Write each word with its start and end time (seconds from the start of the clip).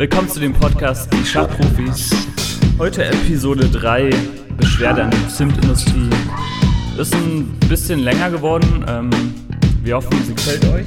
Willkommen 0.00 0.30
zu 0.30 0.40
dem 0.40 0.54
Podcast 0.54 1.12
Die 1.12 1.26
Schachprofis. 1.26 2.08
Heute 2.78 3.04
Episode 3.04 3.68
3, 3.68 4.08
Beschwerde 4.56 5.04
an 5.04 5.10
der 5.10 5.28
Zimtindustrie. 5.28 6.08
Ist 6.96 7.14
ein 7.14 7.54
bisschen 7.68 8.00
länger 8.00 8.30
geworden. 8.30 8.82
Ähm, 8.88 9.10
wir 9.82 9.96
hoffen, 9.96 10.24
sie 10.26 10.34
gefällt 10.34 10.64
euch. 10.72 10.86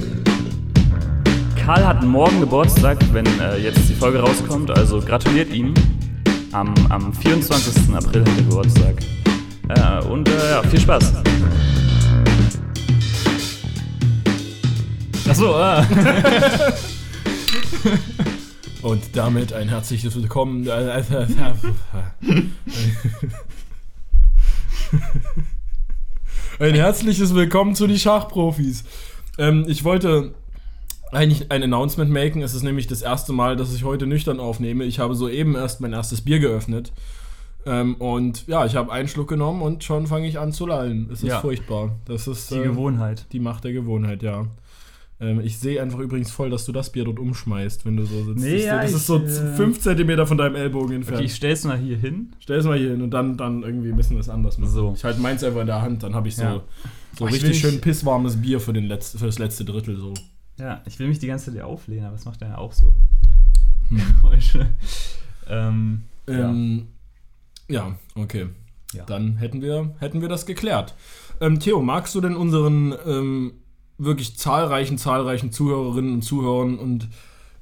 Karl 1.64 1.86
hat 1.86 2.02
morgen 2.02 2.40
Geburtstag, 2.40 2.98
wenn 3.12 3.24
äh, 3.38 3.56
jetzt 3.58 3.88
die 3.88 3.94
Folge 3.94 4.18
rauskommt, 4.18 4.72
also 4.72 4.98
gratuliert 4.98 5.54
ihm. 5.54 5.74
Am, 6.50 6.74
am 6.88 7.12
24. 7.12 7.94
April 7.94 8.22
hat 8.22 8.28
er 8.30 8.42
Geburtstag. 8.42 8.96
Äh, 9.68 10.04
und 10.06 10.28
äh, 10.28 10.50
ja, 10.50 10.62
viel 10.64 10.80
Spaß. 10.80 11.12
Achso, 15.28 15.56
äh. 15.60 15.84
Und 18.84 19.16
damit 19.16 19.52
ein 19.52 19.68
herzliches 19.68 20.14
Willkommen. 20.14 20.66
äh, 20.66 21.02
Ein 26.60 26.74
herzliches 26.74 27.34
Willkommen 27.34 27.74
zu 27.74 27.86
die 27.86 27.98
Schachprofis. 27.98 28.84
Ähm, 29.38 29.64
ich 29.66 29.84
wollte 29.84 30.34
eigentlich 31.12 31.50
ein 31.50 31.62
Announcement 31.62 32.10
machen. 32.10 32.42
Es 32.42 32.54
ist 32.54 32.62
nämlich 32.62 32.86
das 32.86 33.02
erste 33.02 33.32
Mal, 33.32 33.56
dass 33.56 33.74
ich 33.74 33.84
heute 33.84 34.06
nüchtern 34.06 34.38
aufnehme. 34.40 34.84
Ich 34.84 34.98
habe 34.98 35.14
soeben 35.14 35.54
erst 35.56 35.80
mein 35.80 35.92
erstes 35.92 36.20
Bier 36.20 36.38
geöffnet. 36.38 36.92
Ähm, 37.66 37.94
und 37.96 38.46
ja, 38.46 38.66
ich 38.66 38.76
habe 38.76 38.92
einen 38.92 39.08
Schluck 39.08 39.28
genommen 39.28 39.62
und 39.62 39.82
schon 39.82 40.06
fange 40.06 40.28
ich 40.28 40.38
an 40.38 40.52
zu 40.52 40.66
lallen. 40.66 41.08
Es 41.10 41.22
ist 41.22 41.28
Ja. 41.30 41.40
furchtbar. 41.40 41.96
Das 42.04 42.28
ist 42.28 42.50
Die 42.50 42.56
äh, 42.56 42.64
Gewohnheit. 42.64 43.24
die 43.32 43.40
Macht 43.40 43.64
der 43.64 43.72
Gewohnheit, 43.72 44.22
ja. 44.22 44.46
Ähm, 45.24 45.40
ich 45.40 45.58
sehe 45.58 45.80
einfach 45.80 45.98
übrigens 45.98 46.30
voll, 46.30 46.50
dass 46.50 46.64
du 46.66 46.72
das 46.72 46.90
Bier 46.90 47.04
dort 47.04 47.18
umschmeißt, 47.18 47.86
wenn 47.86 47.96
du 47.96 48.04
so 48.04 48.24
sitzt. 48.24 48.44
Nee, 48.44 48.58
du, 48.58 48.64
ja, 48.64 48.80
das 48.82 48.90
ich, 48.90 48.96
ist 48.96 49.06
so 49.06 49.18
äh, 49.18 49.56
5 49.56 49.80
cm 49.80 50.26
von 50.26 50.36
deinem 50.38 50.54
Ellbogen 50.56 50.96
entfernt. 50.96 51.18
Okay, 51.18 51.26
ich 51.26 51.34
stell's 51.34 51.64
mal 51.64 51.78
hier 51.78 51.96
hin. 51.96 52.32
Stell 52.40 52.58
es 52.58 52.64
mal 52.66 52.76
hier 52.78 52.90
hin 52.90 53.02
und 53.02 53.10
dann, 53.10 53.36
dann 53.36 53.62
irgendwie 53.62 53.90
ein 53.90 53.96
bisschen 53.96 54.18
was 54.18 54.28
anderes 54.28 54.58
machen. 54.58 54.70
So. 54.70 54.92
Ich 54.96 55.04
halte 55.04 55.20
meins 55.20 55.42
einfach 55.42 55.60
in 55.60 55.66
der 55.66 55.82
Hand, 55.82 56.02
dann 56.02 56.14
habe 56.14 56.28
ich 56.28 56.36
so, 56.36 56.42
Ja. 56.42 56.62
so 57.18 57.26
ich 57.26 57.34
richtig 57.34 57.62
will 57.62 57.70
schön 57.70 57.80
pisswarmes 57.80 58.36
Bier 58.40 58.60
für, 58.60 58.72
den 58.72 58.84
letzten, 58.84 59.18
für 59.18 59.26
das 59.26 59.38
letzte 59.38 59.64
Drittel. 59.64 59.96
So. 59.96 60.14
Ja, 60.58 60.82
ich 60.86 60.98
will 60.98 61.08
mich 61.08 61.18
die 61.18 61.26
ganze 61.26 61.52
Zeit 61.52 61.62
auflehnen, 61.62 62.04
aber 62.06 62.16
es 62.16 62.24
macht 62.24 62.40
ja 62.42 62.58
auch 62.58 62.72
so 62.72 62.92
Hm. 63.88 64.00
Geräusche. 64.22 64.66
ähm, 65.48 66.02
ja. 66.28 66.50
Ähm, 66.50 66.88
ja. 67.68 67.94
okay. 68.14 68.46
Ja. 68.92 69.04
Dann 69.04 69.36
hätten 69.36 69.60
wir, 69.62 69.94
hätten 69.98 70.20
wir 70.20 70.28
das 70.28 70.46
geklärt. 70.46 70.94
Ähm, 71.40 71.58
Theo, 71.58 71.82
magst 71.82 72.14
du 72.14 72.20
denn 72.20 72.36
unseren 72.36 72.94
ähm, 73.06 73.52
wirklich 73.98 74.36
zahlreichen, 74.36 74.98
zahlreichen 74.98 75.52
Zuhörerinnen 75.52 76.14
und 76.14 76.22
Zuhörern 76.22 76.78
und 76.78 77.08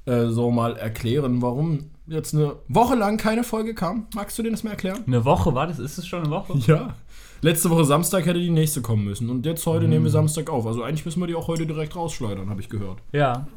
äh, 0.05 0.27
so 0.27 0.51
mal 0.51 0.75
erklären, 0.75 1.41
warum 1.41 1.89
jetzt 2.07 2.33
eine 2.33 2.55
Woche 2.67 2.95
lang 2.95 3.17
keine 3.17 3.43
Folge 3.43 3.73
kam? 3.73 4.07
Magst 4.15 4.37
du 4.37 4.43
denen 4.43 4.53
das 4.55 4.63
mal 4.63 4.71
erklären? 4.71 5.03
Eine 5.07 5.23
Woche 5.25 5.53
war 5.55 5.67
das? 5.67 5.79
Ist 5.79 5.97
es 5.97 6.07
schon 6.07 6.23
eine 6.23 6.29
Woche? 6.31 6.57
Ja. 6.67 6.95
Letzte 7.41 7.69
Woche 7.69 7.85
Samstag 7.85 8.25
hätte 8.25 8.39
die 8.39 8.49
nächste 8.49 8.81
kommen 8.81 9.03
müssen. 9.05 9.29
Und 9.29 9.45
jetzt 9.45 9.65
heute 9.65 9.85
Mhm. 9.85 9.89
nehmen 9.91 10.03
wir 10.05 10.11
Samstag 10.11 10.49
auf. 10.49 10.65
Also 10.65 10.83
eigentlich 10.83 11.05
müssen 11.05 11.19
wir 11.21 11.27
die 11.27 11.35
auch 11.35 11.47
heute 11.47 11.65
direkt 11.65 11.95
rausschleudern, 11.95 12.49
habe 12.49 12.61
ich 12.61 12.69
gehört. 12.69 12.99
Ja. 13.11 13.47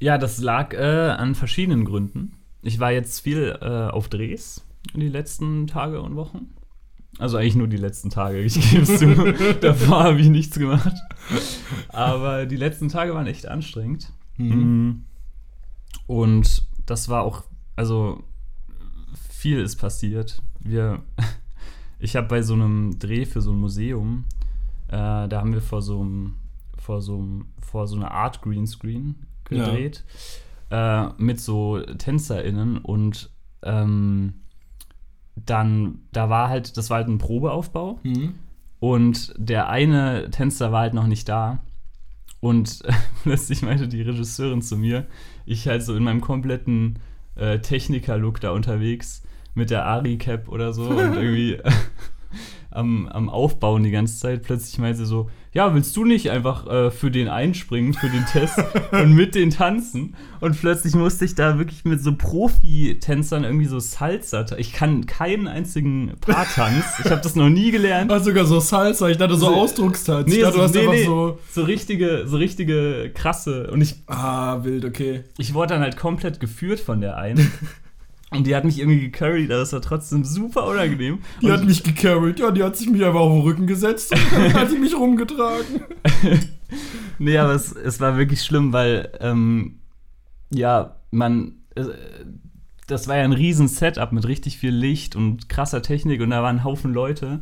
Ja, 0.00 0.18
das 0.18 0.38
lag 0.40 0.72
äh, 0.74 1.10
an 1.10 1.34
verschiedenen 1.34 1.84
Gründen. 1.84 2.32
Ich 2.62 2.80
war 2.80 2.90
jetzt 2.92 3.20
viel 3.20 3.56
äh, 3.60 3.90
auf 3.90 4.08
Drehs 4.08 4.64
die 4.94 5.08
letzten 5.08 5.66
Tage 5.68 6.00
und 6.00 6.16
Wochen. 6.16 6.52
Also 7.18 7.36
eigentlich 7.36 7.56
nur 7.56 7.68
die 7.68 7.76
letzten 7.76 8.10
Tage, 8.10 8.40
ich 8.40 8.54
gebe 8.70 8.82
es 8.82 8.98
zu. 8.98 9.14
Davor 9.60 10.04
habe 10.04 10.20
ich 10.20 10.28
nichts 10.28 10.58
gemacht. 10.58 10.94
Aber 11.88 12.46
die 12.46 12.56
letzten 12.56 12.88
Tage 12.88 13.14
waren 13.14 13.26
echt 13.26 13.46
anstrengend. 13.46 14.12
Mhm. 14.38 15.04
Und 16.06 16.66
das 16.86 17.08
war 17.08 17.22
auch, 17.22 17.44
also 17.76 18.24
viel 19.28 19.60
ist 19.60 19.76
passiert. 19.76 20.42
Wir, 20.60 21.02
ich 21.98 22.16
habe 22.16 22.28
bei 22.28 22.42
so 22.42 22.54
einem 22.54 22.98
Dreh 22.98 23.26
für 23.26 23.42
so 23.42 23.52
ein 23.52 23.60
Museum, 23.60 24.24
äh, 24.88 25.28
da 25.28 25.32
haben 25.32 25.52
wir 25.52 25.62
vor 25.62 25.82
so 25.82 26.00
einem, 26.00 26.36
vor 26.78 27.02
so 27.02 27.18
einem, 27.18 27.46
vor 27.60 27.86
so 27.86 27.96
einer 27.96 28.10
Art 28.10 28.42
Greenscreen 28.42 29.26
gedreht 29.44 30.04
äh, 30.70 31.08
mit 31.18 31.40
so 31.40 31.80
TänzerInnen 31.80 32.78
und 32.78 33.30
ähm, 33.62 34.41
dann, 35.36 36.00
da 36.12 36.28
war 36.28 36.48
halt, 36.48 36.76
das 36.76 36.90
war 36.90 36.98
halt 36.98 37.08
ein 37.08 37.18
Probeaufbau 37.18 37.98
Mhm. 38.02 38.34
und 38.80 39.34
der 39.36 39.68
eine 39.68 40.30
Tänzer 40.30 40.72
war 40.72 40.80
halt 40.82 40.94
noch 40.94 41.06
nicht 41.06 41.28
da. 41.28 41.60
Und 42.40 42.82
plötzlich 43.22 43.62
meinte 43.62 43.88
die 43.88 44.02
Regisseurin 44.02 44.62
zu 44.62 44.76
mir, 44.76 45.06
ich 45.46 45.68
halt 45.68 45.82
so 45.82 45.94
in 45.96 46.02
meinem 46.02 46.20
kompletten 46.20 46.98
äh, 47.36 47.58
Techniker-Look 47.60 48.40
da 48.40 48.50
unterwegs 48.50 49.22
mit 49.54 49.70
der 49.70 49.86
Ari-Cap 49.86 50.48
oder 50.48 50.72
so 50.72 50.84
und 50.88 50.98
irgendwie 51.14 51.58
am, 52.72 53.06
am 53.08 53.28
Aufbauen 53.28 53.82
die 53.82 53.90
ganze 53.90 54.18
Zeit. 54.18 54.42
Plötzlich 54.42 54.78
meinte 54.78 54.98
sie 54.98 55.06
so, 55.06 55.28
ja, 55.54 55.74
willst 55.74 55.94
du 55.96 56.04
nicht 56.06 56.30
einfach 56.30 56.66
äh, 56.66 56.90
für 56.90 57.10
den 57.10 57.28
einspringen, 57.28 57.92
für 57.92 58.08
den 58.08 58.24
Test 58.26 58.54
und 58.92 59.12
mit 59.14 59.34
den 59.34 59.50
tanzen? 59.50 60.14
Und 60.40 60.58
plötzlich 60.58 60.94
musste 60.94 61.24
ich 61.26 61.34
da 61.34 61.58
wirklich 61.58 61.84
mit 61.84 62.02
so 62.02 62.14
Profi-Tänzern 62.16 63.44
irgendwie 63.44 63.66
so 63.66 63.78
Salsa. 63.78 64.46
Ich 64.56 64.72
kann 64.72 65.04
keinen 65.06 65.46
einzigen 65.48 66.12
Paartanz. 66.20 66.84
Ich 67.04 67.10
habe 67.10 67.20
das 67.20 67.36
noch 67.36 67.48
nie 67.50 67.70
gelernt. 67.70 68.10
Hast 68.10 68.24
sogar 68.24 68.46
so 68.46 68.60
Salsa, 68.60 69.08
ich 69.08 69.18
dachte 69.18 69.34
so, 69.36 69.46
So- 69.46 69.54
Ausdruckstanz. 69.54 70.26
Nee, 70.28 70.36
ich 70.36 70.40
dachte, 70.40 70.52
so, 70.54 70.58
du 70.58 70.64
hast 70.64 70.74
nee, 70.74 70.80
einfach 70.80 70.92
nee. 70.94 71.04
so. 71.04 71.38
so 71.52 71.62
richtige, 71.64 72.24
so 72.26 72.36
richtige 72.38 73.10
krasse. 73.14 73.70
Und 73.70 73.80
ich, 73.82 73.96
Ah, 74.06 74.64
wild, 74.64 74.84
okay. 74.84 75.24
ich 75.38 75.52
wurde 75.54 75.74
dann 75.74 75.82
halt 75.82 75.96
komplett 75.96 76.40
geführt 76.40 76.80
von 76.80 77.00
der 77.00 77.16
einen. 77.18 77.50
Und 78.32 78.46
die 78.46 78.56
hat 78.56 78.64
mich 78.64 78.78
irgendwie 78.78 79.10
gecurried, 79.10 79.50
aber 79.50 79.62
es 79.62 79.72
war 79.72 79.82
trotzdem 79.82 80.24
super 80.24 80.66
unangenehm. 80.66 81.18
Die 81.40 81.46
und 81.46 81.52
hat 81.52 81.64
mich 81.64 81.82
gecarried, 81.82 82.38
ja, 82.40 82.50
die 82.50 82.62
hat 82.62 82.76
sich 82.76 82.88
mich 82.88 83.04
einfach 83.04 83.20
auf 83.20 83.32
den 83.32 83.42
Rücken 83.42 83.66
gesetzt 83.66 84.12
und 84.12 84.20
dann 84.32 84.54
hat 84.54 84.70
sie 84.70 84.78
mich 84.78 84.94
rumgetragen. 84.96 85.82
Nee, 87.18 87.38
aber 87.38 87.52
es, 87.52 87.70
es 87.70 88.00
war 88.00 88.16
wirklich 88.16 88.42
schlimm, 88.42 88.72
weil, 88.72 89.12
ähm, 89.20 89.78
ja, 90.50 90.96
man, 91.10 91.56
äh, 91.76 91.84
das 92.86 93.06
war 93.06 93.16
ja 93.16 93.24
ein 93.24 93.32
riesen 93.32 93.68
Setup 93.68 94.10
mit 94.12 94.26
richtig 94.26 94.58
viel 94.58 94.74
Licht 94.74 95.14
und 95.14 95.48
krasser 95.48 95.82
Technik 95.82 96.20
und 96.20 96.30
da 96.30 96.42
waren 96.42 96.56
ein 96.56 96.64
Haufen 96.64 96.92
Leute 96.92 97.40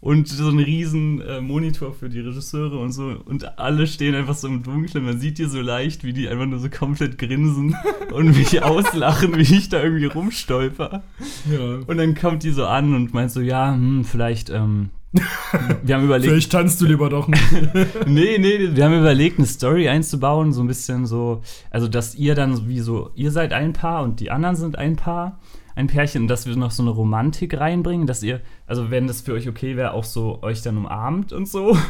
und 0.00 0.28
so 0.28 0.48
ein 0.48 0.58
riesen 0.58 1.20
äh, 1.20 1.40
Monitor 1.40 1.92
für 1.92 2.08
die 2.08 2.20
Regisseure 2.20 2.78
und 2.78 2.92
so 2.92 3.16
und 3.24 3.58
alle 3.58 3.86
stehen 3.86 4.14
einfach 4.14 4.34
so 4.34 4.46
im 4.46 4.62
Dunkeln. 4.62 5.04
Man 5.04 5.18
sieht 5.18 5.38
die 5.38 5.46
so 5.46 5.60
leicht, 5.60 6.04
wie 6.04 6.12
die 6.12 6.28
einfach 6.28 6.46
nur 6.46 6.60
so 6.60 6.70
komplett 6.70 7.18
grinsen 7.18 7.76
und 8.12 8.36
mich 8.36 8.62
auslachen, 8.62 9.36
wie 9.36 9.56
ich 9.56 9.68
da 9.68 9.82
irgendwie 9.82 10.06
rumstolper. 10.06 11.02
Ja. 11.50 11.78
Und 11.86 11.96
dann 11.96 12.14
kommt 12.14 12.44
die 12.44 12.50
so 12.50 12.66
an 12.66 12.94
und 12.94 13.12
meint 13.12 13.32
so, 13.32 13.40
ja, 13.40 13.72
hm, 13.72 14.04
vielleicht, 14.04 14.50
ähm, 14.50 14.90
wir 15.82 15.94
haben 15.94 16.04
überlegt, 16.04 16.30
Vielleicht 16.30 16.52
tanzt 16.52 16.80
du 16.80 16.86
lieber 16.86 17.08
doch 17.08 17.26
nicht. 17.26 17.42
nee, 18.06 18.38
nee, 18.38 18.76
wir 18.76 18.84
haben 18.84 18.98
überlegt, 18.98 19.38
eine 19.38 19.46
Story 19.46 19.88
einzubauen, 19.88 20.52
so 20.52 20.60
ein 20.60 20.68
bisschen 20.68 21.06
so, 21.06 21.42
also 21.70 21.88
dass 21.88 22.14
ihr 22.14 22.34
dann 22.34 22.68
wie 22.68 22.80
so, 22.80 23.10
ihr 23.16 23.32
seid 23.32 23.52
ein 23.52 23.72
Paar 23.72 24.04
und 24.04 24.20
die 24.20 24.30
anderen 24.30 24.54
sind 24.54 24.78
ein 24.78 24.94
Paar, 24.94 25.40
ein 25.74 25.88
Pärchen, 25.88 26.22
und 26.22 26.28
dass 26.28 26.46
wir 26.46 26.56
noch 26.56 26.70
so 26.70 26.82
eine 26.82 26.92
Romantik 26.92 27.58
reinbringen, 27.58 28.06
dass 28.06 28.22
ihr, 28.22 28.40
also 28.66 28.90
wenn 28.90 29.08
das 29.08 29.20
für 29.22 29.32
euch 29.32 29.48
okay 29.48 29.76
wäre, 29.76 29.94
auch 29.94 30.04
so 30.04 30.42
euch 30.42 30.62
dann 30.62 30.76
umarmt 30.76 31.32
und 31.32 31.48
so. 31.48 31.76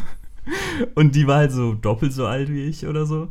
Und 0.95 1.15
die 1.15 1.27
war 1.27 1.37
halt 1.37 1.53
so 1.53 1.75
doppelt 1.75 2.15
so 2.15 2.27
alt 2.27 2.49
wie 2.49 2.65
ich 2.65 2.87
oder 2.87 3.05
so. 3.05 3.29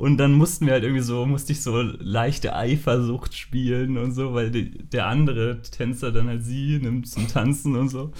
Und 0.00 0.16
dann 0.16 0.32
mussten 0.32 0.64
wir 0.64 0.72
halt 0.72 0.82
irgendwie 0.82 1.02
so, 1.02 1.26
musste 1.26 1.52
ich 1.52 1.62
so 1.62 1.82
leichte 1.82 2.56
Eifersucht 2.56 3.34
spielen 3.36 3.98
und 3.98 4.12
so, 4.12 4.32
weil 4.32 4.50
die, 4.50 4.70
der 4.70 5.06
andere 5.06 5.60
Tänzer 5.60 6.10
dann 6.10 6.26
halt 6.28 6.42
sie 6.42 6.78
nimmt 6.78 7.06
zum 7.06 7.28
Tanzen 7.28 7.76
und 7.76 7.90
so. 7.90 8.10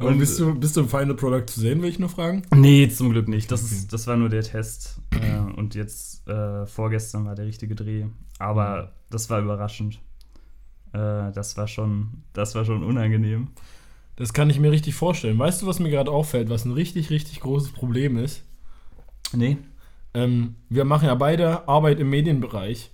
Aber 0.00 0.10
bist 0.12 0.40
du, 0.40 0.54
bist 0.58 0.76
du 0.76 0.80
im 0.80 0.88
Final 0.88 1.14
Product 1.14 1.46
zu 1.46 1.60
sehen, 1.60 1.80
will 1.82 1.88
ich 1.88 2.00
nur 2.00 2.08
fragen? 2.08 2.42
Nee, 2.52 2.88
zum 2.88 3.10
Glück 3.10 3.28
nicht. 3.28 3.52
Das, 3.52 3.62
Okay. 3.64 3.74
ist, 3.76 3.92
das 3.92 4.08
war 4.08 4.16
nur 4.16 4.28
der 4.28 4.42
Test. 4.42 4.98
äh, 5.12 5.38
und 5.56 5.76
jetzt, 5.76 6.26
äh, 6.26 6.66
vorgestern 6.66 7.26
war 7.26 7.36
der 7.36 7.46
richtige 7.46 7.76
Dreh. 7.76 8.06
Aber 8.40 8.90
das 9.10 9.30
war 9.30 9.40
überraschend. 9.40 10.00
Äh, 10.92 11.30
das 11.32 11.56
war 11.56 11.68
schon, 11.68 12.08
das 12.32 12.56
war 12.56 12.64
schon 12.64 12.82
unangenehm. 12.82 13.48
Das 14.16 14.32
kann 14.32 14.50
ich 14.50 14.58
mir 14.58 14.72
richtig 14.72 14.96
vorstellen. 14.96 15.38
Weißt 15.38 15.62
du, 15.62 15.66
was 15.68 15.78
mir 15.78 15.90
gerade 15.90 16.10
auffällt, 16.10 16.50
was 16.50 16.64
ein 16.64 16.72
richtig, 16.72 17.10
richtig 17.10 17.38
großes 17.38 17.70
Problem 17.70 18.16
ist? 18.16 18.42
Nee. 19.32 19.58
Ähm, 20.14 20.54
wir 20.68 20.84
machen 20.84 21.06
ja 21.06 21.14
beide 21.14 21.68
Arbeit 21.68 22.00
im 22.00 22.10
Medienbereich. 22.10 22.90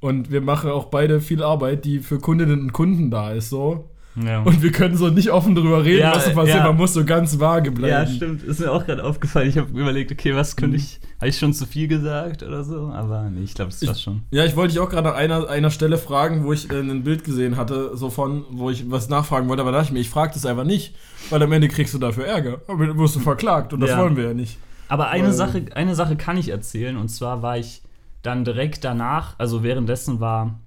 Und 0.00 0.30
wir 0.30 0.40
machen 0.40 0.70
auch 0.70 0.86
beide 0.86 1.20
viel 1.20 1.42
Arbeit, 1.42 1.84
die 1.84 1.98
für 1.98 2.18
Kundinnen 2.18 2.60
und 2.60 2.72
Kunden 2.72 3.10
da 3.10 3.32
ist, 3.32 3.50
so. 3.50 3.90
Ja. 4.16 4.40
Und 4.42 4.60
wir 4.62 4.72
können 4.72 4.96
so 4.96 5.08
nicht 5.08 5.30
offen 5.30 5.54
darüber 5.54 5.84
reden, 5.84 6.00
Ja, 6.00 6.14
was 6.16 6.24
so 6.24 6.32
passiert. 6.32 6.56
ja. 6.58 6.64
Man 6.64 6.76
muss 6.78 6.94
so 6.94 7.04
ganz 7.04 7.38
vage 7.38 7.70
bleiben. 7.70 7.92
ja, 7.92 8.06
stimmt. 8.06 8.42
Ist 8.42 8.58
mir 8.60 8.72
auch 8.72 8.84
gerade 8.84 9.04
aufgefallen. 9.04 9.48
Ich 9.48 9.56
habe 9.58 9.70
überlegt, 9.78 10.10
okay, 10.10 10.34
was 10.34 10.56
könnte 10.56 10.76
Mhm. 10.78 10.82
ich. 10.82 11.00
Habe 11.18 11.28
ich 11.28 11.38
schon 11.38 11.52
zu 11.52 11.66
viel 11.66 11.86
gesagt 11.86 12.42
oder 12.42 12.64
so? 12.64 12.88
Aber 12.88 13.28
nee, 13.30 13.42
ich 13.44 13.54
glaube, 13.54 13.70
das 13.70 13.82
Ich- 13.82 13.88
war 13.88 13.94
schon. 13.94 14.22
Ja, 14.30 14.44
ich 14.46 14.56
wollte 14.56 14.72
dich 14.72 14.80
auch 14.80 14.88
gerade 14.88 15.08
nach 15.08 15.14
einer, 15.16 15.48
einer 15.48 15.70
Stelle 15.70 15.96
fragen, 15.98 16.44
wo 16.44 16.52
ich 16.52 16.70
äh, 16.70 16.80
ein 16.80 17.04
Bild 17.04 17.22
gesehen 17.24 17.56
hatte, 17.56 17.96
so 17.96 18.08
von, 18.10 18.44
wo 18.50 18.70
ich 18.70 18.90
was 18.90 19.08
nachfragen 19.10 19.48
wollte, 19.48 19.62
aber 19.62 19.70
da 19.70 19.78
dachte 19.78 19.90
ich 19.90 19.94
mir, 19.94 20.00
ich 20.00 20.10
frage 20.10 20.32
das 20.34 20.44
einfach 20.46 20.64
nicht, 20.64 20.94
weil 21.28 21.42
am 21.42 21.52
Ende 21.52 21.68
kriegst 21.68 21.92
du 21.94 21.98
dafür 21.98 22.24
Ärger. 22.26 22.62
Aber 22.68 22.96
wirst 22.98 23.14
du 23.16 23.20
verklagt 23.20 23.72
und 23.74 23.80
das 23.80 23.96
wollen 23.96 24.16
wir 24.16 24.24
ja 24.24 24.34
nicht. 24.34 24.58
Aber 24.90 25.08
eine 25.08 25.28
Weil- 25.28 25.32
Sache, 25.32 25.64
eine 25.74 25.94
Sache 25.94 26.16
kann 26.16 26.36
ich 26.36 26.48
erzählen. 26.48 26.96
Und 26.96 27.08
zwar 27.08 27.42
war 27.42 27.56
ich 27.56 27.82
dann 28.22 28.44
direkt 28.44 28.84
danach, 28.84 29.38
also 29.38 29.62
währenddessen 29.62 30.20
war 30.20 30.60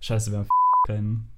Scheiße, 0.00 0.32
wir 0.32 0.38
haben 0.38 0.48
keinen 0.86 1.28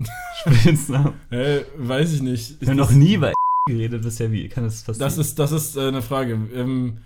Spitznamen. 0.40 1.14
Äh, 1.30 1.60
weiß 1.76 2.12
ich 2.14 2.22
nicht. 2.22 2.60
Wir 2.60 2.68
haben 2.70 2.76
noch 2.76 2.90
nie 2.90 3.14
über 3.14 3.32
geredet 3.68 4.02
bisher. 4.02 4.32
Wie 4.32 4.48
kann 4.48 4.64
das 4.64 4.82
passieren? 4.82 5.06
Das 5.06 5.18
ist, 5.18 5.38
das 5.38 5.52
ist 5.52 5.76
äh, 5.76 5.88
eine 5.88 6.02
Frage. 6.02 6.32
Ähm, 6.54 6.98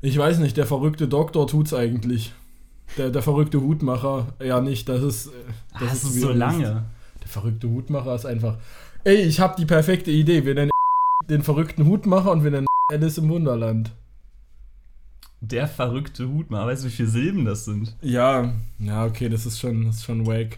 ich 0.00 0.16
weiß 0.16 0.38
nicht, 0.38 0.56
der 0.56 0.66
verrückte 0.66 1.08
Doktor 1.08 1.46
tut's 1.46 1.74
eigentlich. 1.74 2.32
Der, 2.96 3.10
der 3.10 3.22
verrückte 3.22 3.60
Hutmacher, 3.60 4.28
ja 4.42 4.60
nicht. 4.60 4.88
Das 4.88 5.02
ist. 5.02 5.26
äh, 5.26 5.30
Ah, 5.72 5.78
das 5.80 6.04
ist 6.04 6.16
wieder 6.16 6.28
so 6.28 6.32
lange. 6.32 6.84
Der 7.20 7.28
verrückte 7.28 7.68
Hutmacher 7.68 8.14
ist 8.14 8.24
einfach. 8.26 8.56
Ey, 9.04 9.16
ich 9.16 9.40
hab 9.40 9.56
die 9.56 9.66
perfekte 9.66 10.10
Idee. 10.10 10.44
Wir 10.44 10.54
nennen 10.54 10.70
den 11.28 11.42
verrückten 11.42 11.84
Hutmacher 11.86 12.30
und 12.30 12.44
wir 12.44 12.50
nennen 12.50 12.66
Alice 12.90 13.18
im 13.18 13.28
Wunderland. 13.28 13.92
Der 15.42 15.68
verrückte 15.68 16.26
Hutmacher. 16.26 16.68
Weißt 16.68 16.84
du, 16.84 16.88
wie 16.88 16.92
viele 16.92 17.08
Silben 17.08 17.44
das 17.44 17.66
sind? 17.66 17.94
Ja, 18.00 18.54
ja, 18.78 19.04
okay, 19.04 19.28
das 19.28 19.44
ist 19.44 19.60
schon, 19.60 19.84
das 19.84 19.96
ist 19.96 20.04
schon 20.04 20.26
wack. 20.26 20.56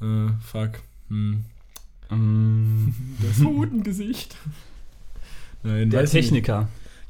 Äh, 0.00 0.32
fuck. 0.40 0.80
Hm. 1.08 1.44
Mm, 2.08 2.94
Das 3.20 3.44
Hutengesicht. 3.44 4.34
Nein, 5.62 5.90
der 5.90 6.04
ich 6.04 6.32
nicht. 6.32 6.50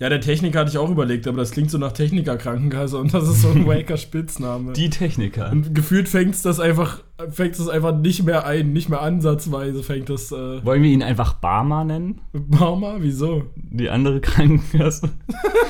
Ja, 0.03 0.09
der 0.09 0.21
Techniker 0.21 0.59
hatte 0.59 0.73
ich 0.73 0.79
auch 0.79 0.91
überlegt, 0.91 1.29
aber 1.29 1.37
das 1.37 1.53
klingt 1.53 1.71
so 1.71 1.79
nach 1.79 1.93
Techniker-Krankenkasse 1.93 2.99
und 2.99 3.15
das 3.15 3.29
ist 3.29 3.43
so 3.43 3.51
ein 3.51 3.65
wacker 3.69 3.97
Spitzname. 3.97 4.73
Die 4.73 4.91
Techniker. 4.91 5.53
und 5.53 5.77
gefühlt 5.77 6.09
fängt 6.09 6.45
das 6.45 6.59
einfach, 6.59 7.05
fängt 7.31 7.57
es 7.57 7.69
einfach 7.69 7.97
nicht 7.97 8.25
mehr 8.25 8.45
ein, 8.45 8.73
nicht 8.73 8.89
mehr 8.89 9.01
ansatzweise 9.01 9.85
fängt 9.85 10.11
das, 10.11 10.33
äh, 10.33 10.65
Wollen 10.65 10.83
wir 10.83 10.91
ihn 10.91 11.05
einfach 11.05 11.35
Barmer 11.35 11.85
nennen? 11.85 12.21
Barmer, 12.33 12.97
wieso? 12.99 13.45
Die 13.55 13.91
andere 13.91 14.21
Krankenkasse. 14.21 15.09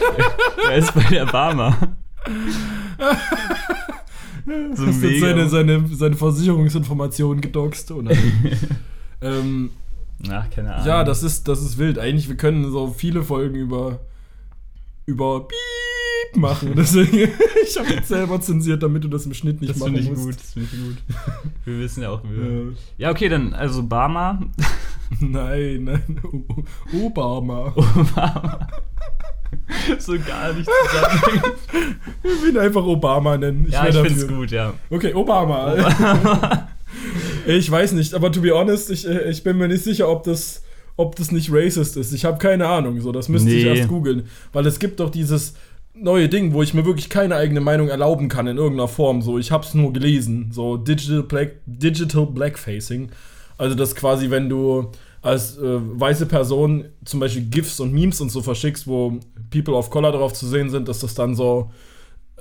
er 0.70 0.78
ist 0.78 0.94
bei 0.94 1.02
der 1.10 1.26
Barmer. 1.26 1.76
so 4.72 4.86
jetzt 4.86 5.02
mega. 5.02 5.26
seine, 5.26 5.48
seine, 5.50 5.86
seine 5.88 6.16
Versicherungsinformationen 6.16 7.42
gedoxt, 7.42 7.90
oder? 7.90 8.12
ähm, 9.20 9.72
Ach, 10.30 10.48
keine 10.48 10.72
Ahnung. 10.72 10.86
ja, 10.86 11.04
das 11.04 11.22
ist, 11.22 11.48
das 11.48 11.60
ist 11.60 11.76
wild. 11.76 11.98
Eigentlich, 11.98 12.30
wir 12.30 12.38
können 12.38 12.72
so 12.72 12.88
viele 12.88 13.22
Folgen 13.22 13.56
über, 13.56 14.00
über 15.06 15.46
Piep 15.48 16.36
machen. 16.40 16.72
Deswegen, 16.76 17.30
ich 17.64 17.78
habe 17.78 17.90
jetzt 17.92 18.08
selber 18.08 18.40
zensiert, 18.40 18.82
damit 18.82 19.04
du 19.04 19.08
das 19.08 19.26
im 19.26 19.34
Schnitt 19.34 19.60
nicht 19.60 19.70
das 19.74 19.78
machen 19.80 19.96
ich 19.96 20.08
musst. 20.08 20.24
gut. 20.24 20.36
Das 20.36 20.52
finde 20.52 20.68
ich 20.72 20.82
gut. 20.82 20.96
Wir 21.64 21.78
wissen 21.78 22.02
ja 22.02 22.10
auch, 22.10 22.22
wie 22.24 22.36
wir. 22.36 22.70
Äh, 22.70 22.74
Ja, 22.98 23.10
okay, 23.10 23.28
dann, 23.28 23.52
also 23.54 23.82
Barmer. 23.82 24.40
nein, 25.20 25.84
nein, 25.84 26.20
Obama. 27.04 27.72
Obama. 27.76 28.68
so 29.98 30.12
gar 30.18 30.52
nicht 30.52 30.68
zusammen. 30.90 31.42
Ich 32.22 32.42
will 32.42 32.50
ihn 32.50 32.58
einfach 32.58 32.84
Obama 32.84 33.36
nennen. 33.36 33.66
ja, 33.70 33.82
wär 33.84 33.90
ich 33.90 33.96
finde 33.96 34.20
es 34.20 34.28
gut, 34.28 34.50
ja. 34.50 34.72
Okay, 34.90 35.12
Obama. 35.14 36.68
ich 37.46 37.70
weiß 37.70 37.92
nicht, 37.92 38.14
aber 38.14 38.32
to 38.32 38.40
be 38.40 38.52
honest, 38.54 38.90
ich, 38.90 39.06
äh, 39.06 39.30
ich 39.30 39.42
bin 39.42 39.58
mir 39.58 39.68
nicht 39.68 39.84
sicher, 39.84 40.08
ob 40.08 40.22
das, 40.24 40.62
ob 40.96 41.16
das 41.16 41.32
nicht 41.32 41.50
racist 41.52 41.96
ist. 41.96 42.12
Ich 42.12 42.24
habe 42.24 42.38
keine 42.38 42.66
Ahnung. 42.68 43.00
So, 43.00 43.12
das 43.12 43.28
müsste 43.28 43.50
ich 43.50 43.64
Nee. 43.64 43.76
erst 43.78 43.88
googeln. 43.88 44.24
Weil 44.52 44.66
es 44.66 44.78
gibt 44.78 45.00
doch 45.00 45.10
dieses 45.10 45.54
neue 45.94 46.28
Ding, 46.28 46.52
wo 46.52 46.62
ich 46.62 46.74
mir 46.74 46.84
wirklich 46.86 47.08
keine 47.08 47.36
eigene 47.36 47.60
Meinung 47.60 47.88
erlauben 47.88 48.28
kann 48.28 48.46
in 48.46 48.56
irgendeiner 48.56 48.88
Form. 48.88 49.22
So, 49.22 49.38
ich 49.38 49.50
habe 49.50 49.64
es 49.64 49.74
nur 49.74 49.92
gelesen. 49.92 50.50
So 50.52 50.76
Digital, 50.76 51.22
Black, 51.22 51.52
Digital 51.66 52.26
Blackfacing. 52.26 53.10
Also 53.58 53.74
das 53.74 53.94
quasi, 53.94 54.30
wenn 54.30 54.48
du 54.48 54.90
als 55.20 55.56
äh, 55.58 55.62
weiße 55.62 56.26
Person 56.26 56.86
zum 57.04 57.20
Beispiel 57.20 57.42
GIFs 57.44 57.78
und 57.78 57.92
Memes 57.92 58.20
und 58.20 58.30
so 58.30 58.42
verschickst, 58.42 58.86
wo 58.86 59.20
People 59.50 59.74
of 59.74 59.90
Color 59.90 60.12
drauf 60.12 60.32
zu 60.32 60.46
sehen 60.48 60.68
sind, 60.70 60.88
dass 60.88 60.98
das 61.00 61.14
dann 61.14 61.34
so 61.36 61.70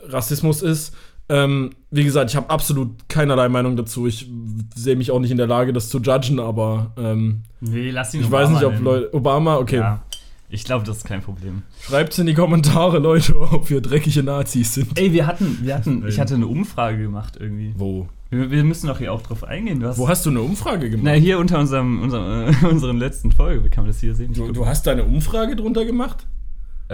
Rassismus 0.08 0.62
ist. 0.62 0.94
Ähm, 1.30 1.72
wie 1.92 2.04
gesagt, 2.04 2.30
ich 2.30 2.36
habe 2.36 2.50
absolut 2.50 3.08
keinerlei 3.08 3.48
Meinung 3.50 3.78
dazu. 3.78 4.08
Ich 4.08 4.30
sehe 4.76 4.96
mich 4.96 5.12
auch 5.12 5.20
nicht 5.20 5.32
in 5.32 5.38
der 5.38 5.48
Lage, 5.48 5.72
das 5.72 5.90
zu 5.90 6.00
judgen, 6.00 6.40
aber 6.40 6.92
ähm, 6.98 7.44
Nee, 7.62 7.92
lass 7.92 8.14
ihn 8.14 8.22
ich 8.22 8.28
Obama 8.28 8.44
weiß 8.44 8.50
nicht, 8.52 8.64
ob. 8.66 8.80
Leute. 8.80 9.14
Obama, 9.14 9.58
okay. 9.58 9.78
Ja, 9.78 10.04
ich 10.50 10.66
glaube, 10.66 10.86
das 10.86 10.98
ist 10.98 11.04
kein 11.06 11.22
Problem. 11.22 11.62
Schreibt's 11.80 12.20
in 12.20 12.26
die 12.26 12.34
Kommentare, 12.34 13.00
Leute, 13.00 13.40
ob 13.52 13.70
wir 13.70 13.80
dreckige 13.82 14.24
Nazis 14.24 14.74
sind. 14.74 15.00
Ey, 15.00 15.14
wir 15.14 15.26
hatten, 15.26 15.60
wir 15.62 15.76
hatten, 15.76 16.06
ich 16.08 16.20
hatte 16.20 16.36
eine 16.36 16.48
Umfrage 16.48 17.02
gemacht 17.02 17.38
irgendwie. 17.40 17.74
Wo? 17.78 18.10
Wir, 18.30 18.52
wir 18.52 18.64
müssen 18.64 18.88
doch 18.88 18.98
hier 18.98 19.14
auch 19.14 19.22
drauf 19.22 19.44
eingehen. 19.44 19.80
Du 19.80 19.88
hast, 19.88 19.98
Wo 19.98 20.10
hast 20.10 20.26
du 20.26 20.30
eine 20.30 20.42
Umfrage 20.42 20.90
gemacht? 20.90 21.06
Na, 21.06 21.12
hier 21.14 21.40
unter 21.40 21.60
unserem, 21.60 22.02
unserem 22.02 22.54
äh, 22.64 22.68
unseren 22.68 22.98
letzten 22.98 23.32
Folge. 23.32 23.64
Wie 23.64 23.70
kann 23.70 23.84
man 23.86 23.92
das 23.92 24.02
hier 24.02 24.16
sehen? 24.16 24.34
Du, 24.34 24.52
du 24.52 24.66
hast 24.66 24.88
da 24.88 24.92
eine 24.92 25.06
Umfrage 25.06 25.56
drunter 25.56 25.86
gemacht? 25.86 26.28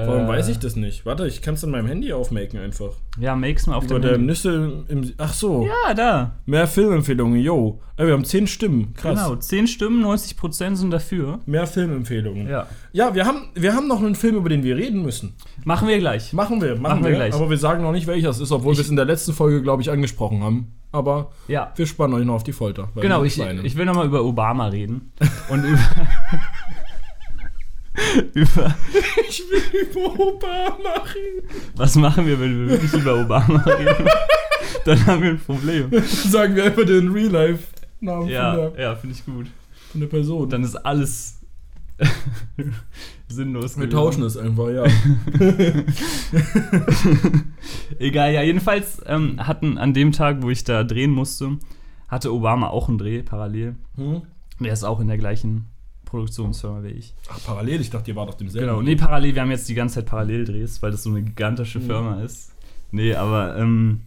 Warum 0.05 0.25
Äh, 0.25 0.27
weiß 0.27 0.47
ich 0.49 0.59
das 0.59 0.75
nicht? 0.75 1.05
Warte, 1.05 1.25
ich 1.27 1.41
kann 1.41 1.55
es 1.55 1.63
in 1.63 1.71
meinem 1.71 1.87
Handy 1.87 2.13
aufmaken 2.13 2.59
einfach. 2.59 2.91
Ja, 3.19 3.35
makes 3.35 3.65
mal 3.65 3.75
auf 3.75 3.85
Über 3.85 3.95
dem 3.95 4.01
der 4.03 4.11
Handy. 4.13 4.25
Nüsse 4.27 4.83
im. 4.87 5.11
Ach 5.17 5.33
so. 5.33 5.65
Ja, 5.65 5.93
da. 5.93 6.35
Mehr 6.45 6.67
Filmempfehlungen, 6.67 7.39
yo. 7.41 7.79
Wir 7.97 8.13
haben 8.13 8.23
10 8.25 8.45
Stimmen. 8.45 8.93
Krass. 8.93 9.15
Genau, 9.23 9.35
10 9.35 9.65
Stimmen, 9.67 10.05
90% 10.05 10.75
sind 10.75 10.91
dafür. 10.91 11.39
Mehr 11.47 11.65
Filmempfehlungen. 11.65 12.47
Ja. 12.47 12.67
Ja, 12.93 13.15
wir 13.15 13.25
haben, 13.25 13.49
wir 13.55 13.73
haben 13.73 13.87
noch 13.87 13.99
einen 14.03 14.13
Film, 14.13 14.35
über 14.35 14.49
den 14.49 14.63
wir 14.63 14.77
reden 14.77 15.01
müssen. 15.01 15.33
Machen 15.65 15.87
wir 15.87 15.97
gleich. 15.97 16.31
Machen 16.31 16.61
wir, 16.61 16.73
machen, 16.75 16.81
Machen 16.81 17.03
wir 17.03 17.09
wir, 17.09 17.15
gleich. 17.15 17.33
Aber 17.33 17.49
wir 17.49 17.57
sagen 17.57 17.81
noch 17.81 17.91
nicht, 17.91 18.05
welcher 18.05 18.29
es 18.29 18.39
ist, 18.39 18.51
obwohl 18.51 18.75
wir 18.75 18.81
es 18.81 18.89
in 18.89 18.95
der 18.97 19.05
letzten 19.05 19.33
Folge, 19.33 19.63
glaube 19.63 19.81
ich, 19.81 19.89
angesprochen 19.89 20.43
haben. 20.43 20.73
Aber 20.91 21.31
Ja. 21.47 21.71
wir 21.75 21.87
spannen 21.87 22.13
euch 22.13 22.25
noch 22.25 22.35
auf 22.35 22.43
die 22.43 22.53
Folter. 22.53 22.89
Genau, 22.95 23.23
ich, 23.23 23.39
ich 23.39 23.75
will 23.75 23.85
nochmal 23.85 24.05
über 24.05 24.23
Obama 24.23 24.67
reden. 24.67 25.11
Und 25.49 25.63
über. 25.63 25.79
Über. 28.33 28.75
ich 29.29 29.43
will 29.49 29.81
über 29.81 30.19
Obama 30.19 31.03
reden. 31.15 31.47
Was 31.75 31.95
machen 31.95 32.25
wir, 32.27 32.39
wenn 32.39 32.59
wir 32.67 32.69
wirklich 32.79 32.93
über 32.93 33.19
Obama 33.21 33.59
reden? 33.63 34.07
Dann 34.85 35.05
haben 35.05 35.21
wir 35.23 35.29
ein 35.31 35.39
Problem. 35.39 35.89
Sagen 36.05 36.55
wir 36.55 36.65
einfach 36.65 36.85
den 36.85 37.11
Real-Life-Namen 37.11 38.21
von, 38.23 38.29
Ja, 38.29 38.55
der, 38.69 38.79
ja, 38.81 38.95
finde 38.95 39.15
ich 39.15 39.25
gut. 39.25 39.47
von 39.91 40.01
der 40.01 40.07
Person. 40.07 40.49
Dann 40.49 40.63
ist 40.63 40.75
alles 40.75 41.39
sinnlos. 43.27 43.77
wir 43.79 43.89
tauschen 43.89 44.23
es 44.23 44.37
einfach, 44.37 44.69
ja. 44.69 44.83
Egal, 47.99 48.33
ja, 48.33 48.41
jedenfalls 48.43 49.01
ähm, 49.05 49.45
hatten 49.45 49.77
an 49.77 49.93
dem 49.93 50.11
Tag, 50.11 50.41
wo 50.41 50.49
ich 50.49 50.63
da 50.63 50.83
drehen 50.83 51.11
musste, 51.11 51.57
hatte 52.07 52.31
Obama 52.33 52.67
auch 52.67 52.87
einen 52.89 52.97
Dreh 52.97 53.23
parallel. 53.23 53.75
Hm? 53.95 54.21
Der 54.59 54.73
ist 54.73 54.83
auch 54.83 54.99
in 54.99 55.07
der 55.07 55.17
gleichen 55.17 55.65
Produktionsfirma 56.07 56.83
wie 56.83 56.89
ich. 56.89 57.13
Ach, 57.29 57.39
parallel, 57.45 57.81
ich 57.81 57.89
dachte, 57.89 58.11
ihr 58.11 58.15
wart 58.15 58.29
auf 58.29 58.37
demselben. 58.37 58.67
Genau, 58.67 58.81
nee, 58.81 58.95
parallel, 58.95 59.35
wir 59.35 59.41
haben 59.41 59.51
jetzt 59.51 59.69
die 59.69 59.75
ganze 59.75 59.95
Zeit 59.95 60.05
Paralleldrehs, 60.07 60.81
weil 60.81 60.91
das 60.91 61.03
so 61.03 61.09
eine 61.09 61.21
gigantische 61.21 61.79
Mhm. 61.79 61.83
Firma 61.85 62.21
ist. 62.21 62.53
Nee, 62.91 63.13
aber 63.15 63.57
ähm, 63.57 64.01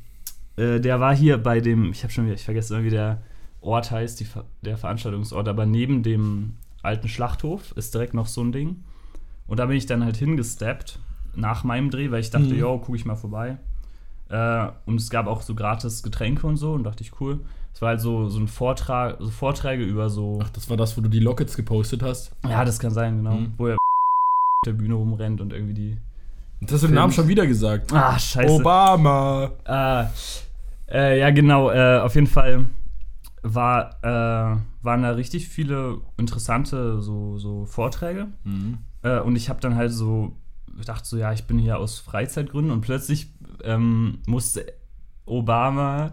äh, 0.56 0.80
der 0.80 1.00
war 1.00 1.14
hier 1.14 1.38
bei 1.38 1.60
dem, 1.60 1.90
ich 1.92 2.02
habe 2.02 2.12
schon 2.12 2.24
wieder, 2.24 2.34
ich 2.34 2.44
vergesse 2.44 2.74
immer, 2.74 2.84
wie 2.84 2.90
der 2.90 3.22
Ort 3.60 3.90
heißt, 3.90 4.18
die, 4.20 4.26
der 4.62 4.76
Veranstaltungsort, 4.78 5.46
aber 5.48 5.66
neben 5.66 6.02
dem 6.02 6.54
alten 6.82 7.08
Schlachthof 7.08 7.72
ist 7.76 7.92
direkt 7.94 8.14
noch 8.14 8.26
so 8.26 8.42
ein 8.42 8.52
Ding. 8.52 8.82
Und 9.46 9.58
da 9.58 9.66
bin 9.66 9.76
ich 9.76 9.86
dann 9.86 10.02
halt 10.04 10.16
hingesteppt 10.16 10.98
nach 11.36 11.62
meinem 11.64 11.90
Dreh, 11.90 12.10
weil 12.10 12.20
ich 12.20 12.30
dachte, 12.30 12.46
Mhm. 12.54 12.58
jo, 12.58 12.78
gucke 12.78 12.96
ich 12.96 13.04
mal 13.04 13.16
vorbei. 13.16 13.58
Äh, 14.30 14.68
und 14.86 14.96
es 15.00 15.10
gab 15.10 15.26
auch 15.26 15.42
so 15.42 15.54
gratis 15.54 16.02
Getränke 16.02 16.46
und 16.46 16.56
so 16.56 16.72
und 16.72 16.84
dachte 16.84 17.02
ich, 17.02 17.20
cool. 17.20 17.40
Es 17.72 17.80
war 17.82 17.90
halt 17.90 18.00
so, 18.00 18.28
so 18.28 18.38
ein 18.38 18.48
Vortrag, 18.48 19.16
so 19.20 19.30
Vorträge 19.30 19.84
über 19.84 20.10
so. 20.10 20.40
Ach, 20.42 20.50
das 20.50 20.68
war 20.68 20.76
das, 20.76 20.96
wo 20.96 21.00
du 21.00 21.08
die 21.08 21.20
Lockets 21.20 21.56
gepostet 21.56 22.02
hast. 22.02 22.32
Ja, 22.46 22.64
das 22.64 22.78
kann 22.78 22.92
sein, 22.92 23.18
genau. 23.18 23.34
Mhm. 23.34 23.54
Wo 23.56 23.68
er 23.68 23.74
auf 23.74 24.66
der 24.66 24.72
Bühne 24.72 24.94
rumrennt 24.94 25.40
und 25.40 25.52
irgendwie 25.52 25.74
die. 25.74 25.96
Jetzt 26.60 26.72
hast 26.72 26.82
du 26.82 26.88
den 26.88 26.96
Namen 26.96 27.12
schon 27.12 27.28
wieder 27.28 27.46
gesagt. 27.46 27.92
Ah, 27.92 28.18
scheiße. 28.18 28.52
Obama. 28.52 29.52
Ah, 29.64 30.10
äh, 30.90 31.18
ja, 31.18 31.30
genau. 31.30 31.70
Äh, 31.70 32.00
auf 32.00 32.14
jeden 32.14 32.26
Fall 32.26 32.66
war, 33.42 33.96
äh, 34.02 34.58
waren 34.82 35.02
da 35.02 35.12
richtig 35.12 35.48
viele 35.48 36.02
interessante 36.18 37.00
so, 37.00 37.38
so 37.38 37.64
Vorträge. 37.64 38.28
Mhm. 38.44 38.78
Äh, 39.02 39.20
und 39.20 39.36
ich 39.36 39.48
habe 39.48 39.60
dann 39.60 39.76
halt 39.76 39.92
so 39.92 40.32
gedacht, 40.76 41.06
so, 41.06 41.16
ja, 41.16 41.32
ich 41.32 41.44
bin 41.44 41.58
hier 41.58 41.78
aus 41.78 41.98
Freizeitgründen 41.98 42.72
und 42.72 42.82
plötzlich 42.82 43.28
ähm, 43.64 44.18
musste 44.26 44.66
Obama 45.24 46.12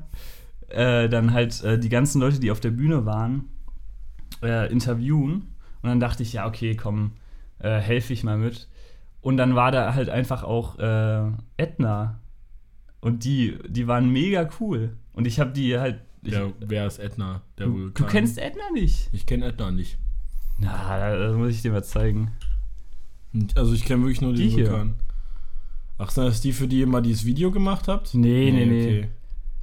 äh, 0.69 1.09
dann 1.09 1.33
halt 1.33 1.63
äh, 1.63 1.79
die 1.79 1.89
ganzen 1.89 2.21
Leute, 2.21 2.39
die 2.39 2.51
auf 2.51 2.59
der 2.59 2.71
Bühne 2.71 3.05
waren, 3.05 3.49
äh, 4.41 4.71
interviewen. 4.71 5.53
Und 5.81 5.89
dann 5.89 5.99
dachte 5.99 6.23
ich, 6.23 6.33
ja, 6.33 6.47
okay, 6.47 6.75
komm, 6.75 7.11
äh, 7.59 7.79
helfe 7.79 8.13
ich 8.13 8.23
mal 8.23 8.37
mit. 8.37 8.67
Und 9.21 9.37
dann 9.37 9.55
war 9.55 9.71
da 9.71 9.93
halt 9.93 10.09
einfach 10.09 10.43
auch 10.43 10.79
äh, 10.79 11.31
Edna. 11.57 12.19
Und 13.01 13.23
die, 13.23 13.57
die 13.67 13.87
waren 13.87 14.09
mega 14.11 14.49
cool. 14.59 14.97
Und 15.13 15.27
ich 15.27 15.39
habe 15.39 15.51
die 15.51 15.77
halt. 15.77 16.01
Ich, 16.23 16.33
Ja, 16.33 16.51
wer 16.59 16.87
ist 16.87 16.99
Edna? 16.99 17.41
Der 17.57 17.67
du, 17.67 17.89
du 17.89 18.05
kennst 18.05 18.37
Edna 18.37 18.63
nicht. 18.73 19.09
Ich 19.13 19.25
kenne 19.25 19.45
Edna 19.45 19.71
nicht. 19.71 19.97
Na, 20.59 21.15
das 21.15 21.35
muss 21.35 21.49
ich 21.49 21.61
dir 21.61 21.71
mal 21.71 21.83
zeigen. 21.83 22.31
Also 23.55 23.73
ich 23.73 23.85
kenne 23.85 24.01
wirklich 24.01 24.21
nur 24.21 24.33
den 24.33 24.41
Die 24.41 24.49
hier. 24.49 24.93
Ach, 25.99 26.09
sind 26.09 26.25
das 26.25 26.41
die, 26.41 26.53
für 26.53 26.67
die 26.67 26.79
ihr 26.79 26.87
mal 26.87 27.01
dieses 27.01 27.25
Video 27.25 27.51
gemacht 27.51 27.87
habt? 27.87 28.13
Nee, 28.13 28.51
nee, 28.51 28.65
nee. 28.65 28.81
okay. 28.81 29.09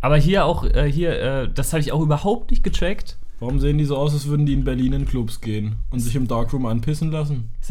Aber 0.04 0.18
hier 0.18 0.44
auch, 0.44 0.64
äh, 0.64 0.90
hier, 0.92 1.18
äh, 1.18 1.48
das 1.52 1.72
habe 1.72 1.80
ich 1.80 1.90
auch 1.90 2.02
überhaupt 2.02 2.50
nicht 2.50 2.62
gecheckt. 2.62 3.16
Warum 3.40 3.58
sehen 3.58 3.78
die 3.78 3.86
so 3.86 3.96
aus, 3.96 4.12
als 4.12 4.26
würden 4.26 4.44
die 4.44 4.52
in 4.52 4.62
Berlin 4.62 4.92
in 4.92 5.06
Clubs 5.06 5.40
gehen 5.40 5.76
und 5.90 6.00
sich 6.00 6.14
im 6.14 6.28
Darkroom 6.28 6.66
anpissen 6.66 7.10
lassen? 7.10 7.48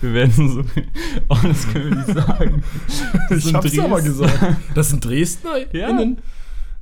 Wir 0.00 0.12
werden 0.12 0.48
so. 0.48 0.64
Oh, 1.28 1.36
das 1.44 1.68
können 1.72 1.90
wir 1.90 1.96
nicht 1.96 2.08
sagen. 2.26 2.64
Das 3.28 3.44
ich 3.46 3.54
hab's 3.54 3.78
aber 3.78 4.00
Dresden. 4.00 4.04
gesagt. 4.04 4.56
Das 4.74 4.90
sind 4.90 5.04
Dresdner 5.04 5.72
Ja. 5.72 5.88
innen? 5.90 6.18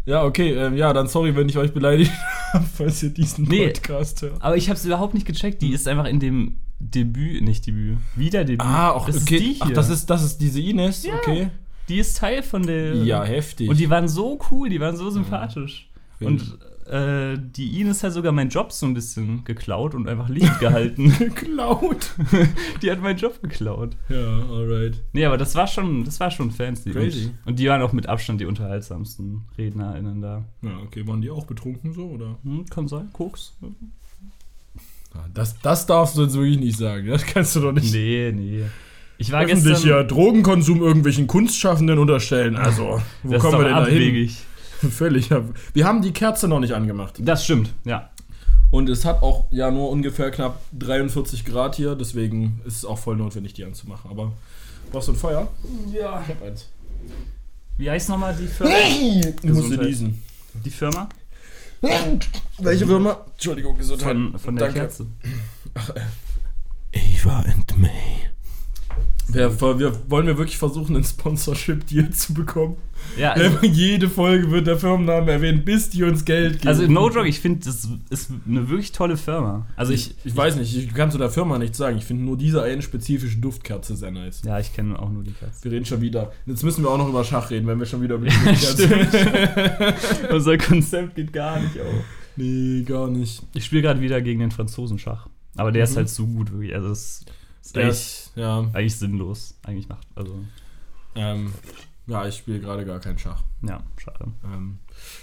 Ja, 0.07 0.25
okay, 0.25 0.55
ähm, 0.55 0.75
ja, 0.77 0.95
dann 0.95 1.07
sorry, 1.07 1.37
wenn 1.37 1.49
ich 1.51 1.59
euch 1.59 1.75
beleidigt 1.75 2.11
habe, 2.55 2.65
falls 2.75 3.03
ihr 3.03 3.11
diesen 3.11 3.45
Nee. 3.47 3.67
Podcast 3.69 4.23
hört. 4.23 4.41
Aber 4.43 4.57
ich 4.57 4.71
habe 4.71 4.79
es 4.79 4.85
überhaupt 4.87 5.13
nicht 5.13 5.27
gecheckt. 5.27 5.61
Die 5.61 5.73
ist 5.75 5.87
einfach 5.87 6.07
in 6.07 6.19
dem 6.19 6.57
Debüt, 6.79 7.43
nicht 7.43 7.67
Debüt, 7.67 7.99
Wiederdebüt. 8.17 8.63
Ah, 8.63 8.93
auch 8.93 9.05
das 9.07 9.21
okay. 9.21 9.35
ist 9.37 9.43
die 9.45 9.53
hier. 9.53 9.57
Ach, 9.61 9.71
das 9.73 9.91
ist, 9.91 10.09
das 10.09 10.25
ist 10.25 10.39
diese 10.39 10.61
Ines, 10.63 11.05
Ja. 11.05 11.13
okay. 11.17 11.49
Die 11.91 11.99
ist 11.99 12.17
Teil 12.17 12.43
von 12.43 12.63
der. 12.63 12.95
Ja, 12.95 13.25
heftig. 13.25 13.69
Und 13.69 13.79
die 13.79 13.91
waren 13.91 14.09
so 14.09 14.39
cool, 14.51 14.69
die 14.69 14.81
waren 14.81 14.97
so 14.97 15.11
sympathisch. 15.11 15.91
Ja. 16.21 16.29
Und 16.29 16.59
äh, 16.87 17.39
die 17.39 17.81
Ines 17.81 18.03
hat 18.03 18.13
sogar 18.13 18.33
meinen 18.33 18.51
Job 18.51 18.73
so 18.73 18.87
ein 18.87 18.95
bisschen 18.95 19.45
geklaut 19.45 19.95
und 19.95 20.09
einfach 20.09 20.29
Licht 20.29 20.59
gehalten. 20.59 21.15
geklaut. 21.19 22.11
die 22.83 22.91
hat 22.91 23.01
meinen 23.01 23.19
Job 23.19 23.41
geklaut. 23.43 23.97
Ja, 24.09 24.39
alright. 24.51 25.01
Nee, 25.13 25.25
aber 25.25 25.39
das 25.39 25.55
war 25.55 25.67
schon, 25.67 26.05
das 26.05 26.19
war 26.21 26.31
schon 26.31 26.51
fancy. 26.51 26.91
Crazy. 26.91 27.27
Und, 27.27 27.51
und 27.51 27.59
die 27.59 27.69
waren 27.69 27.83
auch 27.83 27.93
mit 27.93 28.09
Abstand 28.09 28.41
die 28.41 28.47
unterhaltsamsten 28.47 29.43
RednerInnen 29.57 30.21
da. 30.21 30.45
Ja, 30.63 30.79
okay, 30.85 31.07
waren 31.07 31.21
die 31.21 31.31
auch 31.31 31.47
betrunken 31.47 31.93
so, 31.93 32.07
oder? 32.07 32.39
Hm, 32.43 32.67
kann 32.67 32.89
sein, 32.89 33.11
Koks. 33.13 33.57
Das, 35.35 35.59
das 35.61 35.87
darfst 35.87 36.17
du 36.17 36.23
jetzt 36.23 36.35
wirklich 36.35 36.59
nicht 36.59 36.79
sagen. 36.79 37.09
Das 37.09 37.25
kannst 37.27 37.57
du 37.57 37.61
doch 37.61 37.73
nicht 37.73 37.93
Nee, 37.93 38.33
nee. 38.33 38.65
Ich 39.21 39.31
war 39.33 39.43
öffentlich 39.43 39.75
gestern. 39.75 39.91
ja 39.91 40.03
Drogenkonsum 40.03 40.81
irgendwelchen 40.81 41.27
Kunstschaffenden 41.27 41.99
unterstellen. 41.99 42.57
Also, 42.57 43.03
wo 43.23 43.33
das 43.33 43.45
ist 43.45 43.51
kommen 43.51 43.59
wir 43.63 43.69
denn 43.69 43.77
da 43.77 43.87
hin? 43.87 43.97
abwegig. 43.97 44.37
Völlig. 44.91 45.29
Wir 45.75 45.85
haben 45.85 46.01
die 46.01 46.13
Kerze 46.13 46.49
noch 46.49 46.59
nicht 46.59 46.73
angemacht. 46.73 47.17
Das 47.19 47.45
stimmt, 47.45 47.75
ja. 47.85 48.09
Und 48.71 48.89
es 48.89 49.05
hat 49.05 49.23
auch 49.23 49.45
ja 49.51 49.71
nur 49.71 49.91
ungefähr 49.91 50.31
knapp 50.31 50.63
43 50.79 51.45
Grad 51.45 51.77
hier, 51.77 51.97
deswegen 51.97 52.61
ist 52.65 52.79
es 52.79 52.85
auch 52.87 52.99
voll 52.99 53.17
notwendig, 53.17 53.53
die 53.53 53.65
anzumachen. 53.65 54.11
Aber 54.11 54.33
brauchst 54.91 55.09
du 55.09 55.13
ein 55.13 55.17
Feuer? 55.17 55.49
Ja. 55.93 56.23
Ich 56.23 56.29
hab 56.35 56.43
eins. 56.43 56.71
Wie 57.77 57.91
heißt 57.91 58.09
nochmal 58.09 58.35
die 58.35 58.47
Firma? 58.47 58.73
Ich 58.73 59.25
musste 59.25 59.47
Gesundheit. 59.47 59.87
niesen. 59.87 60.23
Die 60.65 60.71
Firma? 60.71 61.11
Welche 62.59 62.87
Firma? 62.87 63.19
Entschuldigung, 63.33 63.77
Gesundheit. 63.77 64.07
Von, 64.15 64.39
von 64.39 64.57
der 64.57 64.67
Danke. 64.69 64.81
Kerze. 64.81 65.07
Ava 66.95 67.41
and 67.41 67.79
May. 67.79 68.30
Wir, 69.33 69.61
wir, 69.79 69.93
wollen 70.11 70.27
wir 70.27 70.37
wirklich 70.39 70.59
versuchen, 70.59 70.95
einen 70.97 71.05
Sponsorship-Deal 71.05 72.11
zu 72.11 72.35
bekommen? 72.35 72.77
Ja, 73.17 73.33
also, 73.33 73.59
jede 73.63 74.09
Folge 74.11 74.51
wird 74.51 74.67
der 74.67 74.77
Firmenname 74.77 75.33
erwähnt, 75.33 75.65
bis 75.65 75.89
die 75.89 76.05
uns 76.05 76.25
Geld 76.25 76.55
geben. 76.59 76.69
also 76.69 76.87
no 76.87 77.09
joke, 77.09 77.27
ich 77.27 77.41
finde, 77.41 77.65
das 77.65 77.89
ist 78.11 78.31
eine 78.47 78.69
wirklich 78.69 78.93
tolle 78.93 79.17
Firma. 79.17 79.67
Also 79.77 79.93
ich, 79.93 80.11
ich, 80.11 80.27
ich 80.27 80.37
weiß 80.37 80.57
nicht, 80.57 80.77
ich 80.77 80.93
kann 80.93 81.11
zu 81.11 81.17
der 81.17 81.31
Firma 81.31 81.59
nichts 81.59 81.79
sagen. 81.79 81.97
Ich 81.97 82.05
finde 82.05 82.25
nur 82.25 82.37
diese 82.37 82.63
eine 82.63 82.83
spezifische 82.83 83.39
Duftkerze 83.39 83.97
sehr 83.97 84.11
nice. 84.11 84.43
ja, 84.45 84.59
ich 84.61 84.75
kenne 84.75 84.99
auch 84.99 85.09
nur 85.11 85.23
die 85.25 85.33
Kerze. 85.33 85.65
Wir 85.65 85.73
reden 85.73 85.87
schon 85.87 86.03
wieder. 86.03 86.33
Jetzt 86.45 86.63
müssen 86.63 86.85
wir 86.85 86.91
auch 86.91 86.99
noch 86.99 87.09
über 87.09 87.25
Schach 87.25 87.51
reden, 87.51 87.67
wenn 87.67 87.79
wir 87.79 87.87
schon 87.87 88.03
wieder 88.03 88.17
über 88.17 88.27
die 88.27 88.35
Duftkerze 88.45 89.95
Unser 90.31 90.59
Konzept 90.59 91.15
geht 91.15 91.33
gar 91.33 91.59
nicht 91.59 91.81
auf. 91.81 92.05
Nee, 92.37 92.83
gar 92.83 93.09
nicht. 93.09 93.43
Ich 93.55 93.65
spiele 93.65 93.83
gerade 93.83 94.01
wieder 94.01 94.21
gegen 94.21 94.41
den 94.41 94.51
Franzosen 94.51 94.99
Schach. 94.99 95.27
Aber 95.57 95.73
der 95.73 95.85
ist 95.85 95.93
Mhm. 95.93 95.97
halt 95.97 96.09
so 96.11 96.27
gut, 96.27 96.53
wirklich. 96.53 96.75
Also 96.75 96.91
es 96.91 97.21
ist 97.21 97.33
Der 97.73 97.85
eigentlich, 97.85 97.99
ist, 97.99 98.33
ja, 98.37 98.59
eigentlich 98.73 98.97
sinnlos. 98.97 99.59
Eigentlich 99.63 99.89
macht, 99.89 100.07
also, 100.15 100.35
ähm, 101.15 101.53
ja, 102.07 102.27
ich 102.27 102.37
spiele 102.37 102.61
gerade 102.61 102.85
gar 102.85 102.99
keinen 102.99 103.19
Schach. 103.19 103.43
ja, 103.63 103.83
schade. 103.97 104.33
Ähm, 104.45 104.79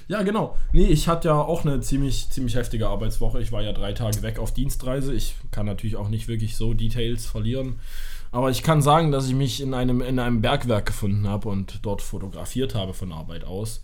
ja, 0.07 0.23
genau. 0.23 0.55
Nee, 0.71 0.85
ich 0.85 1.07
hatte 1.07 1.27
ja 1.27 1.35
auch 1.35 1.65
eine 1.65 1.81
ziemlich, 1.81 2.29
ziemlich 2.29 2.55
heftige 2.55 2.87
Arbeitswoche. 2.87 3.41
Ich 3.41 3.51
war 3.51 3.61
ja 3.61 3.73
drei 3.73 3.91
Tage 3.91 4.21
weg 4.21 4.39
auf 4.39 4.53
Dienstreise. 4.53 5.13
Ich 5.13 5.35
kann 5.51 5.65
natürlich 5.65 5.97
auch 5.97 6.07
nicht 6.07 6.29
wirklich 6.29 6.55
so 6.55 6.73
Details 6.73 7.25
verlieren. 7.25 7.79
Aber 8.31 8.49
ich 8.49 8.63
kann 8.63 8.81
sagen, 8.81 9.11
dass 9.11 9.27
ich 9.27 9.35
mich 9.35 9.61
in 9.61 9.73
einem, 9.73 10.01
in 10.01 10.19
einem 10.19 10.41
Bergwerk 10.41 10.85
gefunden 10.85 11.27
habe 11.27 11.49
und 11.49 11.79
dort 11.81 12.01
fotografiert 12.01 12.75
habe 12.75 12.93
von 12.93 13.11
Arbeit 13.11 13.43
aus. 13.43 13.83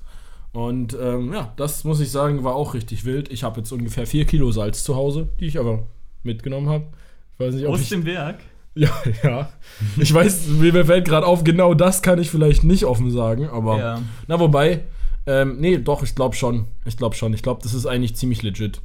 Und 0.54 0.96
ähm, 1.02 1.34
ja, 1.34 1.52
das 1.56 1.84
muss 1.84 2.00
ich 2.00 2.12
sagen, 2.12 2.44
war 2.44 2.56
auch 2.56 2.74
richtig 2.74 3.06
wild. 3.06 3.32
Ich 3.32 3.44
habe 3.44 3.60
jetzt 3.60 3.72
ungefähr 3.72 4.06
vier 4.06 4.26
Kilo 4.26 4.52
Salz 4.52 4.84
zu 4.84 4.96
Hause, 4.96 5.28
die 5.40 5.46
ich 5.46 5.60
aber 5.60 5.88
mitgenommen 6.22 6.70
habe. 6.70 6.86
Ich 7.34 7.40
weiß 7.40 7.56
nicht, 7.56 7.66
ob 7.66 7.74
Aus 7.74 7.82
ich, 7.82 7.90
dem 7.90 8.06
Werk? 8.06 8.40
ja, 8.76 8.90
ja. 9.24 9.50
Ich 9.98 10.14
weiß, 10.14 10.48
mir 10.48 10.86
fällt 10.86 11.06
gerade 11.06 11.26
auf, 11.28 11.44
genau 11.44 11.74
das 11.74 12.02
kann 12.02 12.20
ich 12.20 12.30
vielleicht 12.30 12.64
nicht 12.64 12.86
offen 12.86 13.12
sagen, 13.12 13.48
aber. 13.48 13.78
Ja. 13.78 14.02
Na, 14.28 14.40
wobei, 14.40 14.86
ähm, 15.26 15.58
nee, 15.60 15.78
doch, 15.78 16.04
ich 16.04 16.16
glaube 16.16 16.36
schon. 16.36 16.68
Ich 16.86 16.98
glaube 16.98 17.16
schon. 17.16 17.34
Ich 17.34 17.44
glaube, 17.44 17.62
das 17.64 17.74
ist 17.74 17.86
eigentlich 17.86 18.16
ziemlich 18.16 18.42
legit. 18.42 18.82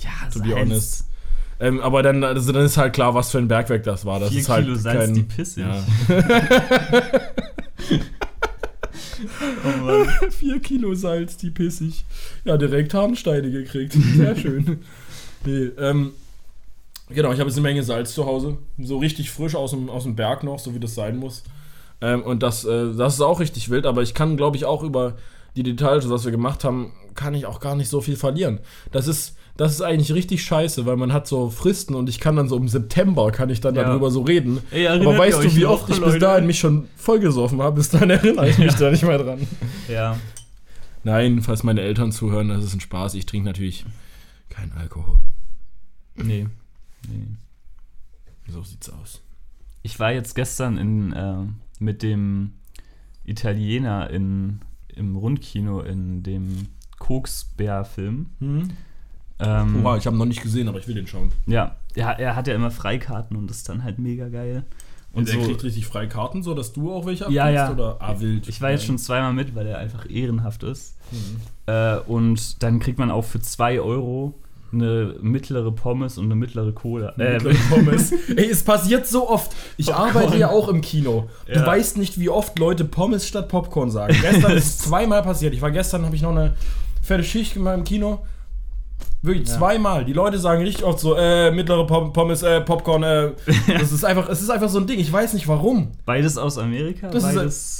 Ja, 0.00 0.28
To 0.32 0.40
be 0.40 0.54
honest. 0.54 1.04
Ähm, 1.60 1.80
aber 1.80 2.02
dann, 2.02 2.24
also 2.24 2.52
dann 2.52 2.64
ist 2.64 2.78
halt 2.78 2.94
klar, 2.94 3.14
was 3.14 3.30
für 3.30 3.38
ein 3.38 3.48
Bergwerk 3.48 3.82
das 3.84 4.06
war. 4.06 4.18
Das 4.18 4.30
Vier 4.30 4.40
ist 4.40 4.48
halt 4.48 4.64
Kilo 4.64 4.76
Salz, 4.76 4.98
kein, 4.98 5.14
die 5.14 5.22
pissig. 5.22 5.64
Ja. 5.64 5.84
Oh. 9.64 10.04
Vier 10.30 10.60
Kilo 10.60 10.94
Salz, 10.94 11.36
die 11.36 11.50
pissig. 11.50 12.04
Ja, 12.44 12.56
direkt 12.56 12.94
Harnsteine 12.94 13.50
gekriegt. 13.50 13.94
Sehr 14.16 14.36
schön. 14.36 14.78
Nee, 15.44 15.70
ähm, 15.78 16.12
genau, 17.14 17.32
ich 17.32 17.38
habe 17.40 17.48
jetzt 17.48 17.56
eine 17.58 17.62
Menge 17.66 17.82
Salz 17.82 18.14
zu 18.14 18.26
Hause. 18.26 18.58
So 18.78 18.98
richtig 18.98 19.30
frisch 19.30 19.54
aus 19.54 19.70
dem, 19.72 19.88
aus 19.90 20.04
dem 20.04 20.16
Berg 20.16 20.42
noch, 20.44 20.58
so 20.58 20.74
wie 20.74 20.80
das 20.80 20.94
sein 20.94 21.16
muss. 21.16 21.42
Ähm, 22.00 22.22
und 22.22 22.42
das, 22.42 22.64
äh, 22.64 22.94
das 22.94 23.14
ist 23.14 23.20
auch 23.20 23.40
richtig 23.40 23.68
wild, 23.70 23.86
aber 23.86 24.02
ich 24.02 24.14
kann, 24.14 24.36
glaube 24.36 24.56
ich, 24.56 24.64
auch 24.64 24.82
über 24.82 25.16
die 25.56 25.62
Details, 25.62 26.08
was 26.08 26.24
wir 26.24 26.30
gemacht 26.32 26.64
haben, 26.64 26.92
kann 27.14 27.34
ich 27.34 27.44
auch 27.46 27.60
gar 27.60 27.74
nicht 27.76 27.88
so 27.88 28.00
viel 28.00 28.16
verlieren. 28.16 28.60
Das 28.92 29.06
ist, 29.08 29.36
das 29.56 29.72
ist 29.72 29.82
eigentlich 29.82 30.14
richtig 30.14 30.42
scheiße, 30.44 30.86
weil 30.86 30.96
man 30.96 31.12
hat 31.12 31.26
so 31.26 31.50
Fristen 31.50 31.94
und 31.94 32.08
ich 32.08 32.20
kann 32.20 32.36
dann 32.36 32.48
so 32.48 32.56
im 32.56 32.68
September, 32.68 33.30
kann 33.32 33.50
ich 33.50 33.60
dann 33.60 33.74
Ja. 33.74 33.82
darüber 33.82 34.10
so 34.10 34.22
reden. 34.22 34.60
Ey, 34.70 34.86
Aber 34.86 35.18
weißt 35.18 35.42
du, 35.44 35.54
wie 35.56 35.66
oft 35.66 35.88
ich 35.90 35.96
bis 35.96 35.98
Leute? 36.04 36.18
dahin 36.20 36.46
mich 36.46 36.58
schon 36.60 36.86
vollgesoffen 36.96 37.60
habe? 37.60 37.76
Bis 37.76 37.90
dahin 37.90 38.10
erinnere 38.10 38.48
ich 38.48 38.58
mich 38.58 38.74
da 38.76 38.90
nicht 38.90 39.02
mehr 39.02 39.18
dran. 39.18 39.46
Ja. 39.88 40.16
Nein, 41.02 41.42
falls 41.42 41.62
meine 41.64 41.80
Eltern 41.80 42.12
zuhören, 42.12 42.48
das 42.48 42.64
ist 42.64 42.74
ein 42.74 42.80
Spaß. 42.80 43.14
Ich 43.14 43.26
trinke 43.26 43.46
natürlich 43.46 43.84
keinen 44.50 44.72
Alkohol. 44.72 45.18
Nee. 46.14 46.46
Nee. 47.08 47.26
So 48.48 48.62
sieht's 48.62 48.90
aus. 48.90 49.20
Ich 49.82 49.98
war 50.00 50.12
jetzt 50.12 50.34
gestern 50.34 50.76
in, 50.76 51.12
äh, 51.12 51.44
mit 51.78 52.02
dem 52.02 52.54
Italiener 53.24 54.10
in, 54.10 54.60
im 54.88 55.16
Rundkino 55.16 55.80
in 55.80 56.22
dem 56.22 56.68
Koksbär-Film. 56.98 58.26
Hm? 58.40 58.70
Ähm, 59.38 59.84
Oha, 59.84 59.96
ich 59.96 60.06
habe 60.06 60.16
noch 60.16 60.26
nicht 60.26 60.42
gesehen, 60.42 60.68
aber 60.68 60.78
ich 60.78 60.88
will 60.88 60.94
den 60.94 61.06
schauen. 61.06 61.32
ja, 61.46 61.76
ja, 61.96 62.12
er 62.12 62.36
hat 62.36 62.46
ja 62.46 62.54
immer 62.54 62.70
Freikarten 62.70 63.36
und 63.36 63.48
das 63.48 63.58
ist 63.58 63.68
dann 63.68 63.82
halt 63.82 63.98
mega 63.98 64.28
geil. 64.28 64.64
Und 65.12 65.26
der 65.26 65.40
so, 65.40 65.46
kriegt 65.46 65.64
richtig 65.64 65.86
freie 65.86 66.08
Karten, 66.08 66.42
so 66.42 66.54
dass 66.54 66.72
du 66.72 66.92
auch 66.92 67.04
welche 67.04 67.30
Ja, 67.32 67.44
abkriegst, 67.46 67.68
ja. 67.68 67.72
Oder? 67.72 67.96
Ah, 68.00 68.20
wild. 68.20 68.48
ich 68.48 68.60
war 68.60 68.70
jetzt 68.70 68.84
schon 68.84 68.98
zweimal 68.98 69.32
mit, 69.32 69.54
weil 69.56 69.66
er 69.66 69.78
einfach 69.78 70.08
ehrenhaft 70.08 70.62
ist. 70.62 70.96
Mhm. 71.10 71.40
Äh, 71.66 71.98
und 72.00 72.62
dann 72.62 72.78
kriegt 72.78 72.98
man 72.98 73.10
auch 73.10 73.24
für 73.24 73.40
2 73.40 73.80
Euro 73.80 74.34
eine 74.72 75.14
mittlere 75.20 75.72
Pommes 75.72 76.16
und 76.18 76.26
eine 76.26 76.36
mittlere 76.36 76.72
Cola. 76.72 77.10
Äh, 77.18 77.34
Mittlere 77.34 77.54
Pommes. 77.70 78.12
Ey, 78.36 78.50
es 78.50 78.62
passiert 78.62 79.06
so 79.06 79.28
oft. 79.28 79.50
Ich 79.76 79.86
Popcorn. 79.86 80.08
arbeite 80.08 80.36
ja 80.38 80.50
auch 80.50 80.68
im 80.68 80.80
Kino. 80.80 81.28
Du 81.46 81.52
Ja. 81.58 81.66
weißt 81.66 81.96
nicht, 81.96 82.18
wie 82.20 82.28
oft 82.28 82.58
Leute 82.58 82.84
Pommes 82.84 83.26
statt 83.26 83.48
Popcorn 83.48 83.90
sagen. 83.90 84.16
Gestern 84.20 84.52
ist 84.56 84.66
es 84.66 84.78
zweimal 84.88 85.22
passiert. 85.22 85.54
Ich 85.54 85.62
war 85.62 85.70
gestern, 85.70 86.04
habe 86.06 86.14
ich 86.14 86.22
noch 86.22 86.30
eine 86.30 86.54
fette 87.02 87.24
Schicht 87.24 87.54
gemacht 87.54 87.78
im 87.78 87.84
Kino. 87.84 88.20
Wirklich 89.22 89.48
Ja. 89.48 89.58
zweimal. 89.58 90.04
Die 90.04 90.12
Leute 90.14 90.38
sagen 90.38 90.62
richtig 90.62 90.84
oft 90.84 90.98
so, 90.98 91.14
äh, 91.14 91.50
mittlere 91.50 91.86
Pom 91.86 92.12
Pommes, 92.12 92.42
äh, 92.42 92.60
Popcorn, 92.62 93.02
äh. 93.02 93.32
Das 93.78 93.92
ist 93.92 94.04
einfach, 94.04 94.28
es 94.28 94.40
ist 94.40 94.50
einfach 94.50 94.68
so 94.68 94.78
ein 94.78 94.86
Ding. 94.86 94.98
Ich 94.98 95.12
weiß 95.12 95.34
nicht 95.34 95.46
warum. 95.48 95.88
beides 96.06 96.38
aus 96.38 96.56
Amerika, 96.58 97.08
Das 97.08 97.24
ist 97.24 97.34
beides 97.34 97.79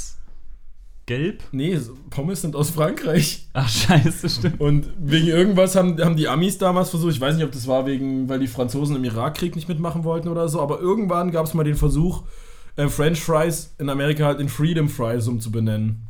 gelb. 1.10 1.42
Nee, 1.50 1.76
Pommes 2.10 2.40
sind 2.40 2.54
aus 2.54 2.70
Frankreich. 2.70 3.48
Ach 3.52 3.68
scheiße, 3.68 4.28
stimmt. 4.28 4.60
Und 4.60 4.86
wegen 4.96 5.26
irgendwas 5.26 5.74
haben, 5.74 6.00
haben 6.00 6.14
die 6.14 6.28
Amis 6.28 6.58
damals 6.58 6.90
versucht, 6.90 7.12
ich 7.12 7.20
weiß 7.20 7.34
nicht, 7.34 7.44
ob 7.44 7.50
das 7.50 7.66
war 7.66 7.84
wegen, 7.84 8.28
weil 8.28 8.38
die 8.38 8.46
Franzosen 8.46 8.94
im 8.94 9.02
Irakkrieg 9.02 9.56
nicht 9.56 9.68
mitmachen 9.68 10.04
wollten 10.04 10.28
oder 10.28 10.48
so, 10.48 10.60
aber 10.60 10.78
irgendwann 10.78 11.32
gab 11.32 11.46
es 11.46 11.54
mal 11.54 11.64
den 11.64 11.74
Versuch, 11.74 12.22
äh, 12.76 12.86
French 12.86 13.20
Fries 13.20 13.74
in 13.78 13.90
Amerika 13.90 14.24
halt 14.24 14.38
in 14.38 14.48
Freedom 14.48 14.88
Fries 14.88 15.26
umzubenennen. 15.26 16.06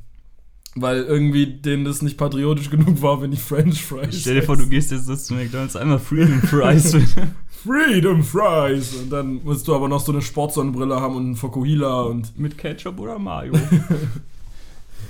Weil 0.75 1.03
irgendwie 1.03 1.47
denen 1.47 1.87
das 1.87 2.03
nicht 2.03 2.19
patriotisch 2.19 2.69
genug 2.69 3.01
war, 3.01 3.23
wenn 3.23 3.31
die 3.31 3.39
French 3.39 3.83
Fries. 3.83 4.21
Stell 4.21 4.35
dir 4.35 4.43
vor, 4.43 4.59
du 4.59 4.69
gehst 4.69 4.93
jetzt 4.93 5.07
zu 5.27 5.33
McDonalds 5.33 5.77
einmal 5.77 5.99
Freedom 5.99 6.43
Fries. 6.43 6.95
Freedom 7.65 8.23
Fries! 8.23 8.95
Und 8.97 9.11
dann 9.11 9.43
musst 9.45 9.67
du 9.67 9.75
aber 9.75 9.89
noch 9.89 10.01
so 10.01 10.13
eine 10.13 10.21
Sportsonnenbrille 10.21 11.01
haben 11.01 11.17
und 11.17 11.25
einen 11.25 11.37
Fokuhila 11.37 12.03
und. 12.03 12.39
Mit 12.39 12.59
Ketchup 12.59 13.01
oder 13.01 13.19
Mayo. 13.19 13.55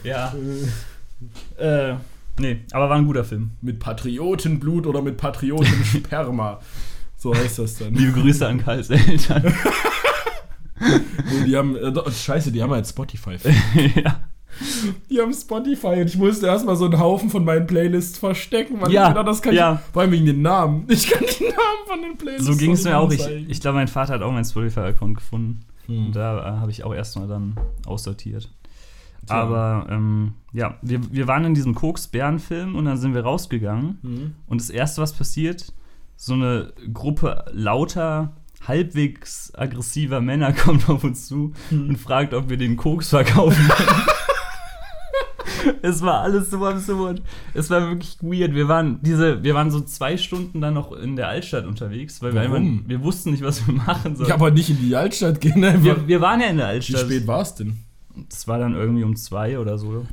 ja. 0.04 0.34
Äh, 1.58 1.94
nee, 2.38 2.60
aber 2.72 2.88
war 2.88 2.96
ein 2.96 3.06
guter 3.06 3.24
Film. 3.24 3.50
Mit 3.60 3.78
Patriotenblut 3.78 4.86
oder 4.86 5.02
mit 5.02 5.16
Patriotensperma. 5.16 6.60
so 7.16 7.34
heißt 7.34 7.58
das 7.58 7.78
dann. 7.78 7.94
Liebe 7.94 8.12
Grüße 8.12 8.46
an 8.46 8.62
Karls 8.62 8.90
Eltern. 8.90 9.54
Nee, 10.80 11.44
die 11.46 11.56
haben. 11.56 11.76
Äh, 11.76 12.10
scheiße, 12.10 12.52
die 12.52 12.62
haben 12.62 12.72
halt 12.72 12.86
Spotify. 12.86 13.36
ja. 14.02 14.20
Die 15.08 15.20
haben 15.20 15.32
Spotify 15.32 16.00
und 16.00 16.06
ich 16.06 16.16
musste 16.16 16.46
erstmal 16.46 16.76
so 16.76 16.86
einen 16.86 16.98
Haufen 16.98 17.30
von 17.30 17.44
meinen 17.44 17.66
Playlists 17.66 18.18
verstecken, 18.18 18.80
weil 18.80 18.90
Ja, 18.90 19.04
ich 19.04 19.08
gedacht, 19.10 19.28
das 19.28 19.42
kann 19.42 19.54
ja. 19.54 19.74
ich. 19.74 19.92
Vor 19.92 20.02
allem 20.02 20.12
wegen 20.12 20.26
den 20.26 20.42
Namen. 20.42 20.84
Ich 20.88 21.08
kann 21.08 21.22
die 21.22 21.44
Namen 21.44 21.86
von 21.86 22.02
den 22.02 22.18
Playlists 22.18 22.46
So 22.46 22.56
ging 22.56 22.72
es 22.72 22.84
mir 22.84 22.98
auch. 22.98 23.08
nicht 23.08 23.26
Ich, 23.26 23.48
ich 23.50 23.60
glaube, 23.60 23.76
mein 23.76 23.88
Vater 23.88 24.14
hat 24.14 24.22
auch 24.22 24.32
meinen 24.32 24.44
Spotify-Account 24.44 25.16
gefunden. 25.16 25.60
Hm. 25.86 26.06
Und 26.06 26.16
da 26.16 26.38
äh, 26.40 26.60
habe 26.60 26.70
ich 26.70 26.84
auch 26.84 26.94
erstmal 26.94 27.28
dann 27.28 27.58
aussortiert. 27.86 28.50
Aber 29.28 29.86
ähm, 29.90 30.32
ja, 30.52 30.78
wir, 30.82 31.00
wir 31.12 31.26
waren 31.26 31.44
in 31.44 31.54
diesem 31.54 31.74
Koks-Bären-Film 31.74 32.74
und 32.74 32.84
dann 32.84 32.96
sind 32.96 33.14
wir 33.14 33.22
rausgegangen. 33.22 33.98
Mhm. 34.02 34.34
Und 34.46 34.60
das 34.60 34.70
Erste, 34.70 35.02
was 35.02 35.12
passiert, 35.12 35.72
so 36.16 36.34
eine 36.34 36.72
Gruppe 36.92 37.44
lauter, 37.52 38.36
halbwegs 38.66 39.52
aggressiver 39.54 40.20
Männer 40.20 40.52
kommt 40.64 40.88
auf 40.88 41.04
uns 41.04 41.26
zu 41.26 41.52
und 41.70 41.96
fragt, 41.96 42.34
ob 42.34 42.50
wir 42.50 42.56
den 42.56 42.76
Koks 42.76 43.10
verkaufen 43.10 43.68
können. 43.68 44.06
es 45.82 46.02
war 46.02 46.20
alles 46.20 46.50
so 46.50 46.64
absurd. 46.64 47.22
Es 47.54 47.70
war 47.70 47.88
wirklich 47.88 48.18
weird. 48.20 48.54
Wir 48.54 48.68
waren, 48.68 49.00
diese, 49.02 49.42
wir 49.42 49.54
waren 49.54 49.70
so 49.70 49.80
zwei 49.80 50.16
Stunden 50.16 50.60
dann 50.60 50.74
noch 50.74 50.92
in 50.92 51.16
der 51.16 51.28
Altstadt 51.28 51.66
unterwegs, 51.66 52.20
weil 52.22 52.34
wir 52.34 52.42
Warum? 52.42 52.54
einfach, 52.54 52.88
wir 52.88 53.02
wussten 53.02 53.30
nicht, 53.30 53.42
was 53.42 53.66
wir 53.66 53.74
machen 53.74 54.16
sollen. 54.16 54.28
Ja, 54.28 54.34
aber 54.34 54.50
nicht 54.50 54.70
in 54.70 54.78
die 54.78 54.94
Altstadt 54.94 55.40
gehen 55.40 55.64
einfach. 55.64 55.84
wir, 55.84 56.08
wir 56.08 56.20
waren 56.20 56.40
ja 56.40 56.48
in 56.48 56.56
der 56.58 56.66
Wie 56.66 56.70
Altstadt. 56.70 57.00
spät 57.02 57.26
war 57.26 57.42
es 57.42 57.54
denn? 57.54 57.78
Das 58.28 58.46
war 58.48 58.58
dann 58.58 58.74
irgendwie 58.74 59.04
um 59.04 59.16
zwei 59.16 59.58
oder 59.58 59.78
so. 59.78 60.06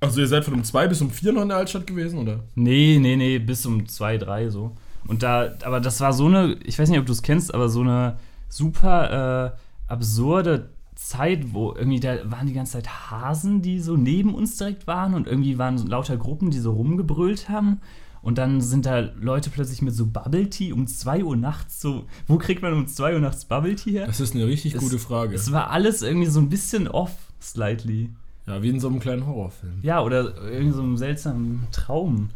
Also 0.00 0.20
ihr 0.20 0.26
seid 0.26 0.44
von 0.44 0.54
um 0.54 0.64
zwei 0.64 0.88
bis 0.88 1.00
um 1.00 1.10
vier 1.10 1.32
noch 1.32 1.42
in 1.42 1.48
der 1.48 1.58
Altstadt 1.58 1.86
gewesen, 1.86 2.18
oder? 2.18 2.40
Nee, 2.54 2.98
nee, 3.00 3.16
nee, 3.16 3.38
bis 3.38 3.64
um 3.66 3.86
zwei, 3.88 4.18
drei 4.18 4.50
so. 4.50 4.72
Und 5.06 5.22
da, 5.22 5.52
aber 5.64 5.80
das 5.80 6.00
war 6.00 6.12
so 6.12 6.26
eine, 6.26 6.56
ich 6.64 6.78
weiß 6.78 6.88
nicht, 6.88 6.98
ob 6.98 7.06
du 7.06 7.12
es 7.12 7.22
kennst, 7.22 7.54
aber 7.54 7.68
so 7.68 7.80
eine 7.80 8.18
super 8.48 9.54
äh, 9.54 9.92
absurde 9.92 10.70
Zeit, 10.94 11.52
wo 11.52 11.72
irgendwie 11.72 12.00
da 12.00 12.18
waren 12.30 12.46
die 12.46 12.52
ganze 12.52 12.72
Zeit 12.72 13.10
Hasen, 13.10 13.62
die 13.62 13.80
so 13.80 13.96
neben 13.96 14.34
uns 14.34 14.56
direkt 14.56 14.86
waren 14.86 15.14
und 15.14 15.26
irgendwie 15.26 15.58
waren 15.58 15.78
so 15.78 15.86
lauter 15.86 16.16
Gruppen, 16.16 16.50
die 16.50 16.58
so 16.58 16.72
rumgebrüllt 16.72 17.48
haben. 17.48 17.80
Und 18.22 18.38
dann 18.38 18.60
sind 18.60 18.86
da 18.86 19.00
Leute 19.20 19.50
plötzlich 19.50 19.82
mit 19.82 19.94
so 19.94 20.06
Bubble 20.06 20.48
Tea 20.48 20.72
um 20.72 20.86
2 20.86 21.24
Uhr 21.24 21.36
nachts 21.36 21.80
so. 21.80 22.04
Wo 22.28 22.38
kriegt 22.38 22.62
man 22.62 22.72
um 22.72 22.86
2 22.86 23.14
Uhr 23.14 23.20
nachts 23.20 23.44
Bubble 23.44 23.74
Tea 23.74 23.92
her? 23.92 24.06
Das 24.06 24.20
ist 24.20 24.34
eine 24.34 24.46
richtig 24.46 24.74
Es- 24.74 24.80
gute 24.80 24.98
Frage. 24.98 25.34
Es 25.34 25.50
war 25.52 25.70
alles 25.70 26.02
irgendwie 26.02 26.28
so 26.28 26.40
ein 26.40 26.48
bisschen 26.48 26.86
off, 26.88 27.12
slightly. 27.40 28.10
Ja, 28.46 28.62
wie 28.62 28.68
in 28.70 28.80
so 28.80 28.88
einem 28.88 29.00
kleinen 29.00 29.26
Horrorfilm. 29.26 29.78
Ja, 29.82 30.02
oder 30.02 30.34
irgendwie 30.50 30.72
so 30.74 30.82
einem 30.82 30.96
seltsamen 30.96 31.66
Traum. 31.72 32.30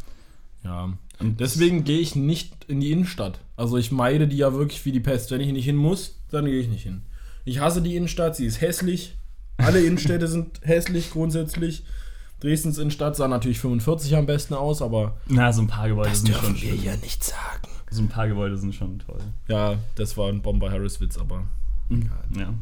Ja. 0.65 0.93
Und 1.19 1.41
Deswegen 1.41 1.85
gehe 1.85 1.99
ich 2.01 2.15
nicht 2.17 2.53
in 2.69 2.81
die 2.81 2.91
Innenstadt. 2.93 3.39
Also 3.57 3.77
ich 3.79 3.91
meide 3.93 4.29
die 4.29 4.37
ja 4.37 4.53
wirklich 4.53 4.85
wie 4.85 4.93
die 4.93 5.01
Pest. 5.01 5.31
Wenn 5.31 5.41
ich 5.41 5.53
nicht 5.53 5.65
hin 5.65 5.77
muss, 5.77 6.17
dann 6.31 6.45
gehe 6.45 6.61
ich 6.61 6.69
nicht 6.69 6.83
hin. 6.83 7.03
Ich 7.45 7.61
hasse 7.61 7.81
die 7.81 7.97
Innenstadt, 7.97 8.37
sie 8.37 8.47
ist 8.47 8.61
hässlich. 8.61 9.17
Alle 9.57 9.81
Innenstädte 9.85 10.27
sind 10.29 10.61
hässlich 10.63 11.11
grundsätzlich. 11.11 11.85
Dresdens 12.47 12.79
Innenstadt 12.79 13.17
sah 13.17 13.27
natürlich 13.29 13.59
45 13.59 14.15
am 14.17 14.27
besten 14.27 14.55
aus, 14.55 14.81
aber 14.83 15.17
Na, 15.29 15.53
so 15.53 15.63
ein 15.63 15.67
paar 15.67 15.89
Gebäude 15.89 16.15
sind 16.15 16.33
schon 16.35 16.57
schön. 16.57 16.81
ja 16.83 16.95
nicht 16.97 17.25
sagen. 17.25 17.69
So 17.91 18.03
ein 18.03 18.09
paar 18.09 18.29
Gebäude 18.29 18.57
sind 18.57 18.75
schon 18.75 19.01
toll. 19.01 19.19
Ja, 19.49 19.75
das 19.97 20.17
war 20.17 20.29
ein 20.29 20.43
Bomber 20.43 20.71
Harris 20.71 21.01
Witz, 21.01 21.19
aber 21.19 21.43
Ja, 21.91 22.41
ja. 22.41 22.53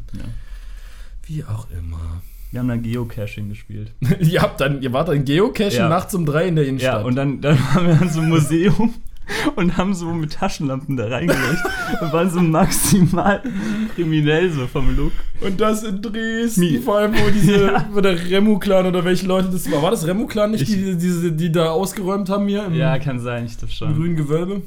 wie 1.26 1.44
auch 1.44 1.66
immer. 1.70 2.22
Wir 2.50 2.60
haben 2.60 2.68
dann 2.68 2.82
Geocaching 2.82 3.48
gespielt. 3.48 3.92
ihr 4.20 4.40
habt 4.40 4.60
dann, 4.60 4.80
ihr 4.80 4.92
wart 4.92 5.08
dann 5.08 5.24
Geocachen 5.24 5.72
Ja. 5.72 5.88
nachts 5.88 6.14
um 6.14 6.24
drei 6.24 6.46
in 6.48 6.54
der 6.56 6.64
Ja, 6.64 6.70
Innenstadt. 6.70 7.04
und 7.04 7.16
dann, 7.16 7.40
dann 7.40 7.58
waren 7.58 7.86
wir 7.86 8.00
an 8.00 8.08
so 8.10 8.20
einem 8.20 8.30
Museum 8.30 8.94
und 9.56 9.76
haben 9.76 9.94
so 9.94 10.06
mit 10.12 10.32
Taschenlampen 10.34 10.96
da 10.96 11.06
reingeleuchtet 11.08 11.70
und 12.00 12.12
waren 12.12 12.30
so 12.30 12.40
maximal 12.40 13.42
kriminell 13.94 14.50
so 14.50 14.66
vom 14.66 14.94
Look. 14.96 15.12
Und 15.40 15.60
das 15.60 15.82
in 15.82 16.02
Dresden, 16.02 16.60
Mi- 16.62 16.80
vor 16.80 16.98
allem 16.98 17.14
wo 17.14 17.30
diese, 17.30 17.64
Ja. 17.72 17.88
wo 17.92 18.00
der 18.00 18.18
Remu-Clan 18.30 18.86
oder 18.86 19.04
welche 19.04 19.26
Leute 19.26 19.48
das 19.50 19.70
war. 19.70 19.82
War 19.82 19.90
das 19.90 20.06
Remu-Clan 20.06 20.50
nicht, 20.50 20.62
Ich- 20.62 20.68
die, 20.68 20.96
diese, 20.96 21.32
die 21.32 21.50
da 21.52 21.70
ausgeräumt 21.70 22.28
haben 22.28 22.46
hier 22.48 22.66
im 22.66 22.74
Ja, 22.74 22.98
kann 22.98 23.18
sein, 23.20 23.46
ich 23.46 23.56
glaube 23.58 23.72
schon. 23.72 23.94
grünen 23.94 24.16
Gewölbe? 24.16 24.62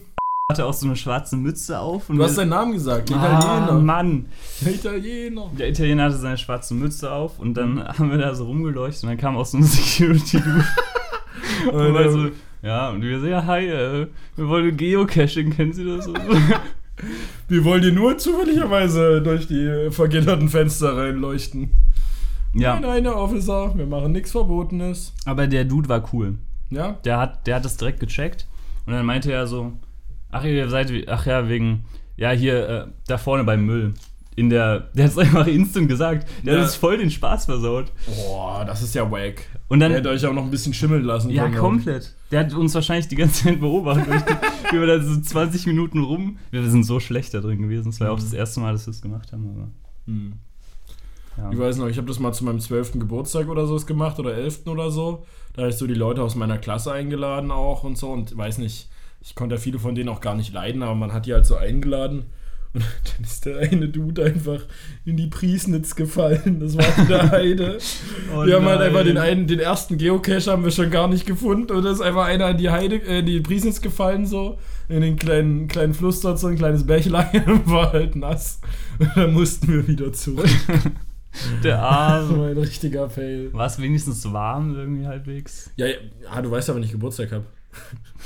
Hatte 0.50 0.66
auch 0.66 0.74
so 0.74 0.86
eine 0.86 0.96
schwarze 0.96 1.36
Mütze 1.36 1.78
auf. 1.78 2.10
Und 2.10 2.16
Du 2.18 2.24
hast 2.24 2.36
seinen 2.36 2.50
Namen 2.50 2.72
gesagt, 2.72 3.10
der 3.10 3.18
ah, 3.18 3.38
Italiener. 3.38 3.82
Mann. 3.82 4.26
Der 4.62 4.74
Italiener. 4.76 5.52
Der 5.60 5.70
Italiener 5.70 6.04
hatte 6.06 6.16
seine 6.16 6.38
schwarze 6.38 6.74
Mütze 6.74 7.12
auf 7.12 7.38
und 7.40 7.54
dann 7.56 7.86
haben 8.00 8.10
wir 8.12 8.18
da 8.18 8.34
so 8.34 8.46
rumgeleuchtet 8.46 9.04
und 9.04 9.10
dann 9.10 9.18
kam 9.18 9.36
auch 9.36 9.46
so 9.46 9.58
ein 9.58 9.64
Security-Dude 9.64 10.66
und 11.72 11.94
war 11.94 12.10
so, 12.10 12.28
ja, 12.62 12.90
und 12.90 13.02
wir 13.02 13.20
so, 13.20 13.28
ja, 13.28 13.46
hi, 13.46 13.66
äh, 13.68 14.08
wir 14.36 14.48
wollen 14.48 14.76
Geocaching, 14.78 15.52
kennen 15.56 15.74
Sie 15.74 15.86
das? 15.86 16.08
Wir 17.48 17.64
wollen 17.64 17.84
dir 17.84 17.92
nur 17.92 18.18
zufälligerweise 18.18 19.22
durch 19.22 19.46
die 19.48 19.90
vergitterten 19.92 20.50
Fenster 20.50 20.98
reinleuchten. 20.98 21.70
ja, 22.56 22.74
Nein, 22.74 22.82
nein, 22.82 23.04
Herr 23.04 23.18
Officer, 23.18 23.72
wir 23.78 23.86
machen 23.86 24.14
nichts 24.14 24.32
Verbotenes. 24.32 25.14
aber 25.26 25.46
der 25.46 25.64
Dude 25.66 25.90
war 25.90 26.04
cool. 26.12 26.40
Ja? 26.72 26.94
Der 27.06 27.20
hat, 27.20 27.46
der 27.46 27.58
hat 27.58 27.66
das 27.66 27.78
direkt 27.78 28.00
gecheckt 28.00 28.48
und 28.88 28.94
dann 28.94 29.06
meinte 29.06 29.32
er 29.32 29.46
so, 29.46 29.74
ach 30.32 30.44
ihr 30.44 30.68
seid, 30.70 30.92
wie- 30.92 31.08
ach 31.08 31.28
ja, 31.28 31.48
wegen, 31.48 31.86
ja, 32.16 32.32
hier, 32.32 32.68
äh, 32.68 32.86
da 33.06 33.20
vorne 33.20 33.44
beim 33.44 33.64
Müll. 33.64 33.94
In 34.38 34.50
der, 34.52 34.82
der 34.94 35.06
hat 35.06 35.12
es 35.12 35.18
einfach 35.18 35.48
instant 35.48 35.90
gesagt. 35.90 36.28
Der 36.46 36.54
Ja. 36.54 36.60
hat 36.60 36.68
uns 36.68 36.76
voll 36.76 36.98
den 37.00 37.10
Spaß 37.12 37.46
versaut. 37.46 37.92
Boah, 38.06 38.64
das 38.66 38.82
ist 38.84 38.94
ja 38.96 39.10
wack. 39.12 39.44
Und 39.68 39.80
dann, 39.82 39.90
Der 39.90 40.00
hätte 40.00 40.10
euch 40.10 40.26
auch 40.26 40.32
noch 40.34 40.44
ein 40.44 40.52
bisschen 40.52 40.74
schimmeln 40.74 41.04
lassen 41.04 41.32
Ja, 41.32 41.46
können. 41.46 41.58
komplett. 41.58 42.14
Der 42.32 42.42
hat 42.42 42.54
uns 42.54 42.74
wahrscheinlich 42.76 43.08
die 43.10 43.16
ganze 43.16 43.44
Zeit 43.46 43.60
beobachtet. 43.60 44.08
wie 44.72 44.80
wir 44.80 44.86
da 44.88 45.02
so 45.02 45.20
20 45.20 45.66
Minuten 45.68 46.04
rum. 46.04 46.38
Wir 46.52 46.64
sind 46.70 46.84
so 46.84 47.00
schlecht 47.00 47.34
da 47.34 47.40
drin 47.42 47.62
gewesen. 47.64 47.90
Es 47.90 48.00
war 48.00 48.08
ja 48.08 48.14
auch 48.14 48.20
das 48.20 48.32
erste 48.32 48.60
Mal, 48.60 48.74
dass 48.74 48.86
wir 48.86 48.92
es 48.92 49.02
gemacht 49.02 49.32
haben. 49.34 49.50
Aber, 49.50 49.68
Hm. 50.06 50.34
ja. 51.38 51.52
Ich 51.52 51.58
weiß 51.60 51.78
noch, 51.78 51.88
ich 51.88 51.98
habe 51.98 52.08
das 52.08 52.20
mal 52.20 52.32
zu 52.32 52.46
meinem 52.46 52.60
12. 52.60 52.94
Geburtstag 53.00 53.50
oder 53.50 53.66
so 53.66 53.76
gemacht 53.86 54.20
oder 54.20 54.36
11. 54.36 54.68
oder 54.68 54.92
so. 54.92 55.26
Da 55.54 55.64
habe 55.64 55.72
ich 55.72 55.78
so 55.78 55.88
die 55.88 55.96
Leute 55.96 56.22
aus 56.22 56.36
meiner 56.36 56.60
Klasse 56.60 56.92
eingeladen 56.92 57.50
auch 57.52 57.84
und 57.84 57.98
so 57.98 58.10
und 58.12 58.38
weiß 58.38 58.60
nicht, 58.60 58.88
ich 59.22 59.34
konnte 59.34 59.56
ja 59.56 59.60
viele 59.62 59.80
von 59.80 59.96
denen 59.96 60.10
auch 60.10 60.22
gar 60.22 60.36
nicht 60.36 60.54
leiden, 60.54 60.84
aber 60.84 60.94
man 60.94 61.12
hat 61.12 61.26
die 61.26 61.34
halt 61.34 61.48
so 61.48 61.56
eingeladen 61.56 62.26
und 62.74 62.84
dann 63.18 63.24
ist 63.24 63.46
der 63.46 63.58
eine 63.58 63.90
Dude 63.90 64.24
einfach 64.26 64.62
in 65.06 65.18
die 65.18 65.28
Priesnitz 65.28 65.96
gefallen. 65.96 66.60
Das 66.60 66.78
war 66.78 66.98
in 66.98 67.08
der 67.08 67.32
Heide. 67.32 67.78
Oh 68.34 68.46
wir 68.46 68.56
haben 68.58 68.66
halt 68.66 68.80
nein. 68.80 68.90
einfach 68.90 69.04
den 69.04 69.18
einen, 69.18 69.48
den 69.48 69.60
ersten 69.60 69.98
Geocache 69.98 70.52
haben 70.52 70.64
wir 70.66 70.72
schon 70.72 70.92
gar 70.92 71.08
nicht 71.08 71.26
gefunden 71.26 71.72
und 71.72 71.84
da 71.84 71.92
ist 71.92 72.02
einfach 72.02 72.26
einer 72.26 72.50
in 72.50 72.58
die 72.58 72.70
Heide, 72.70 72.98
äh, 72.98 73.20
in 73.20 73.26
die 73.26 73.40
Priesnitz 73.40 73.82
gefallen 73.82 74.26
so. 74.26 74.58
In 74.90 75.02
den 75.02 75.16
kleinen, 75.18 75.68
kleinen 75.68 75.94
Fluss 75.94 76.20
dort, 76.22 76.40
so 76.40 76.48
ein 76.48 76.58
kleines 76.58 76.86
Bächlein 76.86 77.44
und 77.46 77.68
war 77.72 77.94
halt 77.94 78.16
nass. 78.16 78.60
Und 79.00 79.12
dann 79.16 79.34
mussten 79.34 79.68
wir 79.68 79.88
wieder 79.88 80.12
zurück. 80.14 80.50
Der 81.64 81.78
Das 81.78 81.82
Arme. 81.84 82.38
war 82.40 82.48
ein 82.48 82.58
richtiger 82.58 83.10
Fail. 83.10 83.54
War 83.54 83.68
es 83.68 83.80
wenigstens 83.82 84.32
warm 84.32 84.76
irgendwie 84.76 85.06
halbwegs? 85.08 85.72
Ja, 85.76 85.88
ja, 85.88 85.96
ah, 86.32 86.42
du 86.42 86.50
weißt 86.52 86.68
ja, 86.70 86.76
wann 86.76 86.84
ich 86.84 86.92
Geburtstag 86.92 87.32
habe. 87.32 87.46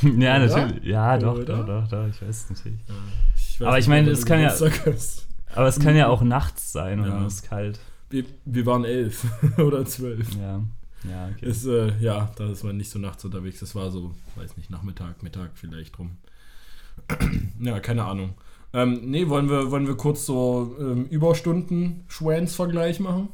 ja, 0.01 0.39
natürlich. 0.39 0.84
Ja, 0.86 1.17
doch, 1.17 1.43
doch, 1.43 1.65
doch, 1.65 1.88
doch. 1.88 2.08
Ich 2.08 2.21
weiß 2.21 2.30
es 2.45 2.49
natürlich. 2.49 2.80
Weiß 3.62 3.67
Aber 3.67 3.80
ich 3.80 3.88
meine, 3.88 4.10
es 4.10 4.26
kann 4.26 4.39
ja-. 4.41 4.54
Aber 5.54 5.67
es 5.67 5.80
kann 5.80 5.95
ja 5.95 6.08
auch 6.08 6.21
nachts 6.21 6.71
sein 6.71 7.00
und 7.00 7.08
Ja. 7.08 7.15
dann 7.15 7.28
ist 7.28 7.34
es 7.36 7.43
kalt. 7.43 7.80
Wir, 8.10 8.26
wir 8.45 8.65
waren 8.65 8.84
elf 8.86 9.26
oder 9.58 9.86
zwölf. 9.86 10.28
Ja. 10.36 10.62
Ja, 11.10 11.30
okay. 11.36 11.45
Ist, 11.47 11.65
äh, 11.65 11.97
ja, 12.00 12.32
da 12.36 12.50
ist 12.52 12.63
man 12.63 12.78
nicht 12.78 12.89
so 12.91 13.00
nachts 13.00 13.26
unterwegs. 13.26 13.60
Das 13.60 13.74
war 13.74 13.89
so, 13.89 14.13
weiß 14.36 14.56
nicht, 14.58 14.69
Nachmittag, 14.69 15.24
Mittag 15.24 15.52
vielleicht 15.56 15.97
rum. 15.97 16.12
ja, 17.60 17.80
keine 17.80 18.06
Ahnung. 18.06 18.36
Ähm, 18.74 19.02
nee, 19.10 19.28
wollen 19.28 19.50
wir, 19.50 19.71
wollen 19.71 19.88
wir 19.88 19.95
kurz 19.97 20.26
so 20.26 20.76
ähm, 20.80 21.08
Überstunden-Schwans-Vergleich 21.08 23.00
machen? 23.00 23.30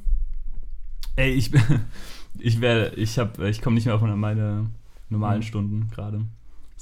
Ey, 1.15 1.31
ich 1.33 1.51
ich 2.39 2.61
werde, 2.61 2.95
ich 2.95 3.19
hab, 3.19 3.39
ich 3.39 3.61
komme 3.61 3.75
nicht 3.75 3.85
mehr 3.85 3.95
auf 3.95 4.01
meine 4.01 4.67
normalen 5.09 5.39
Mhm. 5.39 5.43
Stunden 5.43 5.89
gerade. 5.93 6.21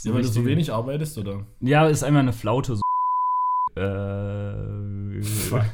Ja, 0.03 0.13
weil 0.13 0.21
du 0.21 0.27
so 0.27 0.45
wenig 0.45 0.71
arbeitest, 0.73 1.17
oder? 1.17 1.45
Ja, 1.61 1.87
ist 1.87 2.03
einmal 2.03 2.21
eine 2.21 2.33
Flaute. 2.33 2.75
So. 2.75 2.81
Äh, 3.75 5.21
Fuck. 5.21 5.61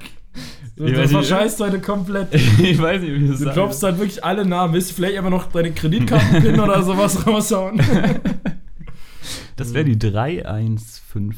Du, 0.78 0.86
Ich 0.88 0.94
du 0.94 1.02
nicht- 1.02 1.12
verscheißt 1.12 1.60
heute 1.60 1.80
komplett. 1.82 2.34
ich 2.60 2.82
weiß 2.82 3.02
nicht, 3.02 3.12
wie 3.14 3.26
ich 3.26 3.32
das 3.32 3.40
Du 3.42 3.46
droppst 3.52 3.84
dann 3.84 3.98
wirklich 4.00 4.24
alle 4.24 4.46
Namen. 4.46 4.74
Willst 4.74 4.90
du 4.92 4.94
vielleicht 4.96 5.18
einfach 5.18 5.30
noch 5.30 5.52
deine 5.52 5.74
Kreditkartenpin 5.74 6.60
oder 6.60 6.82
sowas 6.90 7.28
raushauen? 7.28 7.80
Das 9.58 9.74
wäre 9.74 9.84
die 9.86 10.00
315. 10.00 11.36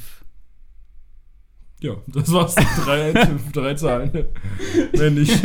Ja, 1.82 1.96
das 2.08 2.32
war's. 2.32 2.56
Drei, 2.86 3.12
fünf, 3.26 3.52
drei 3.52 3.74
Zahlen. 3.74 4.12
Wenn 4.94 5.16
nicht. 5.16 5.44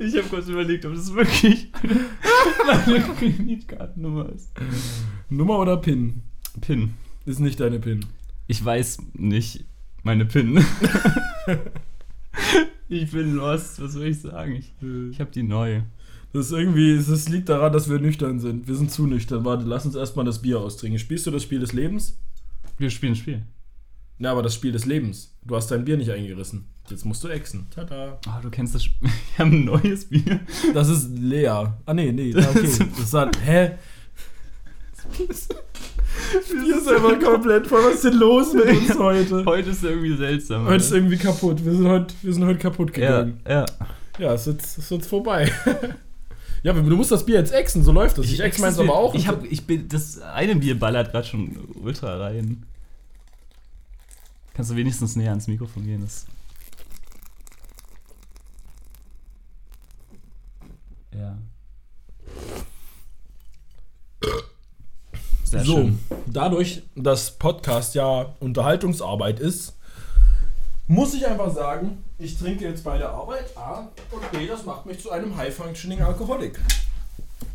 Ich 0.00 0.16
habe 0.16 0.28
kurz 0.28 0.48
überlegt, 0.48 0.84
ob 0.86 0.94
das 0.94 1.12
wirklich 1.14 1.70
meine 2.66 3.00
Kreditkartennummer 3.18 4.30
ist. 4.30 4.50
Nummer 5.28 5.58
oder 5.58 5.76
PIN? 5.76 6.22
PIN. 6.60 6.94
Ist 7.26 7.38
nicht 7.38 7.60
deine 7.60 7.78
PIN. 7.78 8.04
Ich 8.52 8.62
weiß 8.62 8.98
nicht 9.14 9.64
meine 10.02 10.26
PIN. 10.26 10.62
ich 12.90 13.10
bin 13.10 13.36
lost, 13.36 13.80
was 13.80 13.94
soll 13.94 14.08
ich 14.08 14.20
sagen? 14.20 14.56
Ich, 14.56 14.74
ich 15.10 15.20
habe 15.20 15.30
die 15.30 15.42
neu. 15.42 15.80
Das 16.34 16.46
ist 16.46 16.52
irgendwie, 16.52 16.94
das 16.98 17.30
liegt 17.30 17.48
daran, 17.48 17.72
dass 17.72 17.88
wir 17.88 17.98
nüchtern 17.98 18.40
sind. 18.40 18.68
Wir 18.68 18.74
sind 18.74 18.90
zu 18.90 19.06
nüchtern. 19.06 19.46
Warte, 19.46 19.64
lass 19.64 19.86
uns 19.86 19.94
erstmal 19.94 20.26
das 20.26 20.42
Bier 20.42 20.60
austrinken. 20.60 20.98
Spielst 20.98 21.26
du 21.26 21.30
das 21.30 21.44
Spiel 21.44 21.60
des 21.60 21.72
Lebens? 21.72 22.18
Wir 22.76 22.90
spielen 22.90 23.12
ein 23.12 23.16
Spiel. 23.16 23.42
Ja, 24.18 24.32
aber 24.32 24.42
das 24.42 24.54
Spiel 24.54 24.72
des 24.72 24.84
Lebens. 24.84 25.34
Du 25.42 25.56
hast 25.56 25.68
dein 25.70 25.86
Bier 25.86 25.96
nicht 25.96 26.10
eingerissen. 26.10 26.66
Jetzt 26.90 27.06
musst 27.06 27.24
du 27.24 27.28
exen. 27.28 27.68
Tada. 27.70 28.20
Oh, 28.28 28.42
du 28.42 28.50
kennst 28.50 28.74
das 28.74 28.84
Spiel. 28.84 29.08
Wir 29.36 29.46
haben 29.46 29.52
ein 29.52 29.64
neues 29.64 30.10
Bier. 30.10 30.40
Das 30.74 30.90
ist 30.90 31.08
leer. 31.16 31.78
Ah, 31.86 31.94
nee, 31.94 32.12
nee. 32.12 32.34
ah, 32.36 32.50
Okay. 32.50 32.64
Das 32.90 32.98
ist 32.98 33.14
halt, 33.14 33.34
hä? 33.46 33.70
Bier 36.50 36.76
ist 36.76 36.88
einfach 36.88 37.20
komplett 37.20 37.66
voll. 37.66 37.84
Was 37.84 37.94
ist 37.96 38.04
denn 38.04 38.14
los 38.14 38.52
mit 38.52 38.64
uns 38.66 38.98
heute? 38.98 39.44
Heute 39.44 39.70
ist 39.70 39.84
irgendwie 39.84 40.16
seltsam. 40.16 40.66
Heute 40.66 40.76
ist 40.76 40.92
irgendwie 40.92 41.16
kaputt. 41.16 41.64
Wir 41.64 41.72
sind 41.72 41.88
heute, 41.88 42.14
wir 42.22 42.32
sind 42.32 42.44
heute 42.44 42.58
kaputt 42.58 42.96
ja, 42.96 43.22
gegangen. 43.22 43.40
ja. 43.48 43.66
Ja, 44.18 44.34
es 44.34 44.46
ist, 44.46 44.78
ist 44.78 44.90
jetzt 44.90 45.08
vorbei. 45.08 45.50
ja, 46.62 46.72
du 46.72 46.96
musst 46.96 47.10
das 47.10 47.24
Bier 47.24 47.38
jetzt 47.38 47.52
exen, 47.52 47.82
so 47.82 47.92
läuft 47.92 48.18
das. 48.18 48.26
Ich, 48.26 48.40
ex 48.40 48.58
meins 48.58 48.78
aber 48.78 48.94
auch. 48.94 49.14
Ich, 49.14 49.26
hab, 49.26 49.44
ich 49.44 49.66
bin, 49.66 49.88
das 49.88 50.20
eine 50.20 50.54
Bier 50.56 50.78
ballert 50.78 51.12
gerade 51.12 51.26
schon 51.26 51.56
ultra 51.82 52.18
rein. 52.18 52.64
Kannst 54.54 54.70
du 54.70 54.76
wenigstens 54.76 55.16
näher 55.16 55.30
ans 55.30 55.48
Mikrofon 55.48 55.84
gehen? 55.84 56.02
Das 56.02 56.26
ja. 61.14 61.38
Sehr 65.52 65.64
so, 65.66 65.76
schön. 65.76 65.98
dadurch, 66.26 66.82
dass 66.96 67.32
Podcast 67.32 67.94
ja 67.94 68.34
Unterhaltungsarbeit 68.40 69.38
ist, 69.38 69.74
muss 70.88 71.12
ich 71.12 71.26
einfach 71.26 71.54
sagen, 71.54 72.02
ich 72.18 72.38
trinke 72.38 72.64
jetzt 72.64 72.82
bei 72.84 72.96
der 72.96 73.10
Arbeit 73.10 73.54
A 73.54 73.88
und 74.10 74.32
B, 74.32 74.46
das 74.46 74.64
macht 74.64 74.86
mich 74.86 74.98
zu 74.98 75.10
einem 75.10 75.36
High-Functioning 75.36 76.00
Alkoholik. 76.00 76.58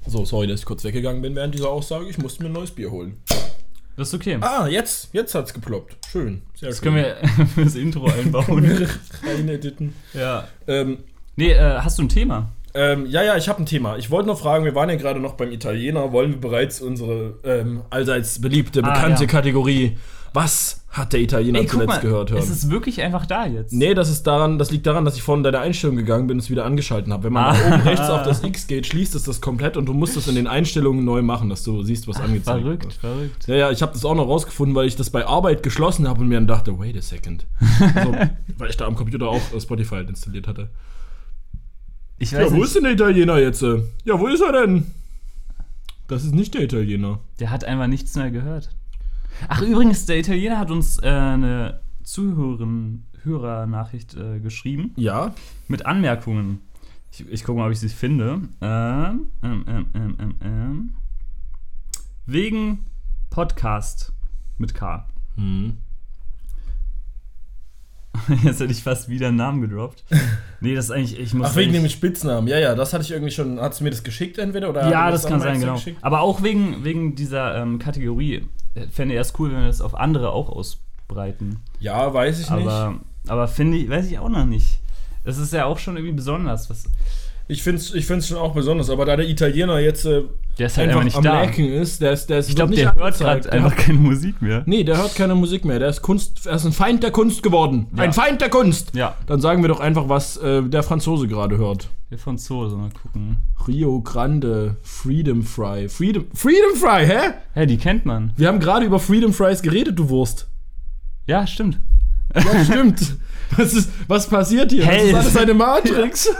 So, 0.05 0.25
sorry, 0.25 0.45
dass 0.45 0.59
ich 0.59 0.65
kurz 0.67 0.83
weggegangen 0.83 1.23
bin 1.23 1.35
während 1.35 1.55
dieser 1.55 1.69
Aussage. 1.69 2.07
Ich 2.07 2.19
musste 2.19 2.43
mir 2.43 2.49
ein 2.49 2.53
neues 2.53 2.69
Bier 2.69 2.91
holen. 2.91 3.19
Das 3.95 4.09
ist 4.09 4.13
okay. 4.13 4.37
Ah, 4.41 4.67
jetzt, 4.67 5.09
jetzt 5.13 5.33
hat's 5.33 5.51
geploppt. 5.51 5.97
Schön, 6.11 6.43
sehr 6.53 6.69
das 6.69 6.77
schön. 6.77 6.93
können 6.93 6.97
wir 6.97 7.47
fürs 7.55 7.73
Intro 7.73 8.05
einbauen. 8.05 8.63
rein 9.25 9.49
editen. 9.49 9.95
ja. 10.13 10.47
Ähm, 10.67 10.99
Nee, 11.35 11.51
äh, 11.51 11.79
hast 11.79 11.97
du 11.99 12.03
ein 12.03 12.09
Thema? 12.09 12.49
Ähm, 12.77 13.05
ja, 13.07 13.23
ja, 13.23 13.35
ich 13.37 13.49
habe 13.49 13.61
ein 13.61 13.65
Thema. 13.65 13.97
Ich 13.97 14.09
wollte 14.11 14.27
noch 14.27 14.39
fragen, 14.39 14.63
wir 14.63 14.75
waren 14.75 14.89
ja 14.89 14.95
gerade 14.95 15.19
noch 15.19 15.33
beim 15.33 15.51
Italiener. 15.51 16.11
Wollen 16.11 16.31
wir 16.31 16.39
bereits 16.39 16.79
unsere 16.81 17.33
ähm, 17.43 17.81
allseits 17.89 18.39
beliebte, 18.39 18.81
Ah, 18.83 18.93
bekannte 18.93 19.23
ja. 19.23 19.27
Kategorie 19.29 19.97
Was 20.33 20.81
hat 20.89 21.13
der 21.13 21.19
Italiener 21.21 21.65
zuletzt 21.67 22.01
gehört 22.01 22.31
hören? 22.31 22.41
es 22.41 22.49
ist 22.49 22.69
wirklich 22.71 23.01
einfach 23.01 23.25
da 23.25 23.45
jetzt. 23.45 23.71
Nee, 23.73 23.93
das 23.93 24.09
ist 24.09 24.23
daran, 24.27 24.57
das 24.59 24.71
liegt 24.71 24.85
daran, 24.87 25.05
dass 25.05 25.15
ich 25.15 25.21
vorhin 25.23 25.39
in 25.45 25.51
deine 25.51 25.59
Einstellung 25.63 25.95
gegangen 25.95 26.27
bin 26.27 26.37
und 26.37 26.43
es 26.43 26.49
wieder 26.49 26.65
angeschalten 26.65 27.13
habe. 27.13 27.23
Wenn 27.25 27.33
man 27.33 27.45
Ah. 27.45 27.53
nach 27.53 27.65
oben 27.73 27.81
rechts 27.87 28.09
auf 28.09 28.23
das 28.23 28.43
X 28.43 28.67
geht, 28.67 28.85
schließt 28.87 29.13
es 29.15 29.23
das 29.23 29.39
komplett 29.41 29.77
und 29.77 29.85
du 29.85 29.93
musst 29.93 30.15
das 30.17 30.27
in 30.27 30.35
den 30.35 30.47
Einstellungen 30.47 31.05
neu 31.05 31.21
machen, 31.21 31.49
dass 31.49 31.63
du 31.63 31.81
siehst, 31.83 32.07
was 32.07 32.17
angezeigt 32.19 32.61
Verrückt, 32.61 32.83
wird. 32.83 32.93
verrückt. 32.93 33.47
Ja, 33.47 33.55
ja, 33.55 33.71
ich 33.71 33.81
habe 33.81 33.93
das 33.93 34.05
auch 34.05 34.15
noch 34.15 34.27
rausgefunden, 34.27 34.75
weil 34.75 34.87
ich 34.87 34.95
das 34.95 35.09
bei 35.09 35.25
Arbeit 35.25 35.61
geschlossen 35.63 36.07
habe 36.07 36.21
und 36.21 36.27
mir 36.27 36.35
dann 36.35 36.47
dachte, 36.47 36.77
wait 36.79 36.97
a 36.97 37.01
second. 37.01 37.45
Also, 37.95 38.13
weil 38.57 38.69
ich 38.69 38.77
da 38.77 38.85
am 38.85 38.95
Computer 38.95 39.27
auch 39.29 39.41
äh, 39.55 39.59
Spotify 39.61 39.95
halt 39.95 40.09
installiert 40.09 40.47
hatte. 40.47 40.69
Ich 42.19 42.31
Ja, 42.31 42.39
weiß 42.39 42.51
wo 42.51 42.55
nicht, 42.55 42.65
ist 42.65 42.75
denn 42.75 42.83
der 42.83 42.93
Italiener 42.93 43.37
jetzt? 43.39 43.61
äh? 43.63 43.81
Ja, 44.05 44.19
wo 44.19 44.27
ist 44.27 44.41
er 44.41 44.51
denn? 44.51 44.87
Das 46.07 46.23
ist 46.23 46.33
nicht 46.33 46.53
der 46.53 46.63
Italiener. 46.63 47.19
der 47.39 47.51
hat 47.51 47.63
einfach 47.65 47.87
nichts 47.87 48.15
mehr 48.15 48.31
gehört. 48.31 48.69
Ach, 49.49 49.61
übrigens, 49.61 50.05
der 50.05 50.17
Italiener 50.19 50.57
hat 50.57 50.71
uns 50.71 50.97
äh, 51.03 51.07
eine 51.07 51.81
Zuhörerin, 52.03 53.03
Hörernachricht 53.23 54.15
äh, 54.15 54.39
geschrieben 54.39 54.93
Ja, 54.95 55.35
mit 55.67 55.85
Anmerkungen. 55.85 56.61
Ich, 57.11 57.27
ich 57.29 57.43
gucke 57.43 57.59
mal, 57.59 57.65
ob 57.67 57.71
ich 57.73 57.79
sie 57.79 57.89
finde. 57.89 58.41
Ähm, 58.61 59.27
ähm, 59.43 59.65
ähm, 59.67 59.85
ähm, 59.93 60.15
ähm, 60.19 60.35
ähm. 60.41 60.93
Wegen 62.25 62.85
Podcast 63.29 64.13
mit 64.57 64.73
K. 64.73 65.07
hm. 65.35 65.77
Jetzt 68.43 68.59
hätte 68.59 68.71
ich 68.71 68.83
fast 68.83 69.09
wieder 69.09 69.27
einen 69.29 69.37
Namen 69.37 69.61
gedroppt. 69.61 70.03
Nee, 70.59 70.73
das 70.73 70.85
ist 70.85 70.91
eigentlich, 70.91 71.19
ich 71.19 71.35
muss 71.35 71.49
Ach, 71.51 71.55
wegen 71.55 71.71
dem 71.73 71.87
Spitznamen. 71.87 72.47
Ja, 72.47 72.57
ja, 72.57 72.73
das 72.73 72.91
hatte 72.91 73.03
ich 73.03 73.11
irgendwie 73.11 73.31
schon. 73.31 73.59
Hast 73.59 73.79
du 73.79 73.83
mir 73.83 73.91
das 73.91 74.03
geschickt 74.03 74.39
entweder? 74.39 74.71
Oder 74.71 74.89
Ja, 74.89 75.03
hat 75.05 75.13
das 75.13 75.21
dir 75.21 75.27
kann 75.29 75.39
sein, 75.39 75.59
genau. 75.59 75.75
geschickt? 75.75 75.99
Aber 76.01 76.21
auch 76.21 76.41
wegen, 76.41 76.83
wegen 76.83 77.13
dieser 77.13 77.61
ähm, 77.61 77.77
Kategorie 77.77 78.47
äh, 78.73 78.87
fände 78.91 79.13
ich 79.13 79.17
erst 79.17 79.39
cool, 79.39 79.51
wenn 79.51 79.59
wir 79.59 79.67
das 79.67 79.81
auf 79.81 79.93
andere 79.93 80.31
auch 80.31 80.49
ausbreiten. 80.49 81.59
Ja, 81.79 82.11
weiß 82.11 82.39
ich 82.39 82.49
nicht. 82.49 82.67
Aber, 82.67 82.95
aber 83.27 83.47
finde 83.47 83.77
ich, 83.77 83.87
weiß 83.87 84.07
ich 84.07 84.17
auch 84.17 84.29
noch 84.29 84.45
nicht. 84.45 84.79
Es 85.25 85.37
ist 85.37 85.53
ja 85.53 85.65
auch 85.65 85.77
schon 85.77 85.95
irgendwie 85.95 86.15
besonders. 86.15 86.71
Was, 86.71 86.85
Ich 87.47 87.61
finde 87.61 87.81
es 87.81 87.93
ich 87.93 88.07
find's 88.07 88.27
schon 88.27 88.37
auch 88.37 88.55
besonders, 88.55 88.89
aber 88.89 89.05
da 89.05 89.15
der 89.15 89.29
Italiener 89.29 89.77
jetzt 89.77 90.05
äh, 90.05 90.23
der 90.59 90.67
ist 90.67 90.77
halt 90.77 90.89
einfach 90.89 91.01
einfach 91.01 91.15
nicht 91.15 91.25
da. 91.25 91.41
Lacken 91.41 91.65
ist, 91.65 92.01
der 92.01 92.11
ist, 92.13 92.27
der 92.29 92.39
ist 92.39 92.49
Ich 92.49 92.55
glaube, 92.55 92.75
der 92.75 92.95
hört 92.95 93.17
gerade 93.17 93.51
einfach 93.51 93.75
keine 93.75 93.99
Musik 93.99 94.41
mehr. 94.41 94.63
Nee, 94.65 94.83
der 94.83 94.97
hört 94.97 95.15
keine 95.15 95.35
Musik 95.35 95.65
mehr. 95.65 95.79
Der 95.79 95.89
ist 95.89 96.01
Kunst, 96.01 96.45
er 96.45 96.55
ist 96.55 96.65
ein 96.65 96.71
Feind 96.71 97.03
der 97.03 97.11
Kunst 97.11 97.43
geworden. 97.43 97.87
Ja. 97.95 98.03
Ein 98.03 98.13
Feind 98.13 98.41
der 98.41 98.49
Kunst. 98.49 98.95
Ja, 98.95 99.15
Dann 99.27 99.39
sagen 99.41 99.61
wir 99.61 99.67
doch 99.67 99.79
einfach, 99.79 100.09
was 100.09 100.37
äh, 100.37 100.63
der 100.63 100.83
Franzose 100.83 101.27
gerade 101.27 101.57
hört. 101.57 101.89
der 102.11 102.17
Franzose, 102.17 102.75
mal 102.75 102.89
gucken. 102.89 103.37
Rio 103.67 104.01
Grande, 104.01 104.77
Freedom 104.83 105.43
Fry. 105.43 105.89
Freedom, 105.89 106.25
Freedom 106.33 106.75
Fry, 106.75 107.05
hä? 107.05 107.33
Hä, 107.53 107.65
die 107.65 107.77
kennt 107.77 108.05
man. 108.05 108.31
Wir 108.37 108.47
haben 108.47 108.59
gerade 108.59 108.85
über 108.85 108.99
Freedom 108.99 109.33
Fries 109.33 109.61
geredet, 109.61 109.99
du 109.99 110.09
Wurst. 110.09 110.47
Ja, 111.27 111.45
stimmt. 111.45 111.79
Ja, 112.35 112.63
stimmt. 112.63 113.15
Was, 113.55 113.73
ist, 113.73 113.89
was 114.09 114.27
passiert 114.27 114.73
hier? 114.73 114.85
Hey. 114.85 115.11
Das 115.13 115.27
ist 115.27 115.37
alles 115.37 115.49
eine 115.49 115.53
Matrix. 115.53 116.29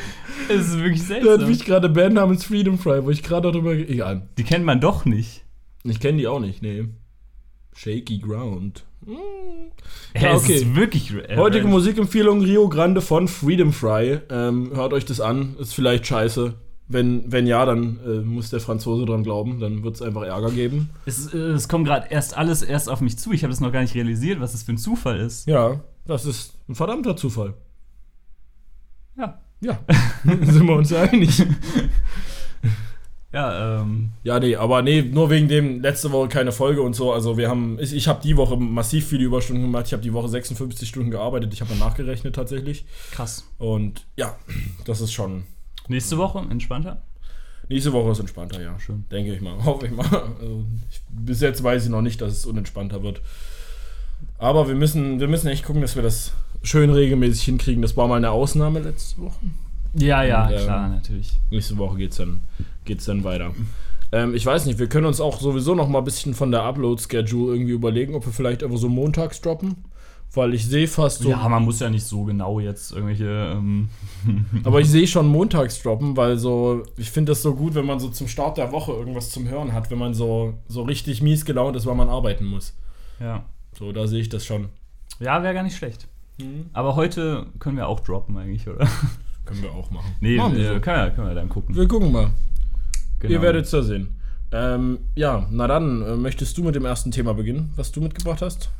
Es 0.48 0.68
ist 0.68 0.78
wirklich 0.78 1.06
Da 1.08 1.14
hat 1.16 1.22
seltsam. 1.22 1.48
mich 1.48 1.64
gerade 1.64 1.86
eine 1.86 1.94
Band 1.94 2.14
namens 2.14 2.44
Freedom 2.44 2.78
Fry, 2.78 3.04
wo 3.04 3.10
ich 3.10 3.22
gerade 3.22 3.50
darüber. 3.50 3.72
Egal. 3.72 4.28
Die 4.38 4.44
kennt 4.44 4.64
man 4.64 4.80
doch 4.80 5.04
nicht. 5.04 5.44
Ich 5.84 6.00
kenne 6.00 6.18
die 6.18 6.26
auch 6.26 6.40
nicht, 6.40 6.62
nee. 6.62 6.88
Shaky 7.74 8.18
Ground. 8.18 8.84
Hm. 9.04 9.14
Ja, 10.20 10.34
okay. 10.34 10.54
Es 10.54 10.62
ist 10.62 10.74
wirklich. 10.74 11.14
Äh, 11.14 11.36
Heutige 11.36 11.66
äh, 11.66 11.70
Musikempfehlung 11.70 12.42
Rio 12.42 12.68
Grande 12.68 13.00
von 13.00 13.28
Freedom 13.28 13.72
Fry. 13.72 14.20
Ähm, 14.30 14.72
hört 14.74 14.92
euch 14.92 15.04
das 15.04 15.20
an. 15.20 15.56
Ist 15.58 15.74
vielleicht 15.74 16.06
scheiße. 16.06 16.54
Wenn, 16.90 17.30
wenn 17.30 17.46
ja, 17.46 17.64
dann 17.66 18.00
äh, 18.04 18.20
muss 18.20 18.50
der 18.50 18.60
Franzose 18.60 19.04
dran 19.04 19.22
glauben. 19.22 19.60
Dann 19.60 19.82
wird 19.84 19.94
es 19.94 20.02
einfach 20.02 20.22
Ärger 20.22 20.50
geben. 20.50 20.90
Es, 21.06 21.32
äh, 21.32 21.38
es 21.38 21.68
kommt 21.68 21.86
gerade 21.86 22.08
erst 22.10 22.36
alles 22.36 22.62
erst 22.62 22.88
auf 22.88 23.00
mich 23.00 23.18
zu. 23.18 23.32
Ich 23.32 23.44
habe 23.44 23.52
das 23.52 23.60
noch 23.60 23.72
gar 23.72 23.82
nicht 23.82 23.94
realisiert, 23.94 24.40
was 24.40 24.52
das 24.52 24.62
für 24.64 24.72
ein 24.72 24.78
Zufall 24.78 25.20
ist. 25.20 25.46
Ja, 25.46 25.80
das 26.06 26.24
ist 26.24 26.54
ein 26.68 26.74
verdammter 26.74 27.16
Zufall. 27.16 27.54
Ja. 29.16 29.40
Ja, 29.60 29.78
sind 30.24 30.66
wir 30.66 30.74
uns 30.74 30.90
ja 30.90 31.02
einig. 31.02 31.44
Ja, 33.32 33.80
ähm. 33.80 34.12
Ja, 34.22 34.40
nee, 34.40 34.56
aber 34.56 34.82
nee, 34.82 35.02
nur 35.02 35.28
wegen 35.28 35.48
dem 35.48 35.82
letzte 35.82 36.10
Woche 36.12 36.28
keine 36.28 36.50
Folge 36.50 36.80
und 36.80 36.94
so. 36.94 37.12
Also 37.12 37.36
wir 37.36 37.48
haben, 37.50 37.78
ich, 37.78 37.92
ich 37.92 38.08
habe 38.08 38.22
die 38.22 38.36
Woche 38.36 38.56
massiv 38.56 39.06
viele 39.06 39.24
Überstunden 39.24 39.64
gemacht. 39.64 39.86
Ich 39.86 39.92
habe 39.92 40.02
die 40.02 40.14
Woche 40.14 40.28
56 40.28 40.88
Stunden 40.88 41.10
gearbeitet. 41.10 41.52
Ich 41.52 41.60
habe 41.60 41.74
mal 41.74 41.86
nachgerechnet 41.86 42.34
tatsächlich. 42.34 42.86
Krass. 43.10 43.46
Und 43.58 44.06
ja, 44.16 44.34
das 44.86 45.00
ist 45.00 45.12
schon. 45.12 45.44
Nächste 45.88 46.16
Woche 46.16 46.44
entspannter? 46.50 47.02
Nächste 47.68 47.92
Woche 47.92 48.12
ist 48.12 48.20
entspannter, 48.20 48.62
ja. 48.62 48.78
Schön. 48.80 49.04
Denke 49.10 49.34
ich 49.34 49.42
mal. 49.42 49.56
Hoffe 49.64 49.86
ich 49.86 49.92
mal. 49.92 50.06
Also, 50.06 50.64
ich, 50.90 51.02
bis 51.10 51.42
jetzt 51.42 51.62
weiß 51.62 51.84
ich 51.84 51.90
noch 51.90 52.02
nicht, 52.02 52.20
dass 52.22 52.32
es 52.32 52.46
unentspannter 52.46 53.02
wird. 53.02 53.20
Aber 54.38 54.68
wir 54.68 54.74
müssen, 54.74 55.20
wir 55.20 55.28
müssen 55.28 55.48
echt 55.48 55.64
gucken, 55.64 55.82
dass 55.82 55.96
wir 55.96 56.02
das 56.02 56.32
schön 56.68 56.90
regelmäßig 56.90 57.44
hinkriegen. 57.44 57.82
Das 57.82 57.96
war 57.96 58.08
mal 58.08 58.16
eine 58.16 58.30
Ausnahme 58.30 58.80
letzte 58.80 59.22
Woche. 59.22 59.38
Ja, 59.94 60.22
ja, 60.22 60.46
Und, 60.46 60.52
ähm, 60.52 60.64
klar, 60.64 60.88
natürlich. 60.88 61.38
Nächste 61.50 61.78
Woche 61.78 61.96
geht's 61.96 62.16
dann, 62.16 62.40
geht's 62.84 63.06
dann 63.06 63.24
weiter. 63.24 63.52
Ähm, 64.12 64.34
ich 64.34 64.44
weiß 64.44 64.66
nicht, 64.66 64.78
wir 64.78 64.88
können 64.88 65.06
uns 65.06 65.20
auch 65.20 65.40
sowieso 65.40 65.74
noch 65.74 65.88
mal 65.88 65.98
ein 65.98 66.04
bisschen 66.04 66.34
von 66.34 66.50
der 66.50 66.62
Upload-Schedule 66.62 67.54
irgendwie 67.54 67.72
überlegen, 67.72 68.14
ob 68.14 68.26
wir 68.26 68.32
vielleicht 68.32 68.62
einfach 68.62 68.76
so 68.76 68.88
montags 68.88 69.40
droppen. 69.40 69.84
Weil 70.34 70.52
ich 70.52 70.66
sehe 70.66 70.86
fast 70.86 71.22
so. 71.22 71.30
Ja, 71.30 71.48
man 71.48 71.64
muss 71.64 71.80
ja 71.80 71.88
nicht 71.88 72.04
so 72.04 72.24
genau 72.24 72.60
jetzt 72.60 72.92
irgendwelche. 72.92 73.54
Ähm, 73.54 73.88
Aber 74.64 74.80
ich 74.80 74.88
sehe 74.90 75.06
schon 75.06 75.26
montags 75.26 75.82
droppen, 75.82 76.18
weil 76.18 76.36
so, 76.36 76.82
ich 76.98 77.10
finde 77.10 77.32
das 77.32 77.40
so 77.40 77.54
gut, 77.54 77.74
wenn 77.74 77.86
man 77.86 77.98
so 77.98 78.10
zum 78.10 78.28
Start 78.28 78.58
der 78.58 78.70
Woche 78.70 78.92
irgendwas 78.92 79.30
zum 79.30 79.48
Hören 79.48 79.72
hat, 79.72 79.90
wenn 79.90 79.98
man 79.98 80.12
so, 80.12 80.52
so 80.68 80.82
richtig 80.82 81.22
mies 81.22 81.46
gelaunt 81.46 81.76
ist, 81.76 81.86
weil 81.86 81.94
man 81.94 82.10
arbeiten 82.10 82.44
muss. 82.44 82.74
ja. 83.20 83.44
So, 83.78 83.92
da 83.92 84.06
sehe 84.06 84.20
ich 84.20 84.28
das 84.28 84.44
schon. 84.44 84.70
Ja, 85.20 85.42
wäre 85.42 85.54
gar 85.54 85.62
nicht 85.62 85.76
schlecht. 85.76 86.08
Aber 86.72 86.96
heute 86.96 87.46
können 87.58 87.76
wir 87.76 87.88
auch 87.88 88.00
droppen 88.00 88.36
eigentlich, 88.36 88.68
oder? 88.68 88.86
Können 89.44 89.62
wir 89.62 89.72
auch 89.72 89.90
machen. 89.90 90.12
Nee, 90.20 90.36
Machen 90.36 90.56
wir 90.56 90.72
äh, 90.72 90.74
so. 90.74 90.80
können, 90.80 91.04
wir, 91.04 91.10
können 91.10 91.28
wir 91.28 91.34
dann 91.34 91.48
gucken. 91.48 91.74
Wir 91.74 91.88
gucken 91.88 92.12
mal. 92.12 92.30
Genau. 93.18 93.32
Ihr 93.32 93.40
werdet 93.40 93.64
es 93.64 93.72
ja 93.72 93.80
sehen. 93.80 94.14
Ähm, 94.52 94.98
ja, 95.14 95.46
na 95.50 95.66
dann, 95.66 96.02
äh, 96.02 96.16
möchtest 96.16 96.58
du 96.58 96.64
mit 96.64 96.74
dem 96.74 96.84
ersten 96.84 97.10
Thema 97.12 97.32
beginnen, 97.32 97.72
was 97.74 97.90
du 97.90 98.02
mitgebracht 98.02 98.42
hast? 98.42 98.70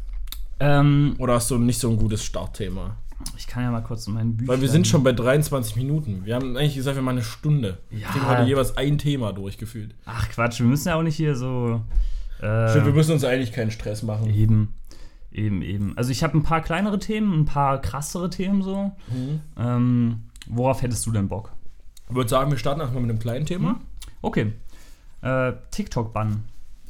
Ähm, 0.61 1.15
Oder 1.19 1.35
hast 1.35 1.51
du 1.51 1.57
nicht 1.57 1.79
so 1.79 1.89
ein 1.89 1.97
gutes 1.97 2.23
Startthema? 2.23 2.97
ich 3.37 3.47
kann 3.47 3.63
ja 3.65 3.71
mal 3.71 3.83
kurz 3.83 4.07
in 4.07 4.15
meinen 4.15 4.37
Büchern. 4.37 4.55
Weil 4.55 4.61
wir 4.61 4.69
sind 4.69 4.87
schon 4.87 5.03
bei 5.03 5.13
23 5.13 5.77
Minuten. 5.77 6.25
Wir 6.25 6.37
haben 6.37 6.57
eigentlich 6.57 6.77
gesagt, 6.77 6.97
wir 6.97 7.03
machen 7.03 7.17
eine 7.17 7.25
Stunde. 7.25 7.79
Ja. 7.91 7.99
Wir 7.99 8.23
haben 8.23 8.29
heute 8.29 8.49
jeweils 8.49 8.77
ein 8.77 8.99
Thema 8.99 9.33
durchgefühlt. 9.33 9.95
Ach 10.05 10.29
Quatsch, 10.29 10.61
wir 10.61 10.67
müssen 10.67 10.89
ja 10.89 10.95
auch 10.95 11.03
nicht 11.03 11.17
hier 11.17 11.35
so. 11.35 11.83
Äh, 12.41 12.71
Stimmt, 12.71 12.87
wir 12.87 12.93
müssen 12.93 13.13
uns 13.13 13.25
eigentlich 13.25 13.53
keinen 13.53 13.71
Stress 13.71 14.03
machen. 14.03 14.31
Eben, 14.31 14.75
eben, 15.33 15.63
eben. 15.63 15.93
Also 15.97 16.11
ich 16.11 16.23
habe 16.23 16.37
ein 16.39 16.43
paar 16.43 16.61
kleinere 16.63 16.99
Themen, 16.99 17.41
ein 17.41 17.45
paar 17.45 17.81
krassere 17.81 18.31
Themen 18.31 18.63
so. 18.63 18.93
Mhm. 19.13 19.41
Ähm, 19.59 20.21
worauf 20.49 20.83
hättest 20.83 21.05
du 21.07 21.11
denn 21.13 21.29
Bock? 21.29 21.53
Ich 22.09 22.15
würde 22.15 22.29
sagen, 22.31 22.51
wir 22.51 22.59
starten 22.59 22.81
erstmal 22.81 23.03
mit 23.03 23.11
einem 23.11 23.19
kleinen 23.19 23.45
Thema. 23.47 23.81
Okay. 24.23 24.53
Äh, 25.21 25.53
TikTok-Bann 25.71 26.45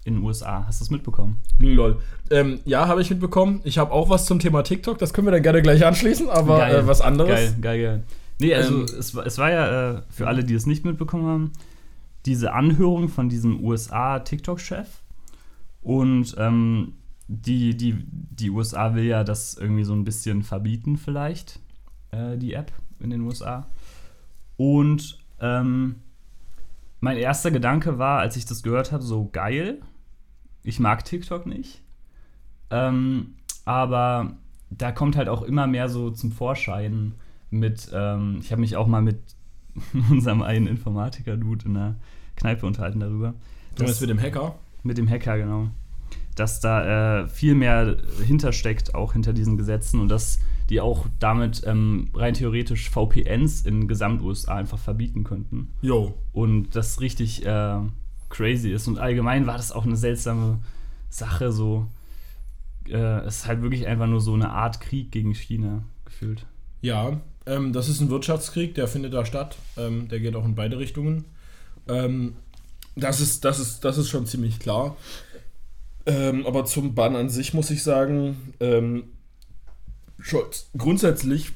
in 0.05 0.15
den 0.15 0.23
USA. 0.23 0.65
Hast 0.67 0.81
du 0.81 0.85
das 0.85 0.91
mitbekommen? 0.91 1.39
Lol. 1.59 2.01
Ähm, 2.31 2.61
ja, 2.65 2.87
habe 2.89 3.03
ich 3.03 3.11
mitbekommen. 3.11 3.61
Ich 3.65 3.79
habe 3.79 3.91
auch 3.93 4.09
was 4.09 4.27
zum 4.27 4.39
Thema 4.39 4.63
TikTok. 4.63 4.99
Das 4.99 5.13
können 5.13 5.27
wir 5.27 5.33
dann 5.33 5.43
gerne 5.43 5.61
gleich 5.61 5.85
anschließen, 5.85 6.29
aber 6.31 6.59
Geil. 6.59 6.75
äh, 6.77 6.87
was 6.87 7.01
anderes. 7.01 7.31
Geil, 7.31 7.55
geil, 7.61 7.83
geil. 7.83 8.03
Nee, 8.41 8.55
also 8.55 8.75
Ähm, 8.81 8.87
es, 8.99 9.15
war- 9.17 9.27
es 9.27 9.39
war 9.39 9.51
ja, 9.51 9.91
äh, 9.97 10.03
für 10.09 10.29
alle, 10.29 10.45
die 10.45 10.55
es 10.55 10.65
nicht 10.67 10.85
mitbekommen 10.85 11.27
haben, 11.27 11.53
diese 12.25 12.53
Anhörung 12.53 13.09
von 13.09 13.29
diesem 13.29 13.63
USA-TikTok-Chef. 13.65 14.87
Und 15.83 16.35
ähm, 16.39 16.95
die, 17.29 17.77
die, 17.77 18.05
die 18.11 18.51
USA 18.51 18.95
will 18.95 19.05
ja 19.05 19.23
das 19.23 19.55
irgendwie 19.55 19.85
so 19.85 19.93
ein 19.93 20.05
bisschen 20.05 20.43
verbieten, 20.43 20.97
vielleicht, 20.97 21.61
äh, 22.11 22.37
die 22.39 22.55
App. 22.55 22.73
in 23.01 23.11
den 23.11 23.21
USA. 23.21 23.67
Und 24.57 25.19
ähm, 25.41 25.97
mein 27.01 27.17
erster 27.17 27.51
Gedanke 27.51 27.99
war, 27.99 28.19
als 28.19 28.37
ich 28.37 28.47
das 28.47 28.63
gehört 28.63 28.91
habe, 28.91 29.03
so 29.03 29.29
geil. 29.31 29.81
Ich 30.65 30.81
mag 30.81 31.05
TikTok 31.05 31.47
nicht. 31.47 31.83
Ähm, 32.71 33.35
aber 33.65 34.33
da 34.71 34.91
kommt 34.91 35.17
halt 35.17 35.29
auch 35.29 35.43
immer 35.43 35.67
mehr 35.67 35.89
so 35.89 36.11
zum 36.11 36.33
Vorschein 36.33 37.15
mit, 37.51 37.91
ähm, 37.93 38.39
ich 38.41 38.51
habe 38.51 38.61
mich 38.61 38.77
auch 38.77 38.87
mal 38.87 39.03
mit 39.03 39.21
unserem 40.11 40.43
einen 40.43 40.67
Informatiker-Dude 40.67 41.67
in 41.67 41.75
der 41.75 41.97
Kneipe 42.37 42.67
unterhalten 42.67 43.01
darüber. 43.01 43.35
Du 43.77 43.85
meinst 43.85 44.01
mit 44.01 44.11
dem 44.11 44.21
Hacker? 44.21 44.59
Mit 44.83 44.99
dem 44.99 45.09
Hacker, 45.09 45.39
genau. 45.39 45.69
Dass 46.39 46.61
da 46.61 47.23
äh, 47.23 47.29
viel 47.29 47.55
mehr 47.55 47.97
hintersteckt, 48.25 48.95
auch 48.95 49.13
hinter 49.13 49.33
diesen 49.33 49.57
Gesetzen 49.57 50.01
und 50.01 50.09
dass 50.09 50.39
die 50.71 50.81
auch 50.81 51.07
damit 51.19 51.63
ähm, 51.67 52.11
rein 52.15 52.35
theoretisch 52.35 52.91
VPNs 52.91 53.63
in 53.63 53.89
Gesamt-USA 53.89 54.57
einfach 54.57 54.79
verbieten 54.79 55.25
könnten. 55.25 55.71
Jo. 55.81 56.15
Und 56.33 56.77
das 56.77 57.01
richtig 57.01 57.45
äh, 57.47 57.79
crazy 58.29 58.71
ist. 58.71 58.87
Und 58.87 58.99
allgemein 58.99 59.47
war 59.47 59.57
das 59.57 59.73
auch 59.73 59.87
eine 59.87 59.97
seltsame 59.97 60.59
Sache, 61.09 61.53
so. 61.53 61.87
Äh, 62.87 63.21
es 63.21 63.39
ist 63.39 63.47
halt 63.47 63.63
wirklich 63.63 63.87
einfach 63.87 64.07
nur 64.07 64.21
so 64.21 64.35
eine 64.35 64.51
Art 64.51 64.81
Krieg 64.81 65.11
gegen 65.11 65.35
China 65.35 65.83
gefühlt. 66.05 66.47
Ja, 66.81 67.21
ähm, 67.47 67.73
das 67.73 67.89
ist 67.89 68.01
ein 68.01 68.11
Wirtschaftskrieg, 68.11 68.75
der 68.75 68.89
findet 68.89 69.15
da 69.15 69.25
statt. 69.25 69.57
Ähm, 69.77 70.09
der 70.09 70.21
geht 70.21 70.37
auch 70.37 70.45
in 70.45 70.55
beide 70.55 70.79
Richtungen. 70.79 71.25
Ähm, 71.89 72.37
das, 72.95 73.21
ist, 73.21 73.45
das, 73.45 73.59
ist, 73.59 73.85
das 73.85 73.97
ist 73.99 74.09
schon 74.09 74.27
ziemlich 74.27 74.59
klar. 74.59 74.97
Ähm, 76.09 76.47
aber 76.47 76.65
zum 76.65 76.95
Bann 76.95 77.15
an 77.15 77.29
sich 77.29 77.53
muss 77.53 77.71
ich 77.71 77.83
sagen, 77.83 78.55
ähm, 78.61 79.05
Scholz, 80.19 80.71
grundsätzlich 80.77 81.53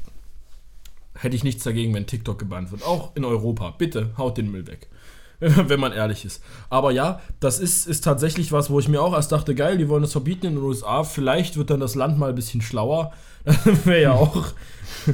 hätte 1.14 1.34
ich 1.34 1.42
nichts 1.42 1.64
dagegen, 1.64 1.94
wenn 1.94 2.06
TikTok 2.06 2.38
gebannt 2.38 2.70
wird. 2.70 2.82
Auch 2.82 3.16
in 3.16 3.24
Europa. 3.24 3.70
Bitte, 3.70 4.10
haut 4.18 4.36
den 4.36 4.50
Müll 4.50 4.66
weg. 4.66 4.88
wenn 5.42 5.80
man 5.80 5.92
ehrlich 5.92 6.24
ist. 6.24 6.40
Aber 6.70 6.92
ja, 6.92 7.20
das 7.40 7.58
ist, 7.58 7.88
ist 7.88 8.04
tatsächlich 8.04 8.52
was, 8.52 8.70
wo 8.70 8.78
ich 8.78 8.88
mir 8.88 9.02
auch 9.02 9.12
erst 9.12 9.32
dachte, 9.32 9.56
geil, 9.56 9.76
die 9.76 9.88
wollen 9.88 10.02
das 10.02 10.12
verbieten 10.12 10.46
in 10.46 10.54
den 10.54 10.62
USA. 10.62 11.02
Vielleicht 11.02 11.56
wird 11.56 11.70
dann 11.70 11.80
das 11.80 11.96
Land 11.96 12.16
mal 12.16 12.28
ein 12.28 12.36
bisschen 12.36 12.62
schlauer. 12.62 13.12
Wäre 13.84 14.02
ja 14.02 14.12
auch, 14.12 14.46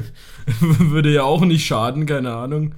würde 0.59 1.11
ja 1.11 1.23
auch 1.23 1.41
nicht 1.41 1.65
schaden, 1.65 2.05
keine 2.05 2.33
Ahnung. 2.33 2.75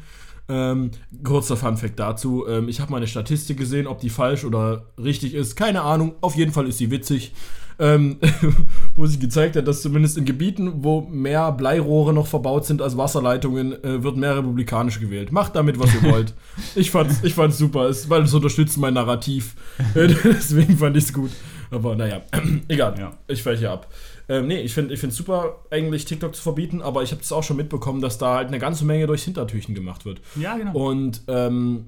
Ähm, 0.50 0.92
kurzer 1.24 1.56
Funfact 1.56 2.00
dazu. 2.00 2.46
Ähm, 2.48 2.68
ich 2.68 2.82
habe 2.82 2.92
mal 2.92 2.98
eine 2.98 3.08
Statistik 3.08 3.58
gesehen, 3.58 3.88
ob 3.88 4.00
die 4.00 4.10
falsch 4.10 4.44
oder 4.44 4.86
richtig 5.02 5.34
ist. 5.34 5.56
Keine 5.56 5.82
Ahnung. 5.82 6.16
Auf 6.22 6.36
jeden 6.36 6.52
Fall 6.52 6.68
ist 6.68 6.78
sie 6.78 6.92
witzig 6.92 7.34
ähm, 7.82 8.18
wo 8.96 9.06
sich 9.06 9.20
gezeigt 9.20 9.56
hat, 9.56 9.68
dass 9.68 9.82
zumindest 9.82 10.18
in 10.18 10.26
Gebieten, 10.26 10.84
wo 10.84 11.02
mehr 11.02 11.52
Bleirohre 11.52 12.14
noch 12.14 12.28
verbaut 12.28 12.66
sind 12.66 12.82
als 12.82 12.96
Wasserleitungen, 12.96 13.84
äh, 13.84 14.04
wird 14.04 14.18
mehr 14.18 14.38
republikanisch 14.38 15.00
gewählt. 15.00 15.32
Macht 15.32 15.56
damit, 15.56 15.80
was 15.80 15.94
ihr 15.96 16.04
wollt. 16.04 16.34
Ich 16.76 16.92
fand's, 16.92 17.24
ich 17.24 17.34
fand's 17.34 17.58
super, 17.58 17.90
es, 17.90 18.10
weil 18.10 18.22
es 18.24 18.34
unterstützt 18.34 18.78
mein 18.78 18.94
Narrativ. 18.94 19.56
Deswegen 19.96 20.78
fand 20.78 20.96
ich's 20.96 21.12
gut. 21.12 21.32
Aber 21.72 21.96
naja, 21.96 22.22
egal. 22.68 22.96
Ja. 23.00 23.14
Ich 23.28 23.42
hier 23.42 23.72
ab. 23.72 23.88
Ähm, 24.32 24.48
nee, 24.48 24.62
ich 24.62 24.74
finde 24.74 24.94
es 24.94 25.16
super, 25.18 25.66
eigentlich 25.72 26.06
TikTok 26.06 26.34
zu 26.34 26.42
verbieten, 26.42 26.82
aber 26.82 27.04
ich 27.04 27.12
habe 27.12 27.22
es 27.22 27.34
auch 27.34 27.44
schon 27.44 27.58
mitbekommen, 27.58 28.00
dass 28.00 28.18
da 28.18 28.36
halt 28.36 28.48
eine 28.48 28.60
ganze 28.60 28.86
Menge 28.86 29.06
durchs 29.06 29.26
Hintertürchen 29.26 29.76
gemacht 29.76 30.06
wird. 30.06 30.22
Ja, 30.38 30.56
genau. 30.56 30.72
Und 30.74 31.24
ähm, 31.28 31.88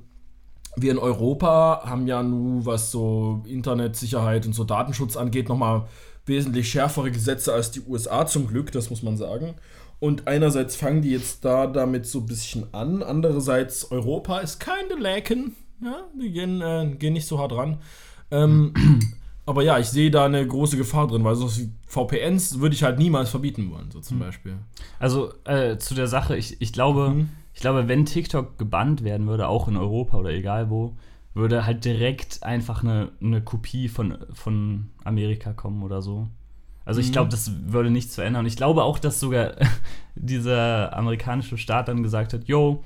wir 0.76 0.92
in 0.92 0.98
Europa 0.98 1.84
haben 1.86 2.06
ja 2.06 2.22
nun, 2.22 2.66
was 2.66 2.92
so 2.92 3.44
Internetsicherheit 3.48 4.46
und 4.46 4.52
so 4.52 4.66
Datenschutz 4.66 5.16
angeht, 5.16 5.48
nochmal 5.48 5.88
wesentlich 6.26 6.70
schärfere 6.70 7.12
Gesetze 7.12 7.54
als 7.54 7.72
die 7.72 7.80
USA 7.88 8.26
zum 8.26 8.48
Glück, 8.48 8.74
das 8.74 8.90
muss 8.90 9.04
man 9.04 9.16
sagen. 9.16 9.54
Und 10.02 10.28
einerseits 10.28 10.76
fangen 10.76 11.02
die 11.02 11.12
jetzt 11.12 11.46
da 11.46 11.66
damit 11.66 12.08
so 12.08 12.20
ein 12.20 12.26
bisschen 12.26 12.66
an, 12.74 13.04
andererseits 13.04 13.90
Europa 13.90 14.40
ist 14.40 14.60
keine 14.60 14.96
Laken, 15.00 15.56
ja, 15.82 16.02
die 16.22 16.34
gehen, 16.34 16.60
äh, 16.60 16.94
gehen 17.00 17.14
nicht 17.14 17.26
so 17.26 17.40
hart 17.40 17.54
ran. 17.54 17.78
Ähm, 18.32 18.74
aber 19.46 19.64
ja, 19.64 19.80
ich 19.80 19.90
sehe 19.90 20.12
da 20.12 20.26
eine 20.26 20.46
große 20.46 20.78
Gefahr 20.78 21.08
drin, 21.08 21.24
weil 21.24 21.36
so 21.36 21.50
VPNs 21.88 22.60
würde 22.60 22.76
ich 22.76 22.84
halt 22.84 23.00
niemals 23.00 23.30
verbieten 23.30 23.72
wollen, 23.72 23.92
so 23.92 24.00
zum 24.00 24.20
hm. 24.20 24.26
Beispiel. 24.26 24.58
Also 25.00 25.34
äh, 25.44 25.78
zu 25.78 25.96
der 25.96 26.08
Sache, 26.08 26.38
ich, 26.38 26.62
ich 26.62 26.72
glaube, 26.74 27.10
mhm 27.10 27.30
ich 27.54 27.62
glaube, 27.62 27.88
wenn 27.88 28.06
TikTok 28.06 28.58
gebannt 28.58 29.04
werden 29.04 29.28
würde, 29.28 29.48
auch 29.48 29.68
in 29.68 29.78
Europa 29.78 30.18
oder 30.18 30.32
egal 30.32 30.70
wo, 30.70 30.98
würde 31.34 31.66
halt 31.66 31.86
direkt 31.86 32.44
einfach 32.44 32.84
eine, 32.84 33.12
eine 33.22 33.42
Kopie 33.42 33.88
von, 33.88 34.18
von 34.34 34.90
Amerika 35.04 35.54
kommen 35.54 35.84
oder 35.84 36.02
so. 36.02 36.28
Also 36.86 37.00
ich 37.00 37.08
mhm. 37.08 37.14
glaube, 37.14 37.30
das 37.30 37.52
würde 37.66 37.92
nichts 37.92 38.16
verändern. 38.16 38.46
Ich 38.46 38.58
glaube 38.58 38.84
auch, 38.84 39.00
dass 39.00 39.20
sogar 39.20 39.54
dieser 40.16 40.96
amerikanische 40.96 41.58
Staat 41.58 41.88
dann 41.88 42.04
gesagt 42.04 42.34
hat, 42.34 42.48
yo, 42.48 42.84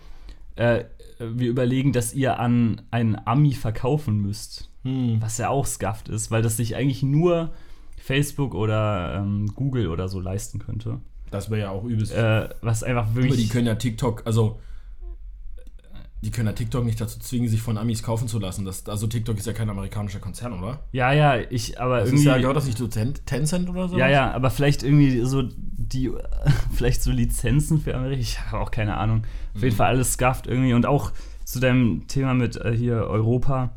äh, 0.56 0.84
wir 1.20 1.50
überlegen, 1.50 1.94
dass 1.94 2.14
ihr 2.14 2.40
an 2.40 2.82
einen 2.92 3.18
Ami 3.26 3.54
verkaufen 3.54 4.22
müsst. 4.22 4.70
Mhm. 4.84 5.22
Was 5.22 5.38
ja 5.38 5.50
auch 5.50 5.66
scuffed 5.66 6.10
ist, 6.10 6.32
weil 6.32 6.42
das 6.42 6.58
sich 6.58 6.76
eigentlich 6.76 7.04
nur 7.04 7.54
Facebook 7.98 8.54
oder 8.54 9.16
ähm, 9.18 9.48
Google 9.56 9.88
oder 9.88 10.08
so 10.08 10.20
leisten 10.20 10.60
könnte. 10.60 11.02
Das 11.30 11.50
wäre 11.50 11.62
ja 11.62 11.70
auch 11.72 11.84
übelst. 11.84 12.14
Äh, 12.14 12.50
was 12.62 12.84
einfach 12.84 13.14
wirklich. 13.16 13.34
Aber 13.34 13.42
die 13.42 13.50
können 13.50 13.68
ja 13.68 13.76
TikTok, 13.76 14.24
also 14.26 14.60
die 16.22 16.32
können 16.32 16.48
ja 16.48 16.54
TikTok 16.54 16.84
nicht 16.84 17.00
dazu 17.00 17.20
zwingen, 17.20 17.48
sich 17.48 17.62
von 17.62 17.78
Amis 17.78 18.02
kaufen 18.02 18.28
zu 18.28 18.40
lassen. 18.40 18.66
Das, 18.66 18.88
also 18.88 19.06
TikTok 19.06 19.38
ist 19.38 19.46
ja 19.46 19.54
kein 19.54 19.70
amerikanischer 19.70 20.20
Konzern, 20.20 20.54
oder? 20.54 20.80
Ja, 20.92 21.12
ja, 21.12 21.38
ich, 21.50 21.80
aber 21.80 22.00
das 22.00 22.10
irgendwie. 22.10 22.24
Ist 22.24 22.28
ja, 22.28 22.38
gehört 22.38 22.58
das 22.58 22.66
nicht 22.66 22.78
zu 22.78 22.88
Tencent 22.88 23.70
oder 23.70 23.88
so? 23.88 23.98
Ja, 23.98 24.08
ja, 24.08 24.32
aber 24.32 24.50
vielleicht 24.50 24.82
irgendwie 24.82 25.22
so 25.22 25.44
die, 25.44 26.12
vielleicht 26.74 27.04
so 27.04 27.12
Lizenzen 27.12 27.80
für 27.80 27.96
Amerika. 27.96 28.20
Ich 28.20 28.40
habe 28.40 28.64
auch 28.64 28.72
keine 28.72 28.98
Ahnung. 28.98 29.24
Auf 29.56 29.62
jeden 29.62 29.76
mhm. 29.76 29.78
Fall 29.78 29.88
alles 29.88 30.14
scuffed 30.14 30.48
irgendwie. 30.48 30.74
Und 30.74 30.86
auch 30.86 31.12
zu 31.46 31.60
deinem 31.60 32.08
Thema 32.08 32.34
mit 32.34 32.56
äh, 32.58 32.76
hier 32.76 32.96
Europa. 32.96 33.72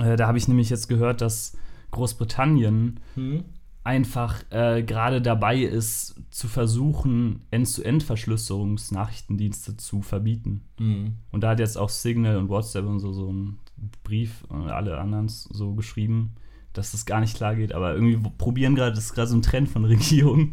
Äh, 0.00 0.16
da 0.16 0.28
habe 0.28 0.38
ich 0.38 0.48
nämlich 0.48 0.70
jetzt 0.70 0.88
gehört, 0.88 1.20
dass 1.20 1.52
Großbritannien 1.90 3.00
mhm 3.14 3.44
einfach 3.84 4.42
äh, 4.50 4.82
gerade 4.82 5.20
dabei 5.20 5.58
ist, 5.58 6.14
zu 6.30 6.48
versuchen, 6.48 7.42
End-zu-End-Verschlüsselungsnachrichtendienste 7.50 9.76
zu 9.76 10.00
verbieten. 10.02 10.62
Mhm. 10.78 11.16
Und 11.32 11.42
da 11.42 11.50
hat 11.50 11.60
jetzt 11.60 11.76
auch 11.76 11.88
Signal 11.88 12.36
und 12.36 12.48
WhatsApp 12.48 12.86
und 12.86 13.00
so, 13.00 13.12
so 13.12 13.28
einen 13.28 13.58
Brief 14.04 14.44
und 14.48 14.70
alle 14.70 14.98
anderen 14.98 15.26
so 15.28 15.74
geschrieben, 15.74 16.36
dass 16.72 16.92
das 16.92 17.04
gar 17.06 17.18
nicht 17.20 17.36
klar 17.36 17.56
geht. 17.56 17.74
Aber 17.74 17.94
irgendwie 17.94 18.30
probieren 18.38 18.76
gerade, 18.76 18.94
das 18.94 19.06
ist 19.06 19.14
gerade 19.14 19.28
so 19.28 19.36
ein 19.36 19.42
Trend 19.42 19.68
von 19.68 19.84
Regierungen, 19.84 20.52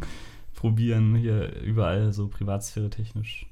probieren 0.54 1.14
hier 1.14 1.62
überall 1.62 2.12
so 2.12 2.26
privatsphäre 2.28 2.90
technisch 2.90 3.46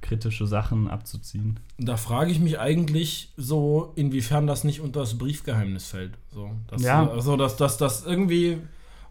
kritische 0.00 0.46
Sachen 0.46 0.88
abzuziehen. 0.88 1.58
Da 1.78 1.96
frage 1.96 2.30
ich 2.30 2.38
mich 2.38 2.60
eigentlich 2.60 3.32
so, 3.38 3.92
inwiefern 3.96 4.46
das 4.46 4.62
nicht 4.62 4.80
unter 4.80 5.00
das 5.00 5.16
Briefgeheimnis 5.16 5.88
fällt. 5.88 6.12
So, 6.30 6.50
dass, 6.66 6.82
ja. 6.82 7.08
Also, 7.08 7.38
dass 7.38 7.56
das 7.56 8.04
irgendwie 8.04 8.58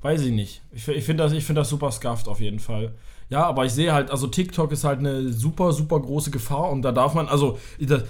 Weiß 0.03 0.21
ich 0.21 0.31
nicht. 0.31 0.61
Ich, 0.71 0.87
ich 0.87 1.05
finde 1.05 1.23
das, 1.23 1.33
find 1.33 1.57
das 1.57 1.69
super 1.69 1.91
scuffed 1.91 2.27
auf 2.27 2.39
jeden 2.39 2.59
Fall. 2.59 2.93
Ja, 3.29 3.45
aber 3.45 3.65
ich 3.65 3.71
sehe 3.71 3.93
halt, 3.93 4.11
also 4.11 4.27
TikTok 4.27 4.71
ist 4.73 4.83
halt 4.83 4.99
eine 4.99 5.29
super, 5.31 5.71
super 5.71 5.99
große 5.99 6.29
Gefahr 6.29 6.69
und 6.69 6.81
da 6.81 6.91
darf 6.91 7.13
man, 7.15 7.27
also 7.27 7.57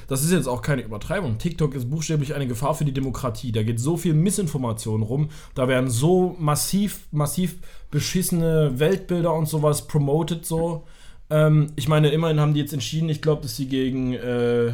das 0.07 0.23
ist 0.23 0.31
jetzt 0.31 0.47
auch 0.47 0.61
keine 0.61 0.81
Übertreibung. 0.81 1.37
TikTok 1.37 1.75
ist 1.75 1.89
buchstäblich 1.89 2.33
eine 2.33 2.47
Gefahr 2.47 2.73
für 2.73 2.83
die 2.83 2.93
Demokratie. 2.93 3.51
Da 3.51 3.63
geht 3.63 3.79
so 3.79 3.95
viel 3.95 4.15
Missinformation 4.15 5.03
rum, 5.03 5.29
da 5.53 5.67
werden 5.67 5.89
so 5.89 6.35
massiv, 6.39 7.07
massiv 7.11 7.57
beschissene 7.91 8.79
Weltbilder 8.79 9.33
und 9.33 9.47
sowas 9.47 9.87
promoted 9.87 10.45
so. 10.45 10.83
Ähm, 11.29 11.71
ich 11.75 11.87
meine, 11.87 12.09
immerhin 12.09 12.39
haben 12.39 12.55
die 12.55 12.59
jetzt 12.59 12.73
entschieden, 12.73 13.07
ich 13.07 13.21
glaube, 13.21 13.43
dass 13.43 13.55
sie 13.55 13.67
gegen 13.67 14.13
äh, 14.13 14.73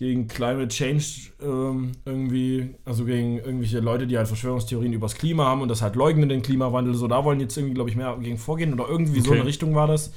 gegen 0.00 0.28
Climate 0.28 0.68
Change 0.68 1.04
ähm, 1.42 1.92
irgendwie, 2.06 2.74
also 2.86 3.04
gegen 3.04 3.36
irgendwelche 3.36 3.80
Leute, 3.80 4.06
die 4.06 4.16
halt 4.16 4.28
Verschwörungstheorien 4.28 4.94
übers 4.94 5.14
Klima 5.14 5.44
haben 5.44 5.60
und 5.60 5.68
das 5.68 5.82
halt 5.82 5.94
leugnen, 5.94 6.30
den 6.30 6.40
Klimawandel. 6.40 6.94
So, 6.94 7.06
da 7.06 7.22
wollen 7.22 7.38
jetzt 7.38 7.54
irgendwie, 7.58 7.74
glaube 7.74 7.90
ich, 7.90 7.96
mehr 7.96 8.16
gegen 8.18 8.38
vorgehen 8.38 8.72
oder 8.72 8.88
irgendwie 8.88 9.20
okay. 9.20 9.28
so 9.28 9.34
eine 9.34 9.44
Richtung 9.44 9.74
war 9.74 9.86
das. 9.86 10.10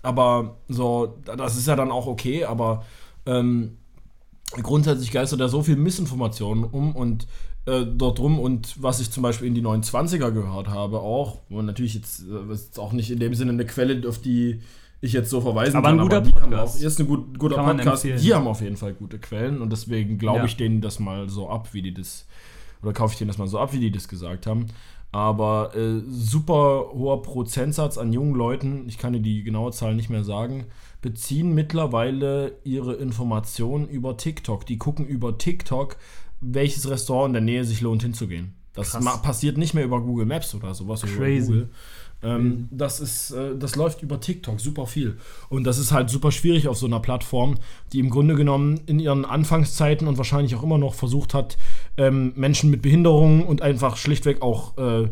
Aber 0.00 0.56
so, 0.68 1.18
das 1.26 1.58
ist 1.58 1.68
ja 1.68 1.76
dann 1.76 1.90
auch 1.90 2.06
okay, 2.06 2.46
aber 2.46 2.86
ähm, 3.26 3.76
grundsätzlich 4.62 5.10
geistert 5.10 5.40
da 5.40 5.48
so 5.48 5.62
viel 5.62 5.76
Missinformation 5.76 6.64
um 6.64 6.96
und 6.96 7.26
äh, 7.66 7.84
dort 7.84 8.20
rum 8.20 8.38
und 8.38 8.82
was 8.82 8.98
ich 8.98 9.10
zum 9.10 9.22
Beispiel 9.22 9.48
in 9.48 9.54
die 9.54 9.60
29er 9.60 10.30
gehört 10.30 10.68
habe 10.68 11.00
auch, 11.00 11.42
und 11.50 11.66
natürlich 11.66 11.92
jetzt, 11.92 12.22
äh, 12.22 12.50
ist 12.50 12.78
auch 12.78 12.92
nicht 12.92 13.10
in 13.10 13.18
dem 13.18 13.34
Sinne 13.34 13.52
eine 13.52 13.66
Quelle, 13.66 14.08
auf 14.08 14.22
die 14.22 14.62
ich 15.00 15.12
jetzt 15.12 15.30
so 15.30 15.40
verweisen 15.40 15.76
aber 15.76 15.88
kann. 15.88 16.00
Ein 16.00 16.02
guter 16.02 16.16
aber 16.18 16.26
die 16.26 16.32
Podcast. 16.32 16.52
haben 16.52 16.68
auch, 16.68 16.86
ist 16.86 17.00
ein 17.00 17.06
gut, 17.06 17.38
guter 17.38 17.56
kann 17.56 17.76
Podcast. 17.76 18.04
Die 18.04 18.34
haben 18.34 18.46
auf 18.46 18.60
jeden 18.60 18.76
Fall 18.76 18.94
gute 18.94 19.18
Quellen 19.18 19.62
und 19.62 19.70
deswegen 19.70 20.18
glaube 20.18 20.40
ja. 20.40 20.44
ich 20.44 20.56
denen 20.56 20.80
das 20.80 20.98
mal 20.98 21.28
so 21.28 21.48
ab, 21.48 21.68
wie 21.72 21.82
die 21.82 21.94
das, 21.94 22.26
oder 22.82 22.92
kaufe 22.92 23.12
ich 23.12 23.18
denen 23.18 23.28
das 23.28 23.38
mal 23.38 23.46
so 23.46 23.58
ab, 23.58 23.72
wie 23.72 23.80
die 23.80 23.90
das 23.90 24.08
gesagt 24.08 24.46
haben. 24.46 24.66
Aber 25.10 25.74
äh, 25.74 26.02
super 26.06 26.90
hoher 26.92 27.22
Prozentsatz 27.22 27.96
an 27.96 28.12
jungen 28.12 28.34
Leuten, 28.34 28.84
ich 28.88 28.98
kann 28.98 29.14
dir 29.14 29.20
die 29.20 29.42
genaue 29.42 29.72
Zahl 29.72 29.94
nicht 29.94 30.10
mehr 30.10 30.24
sagen, 30.24 30.66
beziehen 31.00 31.54
mittlerweile 31.54 32.56
ihre 32.64 32.94
Informationen 32.94 33.88
über 33.88 34.16
TikTok. 34.16 34.66
Die 34.66 34.76
gucken 34.76 35.06
über 35.06 35.38
TikTok, 35.38 35.96
welches 36.40 36.90
Restaurant 36.90 37.28
in 37.28 37.32
der 37.34 37.42
Nähe 37.42 37.64
sich 37.64 37.80
lohnt 37.80 38.02
hinzugehen. 38.02 38.54
Das 38.74 38.92
passiert 39.22 39.58
nicht 39.58 39.74
mehr 39.74 39.84
über 39.84 40.00
Google 40.00 40.26
Maps 40.26 40.54
oder 40.54 40.74
sowas 40.74 41.02
Crazy. 41.02 41.66
Ähm, 42.22 42.68
das 42.70 43.00
ist, 43.00 43.30
äh, 43.30 43.56
das 43.56 43.76
läuft 43.76 44.02
über 44.02 44.20
TikTok 44.20 44.60
super 44.60 44.86
viel. 44.86 45.18
Und 45.48 45.64
das 45.64 45.78
ist 45.78 45.92
halt 45.92 46.10
super 46.10 46.32
schwierig 46.32 46.66
auf 46.66 46.76
so 46.76 46.86
einer 46.86 47.00
Plattform, 47.00 47.56
die 47.92 48.00
im 48.00 48.10
Grunde 48.10 48.34
genommen 48.34 48.80
in 48.86 48.98
ihren 48.98 49.24
Anfangszeiten 49.24 50.08
und 50.08 50.18
wahrscheinlich 50.18 50.54
auch 50.56 50.62
immer 50.62 50.78
noch 50.78 50.94
versucht 50.94 51.34
hat, 51.34 51.56
ähm, 51.96 52.32
Menschen 52.34 52.70
mit 52.70 52.82
Behinderungen 52.82 53.44
und 53.44 53.62
einfach 53.62 53.96
schlichtweg 53.96 54.42
auch 54.42 54.76
äh, 54.78 55.08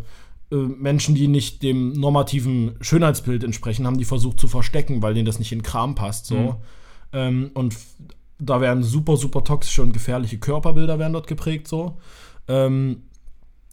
äh, 0.51 0.57
Menschen, 0.57 1.15
die 1.15 1.29
nicht 1.29 1.63
dem 1.63 1.93
normativen 1.93 2.77
Schönheitsbild 2.81 3.45
entsprechen, 3.45 3.87
haben 3.87 3.99
die 3.99 4.05
versucht 4.05 4.41
zu 4.41 4.49
verstecken, 4.49 5.03
weil 5.03 5.15
denen 5.15 5.27
das 5.27 5.39
nicht 5.39 5.53
in 5.53 5.63
Kram 5.63 5.95
passt. 5.95 6.27
So. 6.27 6.37
Mhm. 6.37 6.55
Ähm, 7.13 7.51
und 7.55 7.77
da 8.39 8.61
werden 8.61 8.83
super, 8.83 9.17
super 9.17 9.43
toxische 9.45 9.83
und 9.83 9.93
gefährliche 9.93 10.39
Körperbilder 10.39 10.99
werden 10.99 11.15
dort 11.15 11.27
geprägt. 11.27 11.69
So. 11.69 11.99
Ähm, 12.49 13.03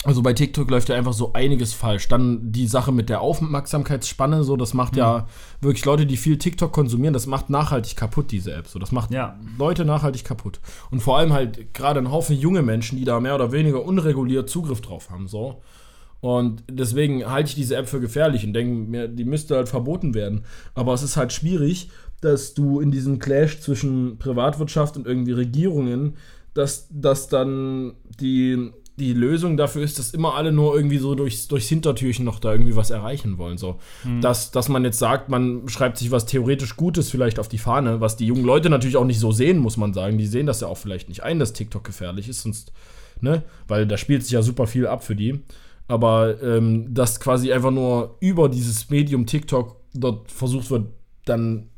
also 0.03 0.21
bei 0.21 0.33
TikTok 0.33 0.69
läuft 0.69 0.89
ja 0.89 0.95
einfach 0.95 1.13
so 1.13 1.33
einiges 1.33 1.73
falsch. 1.73 2.07
Dann 2.07 2.51
die 2.51 2.67
Sache 2.67 2.91
mit 2.91 3.09
der 3.09 3.21
Aufmerksamkeitsspanne, 3.21 4.43
so, 4.43 4.57
das 4.57 4.73
macht 4.73 4.95
ja 4.95 5.27
wirklich 5.61 5.85
Leute, 5.85 6.05
die 6.05 6.17
viel 6.17 6.37
TikTok 6.37 6.71
konsumieren, 6.71 7.13
das 7.13 7.25
macht 7.27 7.49
nachhaltig 7.49 7.95
kaputt, 7.95 8.31
diese 8.31 8.53
App. 8.53 8.67
So, 8.67 8.79
das 8.79 8.91
macht 8.91 9.11
Ja. 9.11 9.39
Leute 9.57 9.85
nachhaltig 9.85 10.25
kaputt. 10.25 10.59
Und 10.91 11.01
vor 11.01 11.17
allem 11.17 11.33
halt 11.33 11.73
gerade 11.73 11.99
ein 11.99 12.11
Haufen 12.11 12.37
junge 12.37 12.61
Menschen, 12.61 12.97
die 12.97 13.05
da 13.05 13.19
mehr 13.19 13.35
oder 13.35 13.51
weniger 13.51 13.83
unreguliert 13.83 14.49
Zugriff 14.49 14.81
drauf 14.81 15.09
haben. 15.09 15.27
So. 15.27 15.61
Und 16.19 16.63
deswegen 16.69 17.29
halte 17.29 17.49
ich 17.49 17.55
diese 17.55 17.75
App 17.75 17.87
für 17.89 17.99
gefährlich 17.99 18.45
und 18.45 18.53
denke 18.53 18.89
mir, 18.89 19.07
die 19.07 19.25
müsste 19.25 19.55
halt 19.55 19.67
verboten 19.69 20.13
werden. 20.13 20.45
Aber 20.73 20.93
es 20.93 21.03
ist 21.03 21.17
halt 21.17 21.33
schwierig, 21.33 21.89
dass 22.21 22.53
du 22.53 22.79
in 22.79 22.91
diesem 22.91 23.19
Clash 23.19 23.59
zwischen 23.59 24.17
Privatwirtschaft 24.19 24.95
und 24.95 25.05
irgendwie 25.05 25.33
Regierungen, 25.33 26.15
dass, 26.53 26.87
dass 26.89 27.27
dann 27.27 27.93
die, 28.21 28.71
die 28.97 29.13
Lösung 29.13 29.57
dafür 29.57 29.81
ist, 29.81 29.97
dass 29.97 30.11
immer 30.11 30.35
alle 30.35 30.51
nur 30.51 30.75
irgendwie 30.75 30.99
so 30.99 31.15
durchs, 31.15 31.47
durchs 31.47 31.67
Hintertürchen 31.67 32.25
noch 32.25 32.39
da 32.39 32.51
irgendwie 32.51 32.75
was 32.75 32.91
erreichen 32.91 33.37
wollen. 33.37 33.57
So. 33.57 33.79
Dass, 34.21 34.51
dass 34.51 34.69
man 34.69 34.83
jetzt 34.83 34.99
sagt, 34.99 35.29
man 35.29 35.67
schreibt 35.67 35.97
sich 35.97 36.11
was 36.11 36.25
theoretisch 36.27 36.75
Gutes 36.75 37.09
vielleicht 37.09 37.39
auf 37.39 37.47
die 37.47 37.57
Fahne, 37.57 38.01
was 38.01 38.17
die 38.17 38.27
jungen 38.27 38.45
Leute 38.45 38.69
natürlich 38.69 38.97
auch 38.97 39.05
nicht 39.05 39.19
so 39.19 39.31
sehen, 39.31 39.57
muss 39.57 39.77
man 39.77 39.93
sagen. 39.93 40.17
Die 40.17 40.27
sehen 40.27 40.45
das 40.45 40.61
ja 40.61 40.67
auch 40.67 40.77
vielleicht 40.77 41.09
nicht 41.09 41.23
ein, 41.23 41.39
dass 41.39 41.53
TikTok 41.53 41.83
gefährlich 41.83 42.29
ist, 42.29 42.41
sonst, 42.43 42.71
ne? 43.19 43.43
Weil 43.67 43.87
da 43.87 43.97
spielt 43.97 44.23
sich 44.23 44.31
ja 44.31 44.43
super 44.43 44.67
viel 44.67 44.85
ab 44.85 45.03
für 45.03 45.15
die. 45.15 45.41
Aber 45.87 46.41
ähm, 46.43 46.93
dass 46.93 47.19
quasi 47.19 47.51
einfach 47.51 47.71
nur 47.71 48.17
über 48.19 48.47
dieses 48.47 48.89
Medium 48.89 49.25
TikTok 49.25 49.75
dort 49.93 50.31
versucht 50.31 50.69
wird, 50.69 50.87
dann 51.25 51.69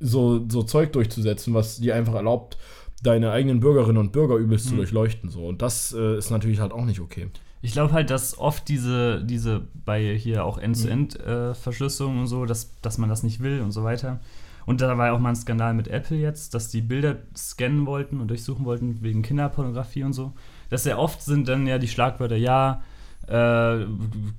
so, 0.00 0.44
so 0.48 0.62
Zeug 0.62 0.92
durchzusetzen, 0.92 1.54
was 1.54 1.78
dir 1.78 1.94
einfach 1.94 2.14
erlaubt, 2.14 2.56
deine 3.02 3.32
eigenen 3.32 3.60
Bürgerinnen 3.60 3.98
und 3.98 4.12
Bürger 4.12 4.36
übelst 4.36 4.68
zu 4.68 4.76
durchleuchten. 4.76 5.30
So. 5.30 5.46
Und 5.46 5.62
das 5.62 5.92
äh, 5.92 6.18
ist 6.18 6.30
natürlich 6.30 6.60
halt 6.60 6.72
auch 6.72 6.84
nicht 6.84 7.00
okay. 7.00 7.28
Ich 7.62 7.72
glaube 7.72 7.92
halt, 7.92 8.10
dass 8.10 8.38
oft 8.38 8.68
diese, 8.68 9.22
diese 9.22 9.62
bei 9.84 10.16
hier 10.16 10.44
auch 10.44 10.58
End-to-End-Verschlüsselung 10.58 12.20
und 12.20 12.26
so, 12.26 12.46
dass, 12.46 12.80
dass 12.80 12.98
man 12.98 13.10
das 13.10 13.22
nicht 13.22 13.40
will 13.40 13.60
und 13.60 13.72
so 13.72 13.84
weiter. 13.84 14.20
Und 14.66 14.80
da 14.80 14.96
war 14.96 15.08
ja 15.08 15.12
auch 15.12 15.18
mal 15.18 15.30
ein 15.30 15.36
Skandal 15.36 15.74
mit 15.74 15.88
Apple 15.88 16.16
jetzt, 16.16 16.54
dass 16.54 16.70
die 16.70 16.80
Bilder 16.80 17.16
scannen 17.36 17.86
wollten 17.86 18.20
und 18.20 18.28
durchsuchen 18.28 18.64
wollten 18.64 19.02
wegen 19.02 19.22
Kinderpornografie 19.22 20.04
und 20.04 20.12
so. 20.12 20.32
Dass 20.68 20.84
sehr 20.84 20.98
oft 20.98 21.22
sind 21.22 21.48
dann 21.48 21.66
ja 21.66 21.78
die 21.78 21.88
Schlagwörter, 21.88 22.36
ja, 22.36 22.82
äh, 23.30 23.86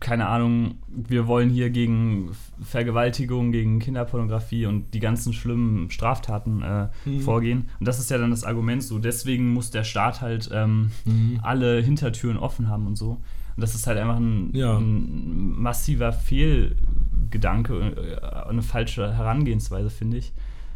keine 0.01 0.27
Ahnung, 0.27 0.75
wir 0.87 1.25
wollen 1.27 1.49
hier 1.49 1.69
gegen 1.69 2.31
Vergewaltigung, 2.61 3.51
gegen 3.51 3.79
Kinderpornografie 3.79 4.65
und 4.65 4.93
die 4.93 4.99
ganzen 4.99 5.33
schlimmen 5.33 5.89
Straftaten 5.89 6.61
äh, 6.61 6.87
Mhm. 7.05 7.21
vorgehen. 7.21 7.69
Und 7.79 7.87
das 7.87 7.99
ist 7.99 8.11
ja 8.11 8.17
dann 8.17 8.31
das 8.31 8.43
Argument 8.43 8.83
so. 8.83 8.99
Deswegen 8.99 9.53
muss 9.53 9.71
der 9.71 9.83
Staat 9.85 10.21
halt 10.21 10.49
ähm, 10.53 10.91
Mhm. 11.05 11.39
alle 11.41 11.81
Hintertüren 11.81 12.37
offen 12.37 12.67
haben 12.67 12.85
und 12.87 12.97
so. 12.97 13.11
Und 13.55 13.61
das 13.63 13.75
ist 13.75 13.87
halt 13.87 13.97
einfach 13.97 14.17
ein, 14.17 14.49
Ja. 14.53 14.77
ein 14.77 15.53
massiver 15.59 16.11
Fehlgedanke, 16.13 17.73
äh, 18.19 18.49
eine 18.49 18.61
falsche 18.61 19.13
Herangehensweise, 19.13 19.89
finde 19.89 20.17
ich. 20.17 20.33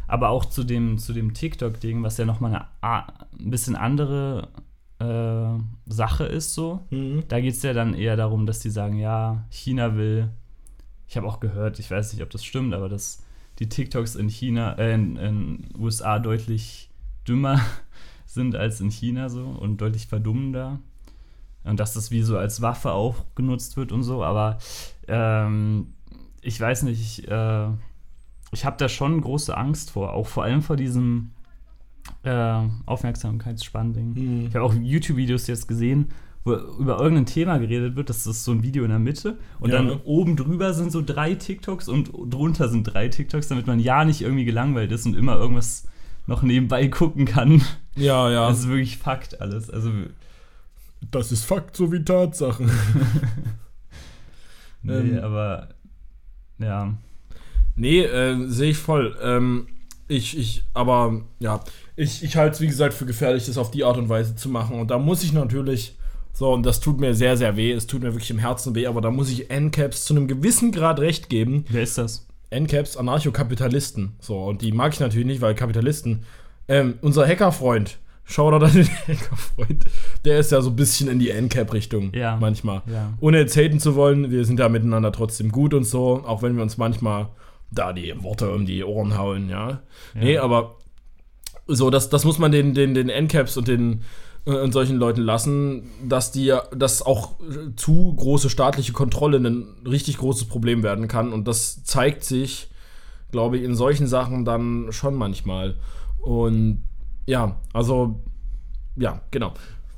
Aber 0.08 0.28
auch 0.28 0.44
zu 0.44 0.62
dem, 0.64 0.98
zu 0.98 1.12
dem 1.12 1.34
TikTok-Ding, 1.34 2.02
was 2.02 2.16
ja 2.16 2.24
nochmal 2.24 2.66
eine 2.80 3.04
ein 3.38 3.50
bisschen 3.50 3.74
andere 3.76 4.48
äh, 4.98 5.58
Sache 5.86 6.24
ist, 6.24 6.54
so. 6.54 6.80
Mhm. 6.90 7.24
Da 7.28 7.40
geht 7.40 7.54
es 7.54 7.62
ja 7.62 7.72
dann 7.72 7.94
eher 7.94 8.16
darum, 8.16 8.46
dass 8.46 8.60
die 8.60 8.70
sagen, 8.70 8.98
ja, 8.98 9.44
China 9.50 9.96
will. 9.96 10.30
Ich 11.08 11.16
habe 11.16 11.26
auch 11.26 11.40
gehört, 11.40 11.78
ich 11.78 11.90
weiß 11.90 12.12
nicht, 12.12 12.22
ob 12.22 12.30
das 12.30 12.44
stimmt, 12.44 12.74
aber 12.74 12.88
dass 12.88 13.22
die 13.58 13.68
TikToks 13.68 14.16
in 14.16 14.28
China, 14.28 14.74
äh, 14.78 14.94
in, 14.94 15.16
in 15.16 15.68
USA 15.78 16.18
deutlich 16.18 16.90
dümmer 17.26 17.60
sind 18.26 18.54
als 18.56 18.80
in 18.80 18.90
China 18.90 19.28
so 19.28 19.44
und 19.44 19.80
deutlich 19.80 20.06
verdummender. 20.06 20.80
Und 21.64 21.80
dass 21.80 21.94
das 21.94 22.10
wie 22.10 22.22
so 22.22 22.38
als 22.38 22.62
Waffe 22.62 22.92
auch 22.92 23.24
genutzt 23.34 23.76
wird 23.76 23.90
und 23.90 24.04
so, 24.04 24.22
aber 24.22 24.58
ähm, 25.08 25.94
ich 26.40 26.60
weiß 26.60 26.84
nicht, 26.84 27.00
ich, 27.00 27.28
äh, 27.28 27.68
ich 28.52 28.64
habe 28.64 28.76
da 28.78 28.88
schon 28.88 29.20
große 29.20 29.56
Angst 29.56 29.90
vor, 29.90 30.12
auch 30.12 30.28
vor 30.28 30.44
allem 30.44 30.62
vor 30.62 30.76
diesem 30.76 31.32
äh, 32.26 32.68
Aufmerksamkeitsspann-Ding. 32.86 34.14
Mhm. 34.14 34.46
Ich 34.48 34.54
habe 34.54 34.64
auch 34.64 34.74
YouTube-Videos 34.74 35.46
jetzt 35.46 35.68
gesehen, 35.68 36.08
wo 36.44 36.54
über 36.54 36.98
irgendein 36.98 37.26
Thema 37.26 37.58
geredet 37.58 37.96
wird. 37.96 38.10
Das 38.10 38.26
ist 38.26 38.44
so 38.44 38.52
ein 38.52 38.62
Video 38.62 38.84
in 38.84 38.90
der 38.90 38.98
Mitte. 38.98 39.38
Und 39.60 39.70
Ja, 39.70 39.76
dann 39.76 40.00
oben 40.04 40.36
drüber 40.36 40.74
sind 40.74 40.92
so 40.92 41.02
drei 41.02 41.34
TikToks 41.34 41.88
und 41.88 42.10
drunter 42.12 42.68
sind 42.68 42.84
drei 42.84 43.08
TikToks, 43.08 43.48
damit 43.48 43.66
man 43.66 43.80
ja 43.80 44.04
nicht 44.04 44.22
irgendwie 44.22 44.44
gelangweilt 44.44 44.92
ist 44.92 45.06
und 45.06 45.16
immer 45.16 45.36
irgendwas 45.36 45.86
noch 46.26 46.42
nebenbei 46.42 46.88
gucken 46.88 47.24
kann. 47.24 47.62
Ja, 47.94 48.30
ja. 48.30 48.48
Das 48.48 48.60
ist 48.60 48.68
wirklich 48.68 48.98
Fakt 48.98 49.40
alles. 49.40 49.70
Also, 49.70 49.90
das 51.10 51.30
ist 51.30 51.44
Fakt 51.44 51.76
sowie 51.76 52.04
Tatsachen. 52.04 52.70
nee, 54.82 54.92
Ähm. 54.92 55.18
aber 55.20 55.68
ja. 56.58 56.94
Nee, 57.76 58.00
äh, 58.00 58.48
sehe 58.48 58.70
ich 58.70 58.78
voll. 58.78 59.16
Ähm, 59.22 59.68
ich, 60.08 60.38
ich, 60.38 60.64
aber 60.74 61.20
ja, 61.40 61.60
ich, 61.96 62.22
ich 62.22 62.36
halte 62.36 62.54
es 62.54 62.60
wie 62.60 62.66
gesagt 62.68 62.94
für 62.94 63.06
gefährlich, 63.06 63.46
das 63.46 63.58
auf 63.58 63.70
die 63.70 63.84
Art 63.84 63.96
und 63.98 64.08
Weise 64.08 64.36
zu 64.36 64.48
machen. 64.48 64.78
Und 64.78 64.90
da 64.90 64.98
muss 64.98 65.22
ich 65.24 65.32
natürlich, 65.32 65.96
so, 66.32 66.52
und 66.52 66.64
das 66.64 66.80
tut 66.80 67.00
mir 67.00 67.14
sehr, 67.14 67.36
sehr 67.36 67.56
weh, 67.56 67.72
es 67.72 67.86
tut 67.86 68.02
mir 68.02 68.12
wirklich 68.12 68.30
im 68.30 68.38
Herzen 68.38 68.74
weh, 68.74 68.86
aber 68.86 69.00
da 69.00 69.10
muss 69.10 69.30
ich 69.30 69.48
NCAPs 69.50 70.04
zu 70.04 70.14
einem 70.14 70.28
gewissen 70.28 70.70
Grad 70.72 71.00
recht 71.00 71.28
geben. 71.28 71.64
Wer 71.70 71.82
ist 71.82 71.98
das? 71.98 72.26
NCAPs, 72.50 72.96
Anarchokapitalisten. 72.96 74.12
So, 74.20 74.44
und 74.44 74.62
die 74.62 74.72
mag 74.72 74.92
ich 74.92 75.00
natürlich 75.00 75.26
nicht, 75.26 75.40
weil 75.40 75.54
Kapitalisten. 75.54 76.22
Ähm, 76.68 76.94
unser 77.00 77.26
Hackerfreund, 77.26 77.98
schau 78.24 78.50
da 78.56 78.68
den 78.68 78.86
Hackerfreund, 79.08 79.84
der 80.24 80.38
ist 80.38 80.52
ja 80.52 80.60
so 80.60 80.70
ein 80.70 80.76
bisschen 80.76 81.08
in 81.08 81.18
die 81.18 81.30
NCAP-Richtung 81.30 82.12
Ja. 82.14 82.36
manchmal. 82.40 82.82
Ja. 82.92 83.12
Ohne 83.20 83.38
jetzt 83.38 83.56
haten 83.56 83.80
zu 83.80 83.94
wollen, 83.96 84.30
wir 84.30 84.44
sind 84.44 84.60
ja 84.60 84.68
miteinander 84.68 85.10
trotzdem 85.12 85.50
gut 85.50 85.74
und 85.74 85.84
so, 85.84 86.22
auch 86.26 86.42
wenn 86.42 86.54
wir 86.56 86.62
uns 86.62 86.76
manchmal 86.76 87.28
da 87.70 87.92
die 87.92 88.12
Worte 88.22 88.50
um 88.52 88.66
die 88.66 88.84
Ohren 88.84 89.16
hauen, 89.18 89.48
ja. 89.48 89.82
Nee, 90.14 90.38
aber 90.38 90.76
so, 91.66 91.90
das, 91.90 92.08
das 92.08 92.24
muss 92.24 92.38
man 92.38 92.52
den, 92.52 92.74
den, 92.74 92.94
den 92.94 93.08
NCAPs 93.08 93.56
und 93.56 93.66
den 93.68 94.02
äh, 94.46 94.52
und 94.60 94.72
solchen 94.72 94.96
Leuten 94.96 95.22
lassen, 95.22 95.90
dass 96.08 96.30
die 96.32 96.44
ja- 96.46 96.62
dass 96.74 97.02
auch 97.02 97.40
äh, 97.40 97.74
zu 97.76 98.14
große 98.14 98.48
staatliche 98.50 98.92
Kontrolle 98.92 99.38
ein 99.38 99.66
richtig 99.86 100.18
großes 100.18 100.46
Problem 100.46 100.82
werden 100.82 101.08
kann. 101.08 101.32
Und 101.32 101.48
das 101.48 101.82
zeigt 101.84 102.22
sich, 102.24 102.68
glaube 103.32 103.58
ich, 103.58 103.64
in 103.64 103.74
solchen 103.74 104.06
Sachen 104.06 104.44
dann 104.44 104.92
schon 104.92 105.14
manchmal. 105.16 105.74
Und 106.20 106.84
ja, 107.26 107.56
also 107.72 108.20
ja, 108.96 109.20
genau. 109.32 109.52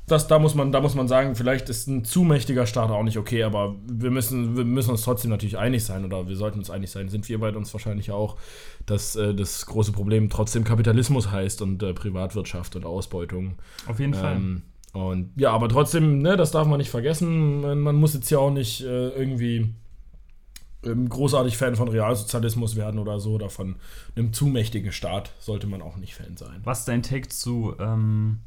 Das, 0.08 0.26
da, 0.26 0.38
muss 0.38 0.54
man, 0.54 0.72
da 0.72 0.80
muss 0.80 0.94
man 0.94 1.06
sagen, 1.06 1.34
vielleicht 1.34 1.68
ist 1.68 1.86
ein 1.86 2.04
zu 2.04 2.22
mächtiger 2.22 2.66
Staat 2.66 2.90
auch 2.90 3.02
nicht 3.02 3.18
okay, 3.18 3.42
aber 3.42 3.76
wir 3.86 4.10
müssen, 4.10 4.56
wir 4.56 4.64
müssen 4.64 4.90
uns 4.90 5.02
trotzdem 5.02 5.30
natürlich 5.30 5.58
einig 5.58 5.84
sein 5.84 6.04
oder 6.04 6.28
wir 6.28 6.36
sollten 6.36 6.58
uns 6.58 6.70
einig 6.70 6.90
sein, 6.90 7.08
sind 7.08 7.28
wir 7.28 7.38
beide 7.38 7.58
uns 7.58 7.72
wahrscheinlich 7.72 8.10
auch, 8.10 8.36
dass 8.86 9.16
äh, 9.16 9.34
das 9.34 9.66
große 9.66 9.92
Problem 9.92 10.30
trotzdem 10.30 10.64
Kapitalismus 10.64 11.30
heißt 11.30 11.62
und 11.62 11.82
äh, 11.82 11.92
Privatwirtschaft 11.92 12.74
und 12.74 12.84
Ausbeutung. 12.84 13.56
Auf 13.86 14.00
jeden 14.00 14.14
Fall. 14.14 14.36
Ähm, 14.36 14.62
und 14.92 15.30
ja, 15.36 15.52
aber 15.52 15.68
trotzdem, 15.68 16.18
ne, 16.18 16.36
das 16.36 16.50
darf 16.50 16.66
man 16.66 16.78
nicht 16.78 16.90
vergessen. 16.90 17.82
Man, 17.82 17.96
muss 17.96 18.14
jetzt 18.14 18.30
ja 18.30 18.38
auch 18.38 18.50
nicht 18.50 18.80
äh, 18.80 19.08
irgendwie 19.10 19.74
ähm, 20.84 21.08
großartig 21.08 21.56
Fan 21.56 21.76
von 21.76 21.88
Realsozialismus 21.88 22.76
werden 22.76 22.98
oder 22.98 23.20
so, 23.20 23.32
oder 23.32 23.50
von 23.50 23.76
einem 24.16 24.32
zu 24.32 24.46
mächtigen 24.46 24.92
Staat 24.92 25.32
sollte 25.38 25.66
man 25.66 25.82
auch 25.82 25.96
nicht 25.96 26.14
Fan 26.14 26.36
sein. 26.36 26.60
Was 26.64 26.80
ist 26.80 26.88
dein 26.88 27.02
Take 27.02 27.28
zu 27.28 27.74
ähm, 27.78 28.38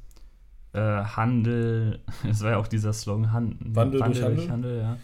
äh, 0.73 0.79
Handel? 0.79 1.99
Es 2.29 2.41
war 2.43 2.51
ja 2.51 2.57
auch 2.57 2.67
dieser 2.67 2.93
Slogan, 2.93 3.33
Han 3.33 3.55
Wandel 3.59 4.01
durch 4.01 4.49
Handel? 4.49 4.79
ja. 4.81 4.97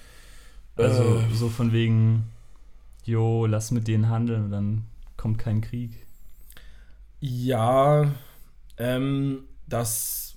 Also 0.75 1.03
Äh. 1.03 1.33
so 1.33 1.49
von 1.49 1.71
wegen, 1.73 2.25
jo, 3.03 3.45
lass 3.47 3.71
mit 3.71 3.87
denen 3.87 4.09
handeln 4.09 4.45
und 4.45 4.51
dann 4.51 4.83
kommt 5.17 5.39
kein 5.39 5.61
Krieg. 5.61 5.91
Ja, 7.19 8.11
ähm, 8.77 9.39
das, 9.67 10.35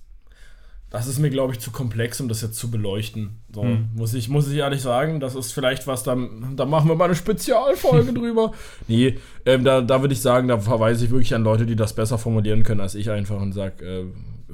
das 0.88 1.06
ist 1.06 1.18
mir, 1.18 1.28
glaube 1.28 1.52
ich, 1.52 1.60
zu 1.60 1.70
komplex, 1.70 2.20
um 2.22 2.28
das 2.28 2.40
jetzt 2.40 2.56
zu 2.56 2.70
beleuchten. 2.70 3.40
So, 3.54 3.62
Hm. 3.64 3.90
muss, 3.94 4.14
ich, 4.14 4.30
muss 4.30 4.48
ich 4.48 4.56
ehrlich 4.56 4.80
sagen, 4.80 5.20
das 5.20 5.34
ist 5.34 5.52
vielleicht 5.52 5.86
was, 5.86 6.04
da, 6.04 6.16
da 6.56 6.64
machen 6.64 6.88
wir 6.88 6.94
mal 6.96 7.04
eine 7.04 7.14
Spezialfolge 7.14 8.12
drüber. 8.18 8.52
Nee, 8.88 9.18
ähm, 9.44 9.62
da, 9.64 9.82
da 9.82 10.00
würde 10.00 10.14
ich 10.14 10.22
sagen, 10.22 10.48
da 10.48 10.58
verweise 10.58 11.04
ich 11.04 11.10
wirklich 11.10 11.34
an 11.34 11.44
Leute, 11.44 11.66
die 11.66 11.76
das 11.76 11.92
besser 11.94 12.16
formulieren 12.16 12.62
können 12.62 12.80
als 12.80 12.94
ich 12.94 13.10
einfach 13.10 13.38
und 13.40 13.52
sage, 13.52 13.84
äh, 13.84 14.04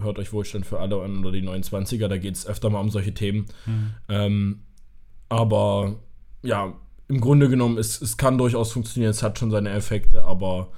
hört 0.01 0.19
euch 0.19 0.33
Wohlstand 0.33 0.67
für 0.67 0.81
alle 0.81 1.01
an 1.03 1.21
oder 1.21 1.33
die 1.33 1.43
29er, 1.43 2.09
da 2.09 2.19
geht 2.19 2.35
es 2.35 2.47
öfter 2.47 2.71
mal 2.71 2.81
um 2.81 2.91
solche 2.91 3.15
Themen. 3.15 3.47
Hm. 3.65 3.91
Ähm, 4.09 4.61
aber 5.29 5.97
ja, 6.43 6.75
im 7.09 7.21
Grunde 7.21 7.49
genommen, 7.49 7.79
es, 7.79 8.01
es 8.01 8.17
kann 8.17 8.39
durchaus 8.39 8.73
funktionieren, 8.73 9.11
es 9.11 9.23
hat 9.23 9.39
schon 9.39 9.51
seine 9.51 9.71
Effekte, 9.71 10.23
aber 10.23 10.73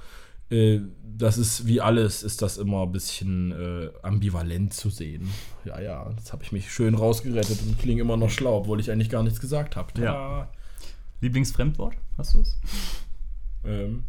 äh, 0.49 0.79
das 1.03 1.37
ist 1.37 1.67
wie 1.67 1.81
alles, 1.81 2.23
ist 2.23 2.41
das 2.41 2.57
immer 2.57 2.83
ein 2.83 2.91
bisschen 2.91 3.51
äh, 3.51 3.89
ambivalent 4.03 4.73
zu 4.73 4.89
sehen. 4.89 5.29
Ja, 5.65 5.79
ja, 5.81 6.09
jetzt 6.11 6.31
habe 6.31 6.43
ich 6.43 6.51
mich 6.51 6.71
schön 6.71 6.95
rausgerettet 6.95 7.61
und 7.61 7.77
klinge 7.77 8.01
immer 8.01 8.15
noch 8.15 8.29
schlau, 8.29 8.57
obwohl 8.57 8.79
ich 8.79 8.89
eigentlich 8.91 9.09
gar 9.09 9.23
nichts 9.23 9.39
gesagt 9.39 9.75
habe. 9.75 10.01
Ja. 10.01 10.49
Lieblingsfremdwort? 11.21 11.95
Hast 12.17 12.35
du 12.35 12.41
es? 12.41 12.57
Ähm, 13.65 14.03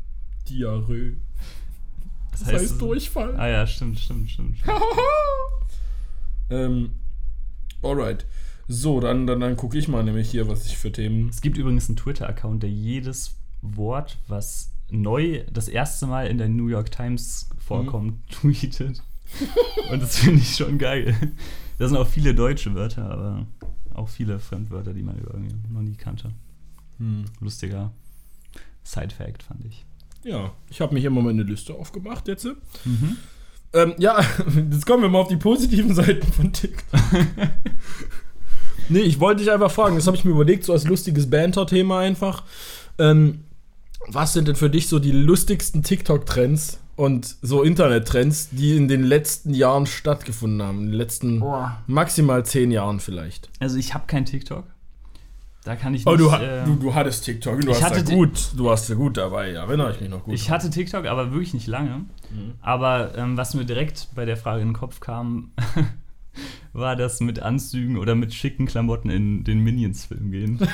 Diarrhoe. 0.48 1.16
Das, 2.40 2.48
Das 2.48 2.62
heißt 2.62 2.80
Durchfall. 2.80 3.36
Ah 3.38 3.48
ja, 3.48 3.66
stimmt, 3.66 3.98
stimmt, 3.98 4.30
stimmt. 4.30 4.58
stimmt. 4.58 4.78
ähm, 6.50 6.90
alright. 7.82 8.26
So, 8.68 9.00
dann, 9.00 9.26
dann, 9.26 9.40
dann 9.40 9.56
gucke 9.56 9.76
ich 9.78 9.88
mal 9.88 10.04
nämlich 10.04 10.30
hier, 10.30 10.48
was 10.48 10.66
ich 10.66 10.76
für 10.78 10.92
Themen. 10.92 11.28
Es 11.28 11.40
gibt 11.40 11.56
übrigens 11.58 11.88
einen 11.88 11.96
Twitter-Account, 11.96 12.62
der 12.62 12.70
jedes 12.70 13.36
Wort, 13.62 14.18
was 14.28 14.70
neu 14.90 15.44
das 15.52 15.68
erste 15.68 16.06
Mal 16.06 16.26
in 16.28 16.38
der 16.38 16.48
New 16.48 16.68
York 16.68 16.90
Times 16.90 17.48
vorkommt, 17.58 18.14
Mhm. 18.42 18.52
tweetet. 18.52 19.02
Und 19.90 20.02
das 20.02 20.18
finde 20.18 20.40
ich 20.40 20.56
schon 20.56 20.78
geil. 20.78 21.14
Da 21.78 21.88
sind 21.88 21.96
auch 21.96 22.06
viele 22.08 22.34
deutsche 22.34 22.74
Wörter, 22.74 23.10
aber 23.10 23.46
auch 23.94 24.08
viele 24.08 24.38
Fremdwörter, 24.38 24.92
die 24.92 25.02
man 25.02 25.18
irgendwie 25.18 25.54
noch 25.72 25.82
nie 25.82 25.94
kannte. 25.96 26.32
Hm. 26.98 27.24
Lustiger 27.40 27.92
Side-Fact, 28.84 29.42
fand 29.42 29.64
ich. 29.64 29.84
Ja, 30.24 30.52
ich 30.68 30.80
habe 30.80 30.94
mich 30.94 31.04
immer 31.04 31.22
mal 31.22 31.30
eine 31.30 31.42
Liste 31.42 31.74
aufgemacht 31.74 32.28
jetzt. 32.28 32.44
Mhm. 32.84 33.16
Ähm, 33.72 33.94
ja, 33.98 34.20
jetzt 34.70 34.86
kommen 34.86 35.02
wir 35.02 35.08
mal 35.08 35.20
auf 35.20 35.28
die 35.28 35.36
positiven 35.36 35.94
Seiten 35.94 36.30
von 36.32 36.52
TikTok. 36.52 37.00
nee, 38.88 39.00
ich 39.00 39.20
wollte 39.20 39.42
dich 39.42 39.52
einfach 39.52 39.70
fragen, 39.70 39.96
das 39.96 40.06
habe 40.06 40.16
ich 40.16 40.24
mir 40.24 40.32
überlegt, 40.32 40.64
so 40.64 40.72
als 40.72 40.86
lustiges 40.86 41.30
Banter-Thema 41.30 42.00
einfach. 42.00 42.44
Ähm, 42.98 43.44
was 44.08 44.32
sind 44.32 44.48
denn 44.48 44.56
für 44.56 44.70
dich 44.70 44.88
so 44.88 44.98
die 44.98 45.12
lustigsten 45.12 45.82
TikTok-Trends 45.82 46.80
und 46.96 47.36
so 47.42 47.62
Internet-Trends, 47.62 48.50
die 48.50 48.76
in 48.76 48.88
den 48.88 49.04
letzten 49.04 49.54
Jahren 49.54 49.86
stattgefunden 49.86 50.62
haben? 50.62 50.80
In 50.80 50.86
den 50.86 50.94
letzten 50.94 51.42
maximal 51.86 52.44
zehn 52.44 52.70
Jahren 52.70 53.00
vielleicht. 53.00 53.50
Also 53.60 53.76
ich 53.76 53.94
habe 53.94 54.04
kein 54.06 54.24
TikTok. 54.24 54.64
Da 55.64 55.76
kann 55.76 55.92
ich 55.94 56.06
Oh, 56.06 56.12
nicht. 56.12 56.20
du, 56.22 56.32
ha- 56.32 56.40
äh, 56.40 56.64
du, 56.64 56.76
du 56.76 56.94
hattest 56.94 57.24
TikTok, 57.26 57.60
du 57.60 57.70
ich 57.70 57.82
hast 57.82 57.96
hatte 57.96 58.04
gut, 58.04 58.52
du 58.56 58.64
warst 58.64 58.88
ja 58.88 58.94
gut 58.94 59.18
dabei, 59.18 59.50
ja, 59.52 59.62
erinnere 59.64 59.92
ich 59.92 60.00
mich 60.00 60.08
noch 60.08 60.24
gut. 60.24 60.32
Ich 60.34 60.50
hatte 60.50 60.70
TikTok, 60.70 61.04
aber 61.06 61.32
wirklich 61.32 61.52
nicht 61.52 61.66
lange. 61.66 62.06
Mhm. 62.30 62.54
Aber 62.62 63.14
ähm, 63.16 63.36
was 63.36 63.52
mir 63.54 63.64
direkt 63.66 64.08
bei 64.14 64.24
der 64.24 64.38
Frage 64.38 64.62
in 64.62 64.68
den 64.68 64.74
Kopf 64.74 65.00
kam, 65.00 65.50
war 66.72 66.96
das 66.96 67.20
mit 67.20 67.40
Anzügen 67.40 67.96
oder 67.96 68.14
mit 68.14 68.34
schicken 68.34 68.66
Klamotten 68.66 69.10
in 69.10 69.44
den 69.44 69.60
Minions-Film 69.60 70.30
gehen. 70.30 70.58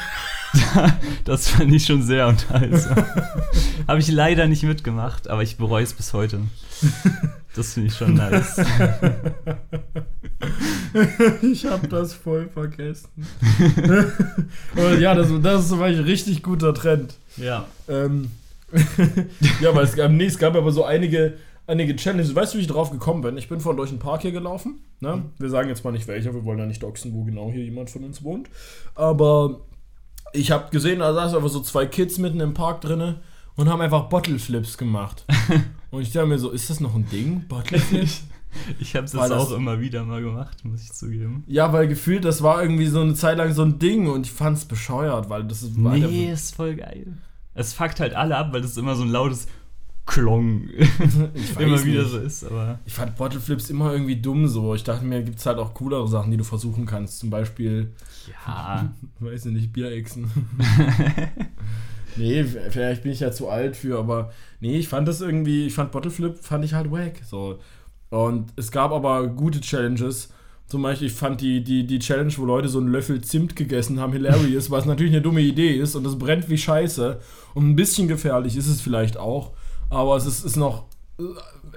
das 1.25 1.49
fand 1.49 1.73
ich 1.73 1.85
schon 1.85 2.03
sehr 2.03 2.27
unterhaltsam. 2.29 2.97
Habe 3.89 4.01
ich 4.01 4.09
leider 4.09 4.47
nicht 4.47 4.63
mitgemacht, 4.63 5.29
aber 5.29 5.43
ich 5.43 5.57
bereue 5.57 5.83
es 5.83 5.93
bis 5.93 6.13
heute. 6.13 6.41
Das 7.55 7.75
finde 7.75 7.89
ich 7.89 7.97
schon 7.97 8.15
nice. 8.15 8.61
Ich 11.43 11.65
habe 11.65 11.89
das 11.89 12.13
voll 12.13 12.49
vergessen. 12.53 13.09
Ja, 14.99 15.15
das, 15.15 15.29
das 15.43 15.63
ist 15.63 15.69
zum 15.71 15.79
Beispiel 15.79 16.01
ein 16.01 16.07
richtig 16.07 16.43
guter 16.43 16.75
Trend. 16.75 17.15
Ja. 17.39 17.67
Ähm, 17.89 18.31
ja, 19.61 19.75
weil 19.75 19.85
es 19.85 19.97
gab, 19.97 20.11
nee, 20.11 20.27
es 20.27 20.39
gab 20.39 20.55
aber 20.55 20.71
so 20.71 20.85
einige, 20.85 21.35
einige 21.67 21.95
Challenges. 21.97 22.35
Weißt 22.35 22.55
du, 22.55 22.59
wie 22.59 22.63
ich 22.63 22.69
drauf 22.69 22.91
gekommen 22.91 23.23
bin? 23.23 23.37
Ich 23.37 23.49
bin 23.49 23.61
vorhin 23.61 23.77
durch 23.77 23.91
den 23.91 23.99
Park 23.99 24.23
hier 24.23 24.33
gelaufen. 24.33 24.81
Ne? 25.01 25.25
Wir 25.39 25.51
sagen 25.51 25.69
jetzt 25.69 25.85
mal 25.85 25.93
nicht 25.93 26.07
welcher, 26.09 26.35
wir 26.35 26.45
wollen 26.45 26.59
ja 26.59 26.67
nicht 26.67 26.83
doxen, 26.83 27.13
wo 27.13 27.25
genau 27.25 27.51
hier 27.51 27.65
jemand 27.65 27.91
von 27.91 28.05
uns 28.05 28.23
wohnt. 28.23 28.49
Aber 28.95 29.61
ich 30.33 30.51
habe 30.51 30.71
gesehen, 30.71 31.01
da 31.01 31.13
saßen 31.13 31.37
einfach 31.37 31.51
so 31.51 31.61
zwei 31.61 31.87
Kids 31.87 32.19
mitten 32.19 32.41
im 32.41 32.55
Park 32.55 32.81
drinne 32.81 33.21
und 33.57 33.69
haben 33.69 33.81
einfach 33.81 34.09
Bottle 34.09 34.39
Flips 34.39 34.79
gemacht. 34.79 35.25
und 35.91 36.03
ich 36.03 36.13
dachte 36.13 36.27
mir 36.27 36.39
so, 36.39 36.51
ist 36.51 36.71
das 36.71 36.81
noch 36.81 36.95
ein 36.95 37.09
Ding? 37.11 37.45
Bottle 37.49 37.79
Flips? 37.79 38.23
Ich 38.81 38.97
habe 38.97 39.05
es 39.05 39.13
das- 39.13 39.31
auch 39.31 39.53
immer 39.53 39.81
wieder 39.81 40.03
mal 40.05 40.23
gemacht, 40.23 40.65
muss 40.65 40.83
ich 40.83 40.93
zugeben. 40.93 41.45
Ja, 41.47 41.73
weil 41.75 41.89
gefühlt, 41.89 42.25
das 42.25 42.43
war 42.43 42.63
irgendwie 42.63 42.87
so 42.87 43.01
eine 43.01 43.13
Zeit 43.15 43.37
lang 43.37 43.53
so 43.53 43.63
ein 43.63 43.79
Ding 43.79 44.09
und 44.09 44.25
ich 44.27 44.33
fand's 44.33 44.65
bescheuert, 44.65 45.29
weil 45.29 45.45
das 45.45 45.63
ist. 45.63 45.83
war 45.85 45.95
Nee, 45.95 46.31
ist 46.33 46.55
voll 46.55 46.77
geil. 46.77 47.19
Es 47.53 47.75
fuckt 47.75 48.01
halt 48.01 48.15
alle 48.15 48.37
ab, 48.37 48.53
weil 48.53 48.63
das 48.63 48.77
immer 48.79 48.97
so 48.97 49.03
ein 49.03 49.11
lautes 49.11 49.47
Klong 50.07 50.69
immer 51.59 51.85
wieder 51.85 52.03
nicht. 52.03 52.11
so 52.13 52.19
ist, 52.19 52.45
aber. 52.45 52.79
Ich 52.87 52.95
fand 52.95 53.17
Bottle 53.17 53.41
Flips 53.41 53.71
immer 53.71 53.93
irgendwie 53.93 54.17
dumm 54.17 54.47
so. 54.47 54.75
Ich 54.75 54.85
dachte 54.85 55.05
mir, 55.05 55.23
gibt's 55.23 55.45
halt 55.47 55.59
auch 55.59 55.75
coolere 55.75 56.07
Sachen, 56.09 56.31
die 56.31 56.37
du 56.37 56.45
versuchen 56.45 56.87
kannst. 56.87 57.19
Zum 57.19 57.29
Beispiel, 57.31 57.93
Ja. 58.47 58.93
weiß 59.21 59.47
ich 59.47 59.53
nicht, 59.53 59.73
Bierechsen. 59.73 60.31
nee, 62.17 62.45
vielleicht 62.45 63.03
bin 63.03 63.13
ich 63.13 63.21
ja 63.21 63.33
zu 63.33 63.49
alt 63.49 63.77
für, 63.77 63.99
aber 63.99 64.33
nee, 64.61 64.79
ich 64.79 64.89
fand 64.89 65.09
das 65.09 65.21
irgendwie, 65.21 65.67
ich 65.67 65.75
fand 65.75 65.93
Bottle 65.93 66.11
Flip, 66.11 66.37
fand 66.41 66.65
ich 66.65 66.75
halt 66.75 66.91
wack. 66.91 67.21
So. 67.29 67.59
Und 68.11 68.53
es 68.57 68.71
gab 68.71 68.93
aber 68.93 69.27
gute 69.27 69.61
Challenges. 69.61 70.31
Zum 70.69 70.83
Beispiel, 70.83 71.07
ich 71.09 71.13
fand 71.15 71.41
die, 71.41 71.63
die, 71.63 71.87
die 71.87 71.99
Challenge, 72.01 72.33
wo 72.37 72.45
Leute 72.45 72.69
so 72.69 72.79
einen 72.79 72.89
Löffel 72.89 73.21
Zimt 73.21 73.55
gegessen 73.55 74.01
haben, 74.01 74.13
hilarious, 74.13 74.71
was 74.71 74.85
natürlich 74.85 75.13
eine 75.13 75.23
dumme 75.23 75.41
Idee 75.41 75.75
ist 75.77 75.95
und 75.95 76.05
es 76.07 76.19
brennt 76.19 76.49
wie 76.49 76.59
Scheiße. 76.59 77.21
Und 77.55 77.69
ein 77.71 77.77
bisschen 77.77 78.09
gefährlich 78.09 78.57
ist 78.57 78.67
es 78.67 78.81
vielleicht 78.81 79.17
auch, 79.17 79.53
aber 79.91 80.17
es 80.17 80.27
ist, 80.27 80.45
ist 80.45 80.57
noch 80.57 80.85
äh, 81.19 81.23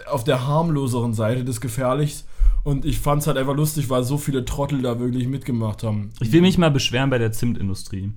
auf 0.07 0.23
der 0.23 0.47
harmloseren 0.47 1.13
Seite 1.13 1.43
des 1.43 1.61
Gefährlichs. 1.61 2.25
Und 2.63 2.85
ich 2.85 2.99
fand 2.99 3.21
es 3.21 3.27
halt 3.27 3.37
einfach 3.37 3.55
lustig, 3.55 3.89
weil 3.89 4.03
so 4.03 4.17
viele 4.17 4.45
Trottel 4.45 4.81
da 4.81 4.99
wirklich 4.99 5.27
mitgemacht 5.27 5.83
haben. 5.83 6.11
Ich 6.19 6.31
will 6.31 6.41
mich 6.41 6.57
mal 6.57 6.71
beschweren 6.71 7.09
bei 7.09 7.17
der 7.17 7.31
Zimtindustrie. 7.31 8.11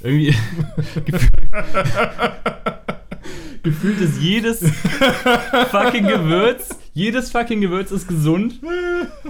Irgendwie. 0.00 0.34
gefühlt, 1.04 1.32
gefühlt 3.62 4.00
ist 4.00 4.20
jedes 4.20 4.60
fucking 5.70 6.06
Gewürz, 6.06 6.77
jedes 6.94 7.30
fucking 7.30 7.60
Gewürz 7.60 7.90
ist 7.90 8.08
gesund 8.08 8.60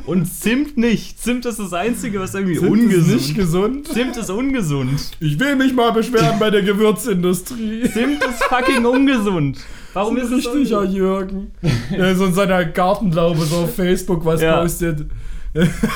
und 0.07 0.27
Zimt 0.27 0.77
nicht. 0.79 1.21
Zimt 1.21 1.45
ist 1.47 1.59
das 1.59 1.73
Einzige, 1.73 2.21
was 2.21 2.35
irgendwie 2.35 2.57
Zimt 2.59 2.67
ist 2.67 2.71
ungesund 2.73 3.15
nicht 3.15 3.35
gesund. 3.37 3.89
Zimt 3.89 4.17
ist 4.17 4.31
ungesund. 4.31 5.11
Ich 5.21 5.39
will 5.39 5.57
mich 5.57 5.73
mal 5.75 5.93
beschweren 5.93 6.39
bei 6.39 6.51
der 6.51 6.63
Gewürzindustrie. 6.63 7.83
Zimt 7.93 8.23
ist 8.25 8.43
fucking 8.45 8.85
ungesund. 8.87 9.59
Warum 9.93 10.17
ist 10.17 10.25
ist 10.31 10.47
es 10.47 10.55
richtiger 10.55 10.81
ungesund? 10.81 10.97
Jürgen? 10.97 11.51
Der 11.91 12.15
so 12.17 12.27
in 12.27 12.35
seiner 12.35 12.65
Gartenlaube 12.65 13.45
so 13.45 13.57
auf 13.57 13.75
Facebook 13.75 14.25
was 14.25 14.41
Ja. 14.41 14.61
postet. 14.61 15.07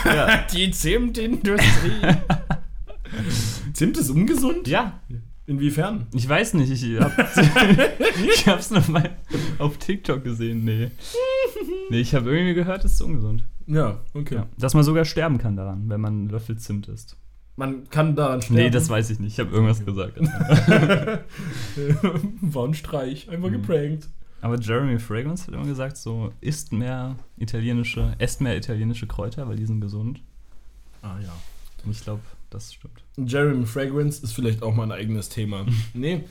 Ja. 0.04 0.44
Die 0.54 0.70
Zimtindustrie. 0.70 1.62
Zimt 3.72 3.96
ist 3.98 4.10
ungesund? 4.10 4.66
ja, 4.68 5.00
Inwiefern? 5.52 6.06
ich 6.14 6.28
weiß 6.28 6.54
nicht. 6.54 6.70
Ich, 6.70 7.00
hab, 7.00 7.12
ich 8.34 8.48
hab's 8.48 8.70
noch 8.70 8.88
mal 8.88 9.10
auf 9.58 9.76
TikTok 9.76 10.24
gesehen. 10.24 10.64
Nee. 10.64 10.90
Nee, 11.90 12.00
ich 12.00 12.14
habe 12.14 12.30
irgendwie 12.30 12.54
gehört, 12.54 12.84
es 12.84 12.92
ist 12.94 13.02
ungesund. 13.02 13.44
Ja, 13.66 14.00
okay. 14.14 14.36
Ja. 14.36 14.46
Dass 14.58 14.72
man 14.74 14.82
sogar 14.82 15.04
sterben 15.04 15.38
kann 15.38 15.56
daran, 15.56 15.88
wenn 15.88 16.00
man 16.00 16.12
einen 16.14 16.28
Löffel 16.30 16.56
Zimt 16.58 16.88
isst. 16.88 17.16
Man 17.56 17.88
kann 17.90 18.16
daran 18.16 18.40
sterben. 18.40 18.62
Nee, 18.62 18.70
das 18.70 18.88
weiß 18.88 19.10
ich 19.10 19.20
nicht. 19.20 19.34
Ich 19.34 19.40
habe 19.40 19.50
irgendwas 19.50 19.84
gesagt. 19.84 20.18
war 22.40 22.64
ein 22.66 22.74
Streich. 22.74 23.28
Einfach 23.28 23.48
Mhm. 23.48 23.52
geprankt. 23.52 24.08
Aber 24.40 24.58
Jeremy 24.58 24.98
Fragrance 24.98 25.46
hat 25.46 25.54
immer 25.54 25.66
gesagt, 25.66 25.96
so 25.98 26.32
isst 26.40 26.72
mehr 26.72 27.14
italienische, 27.36 28.14
esst 28.18 28.40
mehr 28.40 28.56
italienische 28.56 29.06
Kräuter, 29.06 29.46
weil 29.48 29.56
die 29.56 29.66
sind 29.66 29.80
gesund. 29.80 30.20
Ah 31.02 31.16
ja. 31.22 31.32
Und 31.84 31.90
ich 31.92 32.02
glaube, 32.02 32.22
das 32.50 32.72
stimmt. 32.72 33.01
Jeremy 33.16 33.66
Fragrance 33.66 34.22
ist 34.22 34.32
vielleicht 34.32 34.62
auch 34.62 34.74
mal 34.74 34.84
ein 34.84 34.92
eigenes 34.92 35.28
Thema. 35.28 35.66
nee. 35.94 36.24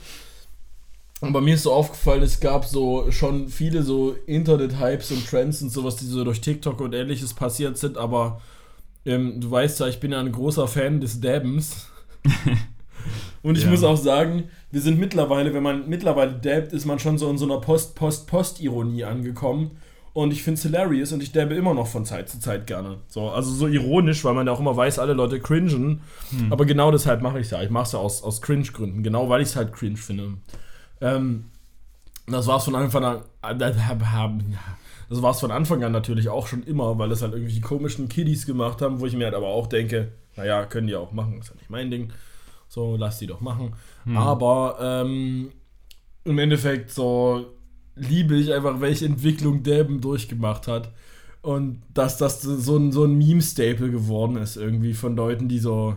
Aber 1.23 1.39
mir 1.39 1.53
ist 1.53 1.63
so 1.63 1.71
aufgefallen, 1.71 2.23
es 2.23 2.39
gab 2.39 2.65
so 2.65 3.11
schon 3.11 3.47
viele 3.47 3.84
so 3.84 4.15
Internet-Hypes 4.25 5.11
und 5.11 5.27
Trends 5.29 5.61
und 5.61 5.69
sowas, 5.69 5.97
die 5.97 6.05
so 6.05 6.23
durch 6.23 6.41
TikTok 6.41 6.82
und 6.82 6.95
ähnliches 6.95 7.36
passiert 7.36 7.77
sind, 7.77 7.95
aber 7.97 8.41
ähm, 9.05 9.39
du 9.39 9.51
weißt 9.51 9.79
ja, 9.82 9.88
ich 9.88 9.99
bin 9.99 10.11
ja 10.13 10.19
ein 10.19 10.32
großer 10.32 10.67
Fan 10.67 10.99
des 10.99 11.21
Dabbens. 11.21 11.88
und 13.43 13.55
ich 13.57 13.65
Ja. 13.65 13.69
muss 13.69 13.84
auch 13.84 13.97
sagen, 13.97 14.45
wir 14.71 14.82
sind 14.82 14.99
mittlerweile, 14.99 15.53
wenn 15.53 15.61
man 15.63 15.88
mittlerweile 15.88 16.34
dabbt, 16.34 16.73
ist 16.73 16.86
man 16.86 16.97
schon 16.97 17.19
so 17.19 17.29
in 17.29 17.38
so 17.38 17.45
einer 17.45 17.59
Post-Post-Post-Ironie 17.61 19.03
angekommen. 19.03 19.71
Und 20.14 20.34
ich 20.34 20.43
finde 20.43 20.57
es 20.57 20.64
hilarious 20.64 21.14
und 21.14 21.24
ich 21.24 21.32
dabbe 21.32 21.55
immer 21.55 21.74
noch 21.74 21.88
von 21.88 22.03
Zeit 22.05 22.28
zu 22.28 22.39
Zeit 22.39 22.68
gerne. 22.68 22.97
So, 23.07 23.30
also 23.30 23.49
so 23.49 23.68
ironisch, 23.68 24.26
weil 24.26 24.34
man 24.34 24.45
ja 24.45 24.51
auch 24.51 24.59
immer 24.59 24.76
weiß, 24.76 24.99
alle 24.99 25.14
Leute 25.14 25.39
cringen. 25.39 26.01
Hm. 26.32 26.51
Aber 26.51 26.66
genau 26.66 26.91
deshalb 26.91 27.22
mache 27.22 27.39
ich 27.39 27.45
es 27.45 27.51
ja. 27.51 27.62
Ich 27.62 27.70
mache 27.70 27.86
es 27.86 27.91
ja 27.93 27.99
aus, 27.99 28.22
aus 28.22 28.41
Cringe-Gründen. 28.41 29.03
Genau, 29.03 29.30
weil 29.30 29.41
ich 29.41 29.49
es 29.49 29.55
halt 29.55 29.72
cringe 29.72 29.97
finde. 29.97 30.34
Ähm, 30.99 31.45
das 32.28 32.47
war 32.47 32.57
es 32.57 32.66
von 32.66 32.76
Anfang 32.76 33.05
an. 33.05 33.24
Das 33.59 35.22
war 35.22 35.32
es 35.32 35.39
von 35.39 35.51
Anfang 35.51 35.84
an 35.84 35.93
natürlich 35.93 36.28
auch 36.28 36.47
schon 36.47 36.64
immer, 36.64 36.97
weil 36.97 37.09
das 37.09 37.22
halt 37.22 37.34
irgendwie 37.34 37.53
die 37.53 37.62
komischen 37.62 38.09
Kiddies 38.09 38.45
gemacht 38.45 38.82
haben, 38.82 38.99
wo 38.99 39.05
ich 39.05 39.16
mir 39.16 39.26
halt 39.26 39.36
aber 39.36 39.47
auch 39.47 39.68
denke, 39.68 40.12
naja, 40.36 40.66
können 40.66 40.88
die 40.88 40.95
auch 40.95 41.12
machen, 41.14 41.39
ist 41.39 41.49
ja 41.49 41.55
nicht 41.55 41.70
mein 41.70 41.89
Ding. 41.89 42.12
So, 42.68 42.95
lass 42.97 43.20
die 43.20 43.28
doch 43.28 43.41
machen. 43.41 43.76
Hm. 44.03 44.18
Aber 44.18 44.78
ähm, 44.82 45.51
im 46.24 46.38
Endeffekt 46.38 46.91
so 46.91 47.45
liebe 47.96 48.36
ich 48.36 48.54
einfach, 48.54 48.80
welche 48.82 49.06
Entwicklung 49.06 49.64
Deben 49.64 50.02
durchgemacht 50.02 50.68
hat. 50.68 50.92
Und 51.42 51.82
dass 51.94 52.18
das 52.18 52.42
so 52.42 52.78
ein, 52.78 52.92
so 52.92 53.04
ein 53.06 53.16
Meme-Staple 53.18 53.89
geworden 53.89 54.38
ist, 54.38 54.58
irgendwie 54.58 54.94
von 54.94 55.16
Leuten, 55.16 55.48
die 55.48 55.60
so 55.60 55.96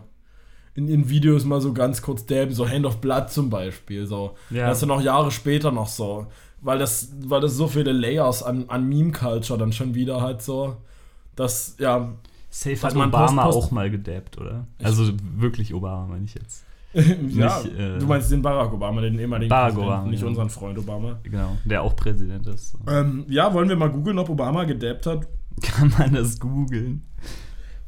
in 0.75 0.89
ihren 0.89 1.09
Videos 1.09 1.45
mal 1.45 1.61
so 1.61 1.73
ganz 1.73 2.03
kurz 2.03 2.25
dabben, 2.27 2.53
so 2.53 2.69
Hand 2.69 2.87
of 2.87 3.01
Blood 3.01 3.31
zum 3.31 3.51
Beispiel. 3.51 4.07
So. 4.07 4.35
Ja. 4.51 4.69
Das 4.69 4.79
ist 4.79 4.83
dann 4.83 4.91
auch 4.91 5.03
Jahre 5.03 5.31
später 5.31 5.71
noch 5.71 5.87
so. 5.89 6.27
Weil 6.63 6.79
das, 6.79 7.13
weil 7.27 7.43
das 7.43 7.55
so 7.55 7.69
viele 7.69 7.93
Layers 7.93 8.43
an, 8.43 8.65
an 8.69 8.89
Meme-Culture 8.89 9.59
dann 9.59 9.73
schon 9.73 9.95
wieder 9.95 10.23
hat, 10.23 10.43
so. 10.43 10.77
Das, 11.37 11.77
ja. 11.79 12.13
Safe 12.49 12.77
Was 12.77 12.85
hat 12.85 12.95
man 12.95 13.09
Obama 13.09 13.45
Post- 13.45 13.55
Post- 13.57 13.67
auch 13.67 13.71
mal 13.73 13.91
gedabbt, 13.91 14.39
oder? 14.39 14.67
Also 14.83 15.13
wirklich 15.37 15.75
Obama, 15.75 16.07
meine 16.07 16.25
ich 16.25 16.35
jetzt. 16.35 16.65
Ja, 16.95 17.61
Nicht, 17.63 17.79
äh, 17.79 17.99
du 17.99 18.07
meinst 18.07 18.31
den 18.31 18.43
Barack 18.43 18.73
Obama, 18.73 19.01
den 19.01 19.19
ehemaligen 19.19 19.49
Barack 19.49 19.75
Präsidenten, 19.75 19.93
Obama, 19.93 20.11
nicht 20.11 20.23
ja. 20.23 20.27
unseren 20.29 20.51
Freund 20.51 20.79
Obama. 20.79 21.19
Genau, 21.23 21.57
der 21.65 21.83
auch 21.83 21.97
Präsident 21.97 22.47
ist. 22.47 22.77
Ähm, 22.89 23.25
ja, 23.29 23.53
wollen 23.53 23.69
wir 23.69 23.77
mal 23.77 23.91
googeln, 23.91 24.19
ob 24.19 24.29
Obama 24.29 24.65
gedabbt 24.65 25.07
hat? 25.07 25.27
Kann 25.63 25.93
man 25.99 26.15
das 26.15 26.39
googeln? 26.39 27.03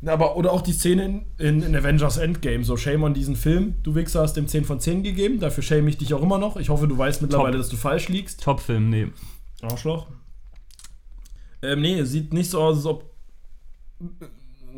Aber, 0.05 0.37
oder 0.37 0.53
auch 0.53 0.61
die 0.61 0.73
Szene 0.73 1.05
in, 1.05 1.25
in, 1.39 1.63
in 1.63 1.77
Avengers 1.77 2.19
Endgame, 2.19 2.65
so 2.65 2.77
Shame 2.77 3.05
on 3.05 3.15
diesen 3.15 3.35
Film. 3.35 3.77
Du 3.83 3.95
Wichser 3.95 4.23
hast 4.23 4.35
dem 4.35 4.47
10 4.47 4.65
von 4.65 4.79
10 4.79 5.03
gegeben, 5.03 5.41
dafür 5.41 5.63
shame 5.63 5.89
ich 5.89 5.99
dich 5.99 6.13
auch 6.15 6.23
immer 6.23 6.39
noch. 6.39 6.57
Ich 6.57 6.69
hoffe, 6.69 6.87
du 6.87 6.99
weißt 6.99 7.23
mittlerweile, 7.23 7.53
Top. 7.53 7.61
dass 7.61 7.69
du 7.71 7.77
falsch 7.77 8.09
liegst. 8.09 8.43
Top-Film, 8.43 8.91
nee. 8.91 9.09
Arschloch. 9.63 10.07
Ähm, 11.63 11.81
nee, 11.81 12.03
sieht 12.05 12.33
nicht 12.33 12.51
so 12.51 12.61
aus, 12.61 12.77
als 12.77 12.87
ob. 12.87 13.11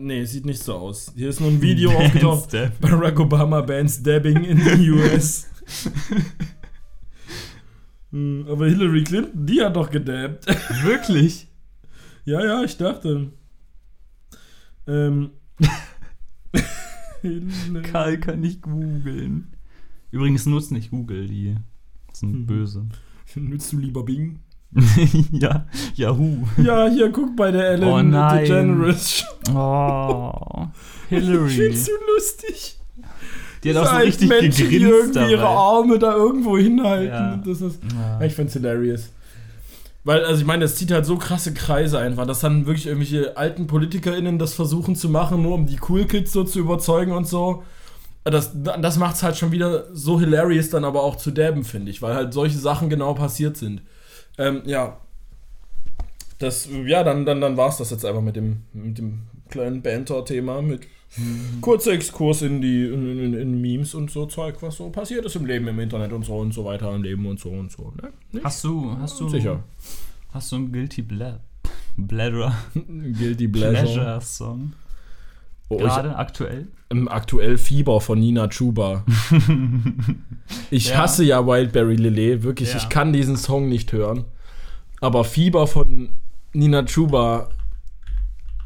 Nee, 0.01 0.25
sieht 0.25 0.47
nicht 0.47 0.63
so 0.63 0.75
aus. 0.75 1.13
Hier 1.17 1.29
ist 1.29 1.41
nur 1.41 1.51
ein 1.51 1.61
Video 1.61 1.91
aufgetaucht. 1.99 2.49
Step. 2.51 2.81
Barack 2.81 3.19
Obama 3.19 3.61
bans 3.63 4.03
dabbing 4.03 4.45
in 4.45 4.59
the 4.61 4.91
US. 4.91 5.47
Hm, 8.11 8.47
Aber 8.49 8.67
Hillary 8.67 9.05
Clinton, 9.05 9.45
die 9.45 9.61
hat 9.63 9.77
doch 9.77 9.91
gedabbt. 9.91 10.47
Wirklich? 10.83 11.47
Ja, 12.25 12.43
ja, 12.43 12.65
ich 12.65 12.77
dachte. 12.79 13.33
Ähm. 14.87 15.31
Karl 17.83 18.19
kann 18.19 18.41
nicht 18.41 18.63
googeln. 18.63 19.49
Übrigens 20.11 20.47
nutzt 20.47 20.73
nicht 20.73 20.91
Google, 20.91 21.27
die 21.29 21.57
sind 22.15 22.33
Mhm. 22.33 22.47
böse. 22.47 22.87
Nützt 23.35 23.73
du 23.75 23.79
lieber 23.79 24.03
Bing? 24.05 24.39
ja, 25.33 25.67
Yahoo. 25.95 26.47
Ja, 26.63 26.89
hier, 26.89 27.11
guck 27.11 27.35
bei 27.37 27.51
der 27.51 27.71
Ellen 27.71 27.85
Oh 27.85 28.03
nein. 28.03 28.45
DeGeneres. 28.45 29.25
Oh, 29.55 30.67
Ich 31.11 31.19
Hillary. 31.19 31.49
find's 31.51 31.87
so 31.87 31.93
lustig. 32.15 32.79
Die 33.65 33.71
hat 33.75 33.77
auch 33.87 33.91
so 33.93 33.97
richtig 33.99 34.29
Menschen, 34.29 34.69
die 34.69 34.79
gegrinst 34.79 35.17
irgendwie 35.17 35.33
ihre 35.33 35.43
dabei. 35.43 35.55
Arme 35.57 35.99
da 35.99 36.15
irgendwo 36.15 36.57
hinhalten. 36.59 37.09
Ja. 37.09 37.37
Das 37.45 37.61
ist, 37.61 37.81
Ja. 37.93 38.25
ich 38.25 38.35
find's 38.35 38.53
hilarious. 38.53 39.11
Weil, 40.05 40.25
also 40.25 40.41
ich 40.41 40.47
meine, 40.47 40.63
das 40.63 40.77
zieht 40.77 40.91
halt 40.93 41.05
so 41.07 41.17
krasse 41.17 41.53
Kreise 41.55 41.99
einfach, 41.99 42.25
dass 42.27 42.41
dann 42.41 42.67
wirklich 42.67 42.87
irgendwelche 42.87 43.37
alten 43.37 43.67
PolitikerInnen 43.67 44.39
das 44.39 44.55
versuchen 44.55 44.97
zu 44.97 45.09
machen, 45.09 45.43
nur 45.43 45.55
um 45.55 45.67
die 45.67 45.79
Cool 45.89 46.05
Kids 46.07 46.33
so 46.33 46.45
zu 46.45 46.61
überzeugen 46.61 47.13
und 47.13 47.27
so. 47.27 47.63
Das, 48.25 48.53
das 48.55 48.99
macht's 48.99 49.23
halt 49.23 49.37
schon 49.37 49.51
wieder 49.53 49.87
so 49.95 50.21
hilarious 50.21 50.71
dann 50.71 50.85
aber 50.85 51.03
auch 51.03 51.17
zu 51.17 51.31
dabben, 51.31 51.65
finde 51.65 51.91
ich, 51.91 52.01
weil 52.03 52.15
halt 52.15 52.33
solche 52.35 52.59
Sachen 52.59 52.89
genau 52.91 53.15
passiert 53.15 53.57
sind. 53.57 53.83
Ähm, 54.39 54.63
ja. 54.65 54.99
Das, 56.39 56.69
ja, 56.87 57.03
dann, 57.03 57.27
dann, 57.27 57.41
dann 57.41 57.57
war's 57.57 57.79
das 57.79 57.91
jetzt 57.91 58.05
einfach 58.05 58.23
mit 58.23 58.37
dem, 58.37 58.63
mit 58.73 58.99
dem 58.99 59.23
kleinen 59.49 59.83
Banter-Thema, 59.83 60.63
mit 60.63 60.87
kurzer 61.61 61.93
Exkurs 61.93 62.43
in 62.43 62.61
die 62.61 62.85
in, 62.85 63.19
in, 63.19 63.35
in 63.35 63.61
Memes 63.61 63.95
und 63.95 64.11
so 64.11 64.27
Zeug, 64.27 64.57
was 64.61 64.77
so 64.77 64.91
passiert 64.91 65.25
ist 65.25 65.37
im 65.37 65.47
Leben, 65.47 65.67
im 65.69 65.81
Internet 65.81 66.13
und 66.13 66.25
so 66.25 66.37
und 66.37 66.53
so 66.53 66.65
weiter 66.65 66.95
im 66.95 67.03
Leben 67.03 67.27
und 67.27 67.41
so 67.41 67.51
und 67.51 67.73
so. 67.73 67.93
Ne? 68.01 68.13
Nicht? 68.33 68.45
Hast 68.45 68.63
du, 68.65 68.97
hast 68.99 69.19
du, 69.19 69.29
Sicher. 69.29 69.65
Hast 70.33 70.53
du 70.53 70.57
einen 70.57 70.73
Guilty 70.73 71.03
Ble 71.03 71.41
Bladder 71.97 72.55
Guilty 72.75 73.49
Pleasure 73.49 74.21
Song? 74.21 74.75
Oh, 75.69 75.79
Gerade 75.79 76.15
aktuell? 76.15 76.69
Aktuell 77.09 77.59
Fieber 77.59 78.01
von 78.01 78.19
Nina 78.19 78.49
Chuba. 78.49 79.05
Ich 80.71 80.89
Ja. 80.91 80.99
hasse 80.99 81.25
ja 81.25 81.47
Wildberry 81.47 81.97
Lillet, 81.97 82.43
wirklich, 82.43 82.71
Ja. 82.71 82.79
ich 82.79 82.89
kann 82.89 83.13
diesen 83.13 83.37
Song 83.37 83.69
nicht 83.69 83.93
hören. 83.93 84.25
Aber 85.01 85.25
Fieber 85.25 85.67
von 85.67 86.09
Nina 86.55 86.83
Chuba, 86.85 87.51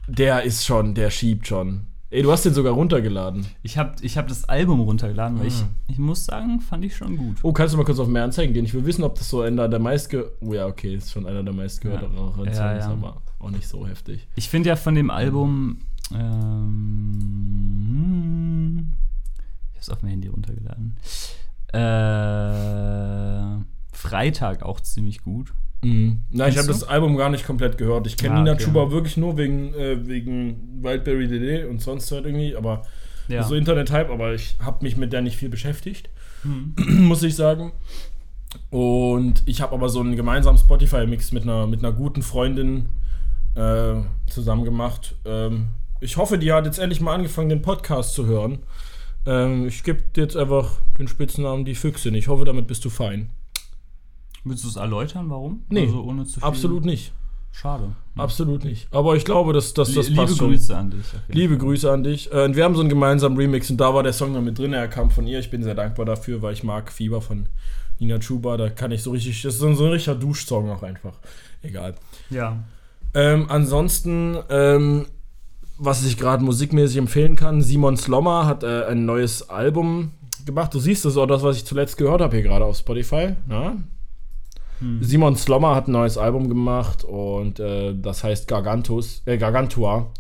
der 0.07 0.43
ist 0.45 0.65
schon, 0.65 0.95
der 0.95 1.11
schiebt 1.11 1.47
schon. 1.49 1.87
Ey, 2.11 2.23
du 2.23 2.31
hast 2.31 2.45
den 2.45 2.53
sogar 2.55 2.75
runtergeladen. 2.75 3.47
Ich 3.63 3.79
habe 3.79 3.95
ich 4.03 4.19
hab 4.19 4.29
das 4.29 4.45
Album 4.49 4.81
runtergeladen, 4.81 5.41
weil 5.41 5.47
ich, 5.47 5.55
Ah. 5.63 5.69
ich 5.89 5.99
muss 5.99 6.27
sagen, 6.27 6.61
fand 6.61 6.85
ich 6.85 6.95
schon 6.95 7.17
gut. 7.17 7.39
Oh, 7.43 7.53
kannst 7.53 7.73
du 7.73 7.79
mal 7.79 7.85
kurz 7.85 7.99
auf 7.99 8.07
mehr 8.07 8.23
Anzeigen 8.25 8.53
gehen? 8.53 8.65
Ich 8.67 8.75
will 8.75 8.85
wissen, 8.85 9.03
ob 9.03 9.15
das 9.17 9.29
so 9.31 9.41
einer 9.41 9.67
der 9.69 9.79
meistge... 9.81 10.31
Oh 10.41 10.53
ja, 10.53 10.67
okay, 10.67 10.95
ist 10.95 11.11
schon 11.11 11.27
einer 11.27 11.43
der 11.43 11.55
meistgehörteren 11.55 12.15
Ja. 12.15 12.33
Songs, 12.35 12.57
Ja, 12.59 12.77
ja. 12.79 12.89
aber 12.91 13.23
auch 13.39 13.51
nicht 13.51 13.67
so 13.67 13.87
heftig. 13.87 14.29
Ich 14.37 14.49
finde 14.51 14.69
ja 14.69 14.77
von 14.77 14.95
dem 14.95 15.11
Album. 15.11 15.79
Ähm, 17.23 18.93
ich 19.73 19.77
habe 19.77 19.81
es 19.81 19.91
auf 19.91 20.03
mein 20.03 20.11
Handy 20.13 20.29
runtergeladen. 20.29 20.97
Äh, 21.73 23.65
Freitag 23.97 24.63
auch 24.63 24.81
ziemlich 24.81 25.23
gut. 25.23 25.53
Mhm. 25.85 26.21
Na, 26.31 26.49
ich 26.49 26.57
habe 26.59 26.69
das 26.69 26.85
Album 26.85 27.17
gar 27.17 27.29
nicht 27.31 27.45
komplett 27.47 27.77
gehört. 27.79 28.07
Ich 28.07 28.17
kenne 28.17 28.35
Ah, 28.37 28.39
Nina 28.43 28.53
okay. 28.53 28.65
Chuba 28.65 28.91
wirklich 28.91 29.17
nur 29.17 29.37
wegen, 29.37 29.75
äh, 29.75 30.07
wegen 30.07 30.83
Wildberry 30.83 31.27
Lillet 31.27 31.69
und 31.69 31.81
sonst 31.81 32.11
halt 32.13 32.25
irgendwie, 32.27 32.55
aber 32.57 32.83
Ja. 33.29 33.43
so 33.43 33.55
Internet-Hype, 33.55 34.11
aber 34.11 34.35
ich 34.35 34.57
habe 34.61 34.85
mich 34.85 34.97
mit 34.97 35.13
der 35.13 35.23
nicht 35.23 35.37
viel 35.37 35.49
beschäftigt, 35.49 36.09
Hm. 36.43 36.75
muss 37.09 37.23
ich 37.23 37.35
sagen. 37.35 37.73
Und 38.71 39.43
ich 39.47 39.61
habe 39.63 39.75
aber 39.75 39.89
so 39.89 40.01
einen 40.01 40.15
gemeinsamen 40.15 40.59
Spotify-Mix 40.59 41.33
mit 41.33 41.45
einer, 41.45 41.67
mit 41.67 41.81
einer 41.81 41.93
guten 41.93 42.23
Freundin 42.23 42.89
äh, 43.55 43.95
zusammen 44.27 44.65
gemacht. 44.65 45.15
Ähm, 45.25 45.69
ich 46.03 46.17
hoffe, 46.17 46.37
die 46.37 46.53
hat 46.53 46.67
jetzt 46.67 46.79
endlich 46.79 47.01
mal 47.01 47.15
angefangen, 47.15 47.49
den 47.49 47.63
Podcast 47.63 48.15
zu 48.15 48.27
hören. 48.27 48.59
Ähm, 49.25 49.69
ich 49.69 49.85
gebe 49.85 50.03
jetzt 50.17 50.37
einfach 50.37 50.79
den 50.99 51.07
Spitznamen 51.07 51.65
Die 51.65 51.77
Füchsin. 51.77 52.15
Ich 52.15 52.29
hoffe, 52.29 52.45
damit 52.45 52.67
bist 52.67 52.85
du 52.85 52.91
fein. 52.91 53.31
Willst 54.45 54.65
du 54.65 54.69
es 54.69 54.77
erläutern, 54.77 55.31
warum? 55.31 55.63
Nee, 55.69 55.83
also 55.83 56.03
ohne 56.03 56.27
zu 56.27 56.41
viel? 56.41 56.43
Absolut 56.43 56.85
nicht. 56.85 57.13
Schade. 57.53 57.95
Absolut 58.17 58.65
nicht. 58.65 58.89
Aber 58.91 59.15
ich 59.15 59.25
glaube, 59.25 59.53
dass, 59.53 59.75
dass 59.75 59.93
das 59.93 60.09
Liebe 60.09 60.23
passt 60.23 60.39
schon. 60.39 60.49
Grüße 60.49 60.77
an 60.77 60.91
dich. 60.91 61.07
Liebe 61.29 61.55
Fall. 61.55 61.67
Grüße 61.67 61.93
an 61.93 62.03
dich. 62.03 62.33
Äh, 62.33 62.45
und 62.45 62.57
wir 62.57 62.65
haben 62.65 62.75
so 62.75 62.81
einen 62.81 62.89
gemeinsamen 62.89 63.37
Remix 63.37 63.71
und 63.71 63.77
da 63.77 63.95
war 63.95 64.03
der 64.03 64.13
Song 64.13 64.35
dann 64.35 64.45
mit 64.45 64.59
drin. 64.59 64.73
Er 64.73 64.89
kam 64.89 65.11
von 65.11 65.27
ihr. 65.27 65.39
Ich 65.39 65.51
bin 65.51 65.63
sehr 65.63 65.75
dankbar 65.75 66.07
dafür, 66.07 66.43
weil 66.43 66.55
ich 66.55 66.65
mag 66.65 66.91
Fieber 66.91 67.21
von 67.21 67.47
Nina 68.01 68.19
Chuba. 68.19 68.57
Da 68.57 68.71
kann 68.71 68.91
ich 68.91 69.03
so 69.03 69.13
richtig. 69.13 69.43
Das 69.43 69.55
ist 69.55 69.61
so 69.61 69.69
ein 69.69 69.77
richtiger 69.77 70.17
Duschsong 70.17 70.71
auch 70.71 70.83
einfach. 70.83 71.15
Egal. 71.63 71.95
Ja. 72.31 72.57
Ähm, 73.15 73.47
ansonsten, 73.49 74.39
ähm, 74.49 75.07
was 75.79 76.05
ich 76.05 76.17
gerade 76.17 76.45
musikmäßig 76.45 76.99
empfehlen 76.99 77.37
kann: 77.37 77.63
Simon 77.63 77.97
Slommer 77.97 78.47
hat 78.47 78.63
äh, 78.63 78.85
ein 78.87 79.05
neues 79.05 79.49
Album 79.49 80.13
gemacht. 80.45 80.75
Du 80.75 80.81
siehst 80.81 81.05
das 81.05 81.13
ist 81.13 81.19
auch 81.19 81.27
das, 81.27 81.43
was 81.43 81.57
ich 81.57 81.65
zuletzt 81.65 81.97
gehört 81.97 82.21
habe 82.21 82.37
hier 82.37 82.45
gerade 82.45 82.65
auf 82.65 82.77
Spotify. 82.77 83.35
Ja? 83.49 83.77
Hm. 84.79 85.03
Simon 85.03 85.37
Slommer 85.37 85.75
hat 85.75 85.89
ein 85.89 85.93
neues 85.93 86.19
Album 86.19 86.49
gemacht 86.49 87.05
und 87.05 87.61
äh, 87.61 87.95
das 87.95 88.25
heißt 88.25 88.49
Gargantus, 88.49 89.23
äh, 89.27 89.39
Gargantua. 89.39 90.11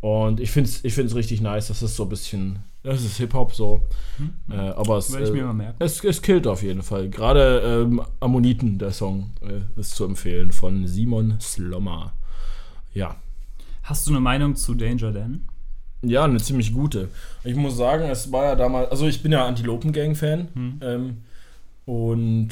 Und 0.00 0.40
ich 0.40 0.50
finde 0.50 0.70
es 0.70 0.84
ich 0.84 0.94
find's 0.94 1.14
richtig 1.14 1.40
nice. 1.40 1.68
Das 1.68 1.82
ist 1.82 1.94
so 1.94 2.04
ein 2.04 2.08
bisschen, 2.08 2.60
das 2.82 3.04
ist 3.04 3.18
Hip-Hop 3.18 3.54
so. 3.54 3.82
Äh, 4.50 4.54
aber 4.54 4.96
es, 4.96 5.14
äh, 5.14 5.72
es, 5.78 6.02
es 6.02 6.22
killt 6.22 6.46
auf 6.46 6.62
jeden 6.62 6.82
Fall. 6.82 7.08
Gerade 7.08 7.84
ähm, 7.84 8.02
Ammoniten, 8.18 8.78
der 8.78 8.92
Song, 8.92 9.30
äh, 9.42 9.78
ist 9.78 9.94
zu 9.94 10.04
empfehlen 10.04 10.52
von 10.52 10.86
Simon 10.86 11.36
Slommer. 11.40 12.14
Ja. 12.94 13.16
Hast 13.82 14.06
du 14.06 14.10
eine 14.10 14.20
Meinung 14.20 14.56
zu 14.56 14.74
Danger 14.74 15.12
Dan? 15.12 15.42
Ja, 16.02 16.24
eine 16.24 16.38
ziemlich 16.38 16.72
gute. 16.72 17.08
Ich 17.44 17.54
muss 17.56 17.76
sagen, 17.76 18.04
es 18.04 18.32
war 18.32 18.44
ja 18.44 18.54
damals, 18.56 18.90
also 18.90 19.06
ich 19.06 19.22
bin 19.22 19.32
ja 19.32 19.46
Antilopen-Gang-Fan. 19.46 20.48
Hm. 20.54 20.80
Ähm, 20.82 21.16
und 21.84 22.48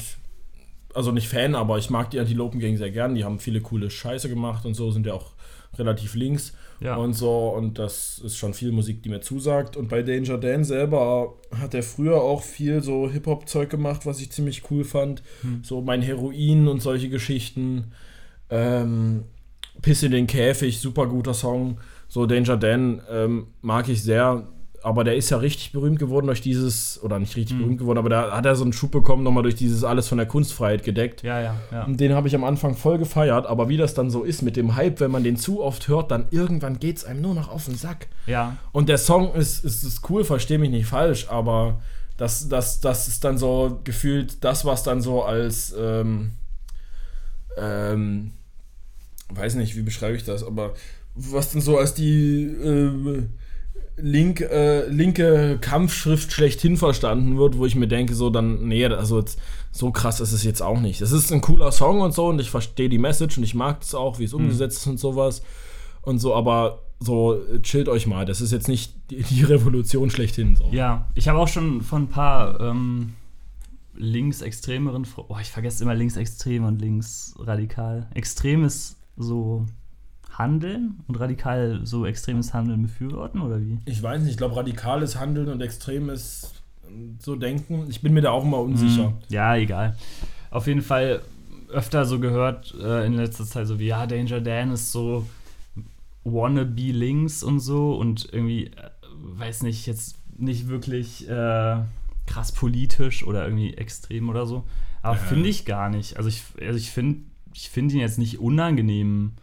also 0.93 1.11
nicht 1.11 1.27
Fan, 1.27 1.55
aber 1.55 1.77
ich 1.77 1.89
mag 1.89 2.11
die 2.11 2.19
Antilopen-Gang 2.19 2.77
sehr 2.77 2.91
gern. 2.91 3.15
Die 3.15 3.23
haben 3.23 3.39
viele 3.39 3.61
coole 3.61 3.89
Scheiße 3.89 4.29
gemacht 4.29 4.65
und 4.65 4.73
so, 4.73 4.91
sind 4.91 5.05
ja 5.05 5.13
auch 5.13 5.31
relativ 5.77 6.15
links 6.15 6.53
Ja. 6.79 6.95
und 6.95 7.13
so. 7.13 7.49
Und 7.49 7.79
das 7.79 8.19
ist 8.19 8.37
schon 8.37 8.53
viel 8.53 8.71
Musik, 8.71 9.01
die 9.03 9.09
mir 9.09 9.21
zusagt. 9.21 9.77
Und 9.77 9.87
bei 9.87 10.01
Danger 10.03 10.37
Dan 10.37 10.63
selber 10.63 11.33
hat 11.59 11.73
er 11.73 11.83
früher 11.83 12.21
auch 12.21 12.43
viel 12.43 12.81
so 12.83 13.09
Hip-Hop-Zeug 13.09 13.69
gemacht, 13.69 14.05
was 14.05 14.19
ich 14.19 14.31
ziemlich 14.31 14.69
cool 14.71 14.83
fand. 14.83 15.23
Hm. 15.41 15.63
So 15.63 15.81
mein 15.81 16.01
Heroin 16.01 16.67
und 16.67 16.81
solche 16.81 17.09
Geschichten. 17.09 17.91
Ähm, 18.49 19.23
Piss 19.81 20.03
in 20.03 20.11
den 20.11 20.27
Käfig, 20.27 20.79
super 20.79 21.07
guter 21.07 21.33
Song. 21.33 21.77
So 22.07 22.25
Danger 22.25 22.57
Dan 22.57 23.01
ähm, 23.11 23.47
mag 23.61 23.87
ich 23.89 24.03
sehr. 24.03 24.43
Aber 24.81 25.03
der 25.03 25.17
ist 25.17 25.29
ja 25.29 25.35
richtig 25.37 25.73
berühmt 25.73 25.99
geworden 25.99 26.27
durch 26.27 26.39
dieses, 26.39 27.03
oder 27.03 27.19
nicht 27.19 27.35
richtig 27.35 27.57
Mhm. 27.57 27.61
berühmt 27.63 27.77
geworden, 27.79 27.97
aber 27.97 28.07
da 28.09 28.31
hat 28.31 28.45
er 28.45 28.55
so 28.55 28.63
einen 28.63 28.71
Schub 28.71 28.91
bekommen, 28.91 29.23
nochmal 29.23 29.43
durch 29.43 29.55
dieses 29.55 29.83
alles 29.83 30.07
von 30.07 30.17
der 30.17 30.25
Kunstfreiheit 30.25 30.83
gedeckt. 30.83 31.21
Ja, 31.21 31.41
ja, 31.41 31.55
ja. 31.69 31.83
Und 31.83 31.99
Den 31.99 32.13
habe 32.13 32.29
ich 32.29 32.35
am 32.35 32.45
Anfang 32.45 32.75
voll 32.77 32.97
gefeiert, 32.97 33.45
aber 33.45 33.67
wie 33.67 33.75
das 33.75 33.93
dann 33.93 34.09
so 34.09 34.23
ist 34.23 34.41
mit 34.41 34.55
dem 34.55 34.75
Hype, 34.77 35.01
wenn 35.01 35.11
man 35.11 35.25
den 35.25 35.35
zu 35.35 35.61
oft 35.61 35.89
hört, 35.89 36.11
dann 36.11 36.27
irgendwann 36.31 36.79
geht 36.79 36.95
es 36.95 37.03
einem 37.03 37.19
nur 37.19 37.33
noch 37.35 37.49
auf 37.49 37.65
den 37.65 37.75
Sack. 37.75 38.07
Ja. 38.25 38.55
Und 38.71 38.87
der 38.87 38.97
Song 38.99 39.33
ist, 39.33 39.65
ist, 39.65 39.83
ist 39.83 40.09
cool, 40.09 40.23
verstehe 40.23 40.59
mich 40.59 40.69
nicht 40.69 40.85
falsch, 40.87 41.27
aber 41.29 41.81
das, 42.15 42.47
das, 42.47 42.79
das 42.79 43.09
ist 43.09 43.25
dann 43.25 43.37
so 43.37 43.81
gefühlt 43.83 44.45
das, 44.45 44.63
was 44.63 44.83
dann 44.83 45.01
so 45.01 45.23
als, 45.23 45.75
ähm, 45.77 46.31
ähm, 47.57 48.31
weiß 49.29 49.55
nicht, 49.55 49.75
wie 49.75 49.81
beschreibe 49.81 50.15
ich 50.15 50.23
das, 50.23 50.43
aber 50.43 50.73
was 51.15 51.51
dann 51.51 51.61
so 51.61 51.77
als 51.77 51.93
die, 51.93 52.43
ähm, 52.43 53.29
link, 54.01 54.41
äh, 54.41 54.87
linke 54.87 55.57
Kampfschrift 55.61 56.31
schlechthin 56.31 56.77
verstanden 56.77 57.37
wird, 57.37 57.57
wo 57.57 57.65
ich 57.65 57.75
mir 57.75 57.87
denke, 57.87 58.15
so 58.15 58.29
dann, 58.29 58.67
nee, 58.67 58.85
also 58.85 59.19
jetzt, 59.19 59.39
so 59.71 59.91
krass 59.91 60.19
ist 60.19 60.31
es 60.31 60.43
jetzt 60.43 60.61
auch 60.61 60.79
nicht. 60.79 61.01
Es 61.01 61.11
ist 61.11 61.31
ein 61.31 61.41
cooler 61.41 61.71
Song 61.71 62.01
und 62.01 62.13
so 62.13 62.27
und 62.27 62.39
ich 62.39 62.49
verstehe 62.49 62.89
die 62.89 62.97
Message 62.97 63.37
und 63.37 63.43
ich 63.43 63.55
mag 63.55 63.81
es 63.81 63.93
auch, 63.93 64.19
wie 64.19 64.23
es 64.23 64.33
umgesetzt 64.33 64.79
ist 64.79 64.87
und 64.87 64.99
sowas 64.99 65.41
und 66.01 66.19
so, 66.19 66.33
aber 66.33 66.83
so 66.99 67.39
chillt 67.61 67.87
euch 67.87 68.07
mal, 68.07 68.25
das 68.25 68.41
ist 68.41 68.51
jetzt 68.51 68.67
nicht 68.67 68.93
die, 69.09 69.23
die 69.29 69.43
Revolution 69.43 70.09
schlechthin. 70.09 70.55
So. 70.55 70.69
Ja, 70.71 71.09
ich 71.15 71.27
habe 71.27 71.39
auch 71.39 71.47
schon 71.47 71.81
von 71.81 72.03
ein 72.03 72.09
paar 72.09 72.59
ähm, 72.59 73.13
linksextremeren, 73.95 75.05
oh, 75.15 75.37
ich 75.41 75.49
vergesse 75.49 75.83
immer 75.83 75.95
linksextrem 75.95 76.63
und 76.63 76.81
linksradikal. 76.81 78.09
Extrem 78.13 78.63
ist 78.63 78.98
so 79.19 79.65
Handeln 80.31 81.01
und 81.07 81.19
radikal 81.19 81.81
so 81.83 82.05
extremes 82.05 82.53
Handeln 82.53 82.81
befürworten 82.81 83.41
oder 83.41 83.59
wie? 83.61 83.77
Ich 83.85 84.01
weiß 84.01 84.21
nicht, 84.21 84.31
ich 84.31 84.37
glaube, 84.37 84.55
radikales 84.55 85.19
Handeln 85.19 85.49
und 85.49 85.61
extremes 85.61 86.53
so 87.19 87.35
denken, 87.35 87.85
ich 87.89 88.01
bin 88.01 88.13
mir 88.13 88.21
da 88.21 88.31
auch 88.31 88.43
immer 88.43 88.59
unsicher. 88.59 89.07
Hm, 89.07 89.13
Ja, 89.27 89.55
egal. 89.55 89.95
Auf 90.49 90.65
jeden 90.65 90.81
Fall 90.81 91.21
öfter 91.71 92.05
so 92.05 92.19
gehört 92.19 92.73
äh, 92.81 93.05
in 93.05 93.13
letzter 93.13 93.45
Zeit 93.45 93.67
so 93.67 93.77
wie, 93.77 93.87
ja, 93.87 94.07
Danger 94.07 94.41
Dan 94.41 94.71
ist 94.71 94.91
so 94.91 95.27
wannabe 96.23 96.91
links 96.91 97.43
und 97.43 97.59
so 97.59 97.95
und 97.95 98.29
irgendwie, 98.31 98.65
äh, 98.67 98.71
weiß 99.11 99.63
nicht, 99.63 99.85
jetzt 99.85 100.17
nicht 100.37 100.67
wirklich 100.67 101.27
äh, 101.29 101.77
krass 102.25 102.51
politisch 102.53 103.25
oder 103.25 103.43
irgendwie 103.45 103.73
extrem 103.75 104.29
oder 104.29 104.45
so. 104.45 104.63
Aber 105.01 105.15
finde 105.15 105.49
ich 105.49 105.65
gar 105.65 105.89
nicht. 105.89 106.17
Also 106.17 106.29
ich, 106.29 106.43
also 106.59 106.77
ich 106.77 106.91
finde 106.91 107.21
ich 107.53 107.69
find 107.69 107.91
ihn 107.91 107.99
jetzt 107.99 108.19
nicht 108.19 108.39
unangenehm 108.39 109.33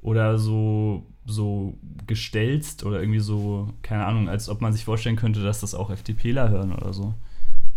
oder 0.00 0.38
so, 0.38 1.02
so 1.26 1.74
gestelzt 2.06 2.84
oder 2.84 3.00
irgendwie 3.00 3.20
so, 3.20 3.68
keine 3.82 4.06
Ahnung, 4.06 4.28
als 4.28 4.48
ob 4.48 4.60
man 4.60 4.72
sich 4.72 4.84
vorstellen 4.84 5.16
könnte, 5.16 5.42
dass 5.42 5.60
das 5.60 5.74
auch 5.74 5.90
FDPler 5.90 6.48
hören 6.48 6.72
oder 6.72 6.92
so. 6.92 7.14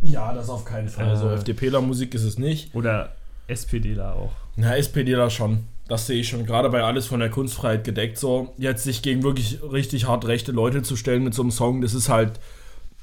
Ja, 0.02 0.34
das 0.34 0.50
auf 0.50 0.66
keinen 0.66 0.90
Fall. 0.90 1.12
Äh, 1.12 1.16
so 1.16 1.30
FDPler-Musik 1.30 2.14
ist 2.14 2.24
es 2.24 2.38
nicht. 2.38 2.74
Oder 2.74 3.16
SPDler 3.48 4.16
auch. 4.16 4.32
Na, 4.56 4.76
SPDler 4.76 5.30
schon. 5.30 5.66
Das 5.88 6.08
sehe 6.08 6.22
ich 6.22 6.30
schon. 6.30 6.46
Gerade 6.46 6.70
bei 6.70 6.84
alles 6.84 7.06
von 7.06 7.20
der 7.20 7.30
Kunstfreiheit 7.30 7.84
gedeckt. 7.84 8.18
So, 8.18 8.54
jetzt 8.58 8.84
sich 8.84 9.02
gegen 9.02 9.24
wirklich 9.24 9.60
richtig 9.62 10.08
hart 10.08 10.26
rechte 10.26 10.52
Leute 10.52 10.82
zu 10.82 10.96
stellen 10.96 11.24
mit 11.24 11.34
so 11.34 11.42
einem 11.42 11.52
Song, 11.52 11.82
das 11.82 11.94
ist 11.94 12.10
halt. 12.10 12.40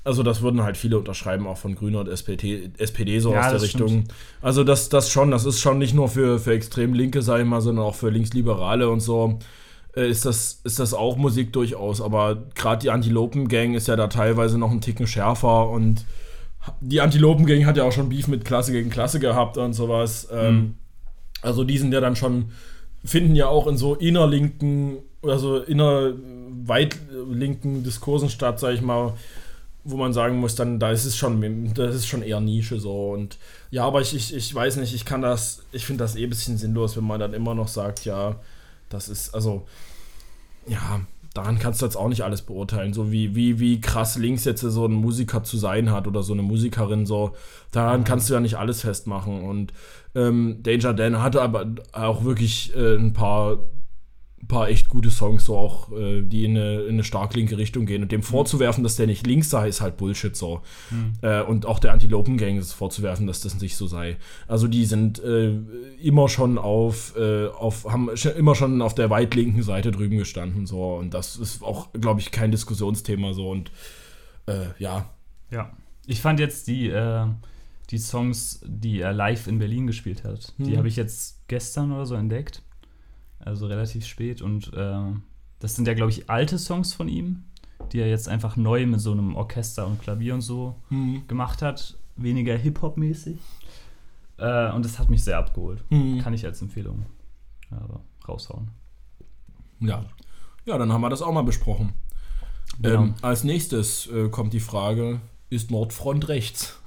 Also, 0.08 0.22
das 0.22 0.42
würden 0.42 0.62
halt 0.62 0.76
viele 0.76 0.98
unterschreiben, 0.98 1.46
auch 1.46 1.58
von 1.58 1.74
Grüner 1.74 2.00
und 2.00 2.08
SPD, 2.08 2.70
SPD 2.78 3.18
so 3.20 3.32
Ja, 3.32 3.40
aus 3.40 3.50
der 3.50 3.62
Richtung. 3.62 3.88
stimmt. 3.88 4.14
Also, 4.42 4.64
das, 4.64 4.88
das 4.88 5.10
schon. 5.10 5.30
Das 5.30 5.44
ist 5.44 5.60
schon 5.60 5.78
nicht 5.78 5.94
nur 5.94 6.08
für, 6.08 6.38
für 6.38 6.52
extrem 6.54 6.94
Linke, 6.94 7.22
sag 7.22 7.40
ich 7.40 7.46
mal, 7.46 7.60
sondern 7.60 7.84
auch 7.84 7.94
für 7.94 8.10
Linksliberale 8.10 8.88
und 8.88 9.00
so. 9.00 9.38
äh, 9.96 10.08
Ist 10.08 10.24
das, 10.24 10.60
ist 10.64 10.78
das 10.78 10.94
auch 10.94 11.16
Musik 11.16 11.52
durchaus, 11.52 12.00
aber 12.00 12.44
gerade 12.54 12.80
die 12.82 12.90
Antilopen-Gang 12.90 13.74
ist 13.74 13.88
ja 13.88 13.96
da 13.96 14.06
teilweise 14.08 14.58
noch 14.58 14.70
einen 14.70 14.80
Ticken 14.80 15.06
schärfer 15.06 15.68
und 15.70 16.04
die 16.80 17.00
Antilopen-Gang 17.00 17.64
hat 17.66 17.76
ja 17.76 17.84
auch 17.84 17.92
schon 17.92 18.08
Beef 18.08 18.28
mit 18.28 18.44
Klasse 18.44 18.72
gegen 18.72 18.90
Klasse 18.90 19.20
gehabt 19.20 19.56
und 19.56 19.72
sowas. 19.74 20.28
Ähm, 20.32 20.54
Mhm. 20.56 20.74
also 21.42 21.64
die 21.64 21.78
sind 21.78 21.92
ja 21.92 22.00
dann 22.00 22.16
schon, 22.16 22.50
finden 23.04 23.34
ja 23.34 23.46
auch 23.48 23.66
in 23.66 23.76
so 23.76 23.94
innerlinken, 23.94 24.98
also 25.22 25.58
inner 25.58 26.12
weit 26.66 26.96
linken 27.30 27.82
Diskursen 27.84 28.28
statt, 28.28 28.60
sag 28.60 28.74
ich 28.74 28.82
mal, 28.82 29.14
wo 29.90 29.96
man 29.96 30.12
sagen 30.12 30.38
muss, 30.38 30.54
dann 30.54 30.78
da 30.78 30.90
ist 30.90 31.06
es 31.06 31.16
schon, 31.16 31.72
das 31.74 31.94
ist 31.94 32.06
schon 32.06 32.22
eher 32.22 32.40
Nische 32.40 32.78
so. 32.78 33.10
Und 33.10 33.38
ja, 33.70 33.84
aber 33.86 34.02
ich, 34.02 34.14
ich, 34.14 34.34
ich 34.34 34.54
weiß 34.54 34.76
nicht, 34.76 34.94
ich 34.94 35.06
kann 35.06 35.22
das, 35.22 35.62
ich 35.72 35.86
finde 35.86 36.04
das 36.04 36.14
eh 36.14 36.24
ein 36.24 36.30
bisschen 36.30 36.58
sinnlos, 36.58 36.96
wenn 36.96 37.04
man 37.04 37.18
dann 37.18 37.32
immer 37.32 37.54
noch 37.54 37.68
sagt, 37.68 38.04
ja, 38.04 38.36
das 38.90 39.08
ist, 39.08 39.34
also, 39.34 39.66
ja, 40.66 41.00
daran 41.32 41.58
kannst 41.58 41.80
du 41.80 41.86
jetzt 41.86 41.96
auch 41.96 42.08
nicht 42.08 42.22
alles 42.22 42.42
beurteilen, 42.42 42.92
so 42.92 43.10
wie, 43.10 43.34
wie, 43.34 43.60
wie 43.60 43.80
krass 43.80 44.18
links 44.18 44.44
jetzt 44.44 44.60
so 44.60 44.84
ein 44.84 44.92
Musiker 44.92 45.42
zu 45.42 45.56
sein 45.56 45.90
hat 45.90 46.06
oder 46.06 46.22
so 46.22 46.34
eine 46.34 46.42
Musikerin, 46.42 47.06
so, 47.06 47.32
daran 47.72 48.04
kannst 48.04 48.28
du 48.28 48.34
ja 48.34 48.40
nicht 48.40 48.58
alles 48.58 48.82
festmachen. 48.82 49.42
Und 49.42 49.72
ähm, 50.14 50.62
Danger 50.62 50.92
Dan 50.92 51.22
hatte 51.22 51.40
aber 51.40 51.66
auch 51.92 52.24
wirklich 52.24 52.74
äh, 52.76 52.96
ein 52.96 53.14
paar, 53.14 53.58
paar 54.46 54.68
echt 54.68 54.88
gute 54.88 55.10
Songs, 55.10 55.44
so 55.44 55.56
auch, 55.56 55.90
äh, 55.92 56.22
die 56.22 56.44
in 56.44 56.56
eine, 56.56 56.82
in 56.82 56.94
eine 56.94 57.04
stark 57.04 57.34
linke 57.34 57.58
Richtung 57.58 57.86
gehen. 57.86 58.02
Und 58.02 58.12
dem 58.12 58.22
vorzuwerfen, 58.22 58.84
dass 58.84 58.96
der 58.96 59.06
nicht 59.06 59.26
links 59.26 59.50
sei, 59.50 59.68
ist 59.68 59.80
halt 59.80 59.96
Bullshit 59.96 60.36
so. 60.36 60.60
Äh, 61.22 61.42
und 61.42 61.66
auch 61.66 61.78
der 61.80 61.92
Antilopen-Gang 61.92 62.56
ist 62.58 62.72
vorzuwerfen, 62.72 63.26
dass 63.26 63.40
das 63.40 63.60
nicht 63.60 63.76
so 63.76 63.86
sei. 63.86 64.16
Also 64.46 64.68
die 64.68 64.84
sind 64.86 65.18
äh, 65.18 65.54
immer 66.00 66.28
schon 66.28 66.56
auf, 66.58 67.16
äh, 67.16 67.48
auf, 67.48 67.84
haben 67.90 68.10
immer 68.36 68.54
schon 68.54 68.80
auf 68.80 68.94
der 68.94 69.10
weit 69.10 69.34
linken 69.34 69.62
Seite 69.62 69.90
drüben 69.90 70.18
gestanden, 70.18 70.66
so. 70.66 70.94
Und 70.94 71.14
das 71.14 71.36
ist 71.36 71.62
auch, 71.62 71.92
glaube 71.92 72.20
ich, 72.20 72.30
kein 72.30 72.50
Diskussionsthema 72.50 73.34
so. 73.34 73.50
Und 73.50 73.70
äh, 74.46 74.66
ja, 74.78 75.10
Ja. 75.50 75.72
Ich 76.06 76.22
fand 76.22 76.40
jetzt 76.40 76.68
die, 76.68 76.90
die 77.90 77.98
Songs, 77.98 78.60
die 78.66 79.00
er 79.00 79.12
live 79.12 79.46
in 79.46 79.58
Berlin 79.58 79.86
gespielt 79.86 80.24
hat, 80.24 80.54
die 80.58 80.70
Mhm. 80.72 80.76
habe 80.78 80.88
ich 80.88 80.96
jetzt 80.96 81.46
gestern 81.48 81.92
oder 81.92 82.06
so 82.06 82.14
entdeckt. 82.14 82.62
Also 83.48 83.66
relativ 83.66 84.06
spät. 84.06 84.42
Und 84.42 84.72
äh, 84.74 85.12
das 85.58 85.74
sind 85.74 85.88
ja, 85.88 85.94
glaube 85.94 86.10
ich, 86.10 86.28
alte 86.28 86.58
Songs 86.58 86.92
von 86.92 87.08
ihm, 87.08 87.44
die 87.92 88.00
er 88.00 88.08
jetzt 88.08 88.28
einfach 88.28 88.56
neu 88.56 88.86
mit 88.86 89.00
so 89.00 89.12
einem 89.12 89.36
Orchester 89.36 89.86
und 89.86 90.00
Klavier 90.02 90.34
und 90.34 90.42
so 90.42 90.76
gemacht 91.26 91.62
hat. 91.62 91.96
Weniger 92.16 92.56
Hip-Hop-mäßig. 92.56 93.38
Äh, 94.36 94.70
und 94.72 94.84
das 94.84 94.98
hat 94.98 95.08
mich 95.08 95.24
sehr 95.24 95.38
abgeholt. 95.38 95.82
Mhm. 95.90 96.18
Kann 96.18 96.34
ich 96.34 96.44
als 96.44 96.60
Empfehlung 96.60 97.06
aber 97.70 98.00
raushauen. 98.26 98.68
Ja. 99.80 100.04
Ja, 100.64 100.78
dann 100.78 100.92
haben 100.92 101.00
wir 101.00 101.10
das 101.10 101.22
auch 101.22 101.32
mal 101.32 101.42
besprochen. 101.42 101.92
Genau. 102.80 103.02
Ähm, 103.02 103.14
als 103.22 103.44
nächstes 103.44 104.06
äh, 104.08 104.28
kommt 104.28 104.52
die 104.52 104.60
Frage: 104.60 105.20
Ist 105.48 105.70
Nordfront 105.70 106.28
rechts? 106.28 106.77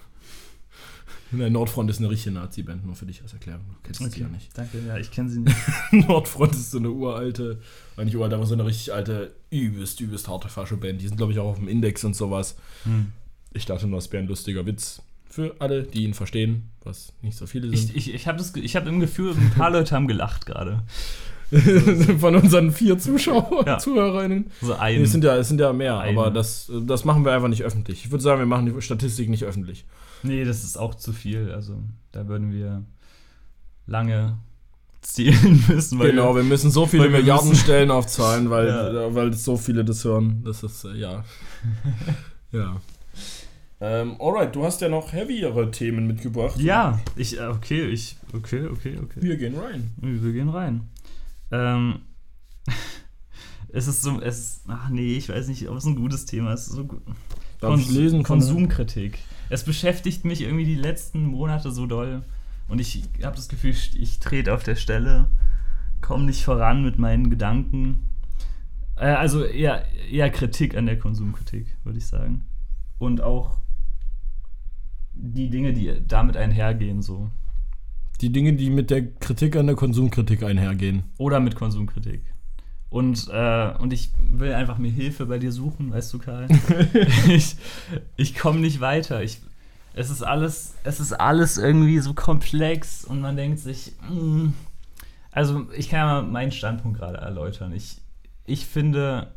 Nein, 1.31 1.53
Nordfront 1.53 1.89
ist 1.89 1.99
eine 1.99 2.09
richtige 2.09 2.35
Nazi-Band, 2.35 2.85
nur 2.85 2.95
für 2.95 3.05
dich 3.05 3.21
als 3.21 3.33
Erklärung. 3.33 3.61
Du 3.69 3.75
kennst 3.91 4.11
sie 4.13 4.19
ja 4.21 4.27
nicht. 4.27 4.49
Danke, 4.57 4.79
ja, 4.85 4.97
ich 4.97 5.11
kenne 5.11 5.29
sie 5.29 5.39
nicht. 5.39 5.55
Nordfront 5.91 6.53
ist 6.53 6.71
so 6.71 6.77
eine 6.77 6.89
uralte, 6.89 7.59
nicht 8.03 8.15
uralt, 8.15 8.33
aber 8.33 8.45
so 8.45 8.53
eine 8.53 8.65
richtig 8.65 8.93
alte, 8.93 9.31
übelst, 9.49 9.99
übelst 10.01 10.27
harte 10.27 10.49
Fascho-Band. 10.49 11.01
Die 11.01 11.07
sind, 11.07 11.17
glaube 11.17 11.31
ich, 11.31 11.39
auch 11.39 11.49
auf 11.51 11.59
dem 11.59 11.67
Index 11.67 12.03
und 12.03 12.15
sowas. 12.15 12.57
Hm. 12.83 13.11
Ich 13.53 13.65
dachte 13.65 13.87
nur, 13.87 13.99
es 13.99 14.11
wäre 14.11 14.23
ein 14.23 14.27
lustiger 14.27 14.65
Witz 14.65 15.01
für 15.29 15.55
alle, 15.59 15.83
die 15.83 16.03
ihn 16.03 16.13
verstehen, 16.13 16.69
was 16.83 17.13
nicht 17.21 17.37
so 17.37 17.45
viele 17.47 17.69
sind. 17.69 17.95
Ich, 17.95 18.09
ich, 18.09 18.13
ich 18.13 18.27
habe 18.27 18.43
hab 18.43 18.87
im 18.87 18.99
Gefühl, 18.99 19.31
ein 19.31 19.51
paar 19.51 19.69
Leute 19.71 19.95
haben 19.95 20.07
gelacht 20.07 20.45
gerade. 20.45 20.83
Von 22.19 22.35
unseren 22.35 22.71
vier 22.71 22.97
Zuschauern, 22.97 23.65
Ja. 23.65 23.77
Zuhörerinnen. 23.77 24.49
So 24.61 24.67
Nee, 24.73 24.79
ein. 24.79 25.01
es 25.01 25.11
sind 25.11 25.23
ja, 25.25 25.35
es 25.35 25.49
sind 25.49 25.59
ja 25.59 25.73
mehr, 25.73 25.99
Eine. 25.99 26.17
aber 26.17 26.31
das, 26.31 26.71
das 26.85 27.03
machen 27.03 27.25
wir 27.25 27.33
einfach 27.33 27.49
nicht 27.49 27.63
öffentlich. 27.63 28.05
Ich 28.05 28.11
würde 28.11 28.23
sagen, 28.23 28.39
wir 28.39 28.45
machen 28.45 28.73
die 28.73 28.81
Statistik 28.81 29.29
nicht 29.29 29.43
öffentlich. 29.43 29.85
Nee, 30.23 30.43
das 30.43 30.63
ist 30.63 30.77
auch 30.77 30.95
zu 30.95 31.13
viel. 31.13 31.51
Also, 31.51 31.81
da 32.11 32.27
würden 32.27 32.51
wir 32.51 32.83
lange 33.87 34.37
zählen 35.01 35.63
müssen. 35.67 35.99
Genau, 35.99 36.35
wir, 36.35 36.43
wir 36.43 36.49
müssen 36.49 36.71
so 36.71 36.85
viele 36.85 37.09
Milliarden 37.09 37.55
Stellen 37.55 37.91
aufzahlen, 37.91 38.49
weil, 38.49 38.67
Ja. 38.93 39.13
weil 39.15 39.33
so 39.33 39.57
viele 39.57 39.83
das 39.83 40.03
hören. 40.05 40.43
Das 40.43 40.63
ist, 40.63 40.85
äh, 40.85 40.93
ja. 40.95 41.23
ja. 42.51 42.79
Ähm, 43.83 44.15
alright, 44.19 44.55
du 44.55 44.63
hast 44.63 44.79
ja 44.81 44.89
noch 44.89 45.11
heavyere 45.11 45.71
Themen 45.71 46.05
mitgebracht. 46.05 46.59
ja, 46.59 46.99
ich, 47.15 47.39
äh, 47.39 47.47
okay, 47.47 47.87
ich, 47.87 48.15
okay, 48.33 48.67
okay, 48.67 48.99
okay. 49.01 49.21
Wir 49.21 49.37
gehen 49.37 49.57
rein. 49.57 49.91
Wir 49.97 50.31
gehen 50.33 50.49
rein. 50.49 50.81
Ähm, 51.49 52.01
es 53.69 53.87
ist 53.87 54.03
so, 54.03 54.21
es 54.21 54.61
ach 54.67 54.89
nee, 54.89 55.17
ich 55.17 55.29
weiß 55.29 55.47
nicht, 55.47 55.67
ob 55.67 55.77
es 55.77 55.85
ein 55.85 55.95
gutes 55.95 56.25
Thema 56.25 56.53
ist. 56.53 56.67
So. 56.67 56.87
Darf 57.59 57.79
ich 57.79 57.89
lesen 57.89 58.21
Konsumkritik. 58.21 59.17
Es 59.51 59.65
beschäftigt 59.65 60.23
mich 60.23 60.41
irgendwie 60.41 60.63
die 60.63 60.75
letzten 60.75 61.25
Monate 61.25 61.71
so 61.71 61.85
doll. 61.85 62.23
Und 62.69 62.79
ich 62.79 63.03
habe 63.21 63.35
das 63.35 63.49
Gefühl, 63.49 63.71
ich, 63.71 64.19
trete 64.19 64.53
auf 64.53 64.63
der 64.63 64.77
Stelle, 64.77 65.29
komme 65.99 66.23
nicht 66.23 66.45
voran 66.45 66.85
mit 66.85 66.97
meinen 66.97 67.29
Gedanken. 67.29 67.99
Äh, 68.95 69.07
also 69.07 69.43
eher, 69.43 69.83
eher 70.09 70.29
Kritik 70.29 70.77
an 70.77 70.85
der 70.85 70.97
Konsumkritik, 70.97 71.67
würde 71.83 71.97
ich 71.97 72.05
sagen. 72.05 72.45
Und 72.97 73.19
auch 73.19 73.57
die 75.13 75.49
Dinge, 75.49 75.73
die 75.73 76.01
damit 76.07 76.37
einhergehen, 76.37 77.01
so. 77.01 77.29
Die 78.21 78.31
Dinge, 78.31 78.53
die 78.53 78.69
mit 78.69 78.89
der 78.89 79.05
Kritik 79.05 79.57
an 79.57 79.67
der 79.67 79.75
Konsumkritik 79.75 80.43
einhergehen. 80.43 81.03
Oder 81.17 81.41
mit 81.41 81.55
Konsumkritik. 81.55 82.21
Und, 82.91 83.29
äh, 83.31 83.73
und 83.79 83.93
ich 83.93 84.11
will 84.19 84.53
einfach 84.53 84.77
mir 84.77 84.91
Hilfe 84.91 85.25
bei 85.25 85.39
dir 85.39 85.51
suchen, 85.51 85.91
weißt 85.91 86.13
du, 86.13 86.19
Karl. 86.19 86.47
ich 87.27 87.55
ich 88.17 88.37
komme 88.37 88.59
nicht 88.59 88.81
weiter. 88.81 89.23
Ich, 89.23 89.41
es, 89.93 90.09
ist 90.11 90.21
alles, 90.21 90.75
es 90.83 90.99
ist 90.99 91.13
alles 91.13 91.57
irgendwie 91.57 91.99
so 91.99 92.13
komplex 92.13 93.03
und 93.05 93.21
man 93.21 93.35
denkt 93.35 93.59
sich, 93.59 93.93
mm, 94.09 94.49
also 95.31 95.67
ich 95.75 95.89
kann 95.89 95.99
ja 95.99 96.05
mal 96.05 96.21
meinen 96.23 96.51
Standpunkt 96.51 96.99
gerade 96.99 97.17
erläutern. 97.17 97.73
Ich, 97.73 97.97
ich 98.45 98.65
finde 98.65 99.31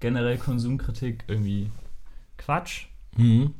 generell 0.00 0.38
Konsumkritik 0.38 1.24
irgendwie 1.26 1.70
Quatsch 2.38 2.86
Mhm. 3.16 3.54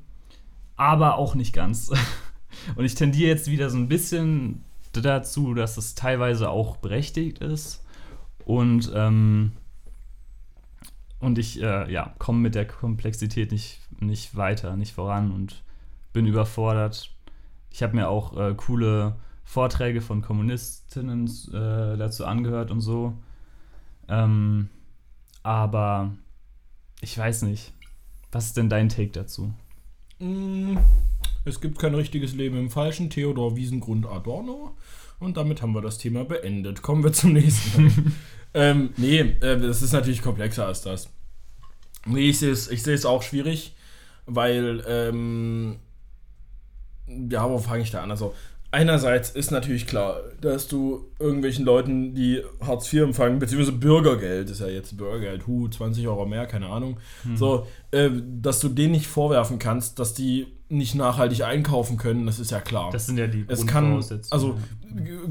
aber 0.77 1.17
auch 1.17 1.35
nicht 1.35 1.53
ganz. 1.53 1.91
Und 2.77 2.85
ich 2.85 2.95
tendiere 2.95 3.31
jetzt 3.31 3.51
wieder 3.51 3.71
so 3.71 3.77
ein 3.77 3.89
bisschen 3.89 4.65
dazu, 4.93 5.55
dass 5.55 5.77
es 5.77 5.95
teilweise 5.95 6.49
auch 6.51 6.77
berechtigt 6.77 7.39
ist. 7.39 7.83
Und 8.47 8.93
ähm, 8.95 9.53
und 11.19 11.39
ich 11.39 11.61
äh, 11.61 11.91
ja, 11.93 12.15
komme 12.19 12.39
mit 12.39 12.55
der 12.55 12.67
Komplexität 12.67 13.51
nicht, 13.51 13.81
nicht 14.01 14.37
weiter, 14.37 14.77
nicht 14.77 14.93
voran 14.93 15.33
und 15.33 15.65
bin 16.13 16.27
überfordert. 16.27 17.11
Ich 17.71 17.83
habe 17.83 17.97
mir 17.97 18.09
auch 18.09 18.37
äh, 18.37 18.55
coole 18.55 19.17
Vorträge 19.45 20.01
von 20.01 20.23
Kommunistinnen 20.23 21.27
äh, 21.49 21.97
dazu 21.97 22.25
angehört 22.27 22.71
und 22.71 22.81
so. 22.81 23.15
Ähm, 24.09 24.69
aber 25.43 26.13
ich 27.01 27.19
weiß 27.19 27.43
nicht. 27.43 27.73
Was 28.31 28.47
ist 28.47 28.57
denn 28.57 28.69
dein 28.69 28.89
Take 28.89 29.11
dazu? 29.11 29.53
Mm, 30.21 30.77
es 31.45 31.61
gibt 31.61 31.79
kein 31.79 31.95
richtiges 31.95 32.35
Leben 32.35 32.57
im 32.57 32.71
Falschen. 32.71 33.11
Theodor 33.11 33.57
Wiesengrund 33.57 34.07
Adorno. 34.07 34.77
Und 35.19 35.37
damit 35.37 35.63
haben 35.63 35.73
wir 35.73 35.83
das 35.83 35.99
Thema 35.99 36.25
beendet. 36.25 36.83
Kommen 36.83 37.03
wir 37.03 37.13
zum 37.13 37.33
nächsten. 37.33 38.15
ähm, 38.55 38.91
nee, 38.97 39.21
äh, 39.21 39.59
das 39.59 39.83
ist 39.83 39.93
natürlich 39.93 40.23
komplexer 40.23 40.67
als 40.67 40.83
das. 40.83 41.11
Nee, 42.07 42.31
ich 42.31 42.39
sehe 42.39 42.53
es 42.53 42.71
ich 42.71 43.07
auch 43.07 43.23
schwierig, 43.23 43.75
weil, 44.27 44.85
ähm, 44.87 45.77
ja, 47.09 47.49
wo 47.49 47.59
fange 47.59 47.83
ich 47.83 47.91
da 47.91 48.03
an? 48.03 48.11
Also, 48.11 48.35
einerseits 48.71 49.31
ist 49.31 49.51
natürlich 49.51 49.87
klar, 49.87 50.21
dass 50.41 50.69
du 50.69 51.11
irgendwelchen 51.19 51.65
Leuten, 51.65 52.15
die 52.15 52.43
Hartz 52.61 52.93
IV 52.93 53.03
empfangen, 53.03 53.39
beziehungsweise 53.39 53.77
Bürgergeld, 53.77 54.51
ist 54.51 54.61
ja 54.61 54.69
jetzt 54.69 54.97
Bürgergeld, 54.97 55.47
hu, 55.47 55.69
20 55.69 56.07
Euro 56.07 56.27
mehr, 56.27 56.47
keine 56.47 56.69
Ahnung, 56.69 56.99
mhm. 57.25 57.37
so, 57.37 57.67
äh, 57.91 58.11
dass 58.41 58.61
du 58.61 58.69
denen 58.69 58.93
nicht 58.93 59.07
vorwerfen 59.07 59.59
kannst, 59.59 59.99
dass 59.99 60.15
die 60.15 60.47
nicht 60.69 60.95
nachhaltig 60.95 61.43
einkaufen 61.43 61.97
können, 61.97 62.27
das 62.27 62.39
ist 62.39 62.51
ja 62.51 62.61
klar. 62.61 62.91
Das 62.91 63.07
sind 63.07 63.19
ja 63.19 63.27
die 63.27 63.45
es 63.47 63.67
kann, 63.67 64.03
Also 64.31 64.59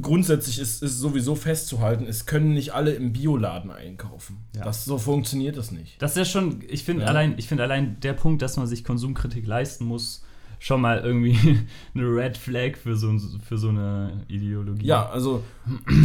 grundsätzlich 0.02 0.60
ist, 0.60 0.82
ist 0.82 1.00
sowieso 1.00 1.36
festzuhalten, 1.36 2.06
es 2.08 2.26
können 2.26 2.54
nicht 2.54 2.74
alle 2.74 2.92
im 2.94 3.12
Bioladen 3.12 3.72
einkaufen. 3.72 4.46
Ja. 4.56 4.64
Das, 4.64 4.86
so 4.86 4.98
funktioniert 4.98 5.58
das 5.58 5.72
nicht. 5.72 6.02
Das 6.02 6.12
ist 6.12 6.18
ja 6.18 6.26
schon, 6.26 6.64
ich 6.68 6.84
finde 6.84 7.04
ja. 7.04 7.10
allein, 7.10 7.36
ich 7.38 7.52
allein 7.52 8.00
der 8.00 8.14
Punkt, 8.14 8.42
dass 8.42 8.56
man 8.58 8.68
sich 8.68 8.84
Konsumkritik 8.84 9.46
leisten 9.46 9.86
muss, 9.86 10.24
schon 10.60 10.82
mal 10.82 11.00
irgendwie 11.00 11.38
eine 11.94 12.04
Red 12.06 12.38
Flag 12.38 12.78
für 12.78 12.96
so, 12.96 13.14
für 13.46 13.58
so 13.58 13.70
eine 13.70 14.24
Ideologie. 14.28 14.86
Ja, 14.86 15.10
also 15.10 15.44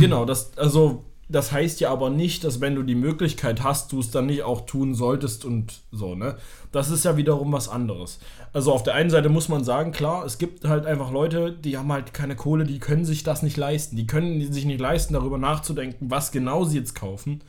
genau, 0.00 0.24
das, 0.24 0.56
also 0.58 1.04
das 1.30 1.52
heißt 1.52 1.80
ja 1.80 1.90
aber 1.90 2.10
nicht, 2.10 2.42
dass 2.42 2.60
wenn 2.60 2.74
du 2.74 2.82
die 2.82 2.96
Möglichkeit 2.96 3.62
hast, 3.62 3.92
du 3.92 4.00
es 4.00 4.10
dann 4.10 4.26
nicht 4.26 4.42
auch 4.42 4.66
tun 4.66 4.94
solltest 4.94 5.44
und 5.44 5.80
so, 5.92 6.16
ne? 6.16 6.36
Das 6.72 6.90
ist 6.90 7.04
ja 7.04 7.16
wiederum 7.16 7.52
was 7.52 7.68
anderes. 7.68 8.20
Also 8.52 8.72
auf 8.72 8.84
der 8.84 8.94
einen 8.94 9.10
Seite 9.10 9.28
muss 9.28 9.48
man 9.48 9.64
sagen, 9.64 9.90
klar, 9.90 10.24
es 10.24 10.38
gibt 10.38 10.64
halt 10.64 10.86
einfach 10.86 11.10
Leute, 11.10 11.52
die 11.52 11.76
haben 11.76 11.92
halt 11.92 12.14
keine 12.14 12.36
Kohle, 12.36 12.64
die 12.64 12.78
können 12.78 13.04
sich 13.04 13.24
das 13.24 13.42
nicht 13.42 13.56
leisten. 13.56 13.96
Die 13.96 14.06
können 14.06 14.52
sich 14.52 14.64
nicht 14.64 14.80
leisten, 14.80 15.14
darüber 15.14 15.38
nachzudenken, 15.38 16.10
was 16.10 16.30
genau 16.30 16.64
sie 16.64 16.78
jetzt 16.78 16.94
kaufen. 16.94 17.42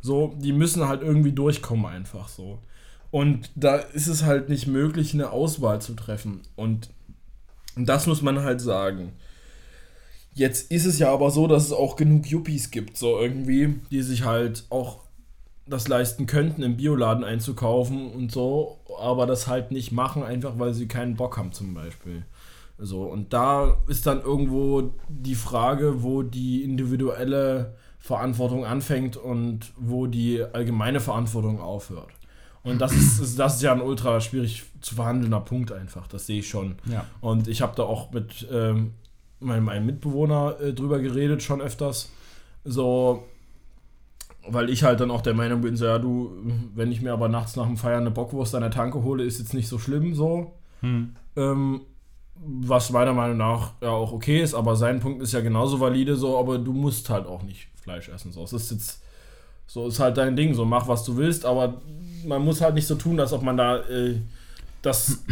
So, 0.00 0.34
die 0.38 0.52
müssen 0.52 0.86
halt 0.86 1.02
irgendwie 1.02 1.32
durchkommen 1.32 1.86
einfach 1.86 2.28
so. 2.28 2.58
Und 3.10 3.50
da 3.56 3.76
ist 3.76 4.06
es 4.06 4.22
halt 4.22 4.48
nicht 4.48 4.68
möglich, 4.68 5.14
eine 5.14 5.30
Auswahl 5.30 5.80
zu 5.80 5.94
treffen. 5.94 6.42
Und 6.54 6.90
das 7.76 8.06
muss 8.06 8.22
man 8.22 8.40
halt 8.42 8.60
sagen. 8.60 9.12
Jetzt 10.32 10.70
ist 10.70 10.86
es 10.86 11.00
ja 11.00 11.12
aber 11.12 11.32
so, 11.32 11.48
dass 11.48 11.64
es 11.64 11.72
auch 11.72 11.96
genug 11.96 12.26
Yuppies 12.26 12.70
gibt, 12.70 12.96
so 12.96 13.18
irgendwie, 13.18 13.80
die 13.90 14.02
sich 14.02 14.24
halt 14.24 14.64
auch 14.70 15.00
das 15.70 15.88
leisten 15.88 16.26
könnten, 16.26 16.62
im 16.62 16.76
Bioladen 16.76 17.24
einzukaufen 17.24 18.10
und 18.10 18.32
so, 18.32 18.80
aber 19.00 19.26
das 19.26 19.46
halt 19.46 19.70
nicht 19.70 19.92
machen, 19.92 20.22
einfach 20.22 20.58
weil 20.58 20.74
sie 20.74 20.88
keinen 20.88 21.16
Bock 21.16 21.38
haben 21.38 21.52
zum 21.52 21.74
Beispiel. 21.74 22.24
So, 22.78 23.04
und 23.04 23.32
da 23.32 23.76
ist 23.88 24.06
dann 24.06 24.22
irgendwo 24.22 24.94
die 25.08 25.34
Frage, 25.34 26.02
wo 26.02 26.22
die 26.22 26.64
individuelle 26.64 27.74
Verantwortung 27.98 28.64
anfängt 28.64 29.16
und 29.16 29.72
wo 29.76 30.06
die 30.06 30.42
allgemeine 30.42 31.00
Verantwortung 31.00 31.60
aufhört. 31.60 32.08
Und 32.62 32.80
das 32.80 32.92
ist, 32.92 33.38
das 33.38 33.56
ist 33.56 33.62
ja 33.62 33.72
ein 33.72 33.80
ultra 33.80 34.20
schwierig 34.20 34.64
zu 34.80 34.94
verhandelnder 34.94 35.40
Punkt 35.40 35.72
einfach, 35.72 36.06
das 36.08 36.26
sehe 36.26 36.40
ich 36.40 36.48
schon. 36.48 36.76
Ja. 36.90 37.06
Und 37.20 37.48
ich 37.48 37.62
habe 37.62 37.74
da 37.76 37.84
auch 37.84 38.10
mit 38.12 38.46
ähm, 38.50 38.92
meinem, 39.40 39.64
meinem 39.64 39.86
Mitbewohner 39.86 40.56
äh, 40.60 40.72
drüber 40.72 41.00
geredet, 41.00 41.42
schon 41.42 41.60
öfters. 41.60 42.10
So, 42.64 43.24
weil 44.46 44.70
ich 44.70 44.82
halt 44.82 45.00
dann 45.00 45.10
auch 45.10 45.20
der 45.20 45.34
Meinung 45.34 45.60
bin, 45.60 45.76
so, 45.76 45.86
ja, 45.86 45.98
du, 45.98 46.32
wenn 46.74 46.92
ich 46.92 47.02
mir 47.02 47.12
aber 47.12 47.28
nachts 47.28 47.56
nach 47.56 47.66
dem 47.66 47.76
Feiern 47.76 48.00
eine 48.00 48.10
Bockwurst 48.10 48.54
an 48.54 48.62
der 48.62 48.70
Tanke 48.70 49.02
hole, 49.02 49.24
ist 49.24 49.38
jetzt 49.38 49.54
nicht 49.54 49.68
so 49.68 49.78
schlimm, 49.78 50.14
so. 50.14 50.52
Hm. 50.80 51.14
Ähm, 51.36 51.80
was 52.42 52.90
meiner 52.90 53.12
Meinung 53.12 53.36
nach 53.36 53.74
ja 53.82 53.90
auch 53.90 54.12
okay 54.12 54.40
ist, 54.42 54.54
aber 54.54 54.74
sein 54.74 55.00
Punkt 55.00 55.22
ist 55.22 55.32
ja 55.32 55.40
genauso 55.40 55.78
valide, 55.78 56.16
so, 56.16 56.38
aber 56.38 56.58
du 56.58 56.72
musst 56.72 57.10
halt 57.10 57.26
auch 57.26 57.42
nicht 57.42 57.68
Fleisch 57.82 58.08
essen, 58.08 58.32
so. 58.32 58.42
Es 58.42 58.52
ist 58.52 58.70
jetzt, 58.70 59.02
so 59.66 59.88
ist 59.88 60.00
halt 60.00 60.16
dein 60.16 60.36
Ding, 60.36 60.54
so, 60.54 60.64
mach 60.64 60.88
was 60.88 61.04
du 61.04 61.16
willst, 61.16 61.44
aber 61.44 61.80
man 62.26 62.42
muss 62.42 62.60
halt 62.60 62.74
nicht 62.74 62.86
so 62.86 62.94
tun, 62.94 63.20
als 63.20 63.32
ob 63.32 63.42
man 63.42 63.56
da 63.56 63.78
äh, 63.78 64.20
das, 64.82 65.22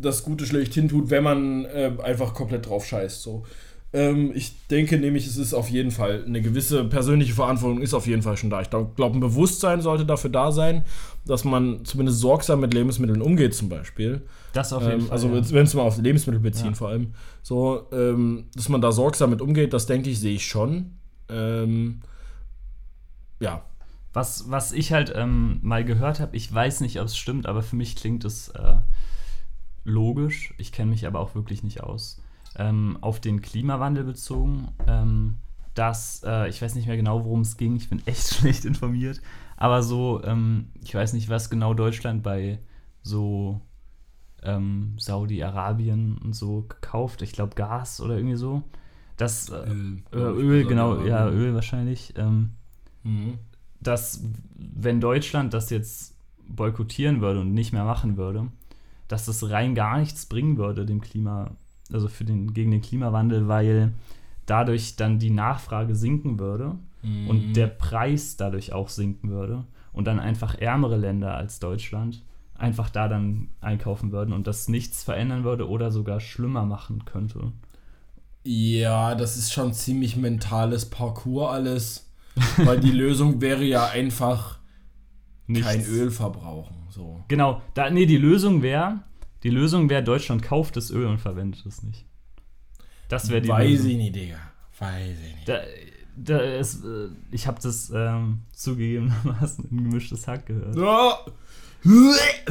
das 0.00 0.22
Gute 0.22 0.46
schlechthin 0.46 0.88
tut, 0.88 1.10
wenn 1.10 1.24
man 1.24 1.64
äh, 1.66 1.92
einfach 2.02 2.34
komplett 2.34 2.66
drauf 2.66 2.84
scheißt. 2.84 3.22
So. 3.22 3.44
Ähm, 3.92 4.32
ich 4.34 4.66
denke 4.66 4.98
nämlich, 4.98 5.26
es 5.26 5.38
ist 5.38 5.54
auf 5.54 5.70
jeden 5.70 5.90
Fall 5.90 6.24
eine 6.26 6.42
gewisse 6.42 6.84
persönliche 6.84 7.32
Verantwortung 7.32 7.80
ist 7.80 7.94
auf 7.94 8.06
jeden 8.06 8.20
Fall 8.20 8.36
schon 8.36 8.50
da. 8.50 8.60
Ich 8.60 8.68
glaube, 8.68 8.92
ein 9.00 9.20
Bewusstsein 9.20 9.80
sollte 9.80 10.04
dafür 10.04 10.28
da 10.28 10.52
sein, 10.52 10.84
dass 11.24 11.44
man 11.44 11.84
zumindest 11.84 12.20
sorgsam 12.20 12.60
mit 12.60 12.74
Lebensmitteln 12.74 13.22
umgeht, 13.22 13.54
zum 13.54 13.70
Beispiel. 13.70 14.22
Das 14.52 14.72
auf 14.72 14.82
jeden 14.82 14.94
ähm, 14.94 15.00
Fall. 15.02 15.12
Also, 15.12 15.28
ja. 15.28 15.50
wenn 15.50 15.64
es 15.64 15.74
mal 15.74 15.82
auf 15.82 15.96
Lebensmittel 15.96 16.40
beziehen, 16.40 16.68
ja. 16.68 16.74
vor 16.74 16.88
allem. 16.88 17.14
So, 17.42 17.86
ähm, 17.92 18.46
dass 18.54 18.68
man 18.68 18.82
da 18.82 18.92
sorgsam 18.92 19.30
mit 19.30 19.40
umgeht, 19.40 19.72
das 19.72 19.86
denke 19.86 20.10
ich, 20.10 20.20
sehe 20.20 20.34
ich 20.34 20.46
schon. 20.46 20.92
Ähm, 21.30 22.00
ja, 23.40 23.62
was, 24.12 24.50
was 24.50 24.72
ich 24.72 24.92
halt 24.92 25.12
ähm, 25.14 25.60
mal 25.62 25.84
gehört 25.84 26.20
habe, 26.20 26.36
ich 26.36 26.52
weiß 26.52 26.80
nicht, 26.80 27.00
ob 27.00 27.06
es 27.06 27.16
stimmt, 27.16 27.46
aber 27.46 27.62
für 27.62 27.76
mich 27.76 27.96
klingt 27.96 28.24
es 28.24 28.48
äh, 28.48 28.76
logisch. 29.84 30.52
Ich 30.58 30.72
kenne 30.72 30.90
mich 30.90 31.06
aber 31.06 31.20
auch 31.20 31.34
wirklich 31.34 31.62
nicht 31.62 31.82
aus. 31.82 32.20
Ähm, 32.58 32.98
auf 33.00 33.20
den 33.20 33.40
Klimawandel 33.40 34.04
bezogen, 34.04 34.68
ähm, 34.86 35.36
dass, 35.74 36.22
äh, 36.24 36.48
ich 36.48 36.60
weiß 36.60 36.74
nicht 36.74 36.88
mehr 36.88 36.96
genau, 36.96 37.24
worum 37.24 37.42
es 37.42 37.56
ging, 37.56 37.76
ich 37.76 37.88
bin 37.88 38.04
echt 38.06 38.28
schlecht 38.34 38.64
informiert, 38.64 39.20
aber 39.56 39.82
so, 39.82 40.22
ähm, 40.24 40.70
ich 40.82 40.94
weiß 40.94 41.12
nicht, 41.12 41.28
was 41.28 41.50
genau 41.50 41.72
Deutschland 41.72 42.22
bei 42.22 42.58
so 43.02 43.60
ähm, 44.42 44.94
Saudi-Arabien 44.98 46.18
und 46.18 46.34
so 46.34 46.62
gekauft, 46.68 47.22
ich 47.22 47.32
glaube 47.32 47.54
Gas 47.54 48.00
oder 48.00 48.16
irgendwie 48.16 48.36
so. 48.36 48.62
Das, 49.16 49.48
äh, 49.48 49.68
Öl, 49.68 50.02
Öl 50.12 50.64
genau, 50.64 51.04
ja, 51.04 51.28
Öl 51.28 51.54
wahrscheinlich. 51.54 52.14
Ähm, 52.16 52.50
mhm. 53.02 53.38
dass 53.80 54.22
wenn 54.56 55.00
Deutschland 55.00 55.54
das 55.54 55.70
jetzt 55.70 56.14
boykottieren 56.48 57.20
würde 57.20 57.40
und 57.40 57.52
nicht 57.52 57.72
mehr 57.72 57.84
machen 57.84 58.16
würde, 58.16 58.48
dass 59.08 59.26
das 59.26 59.50
rein 59.50 59.74
gar 59.74 59.98
nichts 59.98 60.26
bringen 60.26 60.56
würde 60.56 60.86
dem 60.86 61.00
Klima, 61.00 61.50
also 61.92 62.08
für 62.08 62.24
den, 62.24 62.52
gegen 62.54 62.70
den 62.70 62.82
Klimawandel, 62.82 63.48
weil 63.48 63.92
dadurch 64.46 64.96
dann 64.96 65.18
die 65.18 65.30
Nachfrage 65.30 65.94
sinken 65.94 66.38
würde 66.38 66.76
mhm. 67.02 67.28
und 67.28 67.52
der 67.54 67.66
Preis 67.66 68.36
dadurch 68.36 68.72
auch 68.72 68.88
sinken 68.88 69.30
würde 69.30 69.64
und 69.92 70.06
dann 70.06 70.20
einfach 70.20 70.54
ärmere 70.54 70.96
Länder 70.96 71.34
als 71.34 71.60
Deutschland 71.60 72.22
einfach 72.54 72.90
da 72.90 73.08
dann 73.08 73.48
einkaufen 73.60 74.10
würden 74.12 74.32
und 74.32 74.46
das 74.46 74.68
nichts 74.68 75.04
verändern 75.04 75.44
würde 75.44 75.68
oder 75.68 75.90
sogar 75.90 76.20
schlimmer 76.20 76.64
machen 76.64 77.04
könnte. 77.04 77.52
Ja, 78.44 79.14
das 79.14 79.36
ist 79.36 79.52
schon 79.52 79.72
ziemlich 79.72 80.16
mentales 80.16 80.86
Parcours 80.86 81.52
alles. 81.52 82.10
Weil 82.56 82.80
die 82.80 82.90
Lösung 82.92 83.40
wäre 83.40 83.64
ja 83.64 83.86
einfach 83.86 84.58
Nichts. 85.46 85.66
kein 85.66 85.84
Öl 85.84 86.10
verbrauchen. 86.10 86.76
So. 86.88 87.22
Genau, 87.28 87.62
da, 87.74 87.90
nee, 87.90 88.06
die 88.06 88.16
Lösung 88.16 88.62
wäre, 88.62 89.00
die 89.42 89.50
Lösung 89.50 89.88
wäre, 89.88 90.02
Deutschland 90.02 90.42
kauft 90.42 90.76
das 90.76 90.90
Öl 90.90 91.06
und 91.06 91.18
verwendet 91.18 91.64
es 91.66 91.82
nicht. 91.82 92.04
Das 93.08 93.30
wäre 93.30 93.40
die 93.40 93.48
Weiß 93.48 93.70
Lösung. 93.70 93.90
ich 93.90 93.96
nicht, 93.96 94.16
Digga. 94.16 94.38
Weiß 94.78 95.16
ich 95.26 95.34
nicht. 95.34 95.48
Da, 95.48 95.60
da 96.16 96.38
ist, 96.38 96.84
äh, 96.84 97.08
ich 97.30 97.46
habe 97.46 97.58
das 97.62 97.90
ähm, 97.94 98.40
zugegebenermaßen 98.52 99.68
in 99.70 99.84
gemischtes 99.84 100.26
Hack 100.26 100.46
gehört. 100.46 100.76
Ja. 100.76 101.18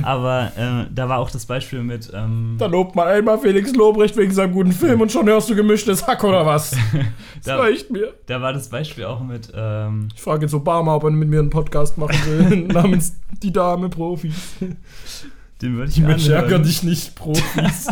Aber 0.03 0.51
äh, 0.55 0.93
da 0.93 1.09
war 1.09 1.19
auch 1.19 1.29
das 1.29 1.45
Beispiel 1.45 1.83
mit. 1.83 2.09
Ähm, 2.13 2.55
da 2.57 2.65
lobt 2.65 2.95
man 2.95 3.07
einmal 3.07 3.37
Felix 3.37 3.73
Lobrecht 3.73 4.15
wegen 4.15 4.31
seinem 4.31 4.53
guten 4.53 4.71
Film 4.71 5.01
und 5.01 5.11
schon 5.11 5.27
hörst 5.27 5.49
du 5.49 5.55
gemischtes 5.55 6.07
Hack 6.07 6.23
oder 6.23 6.45
was? 6.45 6.71
das 7.35 7.43
da, 7.43 7.57
reicht 7.57 7.91
mir. 7.91 8.13
Da 8.25 8.41
war 8.41 8.53
das 8.53 8.69
Beispiel 8.69 9.03
auch 9.03 9.19
mit. 9.19 9.51
Ähm, 9.53 10.07
ich 10.15 10.21
frage 10.21 10.43
jetzt 10.43 10.53
Obama, 10.53 10.95
ob 10.95 11.03
er 11.03 11.11
mit 11.11 11.27
mir 11.27 11.39
einen 11.39 11.49
Podcast 11.49 11.97
machen 11.97 12.17
will, 12.25 12.67
namens 12.67 13.17
Die 13.43 13.51
Dame 13.51 13.89
Profis. 13.89 14.55
Den 15.61 15.75
würde 15.75 15.91
ich 15.91 15.99
mir 15.99 16.07
Mensch, 16.07 16.27
ärger 16.27 16.59
dich 16.59 16.83
nicht, 16.83 17.15
Profis. 17.15 17.87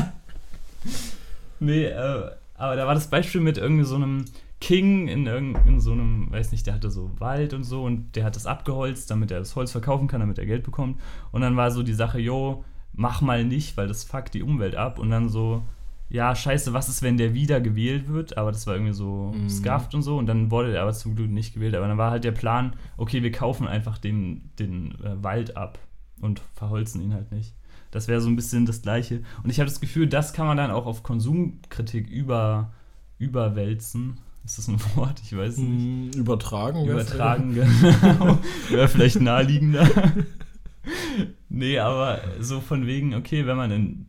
nee, 1.60 1.86
äh, 1.86 2.30
aber 2.56 2.76
da 2.76 2.88
war 2.88 2.94
das 2.94 3.10
Beispiel 3.10 3.42
mit 3.42 3.58
irgendwie 3.58 3.86
so 3.86 3.96
einem 3.96 4.26
King 4.62 5.08
in, 5.08 5.28
in 5.28 5.80
so 5.80 5.92
einem, 5.92 6.32
weiß 6.32 6.52
nicht, 6.52 6.66
der 6.66 6.74
hatte 6.76 6.90
so 6.90 7.12
Wald 7.20 7.54
und 7.54 7.64
so 7.64 7.84
und 7.84 8.16
der 8.16 8.24
hat 8.24 8.36
das 8.36 8.46
abgeholzt, 8.46 9.12
damit 9.12 9.32
er 9.32 9.40
das 9.40 9.56
Holz 9.56 9.72
verkaufen 9.72 10.08
kann, 10.08 10.22
damit 10.22 10.38
er 10.38 10.46
Geld 10.46 10.64
bekommt. 10.64 11.00
Und 11.32 11.42
dann 11.42 11.58
war 11.58 11.72
so 11.72 11.84
die 11.84 11.94
Sache, 11.94 12.20
jo, 12.20 12.64
mach 12.94 13.22
mal 13.22 13.44
nicht, 13.44 13.78
weil 13.78 13.88
das 13.88 14.04
fuckt 14.04 14.34
die 14.34 14.44
Umwelt 14.44 14.76
ab. 14.76 14.98
Und 15.00 15.10
dann 15.10 15.30
so 15.30 15.64
ja, 16.08 16.36
scheiße, 16.36 16.72
was 16.72 16.88
ist, 16.88 17.02
wenn 17.02 17.18
der 17.18 17.34
wieder 17.34 17.60
gewählt 17.60 18.08
wird? 18.10 18.38
Aber 18.38 18.52
das 18.52 18.68
war 18.68 18.76
irgendwie 18.76 18.94
so 18.94 19.34
Mhm. 19.36 19.50
scuffed 19.50 19.96
und 19.96 20.04
so. 20.04 20.18
Und 20.18 20.28
dann 20.28 20.52
wurde 20.52 20.74
er 20.74 20.84
aber 20.84 20.94
zum 20.94 21.16
Glück 21.16 21.32
nicht 21.32 21.56
gewählt. 21.56 21.76
Aber 21.76 21.88
dann 21.88 21.98
war 21.98 22.12
halt 22.12 22.24
der 22.24 22.32
Plan, 22.32 22.74
okay, 22.96 23.24
wir 23.24 23.32
kaufen 23.32 23.68
einfach 23.68 23.98
den, 23.98 24.50
den 24.60 24.92
äh, 25.04 25.22
Wald 25.24 25.58
ab 25.58 25.80
und 26.22 26.42
verholzen 26.54 27.02
ihn 27.02 27.14
halt 27.14 27.32
nicht. 27.32 27.54
Das 27.92 28.08
wäre 28.08 28.22
so 28.22 28.30
ein 28.30 28.36
bisschen 28.36 28.66
das 28.66 28.82
Gleiche. 28.82 29.22
Und 29.44 29.50
ich 29.50 29.60
habe 29.60 29.70
das 29.70 29.80
Gefühl, 29.80 30.08
das 30.08 30.34
kann 30.34 30.48
man 30.48 30.58
dann 30.58 30.72
auch 30.72 30.86
auf 30.86 31.04
Konsumkritik 31.04 32.10
über, 32.10 32.74
überwälzen. 33.20 34.18
Ist 34.44 34.58
das 34.58 34.68
ein 34.68 34.80
Wort? 34.96 35.22
Ich 35.24 35.36
weiß 35.36 35.54
es 35.54 35.60
nicht. 35.60 36.16
Hm, 36.16 36.22
Übertragen. 36.22 36.86
Übertragen, 36.86 37.54
genau. 37.54 38.38
Wäre 38.70 38.88
vielleicht 38.88 39.22
naheliegender. 39.22 39.88
nee, 41.50 41.80
aber 41.80 42.22
so 42.40 42.62
von 42.62 42.86
wegen, 42.86 43.16
okay, 43.16 43.46
wenn 43.46 43.58
man 43.58 43.72
in, 43.72 44.06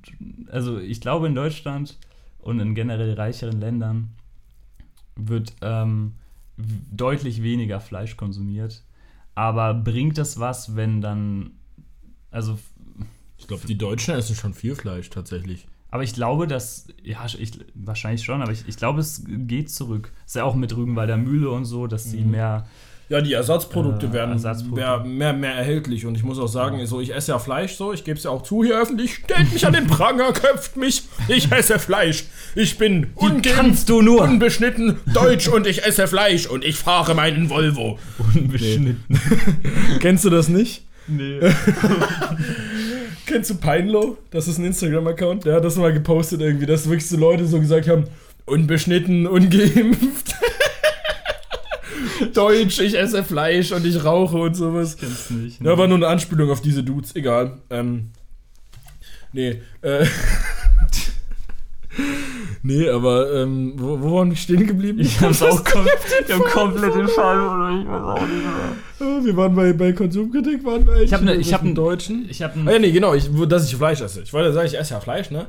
also 0.50 0.78
ich 0.78 1.00
glaube 1.00 1.26
in 1.26 1.34
Deutschland 1.34 1.98
und 2.38 2.60
in 2.60 2.74
generell 2.74 3.14
reicheren 3.14 3.60
Ländern 3.60 4.10
wird 5.16 5.54
ähm, 5.62 6.12
deutlich 6.56 7.42
weniger 7.42 7.80
Fleisch 7.80 8.16
konsumiert. 8.16 8.84
Aber 9.34 9.74
bringt 9.74 10.18
das 10.18 10.38
was, 10.40 10.76
wenn 10.76 11.00
dann, 11.00 11.50
also, 12.36 12.58
Ich 13.38 13.46
glaube, 13.48 13.66
die 13.66 13.76
Deutschen 13.78 14.14
essen 14.14 14.36
schon 14.36 14.54
viel 14.54 14.74
Fleisch 14.76 15.10
tatsächlich. 15.10 15.66
aber 15.90 16.02
ich 16.04 16.12
glaube, 16.14 16.46
dass, 16.46 16.86
ja, 17.02 17.24
ich, 17.38 17.52
wahrscheinlich 17.74 18.22
schon, 18.24 18.42
aber 18.42 18.52
ich, 18.52 18.64
ich 18.68 18.76
glaube, 18.76 19.00
es 19.00 19.22
geht 19.26 19.70
zurück. 19.70 20.12
Ist 20.26 20.36
ja 20.36 20.44
auch 20.44 20.54
mit 20.54 20.76
Rügenwalder 20.76 21.16
Mühle 21.16 21.50
und 21.50 21.64
so, 21.64 21.86
dass 21.86 22.04
sie 22.10 22.20
Mhm. 22.20 22.30
mehr 22.32 22.66
Ja, 23.08 23.20
die 23.20 23.34
Ersatzprodukte 23.34 24.06
Äh, 24.06 24.12
werden 24.14 24.32
Ersatzprodukte. 24.32 24.80
Mehr, 24.84 25.04
mehr, 25.04 25.32
mehr 25.32 25.54
erhältlich. 25.54 26.06
Und 26.06 26.16
ich 26.16 26.24
muss 26.24 26.40
auch 26.40 26.48
sagen, 26.48 26.84
so, 26.88 27.00
ich 27.00 27.14
esse 27.14 27.30
ja 27.30 27.38
Fleisch 27.38 27.74
so, 27.76 27.92
ich 27.92 28.02
gebe 28.02 28.18
es 28.18 28.24
ja 28.24 28.30
auch 28.32 28.42
zu 28.42 28.64
hier 28.64 28.80
öffentlich. 28.80 29.14
Stellt 29.24 29.52
mich 29.52 29.64
an 29.64 29.74
den 29.74 29.86
Pranger, 29.86 30.32
köpft 30.32 30.76
mich. 30.76 31.04
Ich 31.28 31.52
esse 31.52 31.78
Fleisch. 31.78 32.24
Ich 32.56 32.78
bin 32.78 33.06
nur? 33.14 34.22
unbeschnitten 34.22 34.98
deutsch 35.14 35.46
und 35.46 35.68
ich 35.68 35.84
esse 35.84 36.08
Fleisch 36.08 36.46
und 36.48 36.64
ich 36.64 36.76
fahre 36.78 37.14
meinen 37.14 37.48
Volvo. 37.48 37.96
unbeschnitten. 38.34 39.04
Kennst 40.00 40.24
du 40.24 40.30
das 40.30 40.48
nicht? 40.48 40.82
Nee. 41.08 41.40
Kennst 43.26 43.50
du 43.50 43.54
Peinlo? 43.56 44.18
Das 44.30 44.48
ist 44.48 44.58
ein 44.58 44.64
Instagram-Account. 44.64 45.44
Der 45.44 45.54
hat 45.54 45.64
das 45.64 45.76
mal 45.76 45.92
gepostet 45.92 46.40
irgendwie, 46.40 46.66
dass 46.66 46.88
wirklich 46.88 47.08
so 47.08 47.16
Leute 47.16 47.46
so 47.46 47.60
gesagt 47.60 47.88
haben, 47.88 48.04
unbeschnitten, 48.44 49.26
ungeimpft. 49.26 50.34
Deutsch, 52.34 52.80
ich 52.80 52.96
esse 52.96 53.22
Fleisch 53.24 53.72
und 53.72 53.84
ich 53.84 54.04
rauche 54.04 54.36
und 54.38 54.54
sowas. 54.54 54.96
Kennst 54.96 55.30
nicht. 55.30 55.60
Ja, 55.60 55.76
war 55.76 55.86
nur 55.86 55.96
eine 55.96 56.08
Anspielung 56.08 56.50
auf 56.50 56.60
diese 56.60 56.82
Dudes, 56.82 57.14
egal. 57.14 57.58
Ähm, 57.70 58.10
nee, 59.32 59.60
äh. 59.82 60.06
Nee, 62.66 62.88
aber, 62.88 63.32
ähm, 63.34 63.74
wo, 63.76 64.00
wo 64.00 64.16
waren 64.16 64.30
wir 64.30 64.36
stehen 64.36 64.66
geblieben? 64.66 64.98
Ich 65.00 65.20
hab's 65.20 65.42
auch 65.42 65.62
kom 65.64 65.86
ich 66.26 66.32
hab 66.34 66.42
komplett 66.44 66.94
den 66.94 67.08
Fall, 67.08 67.38
oder 67.40 67.80
ich 67.80 67.86
weiß 67.88 68.02
auch 68.02 68.20
nicht 68.26 68.44
mehr. 68.44 69.08
Ah, 69.08 69.24
Wir 69.24 69.36
waren 69.36 69.54
bei, 69.54 69.72
bei 69.72 69.92
Konsumkritik, 69.92 70.64
waren 70.64 70.86
wir 70.86 70.96
Ich 71.02 71.12
hab 71.12 71.22
ne- 71.22 71.34
ich 71.34 71.52
hab 71.54 71.60
den 71.62 71.70
n- 71.70 71.74
Deutschen. 71.74 72.26
Ich 72.28 72.42
hab 72.42 72.56
Ah 72.56 72.60
ein, 72.60 72.68
ja, 72.68 72.78
nee, 72.78 72.90
genau, 72.92 73.14
ich, 73.14 73.28
dass 73.48 73.66
ich 73.66 73.76
Fleisch 73.76 74.00
esse. 74.00 74.22
Ich 74.22 74.32
wollte 74.32 74.52
sagen, 74.52 74.66
ich 74.66 74.78
esse 74.78 74.94
ja 74.94 75.00
Fleisch, 75.00 75.30
ne? 75.30 75.46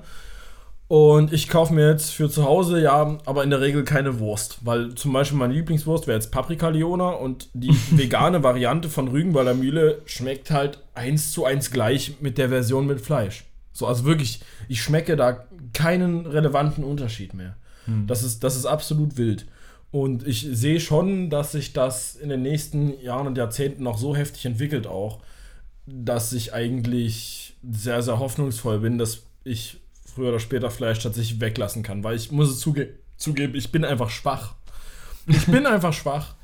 Und 0.90 1.34
ich 1.34 1.50
kaufe 1.50 1.74
mir 1.74 1.90
jetzt 1.92 2.12
für 2.12 2.30
zu 2.30 2.46
Hause 2.46 2.80
ja, 2.80 3.18
aber 3.26 3.44
in 3.44 3.50
der 3.50 3.60
Regel 3.60 3.84
keine 3.84 4.20
Wurst. 4.20 4.60
Weil 4.62 4.96
zum 4.96 5.12
Beispiel 5.12 5.38
meine 5.38 5.54
Lieblingswurst 5.54 6.08
wäre 6.08 6.18
jetzt 6.18 6.32
Paprika 6.32 6.70
Leona 6.70 7.10
und 7.10 7.50
die 7.54 7.76
vegane 7.92 8.42
Variante 8.42 8.88
von 8.88 9.10
Rügenwalder 9.10 9.54
Mühle 9.54 10.02
schmeckt 10.06 10.50
halt 10.50 10.80
eins 10.94 11.34
zu 11.34 11.44
eins 11.44 11.72
gleich 11.72 12.16
mit 12.22 12.38
der 12.38 12.48
Version 12.50 12.88
mit 12.88 13.02
Fleisch. 13.02 13.44
So, 13.74 13.86
also 13.86 14.06
wirklich, 14.06 14.40
ich 14.70 14.82
schmecke 14.82 15.18
da 15.18 15.46
keinen 15.74 16.26
relevanten 16.26 16.84
Unterschied 16.84 17.34
mehr. 17.34 17.56
Das, 18.06 18.22
ist, 18.22 18.44
das 18.44 18.58
ist 18.58 18.66
absolut 18.66 19.16
wild. 19.16 19.46
Und 19.92 20.28
ich 20.28 20.46
sehe 20.52 20.82
schon, 20.82 21.30
dass 21.30 21.54
sich 21.54 21.72
das 21.72 22.16
in 22.16 22.28
den 22.28 22.42
nächsten 22.42 23.00
Jahren 23.00 23.28
und 23.28 23.38
Jahrzehnten 23.38 23.84
noch 23.84 23.98
so 23.98 24.14
heftig 24.14 24.46
entwickelt 24.46 24.88
auch, 24.88 25.20
dass 25.86 26.34
ich 26.34 26.54
eigentlich 26.54 27.56
sehr, 27.72 28.04
sehr 28.04 28.20
hoffnungsvoll 28.20 28.80
bin, 28.80 28.98
dass 28.98 29.24
ich 29.46 29.80
früher 30.14 30.30
oder 30.30 30.42
später 30.42 30.70
Fleisch 30.70 31.00
tatsächlich 31.00 31.40
weglassen 31.40 31.82
kann, 31.82 32.04
weil 32.04 32.18
ich 32.18 32.30
muss 32.32 32.50
es 32.50 32.60
zuge 32.60 32.90
zugeben, 33.16 33.56
ich 33.56 33.72
bin 33.72 33.86
einfach 33.86 34.10
schwach. 34.10 34.56
Ich 35.28 35.46
bin 35.46 35.66
einfach 35.66 35.94
schwach. 35.94 36.36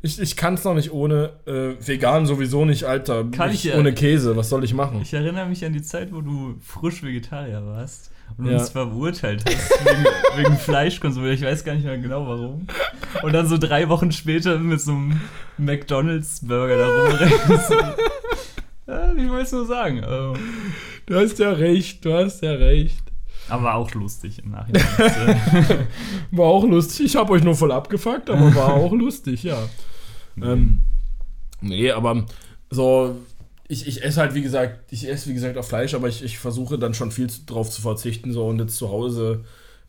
Ich, 0.00 0.20
ich 0.20 0.36
kann 0.36 0.54
es 0.54 0.62
noch 0.64 0.74
nicht 0.74 0.92
ohne. 0.92 1.32
Äh, 1.46 1.74
vegan 1.84 2.26
sowieso 2.26 2.64
nicht, 2.64 2.84
Alter. 2.84 3.24
Kann 3.32 3.50
ich 3.50 3.64
ja- 3.64 3.78
ohne 3.78 3.92
Käse, 3.94 4.36
was 4.36 4.48
soll 4.48 4.62
ich 4.62 4.74
machen? 4.74 5.00
ich 5.02 5.12
erinnere 5.12 5.46
mich 5.46 5.64
an 5.64 5.72
die 5.72 5.82
Zeit, 5.82 6.12
wo 6.12 6.20
du 6.20 6.54
frisch 6.60 7.02
Vegetarier 7.02 7.64
warst 7.66 8.12
und 8.36 8.46
Ja. 8.46 8.58
uns 8.58 8.70
verurteilt 8.70 9.44
hast 9.46 9.70
wegen, 9.84 10.04
wegen 10.44 10.56
Fleischkonsum. 10.58 11.24
Ich 11.26 11.42
weiß 11.42 11.64
gar 11.64 11.74
nicht 11.74 11.84
mehr 11.84 11.98
genau 11.98 12.26
warum. 12.26 12.66
Und 13.22 13.32
dann 13.32 13.46
so 13.46 13.58
drei 13.58 13.88
Wochen 13.88 14.10
später 14.12 14.58
mit 14.58 14.80
so 14.80 14.92
einem 14.92 15.20
McDonalds-Burger 15.58 16.76
da 16.76 16.88
rumrennst. 16.88 17.70
ja, 18.86 19.12
ich 19.14 19.28
wollte 19.28 19.42
es 19.44 19.52
nur 19.52 19.66
sagen. 19.66 19.98
äh, 19.98 20.38
du 21.06 21.14
hast 21.14 21.38
ja 21.38 21.50
recht, 21.52 22.04
du 22.04 22.12
hast 22.14 22.42
ja 22.42 22.52
recht. 22.52 23.02
Aber 23.48 23.74
auch 23.74 23.90
lustig 23.92 24.38
im 24.42 24.52
Nachhinein. 24.52 24.82
Äh, 24.98 25.76
War 26.30 26.46
auch 26.46 26.64
lustig. 26.64 27.06
Ich 27.06 27.16
habe 27.16 27.32
euch 27.34 27.44
nur 27.44 27.54
voll 27.54 27.72
abgefuckt, 27.72 28.30
aber 28.30 28.54
war 28.54 28.72
auch 28.72 28.92
lustig, 28.92 29.42
ja. 29.42 29.58
Ähm, 30.40 30.80
nee, 31.60 31.90
aber 31.90 32.24
so, 32.70 33.16
ich, 33.68 33.86
ich 33.86 34.04
esse 34.04 34.20
halt, 34.20 34.34
wie 34.34 34.42
gesagt, 34.42 34.92
ich 34.92 35.08
esse, 35.08 35.30
wie 35.30 35.34
gesagt, 35.34 35.56
auch 35.56 35.64
Fleisch, 35.64 35.94
aber 35.94 36.08
ich, 36.08 36.22
ich 36.22 36.38
versuche 36.38 36.78
dann 36.78 36.94
schon 36.94 37.10
viel 37.10 37.28
drauf 37.46 37.70
zu 37.70 37.80
verzichten. 37.82 38.32
So, 38.32 38.46
und 38.46 38.58
jetzt 38.60 38.76
zu 38.76 38.88
Hause 38.90 39.44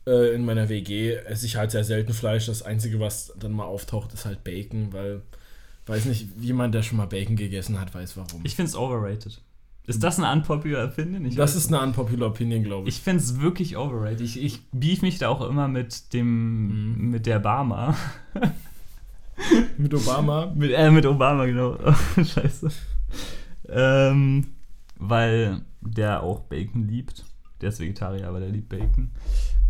äh, 0.08 0.34
in 0.34 0.46
meiner 0.46 0.70
WG 0.70 1.14
esse 1.14 1.46
ich 1.46 1.58
halt 1.58 1.72
sehr 1.72 1.84
selten 1.84 2.14
Fleisch. 2.14 2.46
Das 2.46 2.62
Einzige, 2.64 3.00
was 3.00 3.34
dann 3.38 3.52
mal 3.52 3.66
auftaucht, 3.66 4.14
ist 4.14 4.26
halt 4.26 4.44
Bacon, 4.44 4.94
weil, 4.94 5.22
weiß 5.88 6.06
nicht, 6.06 6.28
jemand, 6.40 6.74
der 6.74 6.84
schon 6.84 6.98
mal 6.98 7.08
Bacon 7.08 7.36
gegessen 7.36 7.80
hat, 7.80 7.94
weiß 7.94 8.16
warum. 8.18 8.42
ich 8.44 8.56
finde 8.56 8.70
es 8.70 8.76
overrated. 8.76 9.42
Ist 9.88 10.02
das 10.02 10.18
eine 10.18 10.32
unpopular 10.32 10.86
Opinion? 10.86 11.26
Ich 11.26 11.36
das 11.36 11.56
ist 11.56 11.68
eine 11.68 11.80
unpopular 11.80 12.30
Opinion, 12.30 12.64
glaube 12.64 12.90
ich. 12.90 12.96
Ich 12.96 13.02
finde 13.04 13.22
es 13.22 13.40
wirklich 13.40 13.78
overrated. 13.78 14.22
Ich, 14.22 14.42
ich 14.42 14.60
beef 14.72 15.04
mich 15.04 15.20
da 15.20 15.30
auch 15.30 15.48
immer 15.48 15.68
mit 15.68 16.12
dem, 16.14 16.94
Mhm. 16.96 17.12
mit 17.12 17.28
der 17.28 17.38
Barma. 17.38 17.96
Mit 19.78 19.94
Obama. 19.94 20.52
mit, 20.56 20.72
äh, 20.72 20.90
mit 20.90 21.06
Obama, 21.06 21.46
genau. 21.46 21.78
Scheiße. 22.16 22.70
Ähm, 23.70 24.56
weil 24.98 25.62
der 25.82 26.24
auch 26.24 26.42
Bacon 26.42 26.88
liebt. 26.88 27.26
Der 27.62 27.70
ist 27.70 27.80
Vegetarier, 27.80 28.28
aber 28.28 28.40
der 28.40 28.50
liebt 28.50 28.70
Bacon. 28.70 29.12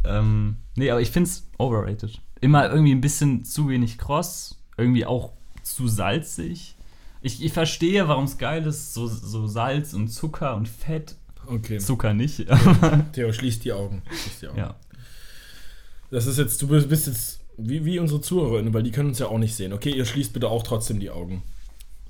Ähm, 0.04 0.58
nee, 0.76 0.90
aber 0.90 1.02
ich 1.02 1.12
finde 1.12 1.30
es 1.30 1.48
overrated. 1.58 2.20
Immer 2.42 2.70
irgendwie 2.70 2.94
ein 2.94 3.02
bisschen 3.02 3.44
zu 3.44 3.70
wenig 3.70 3.98
kross. 3.98 4.60
Irgendwie 4.78 5.06
auch 5.06 5.34
zu 5.64 5.88
salzig. 5.88 6.76
Ich, 7.22 7.44
ich 7.44 7.54
verstehe, 7.54 8.08
warum 8.08 8.26
es 8.26 8.38
geil 8.38 8.66
ist. 8.66 8.94
So, 8.94 9.08
so 9.08 9.48
Salz 9.48 9.94
und 9.94 10.10
Zucker 10.10 10.56
und 10.56 10.68
Fett. 10.68 11.16
Okay. 11.48 11.80
Zucker 11.80 12.14
nicht. 12.14 12.46
Theo, 13.14 13.32
schließ 13.32 13.60
die 13.60 13.74
Augen. 13.74 14.04
Schließ 14.10 14.40
die 14.42 14.48
Augen. 14.48 14.58
ja. 14.58 14.76
Das 16.12 16.28
ist 16.28 16.38
jetzt, 16.38 16.62
du 16.62 16.68
bist 16.68 16.88
bist 16.88 17.08
jetzt 17.08 17.40
wie, 17.58 17.84
wie 17.86 18.00
unsere 18.00 18.22
Zuhörerinnen, 18.22 18.74
weil 18.74 18.84
die 18.84 18.92
können 18.92 19.10
uns 19.10 19.20
ja 19.20 19.28
auch 19.28 19.38
nicht 19.38 19.56
sehen. 19.56 19.74
Okay, 19.74 19.92
ihr 19.92 20.06
schließt 20.06 20.34
bitte 20.34 20.50
auch 20.50 20.64
trotzdem 20.64 21.00
die 21.00 21.10
Augen. 21.10 21.44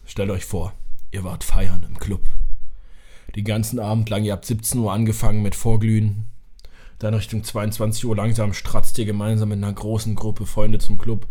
Stellt 0.06 0.30
euch 0.30 0.46
vor, 0.46 0.74
ihr 1.12 1.24
wart 1.24 1.44
feiern 1.44 1.86
im 1.88 1.98
Club. 1.98 2.22
Den 3.36 3.46
ganzen 3.46 3.80
Abend 3.80 4.10
lang, 4.10 4.24
ihr 4.24 4.34
habt 4.34 4.46
17 4.46 4.80
Uhr 4.80 4.94
angefangen 4.94 5.42
mit 5.42 5.56
Vorglühen. 5.56 6.26
Dann 7.00 7.14
Richtung 7.14 7.44
22 7.44 8.06
Uhr 8.06 8.16
langsam 8.16 8.54
stratzt 8.54 8.98
ihr 8.98 9.06
gemeinsam 9.06 9.50
mit 9.50 9.58
einer 9.58 9.74
großen 9.74 10.16
Gruppe 10.16 10.46
Freunde 10.46 10.80
zum 10.80 10.98
Club 10.98 11.28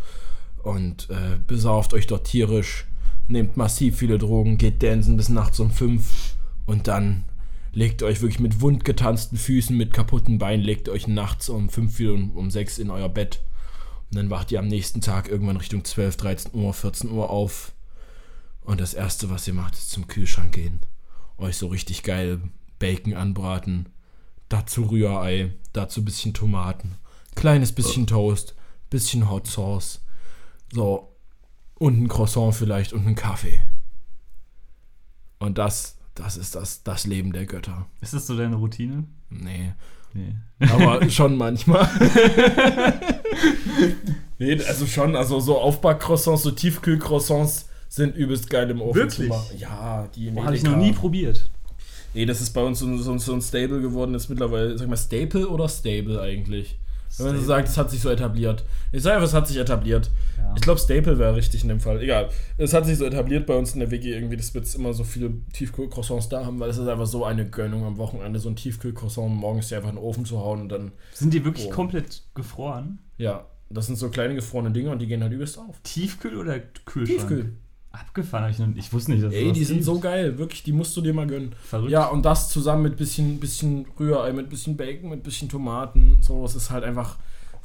und 0.63 1.09
äh, 1.11 1.39
besauft 1.47 1.95
euch 1.95 2.07
dort 2.07 2.27
tierisch, 2.27 2.87
nehmt 3.29 3.57
massiv 3.57 3.99
viele 3.99 4.19
Drogen, 4.19 4.59
geht 4.59 4.83
dancen 4.83 5.17
bis 5.17 5.29
nachts 5.29 5.61
um 5.61 5.71
5 5.71 6.35
und 6.67 6.89
dann 6.89 7.25
legt 7.73 8.03
euch 8.03 8.21
wirklich 8.21 8.41
mit 8.41 8.61
wundgetanzten 8.61 9.37
Füßen, 9.37 9.77
mit 9.77 9.93
kaputten 9.93 10.39
Beinen, 10.39 10.65
legt 10.65 10.89
euch 10.89 11.07
nachts 11.07 11.49
um 11.49 11.69
5 11.69 12.01
Uhr 12.01 12.15
und 12.15 12.31
um 12.37 12.51
6 12.51 12.79
in 12.79 12.91
euer 12.91 13.09
Bett. 13.09 13.41
Und 14.11 14.19
dann 14.19 14.31
wacht 14.31 14.53
ihr 14.53 14.59
am 14.59 14.69
nächsten 14.69 15.01
Tag 15.01 15.29
irgendwann 15.29 15.57
Richtung 15.57 15.85
12, 15.85 16.17
13 16.17 16.55
Uhr, 16.55 16.73
14 16.73 17.11
Uhr 17.11 17.31
auf. 17.31 17.74
Und 18.65 18.81
das 18.81 18.95
Erste, 18.95 19.31
was 19.31 19.47
ihr 19.47 19.55
macht, 19.55 19.75
ist 19.75 19.91
zum 19.91 20.09
Kühlschrank 20.09 20.53
gehen. 20.53 20.81
Euch 21.37 21.57
so 21.57 21.69
richtig 21.69 22.03
geil 22.03 22.41
Bacon 22.79 23.15
anbraten. 23.15 23.91
Dazu 24.49 24.85
Rührei, 24.85 25.55
dazu 25.73 26.01
ein 26.01 26.05
bisschen 26.05 26.35
Tomaten. 26.35 26.97
Kleines 27.35 27.73
bisschen 27.73 28.07
Toast, 28.07 28.55
bisschen 28.91 29.31
Hot 29.31 29.47
Sauce. 29.47 30.01
So, 30.73 31.15
und 31.75 32.03
ein 32.03 32.09
Croissant 32.09 32.55
vielleicht 32.55 32.93
und 32.93 33.07
einen 33.07 33.17
Kaffee. 33.17 33.61
Und 35.39 35.59
das, 35.59 35.99
das 36.15 36.37
ist 36.37 36.55
das, 36.55 36.83
das 36.83 37.07
Leben 37.07 37.33
der 37.33 37.47
Götter. 37.47 37.87
Ist 38.01 38.15
das 38.15 38.27
so 38.27 38.37
deine 38.37 38.57
Routine? 38.57 39.05
Nee. 39.29 39.73
Nee. 40.15 40.35
Aber 40.71 41.09
schon 41.11 41.37
manchmal. 41.37 41.89
nee, 44.39 44.63
also 44.65 44.87
schon, 44.87 45.17
also 45.17 45.41
so 45.41 45.59
Aufbackcroissants, 45.59 46.45
so 46.45 46.53
Tiefkühlcroissants 46.53 47.69
sind 47.95 48.17
übelst 48.17 48.51
geil 48.51 48.71
im 48.71 48.81
Ofen 48.83 48.95
Wirklich? 48.95 49.29
zu 49.29 49.35
machen. 49.35 49.57
Ja, 49.59 50.09
die 50.15 50.33
Habe 50.35 50.57
ich 50.57 50.63
noch 50.63 50.77
nie 50.77 50.93
probiert. 50.93 51.49
Nee, 52.15 52.27
das 52.27 52.41
ist 52.41 52.51
bei 52.51 52.63
uns 52.63 52.79
so, 52.79 52.97
so, 52.97 53.19
so 53.19 53.33
ein 53.33 53.43
Stable 53.43 53.81
geworden, 53.81 54.13
das 54.13 54.25
ist 54.25 54.29
mittlerweile, 54.29 54.79
sag 54.79 54.89
mal, 54.89 54.97
Staple 54.97 55.49
oder 55.49 55.69
Stable 55.69 56.21
eigentlich? 56.21 56.79
Wenn 57.17 57.27
man 57.27 57.37
so 57.39 57.45
sagt, 57.45 57.69
es 57.69 57.77
hat 57.79 57.91
sich 57.93 58.01
so 58.01 58.11
etabliert. 58.11 58.65
Ich 58.91 59.03
sage 59.03 59.15
einfach, 59.17 59.29
es 59.29 59.35
hat 59.35 59.47
sich 59.47 59.57
etabliert. 59.57 60.11
Ja. 60.37 60.53
Ich 60.57 60.63
glaube, 60.63 60.81
Staple 60.81 61.17
wäre 61.19 61.37
richtig 61.37 61.63
in 61.63 61.69
dem 61.69 61.79
Fall. 61.79 62.01
Egal. 62.03 62.29
Es 62.59 62.73
hat 62.75 62.87
sich 62.87 62.99
so 62.99 63.05
etabliert 63.05 63.47
bei 63.47 63.55
uns 63.55 63.73
in 63.73 63.79
der 63.81 63.93
WG 63.93 64.13
irgendwie, 64.13 64.37
dass 64.37 64.53
wir 64.53 64.61
jetzt 64.63 64.75
immer 64.75 64.93
so 64.93 65.05
viele 65.05 65.33
Tiefkühl-Croissants 65.53 66.29
da 66.29 66.45
haben, 66.45 66.59
weil 66.59 66.71
es 66.71 66.77
ist 66.79 66.89
einfach 66.89 67.07
so 67.07 67.25
eine 67.25 67.49
Gönnung 67.49 67.85
am 67.85 67.99
Wochenende, 67.99 68.41
so 68.41 68.49
ein 68.49 68.57
Tiefkühl-Croissant 68.57 69.31
morgens 69.33 69.69
dir 69.69 69.77
einfach 69.77 69.91
in 69.91 69.97
den 69.97 70.03
Ofen 70.05 70.25
zu 70.25 70.39
hauen 70.41 70.63
und 70.63 70.69
dann, 70.71 70.91
Sind 71.13 71.33
die 71.35 71.45
wirklich 71.45 71.67
Oh. 71.69 71.71
komplett 71.71 72.23
gefroren? 72.35 72.99
ja, 73.17 73.47
das 73.71 73.87
sind 73.87 73.97
so 73.97 74.09
kleine 74.09 74.35
gefrorene 74.35 74.73
Dinge 74.73 74.91
und 74.91 74.99
die 75.01 75.07
gehen 75.07 75.23
halt 75.23 75.33
übelst 75.33 75.57
auf. 75.59 75.81
Tiefkühl 75.85 76.37
oder 76.37 76.59
Kühlschrank? 76.85 77.07
Tiefkühl. 77.21 77.53
Abgefahren, 77.95 78.51
ich, 78.51 78.59
ich 78.87 78.93
wusste 78.93 79.13
nicht, 79.13 79.23
dass 79.23 79.33
Ey, 79.33 79.45
sowas 79.45 79.59
die 79.59 79.65
sind 79.65 79.77
gibt. 79.77 79.87
so 79.87 79.99
geil, 80.01 80.37
wirklich, 80.39 80.63
die 80.65 80.73
musst 80.73 80.97
du 80.97 81.01
dir 81.01 81.15
mal 81.15 81.27
gönnen. 81.27 81.55
verrückt. 81.65 81.91
Ja, 81.93 82.07
und 82.07 82.25
das 82.25 82.49
zusammen 82.51 82.83
mit 82.83 82.97
bisschen, 82.97 83.39
bisschen 83.39 83.87
Rührei, 83.99 84.33
mit 84.33 84.51
bisschen 84.51 84.77
Bacon, 84.77 85.11
mit 85.11 85.23
bisschen 85.23 85.49
Tomaten, 85.49 86.19
so, 86.21 86.45
es 86.45 86.57
ist 86.57 86.71
halt 86.71 86.83
einfach 86.83 87.17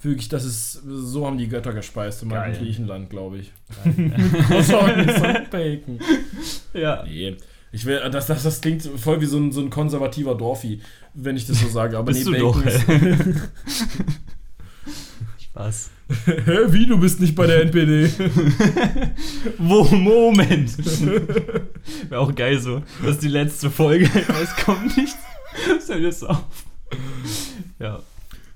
wirklich, 0.02 0.30
das 0.30 0.46
ist, 0.46 0.82
so 0.86 1.26
haben 1.26 1.38
die 1.38 1.48
Götter 1.48 1.74
gespeist 1.74 2.22
in 2.24 2.30
Geil. 2.30 2.56
Griechenland, 2.58 3.10
glaube 3.10 3.40
ich. 3.40 3.52
Bacon. 5.52 6.00
ja. 6.74 7.04
Nee. 7.04 7.36
Ich 7.72 7.86
will, 7.86 8.00
das, 8.12 8.28
das, 8.28 8.44
das 8.44 8.62
klingt 8.62 8.82
voll 8.84 9.22
wie 9.22 9.26
so 9.26 9.38
ein, 9.38 9.52
so 9.52 9.62
ein 9.62 9.70
konservativer 9.70 10.36
Dorfi, 10.36 10.82
wenn 11.14 11.38
ich 11.38 11.46
das 11.46 11.60
so 11.60 11.68
sage. 11.68 11.98
Aber 11.98 12.12
Bist 12.12 12.28
nee, 12.28 12.40
Bacon 12.40 12.64
doch, 12.64 12.66
ist. 12.66 12.84
Spaß. 15.44 15.92
Hä, 16.26 16.58
wie? 16.70 16.88
Du 16.88 16.98
bist 17.00 17.20
nicht 17.20 17.36
bei 17.36 17.46
der 17.46 17.62
NPD? 17.62 18.10
Wo, 19.60 19.84
Moment. 19.84 20.76
Wäre 22.10 22.22
auch 22.22 22.34
geil 22.34 22.60
so. 22.60 22.82
Das 23.02 23.12
ist 23.12 23.24
die 23.24 23.28
letzte 23.28 23.70
Folge. 23.70 24.10
Es 24.42 24.56
kommt 24.66 24.98
nichts. 24.98 25.18
Stell 25.84 26.02
das 26.04 26.24
auf. 26.24 26.44
Ja. 27.78 28.00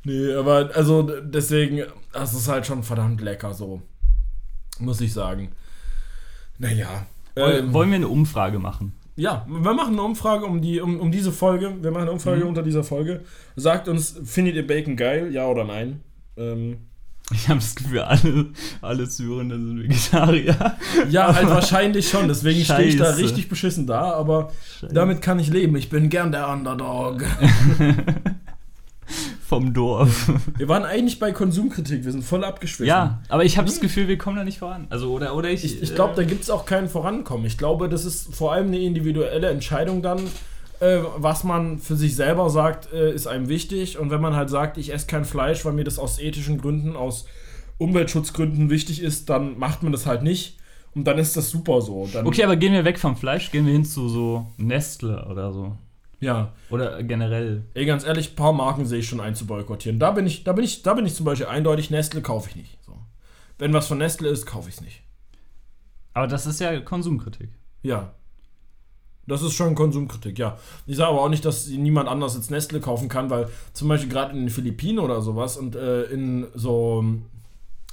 nee, 0.04 0.34
aber 0.34 0.72
also 0.74 1.04
deswegen, 1.22 1.84
das 2.12 2.34
ist 2.34 2.48
halt 2.48 2.66
schon 2.66 2.82
verdammt 2.82 3.22
lecker 3.22 3.54
so. 3.54 3.82
Muss 4.80 5.00
ich 5.02 5.14
sagen. 5.14 5.50
Naja. 6.58 7.06
Ähm, 7.36 7.72
Wollen 7.74 7.90
wir 7.90 7.96
eine 7.98 8.08
Umfrage 8.08 8.58
machen? 8.60 8.94
Ja, 9.16 9.46
wir 9.48 9.74
machen 9.74 9.94
eine 9.94 10.02
Umfrage 10.02 10.46
um, 10.46 10.60
die, 10.62 10.80
um, 10.80 11.00
um 11.00 11.12
diese 11.12 11.32
Folge. 11.32 11.76
Wir 11.84 11.92
machen 11.92 12.04
eine 12.04 12.12
Umfrage 12.12 12.42
Mhm. 12.42 12.48
unter 12.48 12.64
dieser 12.64 12.84
Folge. 12.84 13.22
Sagt 13.56 13.88
uns, 13.88 14.20
findet 14.24 14.56
ihr 14.56 14.66
Bacon 14.66 14.96
geil? 14.96 15.32
Ja 15.32 15.46
oder 15.48 15.64
nein? 15.66 16.02
Ähm, 16.36 16.78
Ich 17.34 17.50
habe 17.50 17.60
das 17.60 17.76
Gefühl, 17.76 18.00
alle, 18.00 18.46
alle 18.82 19.06
Syrender 19.06 19.56
sind 19.56 19.84
Vegetarier. 19.84 20.78
ja, 21.10 21.34
halt 21.36 21.50
wahrscheinlich 21.50 22.10
schon. 22.10 22.28
Deswegen 22.28 22.64
stehe 22.64 22.84
ich 22.84 22.98
da 22.98 23.06
Scheiße. 23.06 23.20
richtig 23.20 23.50
beschissen 23.50 23.88
da. 23.88 24.14
Aber 24.14 24.52
damit 24.92 25.22
kann 25.22 25.40
ich 25.40 25.50
leben. 25.50 25.76
Ich 25.76 25.90
bin 25.90 26.10
gern 26.10 26.32
der 26.32 26.50
Underdog. 26.50 27.24
Vom 29.46 29.74
Dorf. 29.74 30.32
Wir 30.58 30.68
waren 30.68 30.84
eigentlich 30.84 31.20
bei 31.20 31.32
Konsumkritik. 31.32 32.06
Wir 32.06 32.12
sind 32.12 32.24
voll 32.24 32.44
abgeschwiffen. 32.44 32.88
Ja, 32.88 33.22
aber 33.30 33.46
ich 33.46 33.58
habe 33.58 33.68
das 33.68 33.80
Gefühl, 33.80 34.08
wir 34.08 34.18
kommen 34.18 34.38
da 34.38 34.44
nicht 34.44 34.60
voran. 34.60 34.88
Also, 34.90 35.12
oder, 35.12 35.36
oder 35.36 35.50
ich. 35.50 35.64
Ich, 35.64 35.82
ich 35.82 35.94
glaube, 35.94 36.14
da 36.16 36.22
äh, 36.24 36.26
gibt 36.26 36.44
es 36.44 36.50
auch 36.50 36.66
kein 36.66 36.90
Vorankommen. 36.90 37.46
Ich 37.46 37.58
glaube, 37.58 37.90
das 37.90 38.06
ist 38.06 38.34
vor 38.34 38.54
allem 38.54 38.68
eine 38.68 38.80
individuelle 38.80 39.50
Entscheidung 39.50 40.02
dann, 40.02 40.22
äh, 40.80 41.00
was 41.18 41.44
man 41.44 41.80
für 41.80 41.96
sich 41.96 42.16
selber 42.16 42.50
sagt, 42.50 42.92
äh, 42.94 43.14
ist 43.14 43.28
einem 43.28 43.50
wichtig. 43.50 43.98
Und 43.98 44.10
wenn 44.10 44.22
man 44.22 44.36
halt 44.36 44.50
sagt, 44.50 44.78
ich 44.78 44.94
esse 44.94 45.08
kein 45.08 45.26
Fleisch, 45.26 45.64
weil 45.66 45.74
mir 45.74 45.84
das 45.84 46.00
aus 46.00 46.20
ethischen 46.20 46.60
Gründen, 46.60 46.96
aus 46.96 47.26
Umweltschutzgründen 47.78 48.70
wichtig 48.70 49.02
ist, 49.02 49.30
dann 49.30 49.58
macht 49.58 49.84
man 49.84 49.92
das 49.92 50.06
halt 50.06 50.24
nicht. 50.24 50.58
Und 50.96 51.06
dann 51.06 51.18
ist 51.18 51.36
das 51.36 51.50
super 51.50 51.82
so. 51.82 52.08
Dann, 52.12 52.28
Okay, 52.28 52.44
aber 52.44 52.56
gehen 52.56 52.74
wir 52.74 52.86
weg 52.86 53.00
vom 53.00 53.16
Fleisch, 53.16 53.52
gehen 53.52 53.66
wir 53.66 53.74
hin 53.74 53.86
zu 53.86 54.10
so 54.10 54.48
Nestle 54.58 55.26
oder 55.26 55.52
so. 55.52 55.76
Ja. 56.20 56.54
Oder 56.70 57.04
generell. 57.04 57.66
Ey, 57.74 57.86
ganz 57.86 58.06
ehrlich, 58.06 58.32
ein 58.32 58.36
paar 58.36 58.54
Marken 58.54 58.86
sehe 58.86 59.00
ich 59.00 59.08
schon 59.08 59.20
ein 59.20 59.36
zu 59.36 59.46
boykottieren. 59.46 60.00
Da 60.00 60.12
bin 60.12 60.26
ich, 60.26 60.44
da 60.44 60.54
bin 60.54 60.64
ich, 60.64 60.84
da 60.84 60.94
bin 60.94 61.06
ich 61.06 61.16
zum 61.16 61.26
Beispiel 61.26 61.48
eindeutig, 61.48 61.90
Nestle 61.90 62.22
kaufe 62.22 62.50
ich 62.50 62.56
nicht. 62.56 62.78
So. 62.86 62.98
Wenn 63.58 63.74
was 63.74 63.88
von 63.88 63.98
Nestle 63.98 64.30
ist, 64.30 64.46
kaufe 64.46 64.70
ich 64.70 64.76
es 64.76 64.82
nicht. 64.82 65.04
Aber 66.14 66.28
das 66.28 66.46
ist 66.46 66.60
ja 66.60 66.80
Konsumkritik. 66.80 67.50
Ja. 67.82 68.14
Das 69.26 69.42
ist 69.42 69.54
schon 69.54 69.76
Konsumkritik, 69.76 70.38
ja. 70.38 70.58
Ich 70.86 70.98
sage 70.98 71.10
aber 71.10 71.22
auch 71.22 71.30
nicht, 71.30 71.46
dass 71.46 71.68
niemand 71.68 72.10
anders 72.10 72.36
jetzt 72.36 72.52
Nestle 72.52 72.82
kaufen 72.82 73.08
kann, 73.08 73.30
weil 73.30 73.48
zum 73.72 73.88
Beispiel 73.88 74.10
gerade 74.10 74.34
in 74.34 74.42
den 74.42 74.50
Philippinen 74.50 75.00
oder 75.00 75.22
sowas 75.22 75.56
und 75.58 75.76
äh, 75.76 76.04
in 76.06 76.48
so, 76.54 77.06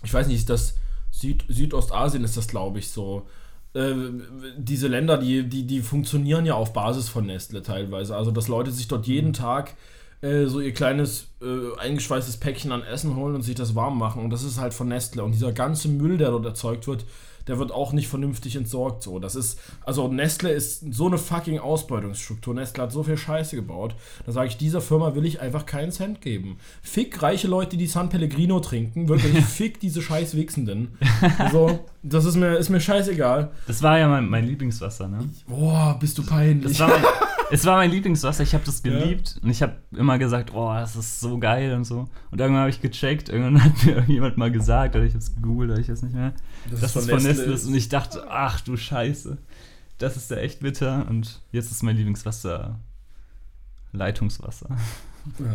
ich 0.03 0.13
weiß 0.13 0.27
nicht, 0.27 0.39
ist 0.39 0.51
das 0.51 0.75
Süd 1.11 1.45
Südostasien 1.49 2.25
ist 2.25 2.37
das, 2.37 2.49
glaube 2.49 2.79
ich, 2.79 2.91
so. 2.91 3.27
Äh, 3.75 3.95
diese 4.57 4.89
Länder, 4.89 5.19
die, 5.19 5.49
die, 5.49 5.67
die 5.67 5.81
funktionieren 5.81 6.47
ja 6.47 6.55
auf 6.55 6.73
Basis 6.73 7.09
von 7.09 7.27
Nestle 7.27 7.63
teilweise. 7.63 8.17
Also, 8.17 8.31
dass 8.31 8.49
Leute 8.49 8.71
sich 8.71 8.89
dort 8.89 9.07
jeden 9.07 9.33
Tag 9.33 9.75
äh, 10.23 10.47
so 10.47 10.61
ihr 10.61 10.73
kleines 10.73 11.29
äh, 11.41 11.79
eingeschweißtes 11.79 12.39
Päckchen 12.39 12.73
an 12.73 12.83
Essen 12.83 13.17
holen 13.17 13.35
und 13.35 13.43
sich 13.43 13.55
das 13.55 13.75
warm 13.75 13.99
machen. 13.99 14.23
Und 14.23 14.31
das 14.31 14.43
ist 14.43 14.59
halt 14.61 14.75
von 14.75 14.89
Nestle. 14.89 15.23
Und 15.23 15.33
dieser 15.33 15.53
ganze 15.53 15.89
Müll, 15.89 16.19
der 16.19 16.31
dort 16.31 16.47
erzeugt 16.47 16.87
wird, 16.87 17.05
der 17.47 17.59
wird 17.59 17.73
auch 17.73 17.93
nicht 17.93 18.09
vernünftig 18.09 18.57
entsorgt. 18.57 19.03
So, 19.03 19.19
das 19.19 19.35
ist, 19.35 19.59
also 19.85 20.09
Nestle 20.09 20.51
ist 20.51 20.93
so 20.93 21.07
eine 21.07 21.19
fucking 21.19 21.59
Ausbeutungsstruktur. 21.59 22.55
Nestle 22.55 22.83
hat 22.83 22.93
so 22.93 23.03
viel 23.03 23.17
Scheiße 23.17 23.57
gebaut. 23.57 23.95
Da 24.27 24.33
sage 24.33 24.49
ich, 24.49 24.57
dieser 24.57 24.81
Firma 24.81 25.15
will 25.15 25.25
ich 25.25 25.41
einfach 25.41 25.67
keinen 25.67 25.93
Cent 25.93 26.21
geben. 26.21 26.59
Fick 26.83 27.23
reiche 27.23 27.49
Leute, 27.49 27.77
die 27.77 27.87
San 27.87 28.09
Pellegrino 28.09 28.61
trinken. 28.61 29.09
Wirklich, 29.09 29.45
fick 29.45 29.81
diese 29.81 30.03
scheiß 30.03 30.37
Wichsenden. 30.37 30.97
Also, 31.39 31.81
das 32.03 32.25
ist 32.25 32.37
mir, 32.37 32.57
ist 32.57 32.71
mir 32.71 32.81
scheißegal. 32.81 33.51
Das 33.67 33.83
war 33.83 33.99
ja 33.99 34.09
mein, 34.09 34.29
mein 34.29 34.47
Lieblingswasser, 34.47 35.09
ne? 35.09 35.29
Boah, 35.47 35.97
bist 35.99 36.19
du 36.19 36.25
peinlich. 36.25 36.79
Das 36.79 36.81
war 36.81 36.89
mein, 36.89 37.03
es 37.51 37.65
war 37.65 37.77
mein 37.77 37.91
Lieblingswasser, 37.91 38.43
ich 38.43 38.55
habe 38.55 38.65
das 38.65 38.83
geliebt 38.83 39.39
und 39.43 39.51
ich 39.51 39.63
habe 39.63 39.77
immer 39.93 40.19
gesagt, 40.19 40.53
oh, 40.55 40.73
das 40.73 40.97
ist 40.97 41.21
so 41.21 41.39
geil 41.39 41.75
und 41.75 41.85
so. 41.85 42.09
Und 42.31 42.41
irgendwann 42.41 42.63
habe 42.63 42.71
ich 42.71 42.81
gecheckt, 42.81 43.29
irgendwann 43.29 43.63
hat 43.65 43.85
mir 43.85 43.93
irgendjemand 43.97 44.37
mal 44.37 44.51
gesagt, 44.51 44.97
oder 44.97 45.05
ich 45.05 45.13
habe 45.13 45.23
es 45.23 45.35
gegoogelt, 45.35 45.71
oder 45.71 45.81
ich 45.81 45.89
weiß 45.89 46.03
nicht 46.03 46.15
mehr, 46.15 46.33
Das 46.71 46.81
dass 46.81 46.97
es 46.97 47.09
von 47.11 47.23
Nestle 47.23 47.53
ist. 47.53 47.67
Und 47.67 47.75
ich 47.75 47.89
dachte, 47.89 48.27
ach 48.29 48.61
du 48.61 48.77
Scheiße, 48.77 49.39
das 49.99 50.17
ist 50.17 50.31
ja 50.31 50.39
echt 50.39 50.61
bitter 50.61 51.07
und 51.09 51.41
jetzt 51.53 51.71
ist 51.71 51.83
mein 51.83 51.97
Lieblingswasser 51.97 52.79
Leitungswasser. 53.93 54.69
ja. 55.39 55.55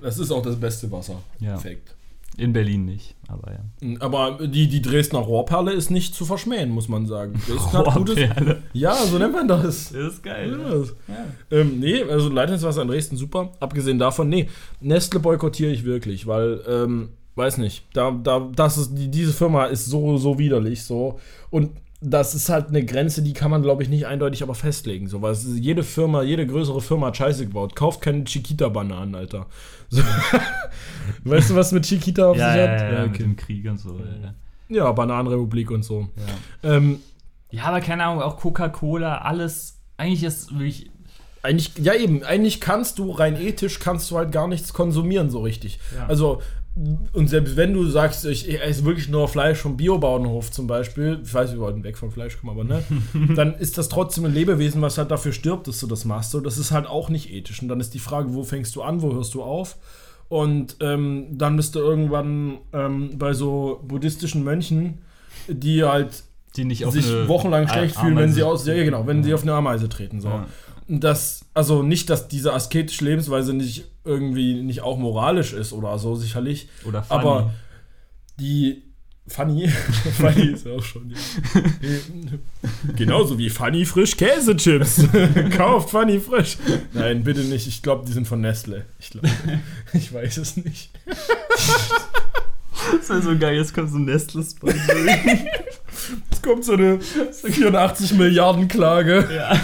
Das 0.00 0.18
ist 0.18 0.30
auch 0.30 0.42
das 0.42 0.56
beste 0.56 0.90
Wasser. 0.92 1.20
Ja. 1.40 1.52
Perfekt. 1.52 1.94
In 2.38 2.52
Berlin 2.52 2.84
nicht, 2.84 3.16
aber 3.26 3.52
ja. 3.52 3.96
Aber 3.98 4.46
die, 4.46 4.68
die 4.68 4.80
Dresdner 4.80 5.18
Rohrperle 5.18 5.72
ist 5.72 5.90
nicht 5.90 6.14
zu 6.14 6.24
verschmähen, 6.24 6.70
muss 6.70 6.88
man 6.88 7.04
sagen. 7.04 7.32
Gutes, 7.46 8.16
Rohrperle. 8.16 8.62
ja, 8.72 8.94
so 8.94 9.18
nennt 9.18 9.32
man 9.32 9.48
das. 9.48 9.90
Das 9.92 9.92
ist 10.14 10.22
geil. 10.22 10.56
Ja. 10.56 10.68
Ja. 10.68 10.84
Ja. 11.08 11.58
Ähm, 11.58 11.80
nee, 11.80 12.00
also 12.04 12.28
Leitungswasser 12.28 12.82
in 12.82 12.88
Dresden 12.88 13.16
super. 13.16 13.50
Abgesehen 13.58 13.98
davon, 13.98 14.28
nee, 14.28 14.48
Nestle 14.80 15.18
boykottiere 15.18 15.72
ich 15.72 15.84
wirklich, 15.84 16.28
weil, 16.28 16.60
ähm, 16.68 17.08
weiß 17.34 17.58
nicht, 17.58 17.84
da, 17.92 18.12
da, 18.12 18.48
das 18.54 18.78
ist, 18.78 18.94
die, 18.94 19.10
diese 19.10 19.32
Firma 19.32 19.66
ist 19.66 19.86
so, 19.86 20.16
so 20.16 20.38
widerlich, 20.38 20.84
so. 20.84 21.18
Und 21.50 21.70
das 22.00 22.34
ist 22.34 22.48
halt 22.48 22.68
eine 22.68 22.84
Grenze, 22.84 23.22
die 23.22 23.32
kann 23.32 23.50
man, 23.50 23.62
glaube 23.62 23.82
ich, 23.82 23.88
nicht 23.88 24.06
eindeutig 24.06 24.42
aber 24.42 24.54
festlegen. 24.54 25.08
So, 25.08 25.20
weil 25.20 25.34
jede 25.34 25.82
Firma, 25.82 26.22
jede 26.22 26.46
größere 26.46 26.80
Firma 26.80 27.08
hat 27.08 27.16
Scheiße 27.16 27.46
gebaut. 27.46 27.74
Kauft 27.74 28.00
keine 28.00 28.24
Chiquita-Bananen, 28.24 29.14
Alter. 29.16 29.46
So. 29.90 30.02
weißt 31.24 31.50
du, 31.50 31.56
was 31.56 31.72
mit 31.72 31.86
Chiquita 31.86 32.30
auf 32.30 32.36
Ja, 32.36 32.52
sich 32.52 32.60
ja, 32.60 32.68
hat? 32.68 32.92
ja, 32.92 33.00
mit 33.02 33.10
okay. 33.10 33.22
dem 33.24 33.36
Krieg 33.36 33.68
und 33.68 33.78
so. 33.78 33.98
Ja, 33.98 34.34
ja, 34.68 34.92
Bananenrepublik 34.92 35.70
und 35.70 35.84
so. 35.84 36.08
ja. 36.62 36.76
Ähm, 36.76 37.00
ja, 37.50 37.64
aber 37.64 37.80
keine 37.80 38.04
Ahnung, 38.04 38.22
auch 38.22 38.36
Coca-Cola, 38.36 39.18
alles. 39.18 39.78
Eigentlich 39.96 40.22
ist 40.22 40.52
wirklich. 40.52 40.90
Eigentlich, 41.42 41.72
ja 41.78 41.94
eben, 41.94 42.24
eigentlich 42.24 42.60
kannst 42.60 42.98
du 42.98 43.10
rein 43.12 43.40
ethisch 43.40 43.78
kannst 43.78 44.10
du 44.10 44.18
halt 44.18 44.32
gar 44.32 44.48
nichts 44.48 44.72
konsumieren 44.72 45.30
so 45.30 45.40
richtig. 45.40 45.78
Ja. 45.96 46.06
Also, 46.06 46.42
und 47.12 47.28
selbst 47.28 47.56
wenn 47.56 47.72
du 47.72 47.86
sagst, 47.86 48.24
ich, 48.24 48.48
esse 48.60 48.84
wirklich 48.84 49.08
nur 49.08 49.26
Fleisch 49.28 49.58
vom 49.58 49.76
Biobauernhof 49.76 50.50
zum 50.50 50.66
Beispiel, 50.66 51.20
ich 51.24 51.32
weiß, 51.34 51.52
wir 51.52 51.58
wollten 51.60 51.82
weg 51.82 51.98
vom 51.98 52.10
Fleisch 52.12 52.38
kommen, 52.38 52.52
aber 52.52 52.64
ne, 52.64 52.82
dann 53.34 53.54
ist 53.54 53.78
das 53.78 53.88
trotzdem 53.88 54.24
ein 54.26 54.34
Lebewesen, 54.34 54.80
was 54.82 54.96
halt 54.98 55.10
dafür 55.10 55.32
stirbt, 55.32 55.66
dass 55.66 55.80
du 55.80 55.86
das 55.86 56.04
machst. 56.04 56.30
So, 56.30 56.40
das 56.40 56.56
ist 56.58 56.70
halt 56.70 56.86
auch 56.86 57.08
nicht 57.08 57.32
ethisch. 57.32 57.60
Und 57.62 57.68
dann 57.68 57.80
ist 57.80 57.94
die 57.94 57.98
Frage, 57.98 58.32
wo 58.34 58.44
fängst 58.44 58.76
du 58.76 58.82
an, 58.82 59.02
wo 59.02 59.12
hörst 59.14 59.34
du 59.34 59.42
auf? 59.42 59.76
Und 60.28 60.76
ähm, 60.80 61.26
dann 61.32 61.56
bist 61.56 61.74
du 61.74 61.78
irgendwann 61.80 62.58
ähm, 62.72 63.18
bei 63.18 63.32
so 63.32 63.80
buddhistischen 63.86 64.44
Mönchen, 64.44 64.98
die 65.48 65.82
halt 65.84 66.22
Die 66.56 66.64
nicht 66.66 66.84
auf 66.84 66.92
sich 66.92 67.06
wochenlang 67.26 67.64
A- 67.64 67.68
schlecht 67.72 67.96
fühlen, 67.96 68.16
wenn 68.16 68.32
sie 68.32 68.42
aus, 68.42 68.66
ja, 68.66 68.74
genau, 68.84 69.06
wenn 69.06 69.24
sie 69.24 69.32
auf 69.32 69.42
eine 69.42 69.54
Ameise 69.54 69.88
treten. 69.88 70.20
So. 70.20 70.28
Ja. 70.28 70.46
Das, 70.88 71.44
also 71.52 71.82
nicht, 71.82 72.08
dass 72.08 72.28
diese 72.28 72.54
asketische 72.54 73.04
Lebensweise 73.04 73.52
nicht 73.52 73.84
irgendwie 74.04 74.54
nicht 74.54 74.80
auch 74.80 74.96
moralisch 74.96 75.52
ist 75.52 75.74
oder 75.74 75.98
so, 75.98 76.16
sicherlich. 76.16 76.68
Oder 76.86 77.02
funny. 77.02 77.20
Aber 77.20 77.54
die 78.40 78.82
Funny, 79.28 79.68
Funny 80.16 80.52
ist 80.52 80.64
ja 80.64 80.72
auch 80.72 80.82
schon. 80.82 81.10
Ja. 81.10 81.16
Genauso 82.96 83.38
wie 83.38 83.50
Funny 83.50 83.84
frisch 83.84 84.16
Käsechips. 84.16 85.02
Kauft 85.56 85.90
Funny 85.90 86.18
frisch. 86.18 86.56
Nein, 86.94 87.22
bitte 87.22 87.40
nicht. 87.40 87.66
Ich 87.66 87.82
glaube, 87.82 88.06
die 88.06 88.12
sind 88.12 88.26
von 88.26 88.40
Nestle. 88.40 88.86
Ich 88.98 89.10
glaube. 89.10 89.28
Ich 89.92 90.12
weiß 90.12 90.38
es 90.38 90.56
nicht. 90.56 90.90
Das 92.96 93.10
wäre 93.10 93.22
so 93.22 93.36
geil, 93.36 93.56
jetzt 93.56 93.74
kommt 93.74 93.90
so 93.90 93.98
ein 93.98 94.06
Nestle-Spot. 94.06 94.68
Es 96.30 96.40
kommt 96.42 96.64
so 96.64 96.72
eine 96.72 97.00
84 97.00 98.14
Milliarden 98.14 98.68
Klage. 98.68 99.28
ja. 99.34 99.60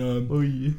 Ja. 0.00 0.34
Ui. 0.34 0.74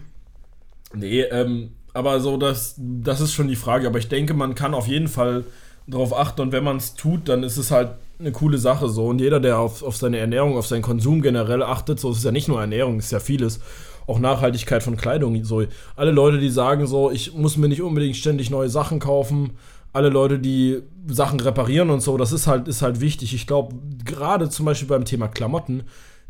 Nee, 0.94 1.22
ähm, 1.22 1.72
aber 1.94 2.20
so, 2.20 2.38
das, 2.38 2.76
das 2.78 3.22
ist 3.22 3.34
schon 3.34 3.48
die 3.48 3.56
Frage. 3.56 3.88
Aber 3.88 4.00
ich 4.00 4.10
denke, 4.10 4.34
man 4.34 4.56
kann 4.56 4.74
auf 4.74 4.88
jeden 4.88 5.08
Fall 5.08 5.46
darauf 5.88 6.16
achten 6.16 6.42
und 6.42 6.52
wenn 6.52 6.64
man 6.64 6.78
es 6.78 6.96
tut, 6.96 7.28
dann 7.28 7.44
ist 7.44 7.58
es 7.58 7.72
halt 7.72 7.92
eine 8.20 8.32
coole 8.32 8.58
Sache 8.58 8.88
so. 8.88 9.08
Und 9.08 9.20
jeder, 9.20 9.40
der 9.40 9.60
auf, 9.60 9.84
auf 9.84 9.98
seine 9.98 10.18
Ernährung, 10.18 10.58
auf 10.58 10.68
seinen 10.68 10.84
Konsum 10.84 11.22
generell 11.22 11.64
achtet, 11.64 12.00
so 12.00 12.12
es 12.12 12.18
ist 12.18 12.24
ja 12.24 12.32
nicht 12.32 12.48
nur 12.48 12.62
Ernährung, 12.62 12.98
es 13.00 13.06
ist 13.06 13.12
ja 13.12 13.20
vieles. 13.20 13.60
Auch 14.08 14.20
Nachhaltigkeit 14.20 14.84
von 14.84 14.98
Kleidung. 14.98 15.44
So, 15.44 15.64
alle 15.96 16.12
Leute, 16.12 16.40
die 16.40 16.50
sagen 16.50 16.88
so, 16.88 17.12
ich 17.12 17.34
muss 17.34 17.58
mir 17.58 17.68
nicht 17.68 17.82
unbedingt 17.82 18.16
ständig 18.16 18.50
neue 18.50 18.70
Sachen 18.70 19.00
kaufen, 19.00 19.52
alle 19.94 20.10
Leute, 20.10 20.40
die 20.40 20.82
Sachen 21.08 21.40
reparieren 21.40 21.90
und 21.90 22.02
so, 22.02 22.18
das 22.18 22.32
ist 22.32 22.48
halt, 22.48 22.68
ist 22.68 22.82
halt 22.82 23.02
wichtig. 23.02 23.34
Ich 23.34 23.48
glaube, 23.48 23.76
gerade 24.06 24.50
zum 24.50 24.66
Beispiel 24.66 24.88
beim 24.88 25.06
Thema 25.06 25.28
Klamotten, 25.28 25.84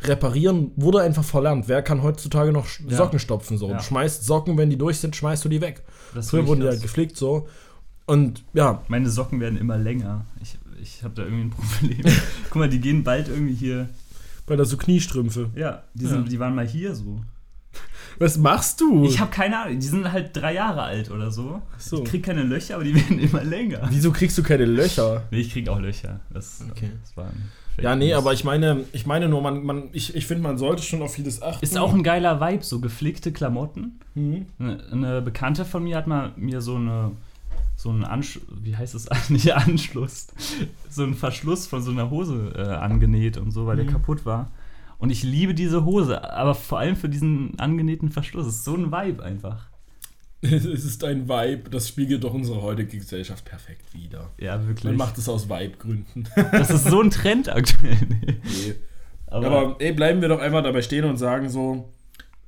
reparieren 0.03 0.71
wurde 0.75 1.01
einfach 1.01 1.23
verlernt. 1.23 1.67
Wer 1.67 1.81
kann 1.81 2.01
heutzutage 2.03 2.51
noch 2.51 2.67
Ja. 2.87 2.97
Socken 2.97 3.19
stopfen? 3.19 3.57
So? 3.57 3.69
Ja. 3.69 3.77
Du 3.77 3.83
schmeißt 3.83 4.23
Socken, 4.25 4.57
wenn 4.57 4.69
die 4.69 4.77
durch 4.77 4.97
sind, 4.99 5.15
schmeißt 5.15 5.45
du 5.45 5.49
die 5.49 5.61
weg. 5.61 5.83
Das 6.15 6.29
Früher 6.29 6.47
wurden 6.47 6.61
die 6.61 6.67
halt 6.67 6.81
gepflegt 6.81 7.17
so. 7.17 7.47
Und 8.05 8.43
ja, 8.53 8.81
Meine 8.87 9.09
Socken 9.09 9.39
werden 9.39 9.57
immer 9.57 9.77
länger. 9.77 10.25
Ich, 10.41 10.57
ich 10.81 11.03
habe 11.03 11.13
da 11.15 11.23
irgendwie 11.23 11.43
ein 11.43 11.49
Problem. 11.51 12.01
Guck 12.49 12.55
mal, 12.55 12.69
die 12.69 12.79
gehen 12.81 13.03
bald 13.03 13.27
irgendwie 13.29 13.53
hier. 13.53 13.89
weil 14.47 14.57
da 14.57 14.65
so 14.65 14.75
Kniestrümpfe. 14.77 15.49
Ja, 15.55 15.83
die, 15.93 16.03
Ja. 16.05 16.09
sind, 16.09 16.31
die 16.31 16.39
waren 16.39 16.55
mal 16.55 16.67
hier 16.67 16.95
so. 16.95 17.21
Was 18.19 18.37
machst 18.37 18.81
du? 18.81 19.05
Ich 19.05 19.19
habe 19.19 19.31
keine 19.31 19.57
Ahnung, 19.63 19.79
die 19.79 19.87
sind 19.87 20.11
halt 20.11 20.35
drei 20.35 20.53
Jahre 20.53 20.81
alt 20.83 21.09
oder 21.09 21.31
so. 21.31 21.61
so. 21.77 22.03
Ich 22.03 22.09
krieg 22.09 22.23
keine 22.23 22.43
Löcher, 22.43 22.75
aber 22.75 22.83
die 22.83 22.93
werden 22.95 23.17
immer 23.19 23.43
länger. 23.43 23.87
Wieso 23.89 24.11
kriegst 24.11 24.37
du 24.37 24.43
keine 24.43 24.65
Löcher? 24.65 25.23
Nee, 25.31 25.39
ich 25.39 25.51
krieg 25.53 25.69
auch 25.69 25.79
Löcher. 25.79 26.19
Das, 26.29 26.59
Okay. 26.69 26.89
das 27.01 27.15
war 27.15 27.27
ein 27.27 27.49
Fake 27.75 27.83
Ja, 27.85 27.95
nee, 27.95 28.09
News. 28.09 28.17
aber 28.17 28.33
ich 28.33 28.43
meine, 28.43 28.85
ich 28.91 29.05
meine 29.05 29.29
nur, 29.29 29.41
man, 29.41 29.63
man, 29.63 29.83
ich, 29.93 30.15
ich 30.15 30.25
finde, 30.25 30.43
man 30.43 30.57
sollte 30.57 30.83
schon 30.83 31.01
auf 31.01 31.13
vieles 31.13 31.41
achten. 31.41 31.63
Ist 31.63 31.77
auch 31.77 31.93
ein 31.93 32.03
geiler 32.03 32.39
Vibe, 32.41 32.63
so 32.63 32.79
gepflegte 32.79 33.31
Klamotten. 33.31 33.99
Mhm. 34.15 34.45
Eine, 34.59 34.83
eine 34.91 35.21
Bekannte 35.21 35.65
von 35.65 35.83
mir 35.83 35.97
hat 35.97 36.07
mal 36.07 36.31
mir 36.35 36.61
so 36.61 36.75
eine 36.75 37.11
so 37.77 37.89
einen 37.89 38.03
Anschluss, 38.03 38.43
wie 38.61 38.75
heißt 38.77 38.93
es 38.93 39.07
nicht 39.29 39.51
Anschluss, 39.55 40.27
so 40.89 41.01
einen 41.01 41.15
Verschluss 41.15 41.65
von 41.65 41.81
so 41.81 41.89
einer 41.89 42.11
Hose 42.11 42.53
äh, 42.55 42.61
angenäht 42.61 43.37
und 43.37 43.49
so, 43.51 43.65
weil 43.65 43.75
Mhm. 43.77 43.83
der 43.83 43.91
kaputt 43.93 44.23
war. 44.25 44.51
Und 44.99 45.09
ich 45.09 45.23
liebe 45.23 45.55
diese 45.55 45.83
Hose, 45.83 46.31
aber 46.31 46.53
vor 46.53 46.77
allem 46.77 46.95
für 46.95 47.09
diesen 47.09 47.59
angenähten 47.59 48.11
Verschluss. 48.11 48.45
Es 48.45 48.57
ist 48.57 48.65
so 48.65 48.75
ein 48.75 48.91
Vibe 48.91 49.23
einfach. 49.23 49.70
Es 50.41 50.65
ist 50.65 51.03
ein 51.03 51.29
Vibe, 51.29 51.69
das 51.69 51.87
spiegelt 51.87 52.23
doch 52.23 52.33
unsere 52.33 52.61
heutige 52.61 52.97
Gesellschaft 52.97 53.45
perfekt 53.45 53.93
wider. 53.93 54.31
Ja, 54.39 54.57
Man 54.57 54.69
wirklich. 54.69 54.97
macht 54.97 55.17
es 55.17 55.29
aus 55.29 55.47
Vibe-Gründen. 55.49 56.27
das 56.51 56.71
ist 56.71 56.85
so 56.85 57.01
ein 57.01 57.11
Trend 57.11 57.47
aktuell. 57.49 57.97
nee. 57.99 58.73
aber, 59.27 59.45
Aber 59.45 59.75
ey, 59.79 59.93
bleiben 59.93 60.21
wir 60.21 60.29
doch 60.29 60.39
einfach 60.39 60.63
dabei 60.63 60.81
stehen 60.81 61.05
und 61.05 61.17
sagen 61.17 61.49
so, 61.49 61.89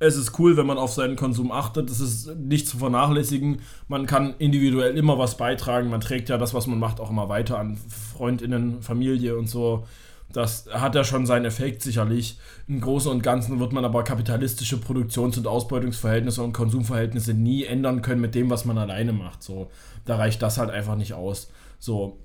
es 0.00 0.16
ist 0.16 0.38
cool, 0.38 0.56
wenn 0.56 0.66
man 0.66 0.76
auf 0.76 0.92
seinen 0.92 1.16
Konsum 1.16 1.52
achtet. 1.52 1.88
Es 1.88 2.00
ist 2.00 2.36
nicht 2.36 2.66
zu 2.68 2.78
vernachlässigen. 2.78 3.60
Man 3.88 4.06
kann 4.06 4.34
individuell 4.38 4.96
immer 4.96 5.18
was 5.18 5.36
beitragen. 5.36 5.88
Man 5.88 6.00
trägt 6.00 6.28
ja 6.28 6.36
das, 6.36 6.52
was 6.52 6.66
man 6.66 6.78
macht, 6.78 7.00
auch 7.00 7.10
immer 7.10 7.28
weiter 7.28 7.58
an 7.58 7.76
Freundinnen, 7.76 8.82
Familie 8.82 9.36
und 9.38 9.48
so. 9.48 9.86
Das 10.34 10.66
hat 10.72 10.96
ja 10.96 11.04
schon 11.04 11.26
seinen 11.26 11.44
Effekt 11.44 11.80
sicherlich. 11.80 12.38
Im 12.66 12.80
Großen 12.80 13.10
und 13.10 13.22
Ganzen 13.22 13.60
wird 13.60 13.72
man 13.72 13.84
aber 13.84 14.02
kapitalistische 14.02 14.78
Produktions- 14.78 15.38
und 15.38 15.46
Ausbeutungsverhältnisse 15.46 16.42
und 16.42 16.52
Konsumverhältnisse 16.52 17.34
nie 17.34 17.62
ändern 17.64 18.02
können 18.02 18.20
mit 18.20 18.34
dem, 18.34 18.50
was 18.50 18.64
man 18.64 18.76
alleine 18.76 19.12
macht. 19.12 19.44
So, 19.44 19.70
da 20.04 20.16
reicht 20.16 20.42
das 20.42 20.58
halt 20.58 20.70
einfach 20.70 20.96
nicht 20.96 21.14
aus. 21.14 21.52
So, 21.78 22.18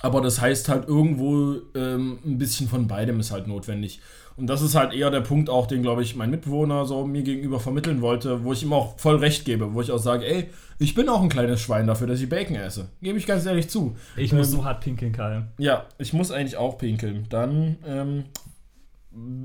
aber 0.00 0.20
das 0.20 0.40
heißt 0.40 0.68
halt 0.68 0.88
irgendwo 0.88 1.54
ähm, 1.76 2.18
ein 2.24 2.36
bisschen 2.36 2.68
von 2.68 2.88
beidem 2.88 3.20
ist 3.20 3.30
halt 3.30 3.46
notwendig. 3.46 4.00
Und 4.36 4.48
das 4.48 4.60
ist 4.60 4.74
halt 4.74 4.92
eher 4.92 5.10
der 5.10 5.22
Punkt 5.22 5.48
auch, 5.48 5.66
den, 5.66 5.80
glaube 5.82 6.02
ich, 6.02 6.14
mein 6.14 6.30
Mitbewohner 6.30 6.84
so 6.84 7.06
mir 7.06 7.22
gegenüber 7.22 7.58
vermitteln 7.58 8.02
wollte, 8.02 8.44
wo 8.44 8.52
ich 8.52 8.62
ihm 8.62 8.72
auch 8.74 8.98
voll 8.98 9.16
recht 9.16 9.46
gebe, 9.46 9.72
wo 9.72 9.80
ich 9.80 9.90
auch 9.90 9.98
sage, 9.98 10.26
ey, 10.26 10.50
ich 10.78 10.94
bin 10.94 11.08
auch 11.08 11.22
ein 11.22 11.30
kleines 11.30 11.60
Schwein 11.62 11.86
dafür, 11.86 12.06
dass 12.06 12.20
ich 12.20 12.28
Bacon 12.28 12.54
esse. 12.56 12.88
Gebe 13.00 13.16
ich 13.18 13.26
ganz 13.26 13.46
ehrlich 13.46 13.70
zu. 13.70 13.96
ich 14.14 14.34
muss 14.34 14.48
ähm, 14.48 14.56
so 14.58 14.64
hart 14.64 14.82
pinkeln, 14.82 15.12
Karl. 15.12 15.46
Ja, 15.58 15.86
ich 15.98 16.12
muss 16.12 16.30
eigentlich 16.30 16.58
auch 16.58 16.76
pinkeln. 16.76 17.26
Dann 17.30 17.76
ähm, 17.86 18.24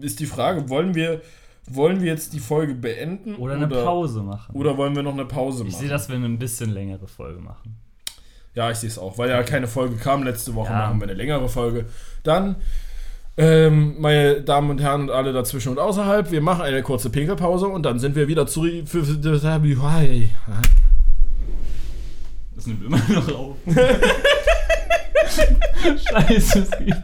ist 0.01 0.19
die 0.19 0.25
Frage, 0.25 0.67
wollen 0.67 0.93
wir, 0.93 1.21
wollen 1.69 2.01
wir 2.01 2.07
jetzt 2.07 2.33
die 2.33 2.39
Folge 2.39 2.73
beenden? 2.75 3.35
Oder 3.35 3.55
eine 3.55 3.67
Pause 3.69 4.21
machen. 4.23 4.53
Oder 4.53 4.75
wollen 4.77 4.93
wir 4.95 5.03
noch 5.03 5.13
eine 5.13 5.25
Pause 5.25 5.63
ich 5.63 5.71
machen? 5.71 5.79
sehe, 5.81 5.89
dass 5.89 6.09
wir 6.09 6.17
eine 6.17 6.25
ein 6.25 6.37
bisschen 6.39 6.69
längere 6.71 7.07
Folge 7.07 7.39
machen. 7.39 7.77
Ja, 8.55 8.69
ich 8.69 8.77
sehe 8.77 8.89
es 8.89 8.99
auch, 8.99 9.17
weil 9.17 9.29
ja 9.29 9.41
keine 9.43 9.67
Folge 9.67 9.95
kam. 9.95 10.23
Letzte 10.23 10.53
Woche 10.55 10.73
Ja. 10.73 10.79
machen 10.79 10.99
wir 10.99 11.03
eine 11.07 11.13
längere 11.13 11.47
Folge. 11.47 11.85
Dann, 12.23 12.57
ähm, 13.37 13.95
meine 13.99 14.41
Damen 14.41 14.69
und 14.69 14.81
Herren 14.81 15.03
und 15.03 15.11
alle 15.11 15.31
dazwischen 15.33 15.69
und 15.69 15.79
außerhalb, 15.79 16.31
wir 16.31 16.41
machen 16.41 16.61
eine 16.63 16.83
kurze 16.83 17.09
Pinkelpause 17.09 17.67
und 17.67 17.83
dann 17.83 17.99
sind 17.99 18.15
wir 18.15 18.27
wieder 18.27 18.45
zurück. 18.47 18.83
Das 22.55 22.67
nimmt 22.67 22.85
immer 22.85 22.97
noch 23.07 23.35
auf. 23.35 23.55
Scheiße, 25.83 26.59
es 26.59 26.71
geht. 26.71 26.95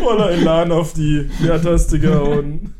voller 0.00 0.30
Elan 0.30 0.70
auf 0.72 0.92
die 0.94 1.28
Leertaste 1.40 1.98
gehauen. 1.98 2.74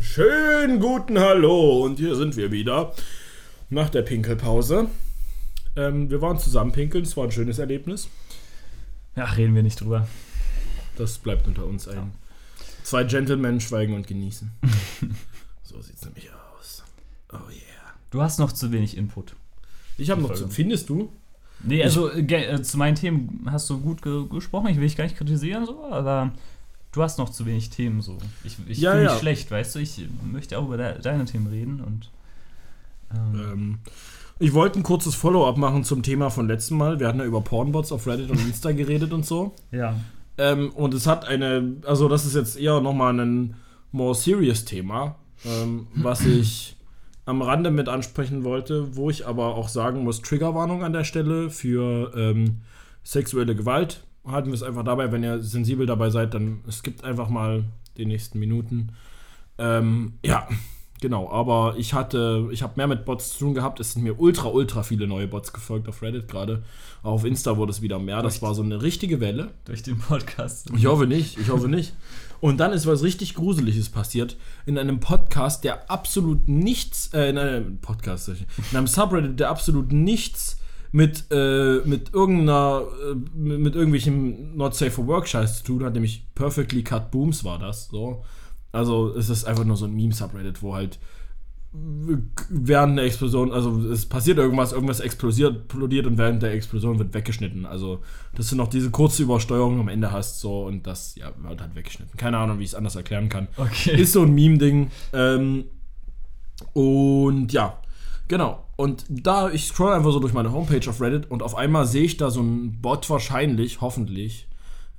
Schönen 0.00 0.80
guten 0.80 1.18
Hallo 1.18 1.84
und 1.84 1.98
hier 1.98 2.14
sind 2.14 2.36
wir 2.36 2.50
wieder 2.50 2.92
nach 3.70 3.88
der 3.90 4.02
Pinkelpause. 4.02 4.88
Ähm, 5.76 6.10
wir 6.10 6.20
waren 6.20 6.38
zusammen 6.38 6.72
pinkeln, 6.72 7.04
es 7.04 7.16
war 7.16 7.24
ein 7.24 7.32
schönes 7.32 7.58
Erlebnis. 7.58 8.08
Ach, 9.16 9.36
reden 9.36 9.54
wir 9.54 9.62
nicht 9.62 9.80
drüber. 9.80 10.08
Das 10.96 11.18
bleibt 11.18 11.46
unter 11.46 11.64
uns 11.66 11.88
ein. 11.88 12.12
Zwei 12.82 13.04
Gentlemen 13.04 13.60
schweigen 13.60 13.94
und 13.94 14.06
genießen. 14.06 14.50
so 15.62 15.80
sieht's 15.80 16.04
nämlich 16.04 16.28
aus. 16.30 16.82
Oh 17.32 17.36
yeah. 17.50 17.94
Du 18.10 18.20
hast 18.20 18.38
noch 18.38 18.52
zu 18.52 18.72
wenig 18.72 18.96
Input. 18.96 19.34
Ich 19.96 20.10
habe 20.10 20.20
noch 20.20 20.34
zu. 20.34 20.48
Findest 20.48 20.88
du? 20.88 21.12
Nee, 21.62 21.82
also 21.84 22.10
äh, 22.10 22.62
zu 22.62 22.78
meinen 22.78 22.94
Themen 22.94 23.46
hast 23.50 23.68
du 23.70 23.78
gut 23.80 24.02
ge 24.02 24.26
gesprochen. 24.28 24.68
Ich 24.68 24.76
will 24.76 24.84
dich 24.84 24.96
gar 24.96 25.04
nicht 25.04 25.16
kritisieren, 25.16 25.66
so, 25.66 25.84
aber 25.90 26.32
du 26.92 27.02
hast 27.02 27.18
noch 27.18 27.28
zu 27.28 27.44
wenig 27.46 27.70
Themen 27.70 28.00
so. 28.00 28.16
Ich, 28.44 28.56
ich 28.66 28.78
Ja, 28.78 28.92
fühle 28.92 29.04
mich 29.04 29.12
ja. 29.12 29.18
schlecht, 29.18 29.50
weißt 29.50 29.74
du? 29.74 29.78
Ich 29.78 30.00
möchte 30.24 30.58
auch 30.58 30.64
über 30.66 30.78
de 30.78 31.00
deine 31.00 31.26
Themen 31.26 31.46
reden 31.48 31.80
und. 31.80 32.10
Ähm, 33.14 33.78
ich 34.38 34.54
wollte 34.54 34.78
ein 34.78 34.82
kurzes 34.82 35.14
Follow-up 35.14 35.56
machen 35.56 35.84
zum 35.84 36.02
Thema 36.02 36.30
von 36.30 36.48
letztem 36.48 36.78
Mal. 36.78 36.98
Wir 36.98 37.08
hatten 37.08 37.18
ja 37.18 37.24
über 37.24 37.42
Pornbots 37.42 37.92
auf 37.92 38.06
Reddit 38.06 38.30
und 38.30 38.40
Insta 38.40 38.72
geredet 38.72 39.12
und 39.12 39.26
so. 39.26 39.54
ja. 39.70 39.94
Ähm, 40.38 40.70
und 40.70 40.94
es 40.94 41.06
hat 41.06 41.28
eine, 41.28 41.76
also 41.84 42.08
das 42.08 42.24
ist 42.24 42.34
jetzt 42.34 42.58
eher 42.58 42.80
nochmal 42.80 43.18
ein 43.20 43.56
more 43.92 44.14
serious 44.14 44.64
Thema, 44.64 45.16
ähm, 45.44 45.88
was 45.94 46.24
ich 46.24 46.76
am 47.26 47.42
Rande 47.42 47.70
mit 47.70 47.90
ansprechen 47.90 48.42
wollte, 48.42 48.96
wo 48.96 49.10
ich 49.10 49.26
aber 49.26 49.54
auch 49.54 49.68
sagen 49.68 50.02
muss, 50.02 50.22
Triggerwarnung 50.22 50.82
an 50.82 50.94
der 50.94 51.04
Stelle 51.04 51.50
für 51.50 52.12
ähm, 52.16 52.62
sexuelle 53.04 53.54
Gewalt. 53.54 54.04
Halten 54.24 54.48
wir 54.48 54.54
es 54.54 54.62
einfach 54.62 54.84
dabei, 54.84 55.12
wenn 55.12 55.22
ihr 55.22 55.42
sensibel 55.42 55.84
dabei 55.84 56.08
seid, 56.08 56.32
dann 56.32 56.60
skippt 56.70 57.04
einfach 57.04 57.28
mal 57.28 57.64
die 57.98 58.06
nächsten 58.06 58.38
Minuten. 58.38 58.92
Ähm, 59.58 60.14
ja, 60.24 60.48
genau, 61.00 61.30
aber 61.30 61.74
ich 61.76 61.94
hatte, 61.94 62.48
ich 62.50 62.62
habe 62.62 62.74
mehr 62.76 62.86
mit 62.86 63.04
Bots 63.04 63.30
zu 63.30 63.40
tun 63.40 63.54
gehabt. 63.54 63.80
Es 63.80 63.92
sind 63.92 64.02
mir 64.02 64.18
ultra, 64.20 64.48
ultra 64.48 64.82
viele 64.82 65.06
neue 65.06 65.26
Bots 65.26 65.52
gefolgt 65.52 65.88
auf 65.88 66.02
Reddit 66.02 66.28
gerade. 66.28 66.62
Auch 67.02 67.12
auf 67.12 67.24
Insta 67.24 67.56
wurde 67.56 67.72
es 67.72 67.82
wieder 67.82 67.98
mehr. 67.98 68.22
Das 68.22 68.42
war 68.42 68.54
so 68.54 68.62
eine 68.62 68.82
richtige 68.82 69.20
Welle. 69.20 69.52
Durch 69.64 69.82
den 69.82 69.98
Podcast. 69.98 70.70
Ich 70.76 70.86
hoffe 70.86 71.06
nicht, 71.06 71.38
ich 71.38 71.48
hoffe 71.50 71.68
nicht. 71.68 71.94
Und 72.40 72.58
dann 72.58 72.72
ist 72.72 72.86
was 72.86 73.02
richtig 73.02 73.34
Gruseliges 73.34 73.90
passiert 73.90 74.36
in 74.66 74.78
einem 74.78 75.00
Podcast, 75.00 75.64
der 75.64 75.90
absolut 75.90 76.48
nichts, 76.48 77.12
äh, 77.12 77.28
in 77.28 77.38
einem 77.38 77.78
Podcast, 77.78 78.28
in 78.28 78.76
einem 78.76 78.86
Subreddit, 78.86 79.38
der 79.40 79.50
absolut 79.50 79.92
nichts 79.92 80.58
mit, 80.92 81.26
äh, 81.30 81.80
mit 81.84 82.12
irgendeiner, 82.12 82.82
äh, 83.10 83.14
mit 83.14 83.60
mit 83.60 83.74
irgendwelchem 83.74 84.56
Not 84.56 84.74
Safe 84.74 84.90
for 84.90 85.06
Work 85.06 85.28
Scheiß 85.28 85.58
zu 85.58 85.64
tun 85.64 85.84
hat, 85.84 85.94
nämlich 85.94 86.26
Perfectly 86.34 86.82
Cut 86.82 87.10
Booms 87.10 87.44
war 87.44 87.58
das, 87.58 87.88
so. 87.88 88.24
Also 88.72 89.14
es 89.14 89.28
ist 89.28 89.44
einfach 89.44 89.64
nur 89.64 89.76
so 89.76 89.86
ein 89.86 89.94
Meme-Subreddit, 89.94 90.62
wo 90.62 90.74
halt 90.74 90.98
während 91.72 92.98
der 92.98 93.04
Explosion, 93.04 93.52
also 93.52 93.78
es 93.90 94.06
passiert 94.06 94.38
irgendwas, 94.38 94.72
irgendwas 94.72 94.98
explodiert, 94.98 95.56
explodiert 95.56 96.06
und 96.06 96.18
während 96.18 96.42
der 96.42 96.52
Explosion 96.52 96.98
wird 96.98 97.14
weggeschnitten. 97.14 97.64
Also, 97.64 98.00
dass 98.34 98.50
du 98.50 98.56
noch 98.56 98.66
diese 98.66 98.90
kurze 98.90 99.22
Übersteuerung 99.22 99.78
am 99.78 99.88
Ende 99.88 100.10
hast, 100.10 100.40
so 100.40 100.64
und 100.64 100.86
das, 100.86 101.14
ja, 101.14 101.30
wird 101.38 101.60
halt 101.60 101.76
weggeschnitten. 101.76 102.16
Keine 102.16 102.38
Ahnung, 102.38 102.58
wie 102.58 102.64
ich 102.64 102.70
es 102.70 102.74
anders 102.74 102.96
erklären 102.96 103.28
kann. 103.28 103.46
Okay. 103.56 104.00
Ist 104.00 104.14
so 104.14 104.22
ein 104.22 104.34
Meme-Ding. 104.34 104.90
Ähm, 105.12 105.64
und 106.72 107.52
ja, 107.52 107.78
genau. 108.26 108.64
Und 108.74 109.04
da, 109.08 109.50
ich 109.50 109.66
scroll 109.66 109.92
einfach 109.92 110.10
so 110.10 110.18
durch 110.18 110.32
meine 110.32 110.50
Homepage 110.50 110.88
auf 110.90 111.00
Reddit 111.00 111.30
und 111.30 111.42
auf 111.42 111.54
einmal 111.54 111.86
sehe 111.86 112.02
ich 112.02 112.16
da 112.16 112.30
so 112.30 112.40
einen 112.40 112.80
Bot 112.80 113.08
wahrscheinlich, 113.08 113.80
hoffentlich, 113.80 114.48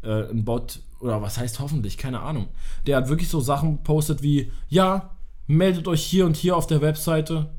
äh, 0.04 0.30
ein 0.30 0.46
Bot, 0.46 0.80
oder 1.02 1.22
was 1.22 1.38
heißt 1.38 1.60
hoffentlich, 1.60 1.98
keine 1.98 2.22
Ahnung. 2.22 2.48
Der 2.86 2.98
hat 2.98 3.10
wirklich 3.10 3.30
so 3.30 3.40
Sachen 3.40 3.84
postet 3.84 4.22
wie, 4.22 4.52
ja, 4.70 5.12
meldet 5.48 5.88
euch 5.88 6.04
hier 6.04 6.26
und 6.26 6.36
hier 6.36 6.56
auf 6.56 6.68
der 6.68 6.82
Webseite. 6.82 7.54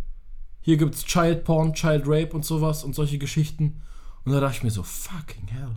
Hier 0.61 0.77
gibt's 0.77 1.05
Child 1.05 1.45
Porn, 1.45 1.75
Child 1.75 2.05
Rape 2.07 2.31
und 2.33 2.45
sowas 2.45 2.85
und 2.85 2.95
solche 2.95 3.19
Geschichten. 3.19 3.83
Und 4.25 4.33
da 4.33 4.41
dachte 4.41 4.59
ich 4.59 4.63
mir 4.63 4.71
so, 4.71 4.83
fucking 4.83 5.49
hell. 5.49 5.71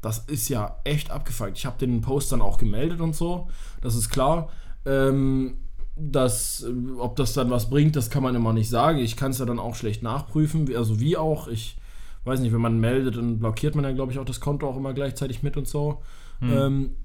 Das 0.00 0.18
ist 0.18 0.48
ja 0.48 0.78
echt 0.84 1.10
abgefuckt. 1.10 1.56
Ich 1.56 1.66
habe 1.66 1.78
den 1.78 2.00
Post 2.00 2.30
dann 2.30 2.42
auch 2.42 2.58
gemeldet 2.58 3.00
und 3.00 3.16
so. 3.16 3.48
Das 3.80 3.94
ist 3.94 4.10
klar. 4.10 4.50
Ähm, 4.84 5.56
das, 5.96 6.64
ob 6.98 7.16
das 7.16 7.32
dann 7.32 7.50
was 7.50 7.70
bringt, 7.70 7.96
das 7.96 8.10
kann 8.10 8.22
man 8.22 8.34
immer 8.34 8.52
nicht 8.52 8.68
sagen. 8.68 8.98
Ich 8.98 9.16
kann 9.16 9.30
es 9.30 9.38
ja 9.38 9.46
dann 9.46 9.58
auch 9.58 9.74
schlecht 9.74 10.02
nachprüfen. 10.02 10.74
Also 10.76 11.00
wie 11.00 11.16
auch. 11.16 11.48
Ich 11.48 11.76
weiß 12.24 12.40
nicht, 12.40 12.52
wenn 12.52 12.60
man 12.60 12.78
meldet, 12.78 13.16
dann 13.16 13.38
blockiert 13.38 13.74
man 13.74 13.84
ja, 13.84 13.92
glaube 13.92 14.12
ich, 14.12 14.18
auch 14.18 14.24
das 14.24 14.40
Konto 14.40 14.68
auch 14.68 14.76
immer 14.76 14.94
gleichzeitig 14.94 15.42
mit 15.42 15.56
und 15.56 15.68
so. 15.68 16.02
Hm. 16.40 16.52
Ähm, 16.52 16.96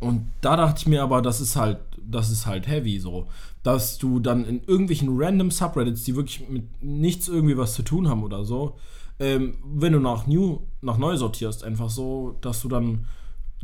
und 0.00 0.32
da 0.40 0.56
dachte 0.56 0.80
ich 0.80 0.86
mir 0.86 1.02
aber, 1.02 1.22
das 1.22 1.40
ist 1.40 1.56
halt, 1.56 1.78
das 1.98 2.30
ist 2.30 2.46
halt 2.46 2.66
heavy 2.66 2.98
so. 2.98 3.28
Dass 3.62 3.98
du 3.98 4.18
dann 4.18 4.44
in 4.44 4.64
irgendwelchen 4.64 5.08
random 5.12 5.50
Subreddits, 5.50 6.04
die 6.04 6.16
wirklich 6.16 6.48
mit 6.48 6.82
nichts 6.82 7.28
irgendwie 7.28 7.56
was 7.56 7.74
zu 7.74 7.82
tun 7.82 8.08
haben 8.08 8.24
oder 8.24 8.44
so, 8.44 8.76
ähm, 9.20 9.58
wenn 9.64 9.92
du 9.92 10.00
nach 10.00 10.26
New, 10.26 10.62
nach 10.80 10.98
neu 10.98 11.16
sortierst, 11.16 11.62
einfach 11.62 11.88
so, 11.88 12.36
dass 12.40 12.60
du 12.60 12.68
dann 12.68 13.06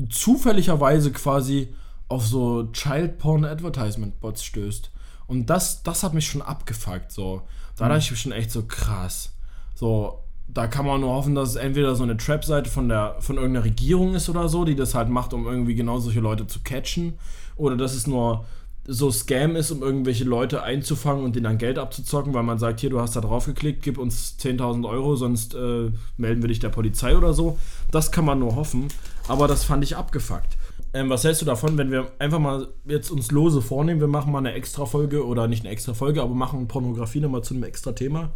zufälligerweise 0.09 1.11
quasi 1.11 1.75
auf 2.09 2.27
so 2.27 2.69
Child 2.73 3.19
Porn 3.19 3.45
Advertisement 3.45 4.21
Bots 4.21 4.45
stößt. 4.45 4.93
Und 5.27 5.47
das, 5.47 5.83
das 5.83 6.05
hat 6.05 6.15
mich 6.15 6.27
schon 6.27 6.43
abgefuckt, 6.43 7.11
so. 7.11 7.43
Da 7.77 7.89
dachte 7.89 8.01
ich 8.01 8.11
mir 8.11 8.17
schon 8.17 8.33
echt 8.33 8.51
so 8.51 8.63
krass. 8.63 9.35
So, 9.75 10.21
da 10.49 10.67
kann 10.67 10.87
man 10.87 11.01
nur 11.01 11.11
hoffen, 11.11 11.35
dass 11.35 11.51
es 11.51 11.57
entweder 11.57 11.95
so 11.95 12.03
eine 12.03 12.17
Trap-Seite 12.17 12.71
von 12.71 12.89
der 12.89 13.17
von 13.21 13.37
irgendeiner 13.37 13.65
Regierung 13.65 14.15
ist 14.15 14.29
oder 14.29 14.49
so, 14.49 14.65
die 14.65 14.75
das 14.75 14.95
halt 14.95 15.09
macht, 15.09 15.35
um 15.35 15.47
irgendwie 15.47 15.75
genau 15.75 15.99
solche 15.99 16.21
Leute 16.21 16.47
zu 16.47 16.61
catchen. 16.61 17.15
Oder 17.57 17.77
dass 17.77 17.95
es 17.95 18.07
nur 18.07 18.45
so 18.91 19.11
Scam 19.11 19.55
ist, 19.55 19.71
um 19.71 19.83
irgendwelche 19.83 20.25
Leute 20.25 20.63
einzufangen 20.63 21.23
und 21.23 21.37
denen 21.37 21.45
dann 21.45 21.59
Geld 21.59 21.79
abzuzocken, 21.79 22.33
weil 22.33 22.43
man 22.43 22.59
sagt, 22.59 22.81
hier, 22.81 22.89
du 22.89 23.01
hast 23.01 23.15
da 23.15 23.21
drauf 23.21 23.45
geklickt, 23.45 23.83
gib 23.83 23.99
uns 23.99 24.37
10.000 24.41 24.89
Euro, 24.89 25.15
sonst 25.15 25.55
äh, 25.55 25.91
melden 26.17 26.43
wir 26.43 26.49
dich 26.49 26.59
der 26.59 26.71
Polizei 26.71 27.15
oder 27.15 27.35
so. 27.35 27.59
Das 27.91 28.11
kann 28.11 28.25
man 28.25 28.39
nur 28.39 28.57
hoffen. 28.57 28.89
Aber 29.29 29.47
das 29.47 29.65
fand 29.65 29.85
ich 29.85 29.97
abgefuckt. 29.97 30.57
Ähm, 30.95 31.11
was 31.11 31.25
hältst 31.25 31.43
du 31.43 31.47
davon, 31.47 31.77
wenn 31.77 31.91
wir 31.91 32.11
einfach 32.19 32.39
mal 32.39 32.69
jetzt 32.87 33.11
uns 33.11 33.31
lose 33.31 33.61
vornehmen, 33.61 34.01
wir 34.01 34.09
machen 34.09 34.33
mal 34.33 34.39
eine 34.39 34.53
extra 34.53 34.87
Folge 34.87 35.27
oder 35.27 35.47
nicht 35.47 35.65
eine 35.65 35.73
extra 35.73 35.93
Folge, 35.93 36.23
aber 36.23 36.35
machen 36.35 36.67
Pornografie 36.67 37.21
nochmal 37.21 37.43
zu 37.45 37.53
einem 37.53 37.65
extra 37.65 37.93
Thema 37.93 38.31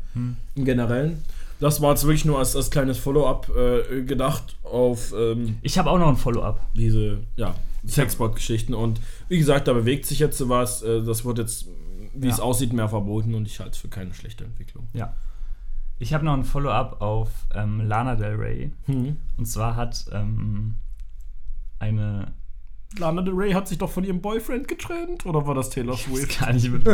im 0.55 0.64
Generellen. 0.66 1.22
Das 1.62 1.80
war 1.80 1.90
jetzt 1.90 2.02
wirklich 2.05 2.24
nur 2.24 2.40
als, 2.40 2.56
als 2.56 2.72
kleines 2.72 2.98
Follow-up 2.98 3.48
äh, 3.56 4.02
gedacht 4.02 4.56
auf 4.64 5.14
ähm, 5.16 5.59
Ich 5.62 5.78
habe 5.78 5.90
auch 5.90 5.98
noch 5.98 6.09
ein 6.09 6.16
Follow-up. 6.16 6.60
diese 6.74 7.18
ja, 7.36 7.55
Sexbot-Geschichten. 7.86 8.74
Und 8.74 9.01
wie 9.28 9.39
gesagt, 9.39 9.68
da 9.68 9.72
bewegt 9.72 10.06
sich 10.06 10.18
jetzt 10.18 10.48
was. 10.48 10.82
Äh, 10.82 11.05
das 11.05 11.24
wird 11.24 11.39
jetzt, 11.39 11.68
wie 12.14 12.26
Ja. 12.26 12.32
es 12.34 12.40
aussieht, 12.40 12.72
mehr 12.72 12.89
verboten 12.89 13.34
und 13.36 13.47
ich 13.47 13.60
halte 13.60 13.70
es 13.72 13.78
für 13.78 13.86
keine 13.89 14.12
schlechte 14.12 14.43
Entwicklung. 14.43 14.89
Ja. 14.93 15.14
Ich 16.01 16.12
habe 16.12 16.24
noch 16.24 16.32
ein 16.32 16.43
Follow-up 16.43 17.01
auf 17.01 17.28
ähm, 17.55 17.80
Lana 17.86 18.16
Del 18.16 18.34
Rey. 18.34 18.72
Hm. 18.86 19.16
Und 19.39 19.47
zwar 19.47 19.76
hat 19.76 20.05
ähm, 20.10 20.74
eine. 21.78 22.32
Lana 22.98 23.22
Del 23.22 23.34
Rey 23.34 23.52
hat 23.52 23.68
sich 23.68 23.78
doch 23.78 23.89
von 23.90 24.02
ihrem 24.02 24.20
Boyfriend 24.20 24.66
getrennt 24.66 25.24
oder 25.26 25.47
war 25.47 25.55
das 25.55 25.70
Taylor 25.70 25.94
Ich 25.94 26.02
Swift? 26.06 26.40
gar 26.40 26.52
nicht 26.52 26.68
mit. 26.72 26.84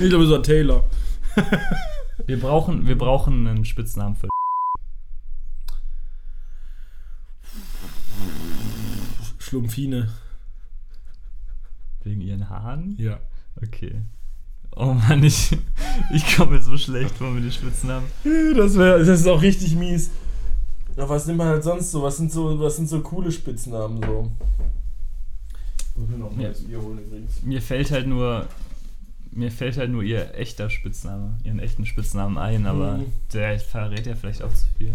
Ich 0.00 0.08
glaube, 0.08 0.24
es 0.24 0.30
war 0.30 0.42
Taylor. 0.42 0.82
Wir 2.26 2.38
brauchen, 2.38 2.86
wir 2.86 2.96
brauchen 2.98 3.46
einen 3.46 3.64
Spitznamen 3.64 4.16
für. 4.16 4.28
Schlumpfine. 9.38 10.08
Wegen 12.04 12.20
ihren 12.20 12.48
Haaren? 12.48 12.96
Ja. 12.98 13.20
Okay. 13.62 14.02
Oh 14.74 14.94
Mann, 14.94 15.22
ich, 15.22 15.56
ich 16.14 16.36
komme 16.36 16.52
mir 16.52 16.62
so 16.62 16.76
schlecht 16.76 17.16
vor 17.16 17.30
mit 17.30 17.44
den 17.44 17.52
Spitznamen. 17.52 18.06
Das, 18.56 18.76
wär, 18.76 18.98
das 18.98 19.20
ist 19.20 19.26
auch 19.28 19.42
richtig 19.42 19.74
mies. 19.76 20.10
Ja, 20.96 21.08
was 21.08 21.26
nimmt 21.26 21.38
man 21.38 21.48
halt 21.48 21.62
sonst 21.62 21.90
so? 21.90 22.02
Was 22.02 22.16
sind 22.16 22.32
so, 22.32 22.58
was 22.58 22.76
sind 22.76 22.88
so 22.88 23.00
coole 23.00 23.30
Spitznamen 23.30 24.00
so? 24.02 24.32
Ich 26.02 26.08
will 26.10 26.18
noch 26.18 26.34
mal 26.34 26.42
Ja. 26.42 26.48
das 26.48 26.64
Bier 26.64 26.80
holen 26.80 26.98
übrigens. 27.04 27.42
Mir 27.42 27.60
fällt 27.60 27.90
halt 27.90 28.06
nur. 28.06 28.46
Mir 29.34 29.50
fällt 29.50 29.76
halt 29.78 29.90
nur 29.90 30.02
ihr 30.02 30.34
echter 30.34 30.68
Spitzname, 30.70 31.38
ihren 31.42 31.58
echten 31.58 31.86
Spitznamen 31.86 32.36
ein, 32.38 32.66
aber 32.66 32.98
Mhm. 32.98 33.06
der 33.32 33.58
verrät 33.58 34.06
ja 34.06 34.14
vielleicht 34.14 34.42
auch 34.42 34.52
zu 34.52 34.66
viel. 34.78 34.94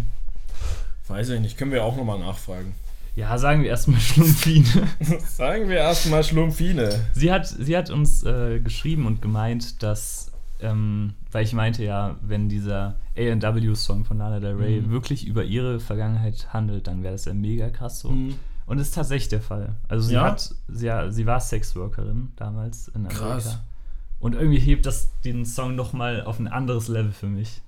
Weiß 1.07 1.29
ich 1.29 1.39
nicht, 1.39 1.57
können 1.57 1.71
wir 1.71 1.83
auch 1.83 1.95
nochmal 1.97 2.19
nachfragen. 2.19 2.73
Ja, 3.15 3.35
sagen 3.37 3.63
wir 3.63 3.69
erstmal 3.69 3.99
Schlumpfine. 3.99 4.87
Sagen 5.27 5.69
wir 5.69 5.77
erstmal 5.77 6.23
Schlumpfine. 6.23 6.89
Sie 7.13 7.31
hat, 7.31 7.47
sie 7.47 7.75
hat 7.75 7.89
uns 7.89 8.23
äh, 8.23 8.59
geschrieben 8.59 9.07
und 9.07 9.21
gemeint, 9.23 9.81
dass, 9.81 10.31
ähm, 10.59 11.13
weil 11.31 11.43
ich 11.43 11.53
meinte 11.53 11.83
ja, 11.83 12.17
wenn 12.21 12.47
dieser 12.47 12.95
AW-Song 13.17 14.05
von 14.05 14.19
Lana 14.19 14.39
Del 14.39 14.55
Rey 14.55 14.81
Mhm. 14.81 14.91
wirklich 14.91 15.25
über 15.25 15.43
ihre 15.43 15.79
Vergangenheit 15.79 16.53
handelt, 16.53 16.85
dann 16.85 17.01
wäre 17.01 17.13
das 17.13 17.25
ja 17.25 17.33
mega 17.33 17.69
krass 17.71 18.01
so. 18.01 18.09
Mhm. 18.11 18.35
Und 18.67 18.79
es 18.79 18.89
ist 18.89 18.95
tatsächlich 18.95 19.29
der 19.29 19.41
Fall. 19.41 19.75
Also 19.87 20.09
sie 20.09 20.13
Ja? 20.15 20.25
hat, 20.25 20.53
sie, 20.67 20.91
sie 21.09 21.25
war 21.25 21.39
Sexworkerin 21.39 22.33
damals 22.35 22.89
in 22.89 23.05
Amerika. 23.07 23.19
Krass. 23.19 23.57
Und 24.19 24.33
irgendwie 24.33 24.59
hebt 24.59 24.85
das 24.85 25.09
den 25.23 25.45
Song 25.45 25.75
nochmal 25.75 26.23
auf 26.23 26.39
ein 26.39 26.47
anderes 26.47 26.87
Level 26.87 27.11
für 27.11 27.27
mich. 27.27 27.61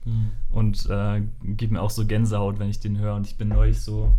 Und 0.49 0.87
äh, 0.89 1.21
gibt 1.43 1.71
mir 1.71 1.81
auch 1.81 1.91
so 1.91 2.05
Gänsehaut, 2.05 2.57
wenn 2.59 2.69
ich 2.69 2.79
den 2.79 2.97
höre. 2.97 3.15
Und 3.15 3.27
ich 3.27 3.35
bin 3.35 3.49
neulich 3.49 3.81
so, 3.81 4.15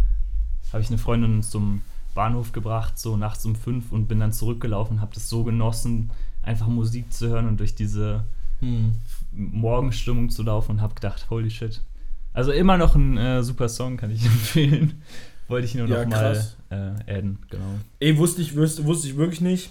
habe 0.73 0.83
ich 0.83 0.89
eine 0.89 0.99
Freundin 0.99 1.43
zum 1.43 1.83
Bahnhof 2.15 2.53
gebracht, 2.53 2.99
so 2.99 3.17
nachts 3.17 3.45
um 3.47 3.55
fünf 3.57 3.91
und 3.93 4.07
bin 4.07 4.21
dann 4.21 4.33
zurückgelaufen, 4.33 5.01
habe 5.01 5.15
das 5.15 5.29
so 5.29 5.43
genossen, 5.45 6.11
einfach 6.43 6.67
Musik 6.69 7.13
zu 7.13 7.29
hören 7.29 7.49
und 7.49 7.59
durch 7.61 7.75
diese 7.75 8.25
Mhm. 8.63 8.93
Morgenstimmung 9.33 10.29
zu 10.29 10.43
laufen 10.43 10.73
und 10.73 10.81
habe 10.83 10.95
gedacht, 10.95 11.31
holy 11.31 11.51
shit. 11.51 11.81
Also 12.35 12.53
immer 12.53 12.77
noch 12.77 12.95
ein 12.95 13.17
äh, 13.17 13.43
super 13.43 13.69
Song, 13.71 13.97
kann 13.97 14.11
ich 14.11 14.23
empfehlen. 14.27 15.01
Wollte 15.49 15.67
ich 15.67 15.75
nur 15.75 15.89
Ja, 15.89 16.05
noch 16.05 16.11
mal 16.11 16.47
äh, 16.69 16.75
adden, 17.11 17.39
genau. 17.49 17.65
Ey, 17.99 18.17
wusste 18.19 18.43
ich, 18.43 18.55
wusste, 18.55 18.85
wusste 18.85 19.09
ich 19.09 19.17
wirklich 19.17 19.41
nicht. 19.41 19.71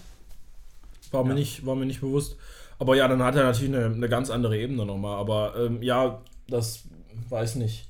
War, 1.11 1.23
mir 1.23 1.29
Ja. 1.31 1.35
nicht. 1.35 1.65
war 1.65 1.75
mir 1.75 1.85
nicht 1.85 2.01
bewusst. 2.01 2.37
Aber 2.77 2.95
ja, 2.95 3.07
dann 3.07 3.21
hat 3.23 3.35
er 3.35 3.43
natürlich 3.43 3.75
eine, 3.75 3.85
eine 3.87 4.09
ganz 4.09 4.29
andere 4.29 4.57
Ebene 4.57 4.85
nochmal. 4.85 5.17
Aber 5.19 5.53
ähm, 5.57 5.81
ja, 5.81 6.21
das 6.47 6.83
weiß 7.29 7.55
nicht. 7.55 7.87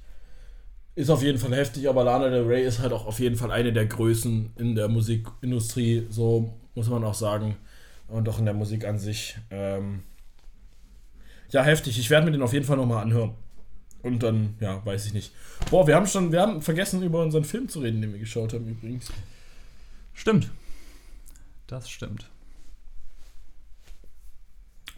Ist 0.96 1.10
auf 1.10 1.22
jeden 1.24 1.38
Fall 1.38 1.56
heftig, 1.56 1.88
aber 1.88 2.04
Lana 2.04 2.30
Del 2.30 2.44
Rey 2.46 2.66
ist 2.66 2.80
halt 2.80 2.92
auch 2.92 3.06
auf 3.06 3.20
jeden 3.20 3.36
Fall 3.38 3.52
eine 3.52 3.72
der 3.72 3.86
Größen 3.86 4.52
in 4.58 4.76
der 4.76 4.90
Musikindustrie, 4.90 6.08
so 6.10 6.54
muss 6.76 6.90
man 6.90 7.04
auch 7.04 7.14
sagen. 7.14 7.56
Und 8.08 8.28
auch 8.28 8.40
in 8.40 8.46
der 8.46 8.54
Musik 8.56 8.86
an 8.86 8.98
sich. 9.00 9.38
Ähm, 9.52 10.02
ja, 11.52 11.64
heftig. 11.64 11.98
Ich 12.00 12.10
werde 12.10 12.26
mir 12.26 12.32
den 12.32 12.42
auf 12.42 12.54
jeden 12.54 12.66
Fall 12.66 12.78
nochmal 12.78 13.04
anhören. 13.04 13.34
Und 14.02 14.24
dann, 14.24 14.56
ja, 14.60 14.84
weiß 14.86 15.06
ich 15.06 15.14
nicht. 15.14 15.32
Boah, 15.70 15.86
wir 15.86 15.96
haben 15.96 16.08
schon, 16.08 16.32
wir 16.32 16.42
haben 16.42 16.62
vergessen, 16.62 17.04
über 17.04 17.22
unseren 17.22 17.44
Film 17.44 17.70
zu 17.70 17.80
reden, 17.82 18.02
den 18.02 18.12
wir 18.14 18.20
geschaut 18.20 18.54
haben 18.54 18.68
übrigens. 18.68 19.12
Stimmt. 20.14 20.50
Das 21.68 21.90
stimmt. 21.90 22.30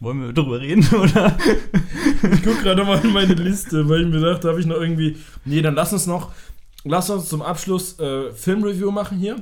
Wollen 0.02 0.20
wir 0.22 0.34
drüber 0.34 0.60
reden, 0.60 0.84
oder? 0.94 1.38
Ich 2.34 2.44
gucke 2.44 2.62
gerade 2.64 2.84
mal 2.84 3.00
in 3.06 3.14
meine 3.14 3.34
Liste, 3.36 3.88
weil 3.88 4.02
ich 4.02 4.08
mir 4.08 4.20
dachte, 4.20 4.50
habe 4.50 4.60
ich 4.60 4.66
noch 4.66 4.78
irgendwie. 4.82 5.16
Nee, 5.46 5.62
dann 5.62 5.76
lass 5.76 5.94
uns 5.94 6.08
noch. 6.08 6.32
Lass 6.84 7.10
uns 7.12 7.30
zum 7.30 7.42
Abschluss 7.44 7.98
äh, 8.00 8.32
Filmreview 8.34 8.92
machen 8.92 9.18
hier. 9.20 9.36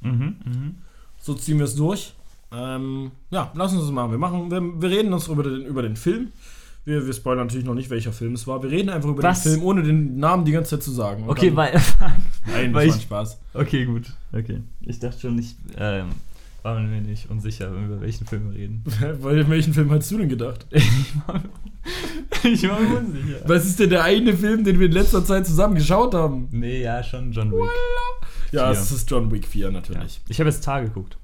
mhm, 0.00 0.36
mhm. 0.44 0.74
So 1.20 1.34
ziehen 1.34 1.58
wir 1.58 1.64
es 1.66 1.74
durch. 1.76 2.12
Ähm, 2.52 3.10
ja, 3.30 3.52
lass 3.54 3.72
uns 3.72 3.82
das 3.82 3.90
machen. 3.92 4.10
Wir, 4.10 4.18
machen 4.18 4.50
wir, 4.50 4.60
wir 4.60 4.90
reden 4.90 5.12
uns 5.12 5.28
über 5.28 5.42
den, 5.44 5.64
über 5.66 5.82
den 5.82 5.94
Film. 5.96 6.32
Wir, 6.84 7.04
wir 7.06 7.12
spoilern 7.12 7.46
natürlich 7.46 7.66
noch 7.66 7.74
nicht, 7.74 7.90
welcher 7.90 8.12
Film 8.12 8.32
es 8.32 8.46
war. 8.46 8.62
Wir 8.62 8.70
reden 8.70 8.88
einfach 8.88 9.10
über 9.10 9.22
Was? 9.22 9.42
den 9.42 9.52
Film, 9.52 9.64
ohne 9.64 9.82
den 9.82 10.18
Namen 10.18 10.44
die 10.44 10.52
ganze 10.52 10.70
Zeit 10.70 10.82
zu 10.82 10.90
sagen. 10.90 11.24
Und 11.24 11.30
Okay, 11.30 11.48
dann, 11.48 11.56
weil. 11.56 11.72
Nein, 12.46 12.72
weil 12.74 12.86
das 12.86 12.94
war 12.94 12.94
ein 12.94 12.98
ich- 12.98 13.02
Spaß. 13.02 13.38
okay, 13.54 13.84
gut. 13.84 14.04
Okay. 14.32 14.62
Ich 14.80 14.98
dachte 14.98 15.20
schon, 15.20 15.38
ich 15.38 15.54
ähm, 15.76 16.06
war 16.62 16.78
mir 16.80 17.00
nicht 17.00 17.30
unsicher, 17.30 17.68
über 17.70 18.00
welchen 18.00 18.26
Film 18.26 18.50
wir 18.50 18.58
reden. 18.58 18.82
weil, 19.20 19.48
welchen 19.48 19.72
Film 19.74 19.90
hast 19.90 20.10
du 20.10 20.18
denn 20.18 20.28
gedacht? 20.28 20.66
ich 20.70 21.12
war, 21.26 21.42
ich 22.44 22.68
war 22.68 22.80
mir 22.80 22.98
unsicher. 22.98 23.40
Was 23.46 23.64
ist 23.66 23.78
denn 23.80 23.90
der 23.90 24.04
eine 24.04 24.36
Film, 24.36 24.64
den 24.64 24.78
wir 24.78 24.86
in 24.86 24.92
letzter 24.92 25.24
Zeit 25.24 25.46
zusammen 25.46 25.74
geschaut 25.76 26.14
haben? 26.14 26.48
Nee, 26.50 26.82
ja, 26.82 27.02
schon 27.02 27.32
John 27.32 27.52
Wick. 27.52 27.68
Ja, 28.52 28.72
Vier. 28.72 28.80
es 28.80 28.90
ist 28.90 29.10
John 29.10 29.30
Wick 29.30 29.46
4 29.46 29.66
Ja. 29.66 29.70
natürlich. 29.72 30.20
Ich 30.28 30.40
habe 30.40 30.50
jetzt 30.50 30.64
Tar 30.64 30.82
geguckt. 30.82 31.16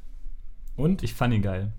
Und? 0.76 1.02
Ich 1.02 1.14
fand 1.14 1.32
ihn 1.34 1.42
geil. 1.42 1.72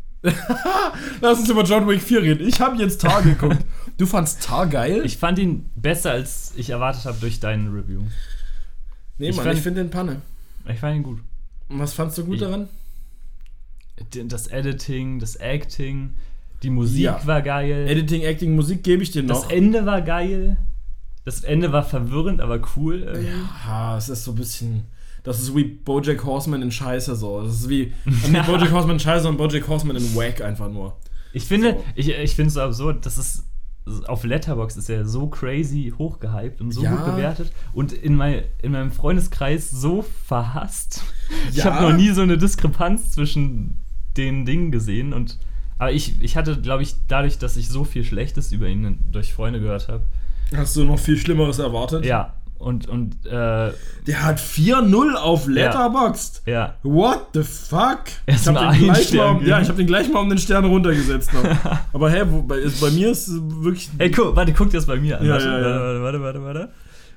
Lass 1.22 1.40
uns 1.40 1.50
über 1.50 1.64
John 1.64 1.88
Wick 1.88 2.02
4 2.02 2.22
reden. 2.24 2.48
Ich 2.48 2.60
habe 2.60 2.76
jetzt 2.78 3.02
Tar 3.02 3.22
geguckt. 3.22 3.64
Du 3.98 4.06
fandst 4.08 4.44
Tar 4.44 4.66
geil? 4.68 5.02
Ich 5.06 5.18
fand 5.18 5.38
ihn 5.40 5.70
besser, 5.76 6.12
als 6.12 6.54
ich 6.56 6.72
erwartet 6.72 7.06
habe 7.06 7.18
durch 7.20 7.40
deinen 7.40 7.74
Review. 7.74 8.02
nee, 9.18 9.30
ich 9.30 9.36
Mann, 9.36 9.46
fand- 9.46 9.58
ich 9.58 9.64
finde 9.64 9.84
den 9.84 9.92
Panne. 9.92 10.22
Ich 10.68 10.80
fand 10.80 10.96
ihn 10.98 11.04
gut. 11.04 11.20
Und 11.70 11.80
was 11.80 11.94
fandst 11.94 12.18
du 12.18 12.26
gut 12.26 12.36
Ich- 12.36 12.42
daran? 12.42 12.68
Das 14.28 14.48
Editing, 14.48 15.20
das 15.20 15.36
Acting, 15.38 16.12
die 16.64 16.70
Musik 16.70 17.04
Ja. 17.04 17.22
war 17.26 17.42
geil. 17.42 17.88
Editing, 17.90 18.22
Acting, 18.24 18.56
Musik 18.56 18.84
gebe 18.84 19.04
ich 19.04 19.12
dir 19.12 19.24
das 19.24 19.44
noch. 19.44 19.50
Ende 19.50 19.86
war 19.86 20.02
geil. 20.02 20.58
Das 21.24 21.44
Ende 21.44 21.72
war 21.72 21.84
verwirrend, 21.84 22.42
aber 22.42 22.60
cool. 22.76 23.04
irgendwie. 23.04 23.28
Ja, 23.68 23.98
es 23.98 24.10
ist 24.10 24.26
so 24.26 24.32
ein 24.34 24.36
bisschen. 24.36 24.84
Das 25.24 25.40
ist 25.40 25.56
wie 25.56 25.64
Bojack 25.64 26.24
Horseman 26.24 26.62
in 26.62 26.72
Scheiße 26.72 27.16
so. 27.16 27.42
Das 27.42 27.54
ist 27.62 27.70
wie. 27.70 27.94
Nicht 28.06 28.46
Bojack 28.46 28.72
Horseman 28.72 28.98
in 28.98 29.00
Scheiße 29.00 29.28
und 29.28 29.38
Bojack 29.38 29.68
Horseman 29.68 29.96
in 29.96 30.16
Wack 30.16 30.42
einfach 30.42 30.70
nur. 30.70 30.98
Ich 31.34 31.46
finde, 31.46 31.72
So. 31.72 31.84
ich, 31.96 32.10
ich 32.10 32.36
finde 32.36 32.48
es 32.50 32.54
so 32.54 32.62
absurd, 32.62 33.06
das 33.06 33.18
ist 33.18 33.44
auf 34.08 34.24
Letterbox 34.24 34.78
ist 34.78 34.90
er 34.90 35.06
so 35.06 35.28
crazy 35.28 35.94
hochgehypt 35.96 36.60
und 36.60 36.72
so 36.72 36.82
Ja. 36.84 36.96
gut 36.96 37.06
bewertet 37.06 37.52
und 37.74 37.94
in, 37.94 38.16
mein, 38.16 38.42
in 38.64 38.72
meinem 38.72 38.92
Freundeskreis 38.92 39.70
so 39.70 40.02
verhasst. 40.02 41.04
Ich 41.52 41.58
Ja. 41.58 41.66
habe 41.66 41.92
noch 41.92 41.96
nie 41.96 42.10
so 42.10 42.22
eine 42.22 42.36
Diskrepanz 42.38 43.12
zwischen 43.12 43.78
den 44.18 44.46
Dingen 44.46 44.72
gesehen 44.72 45.14
und 45.14 45.38
aber 45.78 45.92
ich, 45.92 46.16
ich 46.22 46.38
hatte, 46.38 46.60
glaube 46.62 46.84
ich, 46.84 46.96
dadurch, 47.10 47.38
dass 47.38 47.58
ich 47.58 47.68
so 47.68 47.84
viel 47.84 48.06
Schlechtes 48.06 48.54
über 48.54 48.68
ihn 48.68 49.00
durch 49.12 49.34
Freunde 49.34 49.60
gehört 49.60 49.90
habe. 49.90 50.04
Hast 50.56 50.78
du 50.78 50.86
noch 50.86 50.98
viel 50.98 51.18
Schlimmeres 51.18 51.60
erwartet? 51.60 52.06
Ja, 52.06 52.34
und, 52.58 52.88
und 52.88 53.26
äh, 53.26 53.72
Der 54.08 54.24
hat 54.24 54.40
4-0 54.40 55.14
auf 55.16 55.48
Letterboxd. 55.48 56.44
ja. 56.46 56.76
What 56.84 57.28
the 57.34 57.44
fuck? 57.44 58.04
Erst 58.26 58.48
ich 58.48 58.54
mal 58.54 58.68
hab 58.68 58.74
den 58.74 58.84
gleich 58.86 59.14
mal, 59.14 59.48
ja, 59.48 59.62
ich 59.62 59.68
habe 59.68 59.78
den 59.78 59.88
gleich 59.88 60.12
mal 60.12 60.20
um 60.22 60.30
den 60.30 60.38
Stern 60.38 60.66
runtergesetzt. 60.66 61.32
Aber 61.94 62.10
hä, 62.10 62.24
wo, 62.28 62.42
bei, 62.42 62.58
ist, 62.58 62.80
bei 62.80 62.92
mir 62.92 63.12
ist 63.12 63.28
es 63.28 63.42
wirklich. 63.42 63.90
Ey, 63.98 64.10
guck, 64.10 64.36
warte, 64.36 64.54
guck 64.54 64.70
dir 64.70 64.78
das 64.78 64.86
bei 64.86 64.96
mir 64.96 65.20
an. 65.20 65.26
Ja, 65.26 65.34
warte, 65.34 65.46
ja, 65.46 65.60
ja. 65.60 65.80
warte, 65.80 66.02
warte, 66.02 66.22
warte, 66.22 66.44
warte. 66.44 66.70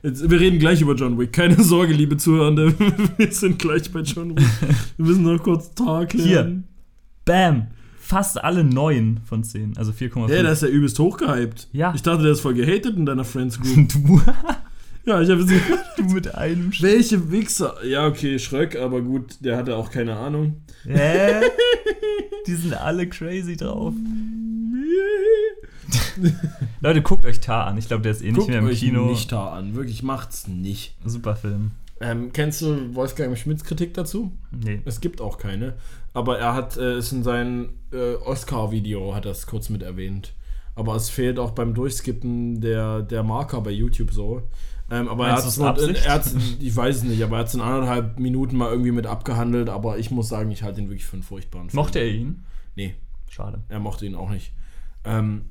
Jetzt, 0.03 0.29
wir 0.29 0.39
reden 0.41 0.59
gleich 0.59 0.81
über 0.81 0.95
John 0.95 1.19
Wick. 1.19 1.33
Keine 1.33 1.63
Sorge, 1.63 1.93
liebe 1.93 2.17
Zuhörende. 2.17 2.73
Wir 3.17 3.33
sind 3.33 3.59
gleich 3.59 3.91
bei 3.91 4.01
John 4.01 4.37
Wick. 4.37 4.47
Wir 4.97 5.07
müssen 5.07 5.25
noch 5.25 5.43
kurz 5.43 5.75
Tag 5.75 6.13
Hier. 6.13 6.63
Bam! 7.29 7.67
Fast 8.01 8.43
alle 8.43 8.65
neun 8.65 9.21
von 9.27 9.45
zehn, 9.45 9.77
also 9.77 9.93
4,5. 9.93 10.29
Hey, 10.29 10.43
der 10.43 10.53
ist 10.53 10.63
ja 10.63 10.69
übelst 10.69 10.99
hochgehypt. 10.99 11.69
Ja. 11.73 11.93
Ich 11.95 12.01
dachte, 12.01 12.23
der 12.23 12.33
ist 12.33 12.41
voll 12.41 12.55
gehatet 12.55 12.97
in 12.97 13.05
deiner 13.05 13.25
Friends 13.25 13.61
Group. 13.61 13.89
du, 13.93 14.23
ja, 15.05 15.21
ich 15.21 15.29
habe 15.29 15.43
jetzt 15.43 15.53
du 15.99 16.05
mit 16.05 16.35
einem 16.35 16.73
Sch 16.73 16.81
Welche 16.83 17.31
Wichser? 17.31 17.85
Ja, 17.85 18.07
okay, 18.07 18.39
Schröck, 18.39 18.77
aber 18.77 19.03
gut, 19.03 19.37
der 19.41 19.59
hatte 19.59 19.77
auch 19.77 19.91
keine 19.91 20.17
Ahnung. 20.17 20.63
Hä? 20.85 21.43
Die 22.47 22.55
sind 22.55 22.73
alle 22.73 23.07
crazy 23.07 23.59
drauf. 23.59 23.93
Leute, 26.81 27.03
guckt 27.03 27.27
euch 27.27 27.41
Tar 27.41 27.67
an. 27.67 27.77
Ich 27.77 27.89
glaube, 27.89 28.05
der 28.05 28.13
ist 28.13 28.23
eh 28.23 28.29
nicht 28.29 28.37
Guckt 28.37 28.49
mehr 28.49 28.61
im 28.61 28.67
euch 28.67 28.81
Kino. 28.81 29.05
nicht 29.05 29.31
da 29.31 29.51
an. 29.51 29.75
Wirklich, 29.75 30.03
macht's 30.03 30.49
nicht. 30.49 30.95
Super 31.05 31.37
Film. 31.37 31.73
Ähm, 32.01 32.33
kennst 32.33 32.61
du 32.63 32.95
Wolfgang 32.95 33.37
Schmidts 33.37 33.65
Kritik 33.65 33.95
dazu? 33.95 34.33
Nee. 34.51 34.81
Es 34.85 35.01
gibt 35.01 35.21
auch 35.21 35.39
keine. 35.39 35.75
Aber 36.15 36.39
er 36.39 36.55
hat 36.55 36.77
äh, 36.77 36.95
es 36.95 37.13
in 37.13 37.23
seinem 37.23 37.71
äh, 37.93 38.15
Oscar-Video 38.15 39.15
hat 39.15 39.25
er 39.25 39.33
es 39.33 39.47
kurz 39.47 39.69
mit 39.69 39.83
erwähnt. 39.83 40.35
Aber 40.75 40.95
es 40.95 41.11
fehlt 41.11 41.39
auch 41.39 41.51
beim 41.51 41.75
Durchskippen 41.75 42.61
der, 42.61 43.03
der 43.03 43.25
Marker 43.25 43.61
bei 43.61 43.71
YouTube 43.71 44.13
so. 44.13 44.43
Ähm, 44.91 45.09
aber 45.09 45.27
er 45.27 45.33
Meinst 45.35 45.61
hat 45.61 45.79
es 45.79 46.05
er 46.05 46.23
ich 46.61 46.75
weiß 46.75 46.97
es 46.99 47.03
nicht, 47.03 47.23
aber 47.23 47.37
er 47.37 47.41
hat 47.41 47.49
es 47.49 47.55
in 47.55 47.61
anderthalb 47.61 48.19
Minuten 48.19 48.57
mal 48.57 48.71
irgendwie 48.71 48.93
mit 48.93 49.07
abgehandelt. 49.07 49.69
Aber 49.69 49.99
ich 49.99 50.11
muss 50.11 50.29
sagen, 50.29 50.51
ich 50.51 50.63
halte 50.63 50.81
ihn 50.81 50.89
wirklich 50.89 51.05
für 51.05 51.15
einen 51.15 51.25
furchtbaren 51.25 51.69
Film. 51.69 51.83
Mochte 51.83 51.99
er 51.99 52.09
ihn? 52.09 52.45
Nee, 52.75 52.95
Schade. 53.29 53.61
er 53.69 53.81
mochte 53.81 54.07
ihn 54.07 54.15
auch 54.15 54.31
nicht. 54.31 54.53
Ähm, 55.05 55.47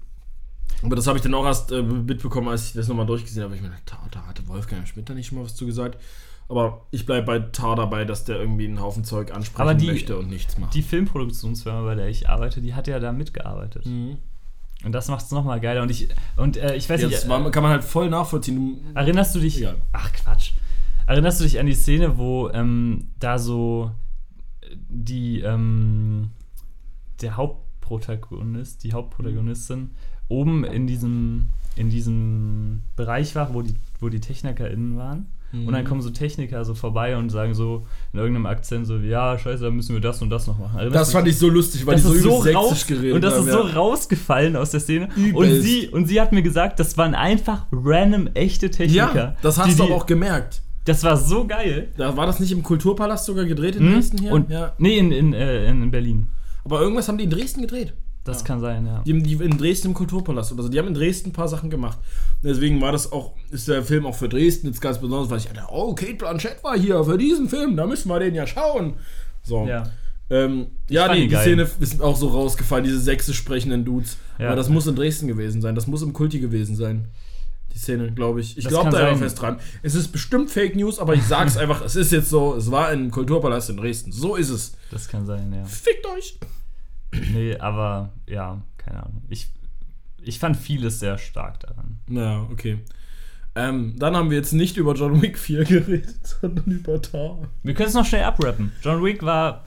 aber 0.81 0.95
das 0.95 1.07
habe 1.07 1.17
ich 1.17 1.23
dann 1.23 1.33
auch 1.33 1.45
erst 1.45 1.71
äh, 1.71 1.81
mitbekommen, 1.81 2.47
als 2.47 2.67
ich 2.67 2.73
das 2.73 2.87
nochmal 2.87 3.05
durchgesehen 3.05 3.43
habe. 3.43 3.55
Ich 3.55 3.61
mir 3.61 3.69
gedacht, 3.69 3.83
da, 3.85 3.99
da 4.11 4.27
hatte 4.27 4.47
Wolfgang 4.47 4.87
Schmidt 4.87 5.09
da 5.09 5.13
nicht 5.13 5.27
schon 5.27 5.37
mal 5.37 5.43
was 5.43 5.55
zu 5.55 5.65
gesagt. 5.65 6.01
Aber 6.49 6.85
ich 6.91 7.05
bleibe 7.05 7.25
bei 7.25 7.39
Tar 7.39 7.75
dabei, 7.75 8.05
dass 8.05 8.23
der 8.23 8.39
irgendwie 8.39 8.65
einen 8.67 8.79
Haufen 8.79 9.03
Zeug 9.03 9.33
ansprechen 9.33 9.77
die- 9.79 9.87
möchte 9.87 10.17
und 10.17 10.29
nichts 10.29 10.57
macht. 10.57 10.73
Die 10.73 10.81
Filmproduktionsfirma, 10.81 11.81
bei 11.81 11.95
der 11.95 12.07
ich 12.07 12.29
arbeite, 12.29 12.61
die 12.61 12.73
hat 12.73 12.87
ja 12.87 12.99
da 12.99 13.11
mitgearbeitet. 13.11 13.85
Mhm. 13.85 14.17
Und 14.85 14.91
das 14.93 15.07
macht 15.09 15.25
es 15.25 15.31
nochmal 15.31 15.59
geiler. 15.59 15.81
Und 15.81 15.89
ich, 15.91 16.07
und, 16.37 16.55
äh, 16.55 16.75
ich 16.75 16.89
weiß 16.89 17.01
Ja, 17.01 17.07
nicht. 17.07 17.17
das 17.17 17.25
äh, 17.25 17.51
kann 17.51 17.63
man 17.63 17.71
halt 17.73 17.83
voll 17.83 18.09
nachvollziehen. 18.09 18.77
Erinnerst 18.95 19.35
du 19.35 19.39
dich? 19.39 19.57
Egal. 19.57 19.75
Ach 19.91 20.11
Quatsch. 20.13 20.51
Erinnerst 21.07 21.39
du 21.39 21.43
dich 21.45 21.59
an 21.59 21.65
die 21.65 21.73
Szene, 21.73 22.17
wo 22.17 22.49
ähm, 22.49 23.07
da 23.19 23.39
so 23.39 23.91
äh, 24.61 24.67
die 24.87 25.41
ähm, 25.41 26.29
der 27.21 27.35
Hauptprotagonist, 27.37 28.83
die 28.83 28.93
Hauptprotagonistin 28.93 29.91
oben 30.27 30.63
in 30.63 30.87
diesem 30.87 31.49
in 31.75 31.89
diesem 31.89 32.83
Bereich 32.95 33.35
war, 33.35 33.53
wo 33.53 33.61
die 33.61 33.75
wo 33.99 34.09
die 34.09 34.19
TechnikerInnen 34.19 34.97
waren? 34.97 35.27
Und 35.53 35.71
dann 35.71 35.83
Mhm. 35.83 35.87
kommen 35.87 36.01
so 36.01 36.09
Techniker 36.09 36.65
so 36.65 36.73
vorbei 36.73 37.15
und 37.15 37.29
sagen 37.29 37.53
so 37.53 37.85
in 38.11 38.19
irgendeinem 38.19 38.47
Akzent 38.47 38.85
so, 38.85 38.97
ja, 38.97 39.37
scheiße, 39.37 39.63
da 39.63 39.71
müssen 39.71 39.93
wir 39.93 40.01
das 40.01 40.21
und 40.21 40.29
das 40.29 40.45
noch 40.45 40.57
machen. 40.59 40.77
Erinnerst 40.77 40.95
Das 40.99 41.11
fand 41.13 41.27
ich 41.27 41.37
so 41.37 41.47
lustig, 41.49 41.85
weil 41.85 41.95
das 41.95 42.03
die 42.11 42.17
so 42.19 42.41
so 42.43 42.49
raus, 42.51 42.85
geredet 42.85 43.13
und 43.15 43.21
das 43.23 43.35
haben. 43.35 43.47
ist 43.47 43.53
so 43.53 43.65
ja. 43.67 43.73
rausgefallen 43.73 44.55
aus 44.57 44.71
der 44.71 44.81
Szene. 44.81 45.07
Und 45.33 45.49
sie, 45.61 45.87
und 45.87 46.05
sie 46.07 46.19
hat 46.19 46.33
mir 46.33 46.41
gesagt, 46.41 46.79
das 46.81 46.97
waren 46.97 47.15
einfach 47.15 47.65
random 47.71 48.27
echte 48.33 48.69
Techniker. 48.69 49.15
Ja, 49.15 49.35
das 49.41 49.57
hast 49.57 49.71
die, 49.71 49.75
du 49.77 49.83
aber 49.83 49.95
auch 49.95 50.05
gemerkt. 50.05 50.61
Das 50.83 51.03
war 51.03 51.15
so 51.17 51.45
geil. 51.47 51.89
Da 51.97 52.15
war 52.17 52.25
das 52.25 52.39
nicht 52.39 52.51
im 52.51 52.63
Kulturpalast 52.63 53.25
sogar 53.25 53.45
gedreht 53.45 53.75
in 53.77 53.83
Hm? 53.87 53.93
Dresden 53.93 54.17
hier? 54.19 54.31
Und, 54.31 54.49
ja. 54.49 54.73
Nee, 54.77 54.97
in, 54.97 55.11
in, 55.11 55.33
äh, 55.33 55.69
in 55.69 55.91
Berlin. 55.91 56.27
Aber 56.65 56.81
irgendwas 56.81 57.07
haben 57.07 57.17
die 57.17 57.23
in 57.23 57.29
Dresden 57.29 57.61
gedreht. 57.61 57.93
Das 58.27 58.41
Ja. 58.41 58.45
kann 58.47 58.59
sein, 58.59 58.85
ja. 58.85 59.01
Die, 59.05 59.13
haben 59.13 59.23
die 59.23 59.33
in 59.33 59.57
Dresden 59.57 59.87
im 59.89 59.93
Kulturpalast 59.93 60.51
oder 60.51 60.63
so. 60.63 60.69
Die 60.69 60.77
haben 60.77 60.87
in 60.87 60.93
Dresden 60.93 61.29
ein 61.29 61.33
paar 61.33 61.47
Sachen 61.47 61.69
gemacht. 61.69 61.97
Deswegen 62.43 62.79
war 62.81 62.91
das 62.91 63.11
auch, 63.11 63.33
ist 63.51 63.67
der 63.67 63.83
Film 63.83 64.05
auch 64.05 64.15
für 64.15 64.29
Dresden 64.29 64.67
jetzt 64.67 64.81
ganz 64.81 64.99
besonders, 64.99 65.29
weil 65.29 65.37
ich 65.39 65.45
dachte, 65.47 65.63
oh, 65.71 65.95
Kate 65.95 66.15
Blanchett 66.15 66.63
war 66.63 66.77
hier 66.77 67.03
für 67.03 67.17
diesen 67.17 67.49
Film, 67.49 67.75
da 67.77 67.87
müssen 67.87 68.09
wir 68.09 68.19
den 68.19 68.35
ja 68.35 68.45
schauen. 68.45 68.95
So. 69.43 69.65
Ja. 69.65 69.89
Ähm, 70.29 70.67
ja, 70.89 71.07
nee, 71.13 71.21
die 71.21 71.27
geil. 71.29 71.41
Szene 71.41 71.69
ist 71.79 72.01
auch 72.01 72.17
so 72.17 72.27
rausgefallen, 72.27 72.83
diese 72.83 72.99
sächsisch 72.99 73.37
sprechenden 73.37 73.85
Dudes. 73.85 74.17
Ja. 74.37 74.47
Aber 74.47 74.57
das 74.57 74.67
muss 74.67 74.85
in 74.85 74.95
Dresden 74.95 75.27
gewesen 75.27 75.61
sein. 75.61 75.73
Das 75.73 75.87
muss 75.87 76.01
im 76.01 76.11
Kulti 76.11 76.39
gewesen 76.39 76.75
sein. 76.75 77.05
Die 77.73 77.79
Szene, 77.79 78.11
glaube 78.11 78.41
ich. 78.41 78.57
Ich 78.57 78.67
glaube 78.67 78.89
da 78.89 78.97
einfach 79.07 79.19
fest 79.21 79.41
dran. 79.41 79.57
Es 79.83 79.95
ist 79.95 80.09
bestimmt 80.09 80.49
Fake 80.51 80.75
News, 80.75 80.99
aber 80.99 81.13
ich 81.13 81.23
sag's 81.23 81.55
einfach, 81.63 81.81
es 81.83 81.95
ist 81.95 82.11
jetzt 82.11 82.29
so, 82.29 82.55
es 82.55 82.69
war 82.71 82.91
im 82.91 83.09
Kulturpalast 83.09 83.69
in 83.69 83.77
Dresden. 83.77 84.11
So 84.11 84.35
ist 84.35 84.49
es. 84.49 84.73
Das 84.91 85.07
kann 85.07 85.25
sein, 85.25 85.53
ja. 85.53 85.63
Fickt 85.63 86.05
euch! 86.07 86.37
Nee, 87.33 87.57
aber 87.57 88.13
ja, 88.27 88.61
keine 88.77 89.03
Ahnung. 89.03 89.23
Ich, 89.29 89.47
ich 90.21 90.39
fand 90.39 90.57
vieles 90.57 90.99
sehr 90.99 91.17
stark 91.17 91.59
daran. 91.61 91.99
Na, 92.07 92.47
okay. 92.51 92.79
Ähm, 93.55 93.95
dann 93.97 94.15
haben 94.15 94.29
wir 94.29 94.37
jetzt 94.37 94.53
nicht 94.53 94.77
über 94.77 94.93
John 94.93 95.21
Wick 95.21 95.37
4 95.39 95.65
geredet, 95.65 96.27
sondern 96.27 96.65
über 96.71 97.01
Tar. 97.01 97.39
Wir 97.63 97.73
können 97.73 97.89
es 97.89 97.95
noch 97.95 98.05
schnell 98.05 98.23
abrappen. 98.23 98.71
John 98.81 99.03
Wick 99.03 99.23
war. 99.23 99.65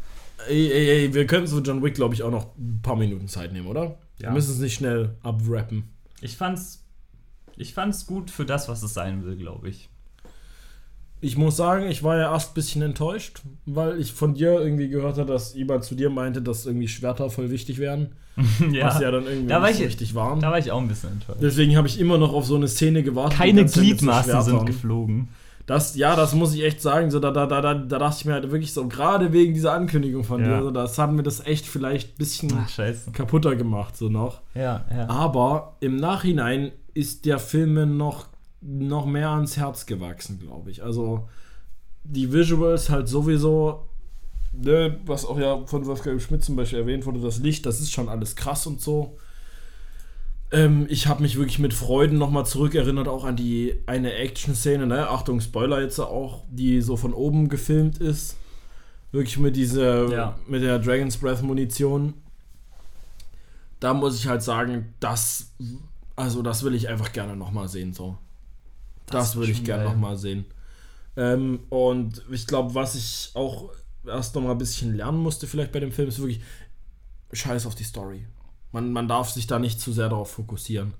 Ey, 0.48 0.70
ey, 0.70 0.88
ey, 0.90 1.14
wir 1.14 1.26
können 1.26 1.46
zu 1.46 1.60
John 1.60 1.82
Wick, 1.82 1.94
glaube 1.94 2.14
ich, 2.14 2.22
auch 2.22 2.30
noch 2.30 2.56
ein 2.56 2.80
paar 2.82 2.96
Minuten 2.96 3.28
Zeit 3.28 3.52
nehmen, 3.52 3.66
oder? 3.66 3.98
Ja. 4.18 4.28
Wir 4.28 4.30
müssen 4.30 4.52
es 4.52 4.58
nicht 4.58 4.74
schnell 4.74 5.16
abrappen. 5.22 5.90
Ich 6.20 6.36
fand's. 6.36 6.86
Ich 7.56 7.74
fand's 7.74 8.06
gut 8.06 8.30
für 8.30 8.46
das, 8.46 8.68
was 8.68 8.82
es 8.82 8.94
sein 8.94 9.24
will, 9.24 9.36
glaube 9.36 9.68
ich. 9.68 9.89
Ich 11.22 11.36
muss 11.36 11.56
sagen, 11.56 11.88
ich 11.88 12.02
war 12.02 12.16
ja 12.16 12.32
erst 12.32 12.52
ein 12.52 12.54
bisschen 12.54 12.80
enttäuscht, 12.82 13.42
weil 13.66 14.00
ich 14.00 14.12
von 14.12 14.32
dir 14.34 14.58
irgendwie 14.60 14.88
gehört 14.88 15.18
habe, 15.18 15.30
dass 15.32 15.54
jemand 15.54 15.84
zu 15.84 15.94
dir 15.94 16.08
meinte, 16.08 16.40
dass 16.40 16.64
irgendwie 16.66 16.88
Schwerter 16.88 17.28
voll 17.28 17.50
wichtig 17.50 17.78
wären. 17.78 18.12
ja. 18.72 18.86
Was 18.86 19.00
ja 19.00 19.10
dann 19.10 19.26
irgendwie 19.26 19.48
Da 19.48 19.60
war 19.60 19.68
nicht 19.68 19.76
so 19.76 19.82
ich- 19.82 19.88
richtig 19.90 20.14
waren. 20.14 20.40
Da 20.40 20.50
war 20.50 20.58
ich 20.58 20.72
auch 20.72 20.80
ein 20.80 20.88
bisschen 20.88 21.10
enttäuscht. 21.12 21.40
Deswegen 21.42 21.76
habe 21.76 21.88
ich 21.88 22.00
immer 22.00 22.16
noch 22.16 22.32
auf 22.32 22.46
so 22.46 22.56
eine 22.56 22.68
Szene 22.68 23.02
gewartet. 23.02 23.36
Keine 23.38 23.66
Gliedmaßen 23.66 24.42
sind 24.42 24.64
geflogen. 24.66 25.28
Das, 25.66 25.94
ja, 25.94 26.16
das 26.16 26.34
muss 26.34 26.54
ich 26.54 26.64
echt 26.64 26.80
sagen. 26.80 27.10
So, 27.10 27.20
da, 27.20 27.30
da, 27.30 27.46
da, 27.46 27.60
da, 27.60 27.74
da 27.74 27.98
dachte 27.98 28.16
ich 28.20 28.24
mir 28.24 28.32
halt 28.32 28.50
wirklich 28.50 28.72
so, 28.72 28.88
gerade 28.88 29.32
wegen 29.32 29.52
dieser 29.54 29.72
Ankündigung 29.72 30.24
von 30.24 30.40
Ja. 30.40 30.56
dir, 30.58 30.62
so, 30.64 30.70
das 30.70 30.98
hat 30.98 31.12
mir 31.12 31.22
das 31.22 31.44
echt 31.46 31.66
vielleicht 31.66 32.14
ein 32.14 32.18
bisschen 32.18 32.50
Ach, 32.56 33.12
kaputter 33.12 33.54
gemacht, 33.56 33.96
so 33.96 34.08
noch. 34.08 34.40
Ja, 34.54 34.84
ja. 34.90 35.08
Aber 35.08 35.76
im 35.80 35.96
Nachhinein 35.96 36.72
ist 36.94 37.24
der 37.26 37.38
Film 37.38 37.74
mir 37.74 37.86
noch, 37.86 38.26
noch 38.60 39.06
mehr 39.06 39.30
ans 39.30 39.56
Herz 39.56 39.86
gewachsen, 39.86 40.38
glaube 40.38 40.70
ich. 40.70 40.82
Also 40.82 41.28
die 42.04 42.32
Visuals 42.32 42.90
halt 42.90 43.08
sowieso, 43.08 43.86
ne, 44.52 44.98
was 45.06 45.24
auch 45.24 45.38
ja 45.38 45.64
von 45.66 45.86
Wolfgang 45.86 46.20
Schmidt 46.20 46.44
zum 46.44 46.56
Beispiel 46.56 46.78
erwähnt 46.80 47.06
wurde, 47.06 47.20
das 47.20 47.38
Licht, 47.38 47.66
das 47.66 47.80
ist 47.80 47.92
schon 47.92 48.08
alles 48.08 48.36
krass 48.36 48.66
und 48.66 48.80
so. 48.80 49.16
Ähm, 50.52 50.86
ich 50.90 51.06
habe 51.06 51.22
mich 51.22 51.36
wirklich 51.36 51.58
mit 51.60 51.72
Freuden 51.72 52.18
nochmal 52.18 52.44
zurückerinnert, 52.44 53.06
auch 53.06 53.24
an 53.24 53.36
die 53.36 53.74
eine 53.86 54.14
Action-Szene, 54.14 54.86
ne? 54.86 55.08
Achtung, 55.08 55.40
Spoiler 55.40 55.80
jetzt 55.80 56.00
auch, 56.00 56.42
die 56.50 56.80
so 56.82 56.96
von 56.96 57.14
oben 57.14 57.48
gefilmt 57.48 57.98
ist. 57.98 58.36
Wirklich 59.12 59.38
mit 59.38 59.54
dieser, 59.56 60.08
Ja. 60.10 60.38
mit 60.48 60.62
der 60.62 60.78
Dragon's 60.80 61.16
Breath 61.16 61.42
Munition. 61.42 62.14
Da 63.78 63.94
muss 63.94 64.16
ich 64.18 64.26
halt 64.26 64.42
sagen, 64.42 64.92
das, 65.00 65.52
also 66.16 66.42
das 66.42 66.64
will 66.64 66.74
ich 66.74 66.88
einfach 66.88 67.12
gerne 67.12 67.36
nochmal 67.36 67.68
sehen, 67.68 67.92
so. 67.92 68.18
Das, 69.10 69.28
Das 69.28 69.36
würde 69.36 69.52
ich 69.52 69.64
gerne 69.64 69.84
nochmal 69.84 70.16
sehen. 70.16 70.44
Ähm, 71.16 71.60
und 71.68 72.22
ich 72.30 72.46
glaube, 72.46 72.74
was 72.74 72.94
ich 72.94 73.30
auch 73.34 73.70
erst 74.06 74.34
nochmal 74.34 74.52
ein 74.52 74.58
bisschen 74.58 74.96
lernen 74.96 75.18
musste, 75.18 75.46
vielleicht 75.46 75.72
bei 75.72 75.80
dem 75.80 75.92
Film, 75.92 76.08
ist 76.08 76.18
wirklich 76.18 76.40
Scheiß 77.32 77.66
auf 77.66 77.74
die 77.74 77.84
Story. 77.84 78.26
Man, 78.72 78.92
man 78.92 79.08
darf 79.08 79.30
sich 79.30 79.46
da 79.46 79.58
nicht 79.58 79.80
zu 79.80 79.92
sehr 79.92 80.08
darauf 80.08 80.30
fokussieren. 80.30 80.94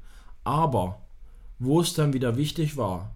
Aber 0.44 1.00
wo 1.58 1.80
es 1.80 1.94
dann 1.94 2.12
wieder 2.12 2.36
wichtig 2.36 2.76
war 2.76 3.14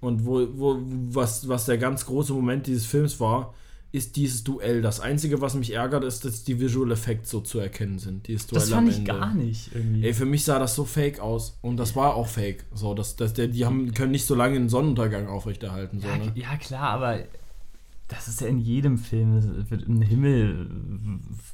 und 0.00 0.24
wo, 0.26 0.46
wo 0.54 0.78
was, 1.10 1.48
was 1.48 1.66
der 1.66 1.78
ganz 1.78 2.06
große 2.06 2.32
Moment 2.32 2.66
dieses 2.66 2.86
Films 2.86 3.18
war, 3.18 3.54
ist 3.92 4.16
dieses 4.16 4.42
Duell. 4.42 4.80
Das 4.80 5.00
Einzige, 5.00 5.42
was 5.42 5.54
mich 5.54 5.74
ärgert, 5.74 6.02
ist, 6.02 6.24
dass 6.24 6.44
die 6.44 6.58
Visual 6.58 6.90
Effects 6.90 7.30
so 7.30 7.40
zu 7.40 7.58
erkennen 7.58 7.98
sind. 7.98 8.26
Dieses 8.26 8.46
Duell 8.46 8.60
Das 8.60 8.70
fand 8.70 8.88
ich 8.88 9.04
gar 9.04 9.34
nicht 9.34 9.70
irgendwie. 9.74 10.06
Ey, 10.06 10.14
für 10.14 10.24
mich 10.24 10.44
sah 10.44 10.58
das 10.58 10.74
so 10.74 10.86
fake 10.86 11.20
aus. 11.20 11.58
Und 11.60 11.76
das 11.76 11.94
war 11.94 12.14
auch 12.14 12.26
fake. 12.26 12.64
So, 12.72 12.94
dass, 12.94 13.16
dass 13.16 13.34
der, 13.34 13.48
die 13.48 13.66
haben, 13.66 13.92
können 13.92 14.12
nicht 14.12 14.24
so 14.24 14.34
lange 14.34 14.56
einen 14.56 14.70
Sonnenuntergang 14.70 15.28
aufrechterhalten. 15.28 16.00
So, 16.00 16.08
ja, 16.08 16.16
ne? 16.16 16.32
ja, 16.34 16.56
klar, 16.56 16.88
aber 16.88 17.20
Das 18.14 18.28
ist 18.28 18.40
ja 18.40 18.46
in 18.46 18.58
jedem 18.58 18.98
Film. 18.98 19.36
Es 19.36 19.70
wird 19.70 19.88
Ein 19.88 20.02
Himmel. 20.02 20.68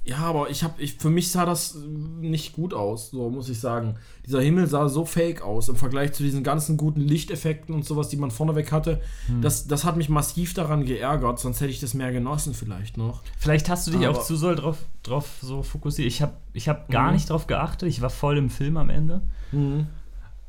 Ja, 0.05 0.19
aber 0.19 0.51
ich 0.51 0.65
habe, 0.65 0.81
ich, 0.83 0.95
für 0.95 1.09
mich 1.11 1.31
sah 1.31 1.47
das 1.47 1.77
nicht 1.77 2.53
gut 2.55 2.75
aus, 2.75 3.11
so 3.11 3.31
muss 3.31 3.49
ich 3.49 3.61
sagen. 3.61 3.95
Dieser 4.27 4.41
Himmel 4.41 4.67
sah 4.67 4.89
so 4.89 5.05
fake 5.05 5.43
aus 5.43 5.69
im 5.69 5.77
Vergleich 5.77 6.13
zu 6.15 6.23
diesen 6.23 6.43
ganzen 6.43 6.77
guten 6.77 7.01
Lichteffekten 7.01 7.75
und 7.75 7.85
sowas, 7.85 8.09
die 8.09 8.17
man 8.17 8.31
vorneweg 8.31 8.73
hatte. 8.73 9.01
Das, 9.41 9.67
das 9.69 9.85
hat 9.85 9.97
mich 9.97 10.09
massiv 10.09 10.53
daran 10.55 10.85
geärgert, 10.85 11.39
sonst 11.39 11.61
hätte 11.61 11.71
ich 11.71 11.81
das 11.81 11.95
mehr 11.95 12.13
genossen 12.13 12.55
vielleicht 12.55 12.97
noch. 12.97 13.23
Vielleicht 13.39 13.69
hast 13.69 13.87
du 13.87 13.93
dich 13.93 14.07
Aber- 14.07 14.19
auch 14.19 14.25
zu 14.25 14.35
soll 14.37 14.57
drauf, 14.57 14.79
drauf 15.03 15.39
so 15.41 15.63
fokussiert. 15.63 16.09
Ich 16.09 16.23
habe 16.23 16.33
ich 16.53 16.69
hab 16.69 16.89
gar 16.91 17.09
Mhm. 17.09 17.15
nicht 17.15 17.31
drauf 17.31 17.47
geachtet. 17.47 17.89
Ich 17.89 18.01
war 18.01 18.11
voll 18.11 18.37
im 18.37 18.51
Film 18.51 18.77
am 18.77 18.91
Ende. 18.91 19.23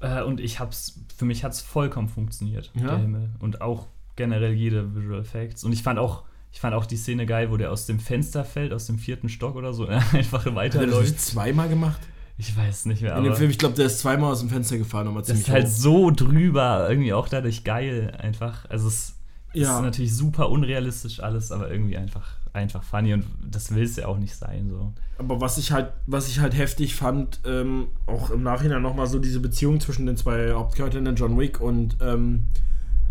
Äh, 0.01 0.23
und 0.23 0.39
ich 0.39 0.59
hab's, 0.59 0.99
für 1.15 1.25
mich 1.25 1.43
hat 1.43 1.51
es 1.53 1.61
vollkommen 1.61 2.07
funktioniert, 2.09 2.71
Ja? 2.73 2.87
der 2.87 2.97
Himmel. 2.99 3.29
Und 3.39 3.61
auch 3.61 3.85
generell 4.19 4.53
jede 4.53 4.93
Visual 4.95 5.19
Effects. 5.19 5.63
Und 5.63 5.73
ich 5.73 5.81
fand 5.81 5.97
auch, 5.97 6.23
ich 6.51 6.59
fand 6.59 6.75
auch 6.75 6.85
die 6.85 6.97
Szene 6.97 7.25
geil, 7.25 7.49
wo 7.49 7.57
der 7.57 7.71
aus 7.71 7.87
dem 7.87 7.99
Fenster 7.99 8.45
fällt, 8.45 8.71
aus 8.73 8.85
dem 8.85 8.99
vierten 8.99 9.29
Stock 9.29 9.55
oder 9.55 9.73
so, 9.73 9.87
einfach 10.13 10.13
Hat 10.13 10.45
er 10.45 10.51
das 10.51 10.55
weiterläuft. 10.55 11.01
nicht 11.09 11.21
zweimal 11.21 11.67
gemacht? 11.69 12.01
Ich 12.37 12.55
weiß 12.55 12.85
nicht 12.85 13.01
mehr, 13.01 13.17
In 13.17 13.23
dem 13.25 13.35
Film, 13.35 13.49
ich 13.51 13.57
glaube, 13.57 13.75
der 13.75 13.87
ist 13.87 13.99
zweimal 13.99 14.31
aus 14.31 14.39
dem 14.39 14.49
Fenster 14.49 14.77
gefahren, 14.77 15.05
nochmal 15.07 15.23
das 15.23 15.37
ist 15.37 15.49
halt 15.49 15.65
hoch. 15.65 15.71
so 15.71 16.11
drüber, 16.11 16.87
irgendwie 16.89 17.11
auch 17.13 17.27
dadurch 17.27 17.63
geil 17.65 18.13
einfach. 18.17 18.63
Also 18.69 18.87
es 18.87 19.15
Ja. 19.53 19.77
ist 19.77 19.83
natürlich 19.83 20.15
super 20.15 20.49
unrealistisch 20.49 21.19
alles, 21.21 21.51
aber 21.51 21.69
irgendwie 21.69 21.97
einfach, 21.97 22.37
einfach 22.53 22.81
funny 22.83 23.13
und 23.13 23.25
das 23.45 23.73
will 23.75 23.83
es 23.83 23.97
ja 23.97 24.07
auch 24.07 24.17
nicht 24.17 24.35
sein. 24.35 24.69
So. 24.69 24.93
Aber 25.17 25.41
was 25.41 25.57
ich 25.57 25.73
halt, 25.73 25.91
was 26.07 26.29
ich 26.29 26.39
halt 26.39 26.55
heftig 26.57 26.95
fand, 26.95 27.41
ähm, 27.45 27.87
auch 28.05 28.29
im 28.29 28.41
Nachhinein 28.41 28.81
nochmal 28.83 29.07
so 29.07 29.19
diese 29.19 29.41
Beziehung 29.41 29.81
zwischen 29.81 30.05
den 30.05 30.15
zwei 30.15 30.53
Hauptcharakteren, 30.53 31.13
John 31.17 31.37
Wick 31.37 31.59
und 31.59 31.97
ähm, 32.01 32.45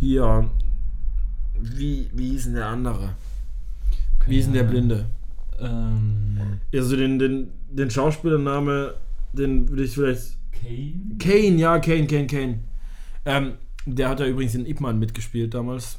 hier, 0.01 0.51
wie, 1.60 2.09
wie 2.14 2.30
hieß 2.30 2.44
denn 2.44 2.55
der 2.55 2.66
andere? 2.66 3.14
Wie 4.26 4.35
hieß 4.36 4.47
denn 4.47 4.55
der 4.55 4.64
Blinde? 4.64 5.06
Ähm, 5.60 6.39
Also 6.74 6.97
den, 6.97 7.18
den, 7.18 7.48
den 7.70 7.90
Schauspielername, 7.90 8.94
den 9.32 9.68
würde 9.68 9.85
ich 9.85 9.93
vielleicht. 9.93 10.36
Kane? 10.52 11.16
Kane, 11.18 11.56
ja, 11.60 11.78
Kane, 11.78 12.06
Kane, 12.06 12.26
Kane. 12.26 12.59
Ähm, 13.24 13.52
der 13.86 14.09
hat 14.09 14.20
ja 14.20 14.26
übrigens 14.26 14.55
in 14.55 14.66
Ip 14.66 14.80
Man 14.80 14.98
mitgespielt 14.98 15.55
damals. 15.55 15.98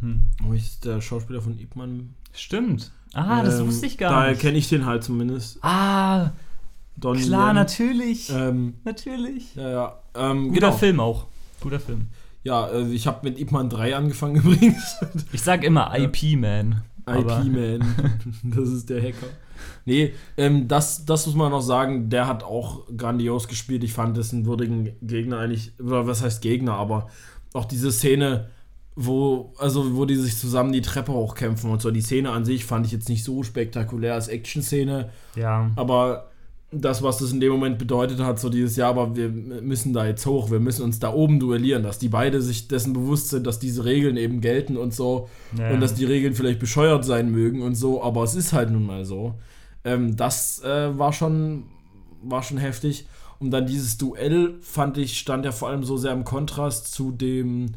Hm. 0.00 0.28
Wo 0.42 0.52
ist 0.52 0.84
der 0.84 1.00
Schauspieler 1.00 1.40
von 1.40 1.58
Ip 1.58 1.76
Man? 1.76 2.14
Stimmt. 2.32 2.90
Ah, 3.12 3.42
das 3.42 3.60
Ähm, 3.60 3.66
wusste 3.68 3.86
ich 3.86 3.96
gar 3.96 4.10
Daher 4.12 4.30
nicht. 4.32 4.40
kenne 4.40 4.58
ich 4.58 4.68
den 4.68 4.84
halt 4.86 5.04
zumindest. 5.04 5.58
Ah, 5.62 6.32
Donnie 6.96 7.22
klar, 7.22 7.48
Yen. 7.48 7.54
natürlich. 7.54 8.30
Ähm, 8.30 8.74
natürlich. 8.84 9.54
ja, 9.54 9.70
ja. 9.70 9.98
Ähm, 10.16 10.48
Guter 10.48 10.60
genau. 10.68 10.72
Film 10.72 11.00
auch. 11.00 11.26
Guter 11.60 11.80
Film. 11.80 12.08
Ja, 12.44 12.68
äh, 12.68 12.92
ich 12.92 13.06
habe 13.06 13.28
mit 13.28 13.40
Ip 13.40 13.50
Man 13.52 13.68
3 13.68 13.96
angefangen 13.96 14.36
übrigens. 14.44 14.96
Ich 15.32 15.42
sag 15.42 15.64
immer 15.64 15.92
IP-Man. 15.98 16.82
IP-Man. 17.08 17.80
das 18.44 18.68
ist 18.68 18.88
der 18.90 19.02
Hacker. 19.02 19.26
Nee, 19.84 20.14
ähm, 20.36 20.68
das, 20.68 21.04
das 21.04 21.26
muss 21.26 21.34
man 21.34 21.50
noch 21.50 21.60
sagen, 21.60 22.08
der 22.10 22.26
hat 22.26 22.42
auch 22.42 22.86
grandios 22.96 23.48
gespielt. 23.48 23.84
Ich 23.84 23.92
fand 23.92 24.16
es 24.18 24.32
einen 24.32 24.46
würdigen 24.46 24.92
Gegner 25.02 25.38
eigentlich, 25.38 25.72
oder 25.80 26.06
was 26.06 26.22
heißt 26.22 26.42
Gegner, 26.42 26.74
aber 26.74 27.08
auch 27.52 27.64
diese 27.66 27.92
Szene, 27.92 28.48
wo, 28.96 29.52
also 29.58 29.96
wo 29.96 30.04
die 30.06 30.16
sich 30.16 30.38
zusammen 30.38 30.72
die 30.72 30.80
Treppe 30.82 31.12
hochkämpfen 31.12 31.70
und 31.70 31.80
so. 31.82 31.90
Die 31.90 32.00
Szene 32.00 32.30
an 32.30 32.44
sich 32.44 32.64
fand 32.64 32.86
ich 32.86 32.92
jetzt 32.92 33.08
nicht 33.08 33.24
so 33.24 33.42
spektakulär 33.42 34.14
als 34.14 34.28
Action-Szene, 34.28 35.10
Ja. 35.36 35.70
aber 35.76 36.30
das, 36.80 37.02
was 37.02 37.18
das 37.18 37.32
in 37.32 37.40
dem 37.40 37.52
Moment 37.52 37.78
bedeutet 37.78 38.20
hat, 38.20 38.38
so 38.38 38.48
dieses 38.48 38.76
Jahr, 38.76 38.90
aber 38.90 39.16
wir 39.16 39.28
müssen 39.28 39.92
da 39.92 40.06
jetzt 40.06 40.26
hoch, 40.26 40.50
wir 40.50 40.60
müssen 40.60 40.82
uns 40.82 40.98
da 40.98 41.12
oben 41.12 41.40
duellieren, 41.40 41.82
dass 41.82 41.98
die 41.98 42.08
beide 42.08 42.40
sich 42.40 42.68
dessen 42.68 42.92
bewusst 42.92 43.30
sind, 43.30 43.46
dass 43.46 43.58
diese 43.58 43.84
Regeln 43.84 44.16
eben 44.16 44.40
gelten 44.40 44.76
und 44.76 44.94
so 44.94 45.28
ja. 45.56 45.70
und 45.70 45.80
dass 45.80 45.94
die 45.94 46.04
Regeln 46.04 46.34
vielleicht 46.34 46.60
bescheuert 46.60 47.04
sein 47.04 47.30
mögen 47.30 47.62
und 47.62 47.74
so, 47.74 48.02
aber 48.02 48.22
es 48.22 48.34
ist 48.34 48.52
halt 48.52 48.70
nun 48.70 48.86
mal 48.86 49.04
so. 49.04 49.34
Ähm, 49.84 50.16
das 50.16 50.62
äh, 50.62 50.98
war 50.98 51.12
schon 51.12 51.64
war 52.22 52.42
schon 52.42 52.58
heftig 52.58 53.06
und 53.38 53.50
dann 53.50 53.66
dieses 53.66 53.98
Duell 53.98 54.54
fand 54.60 54.96
ich 54.96 55.18
stand 55.18 55.44
ja 55.44 55.52
vor 55.52 55.68
allem 55.68 55.84
so 55.84 55.96
sehr 55.96 56.12
im 56.12 56.24
Kontrast 56.24 56.92
zu 56.92 57.10
dem 57.10 57.72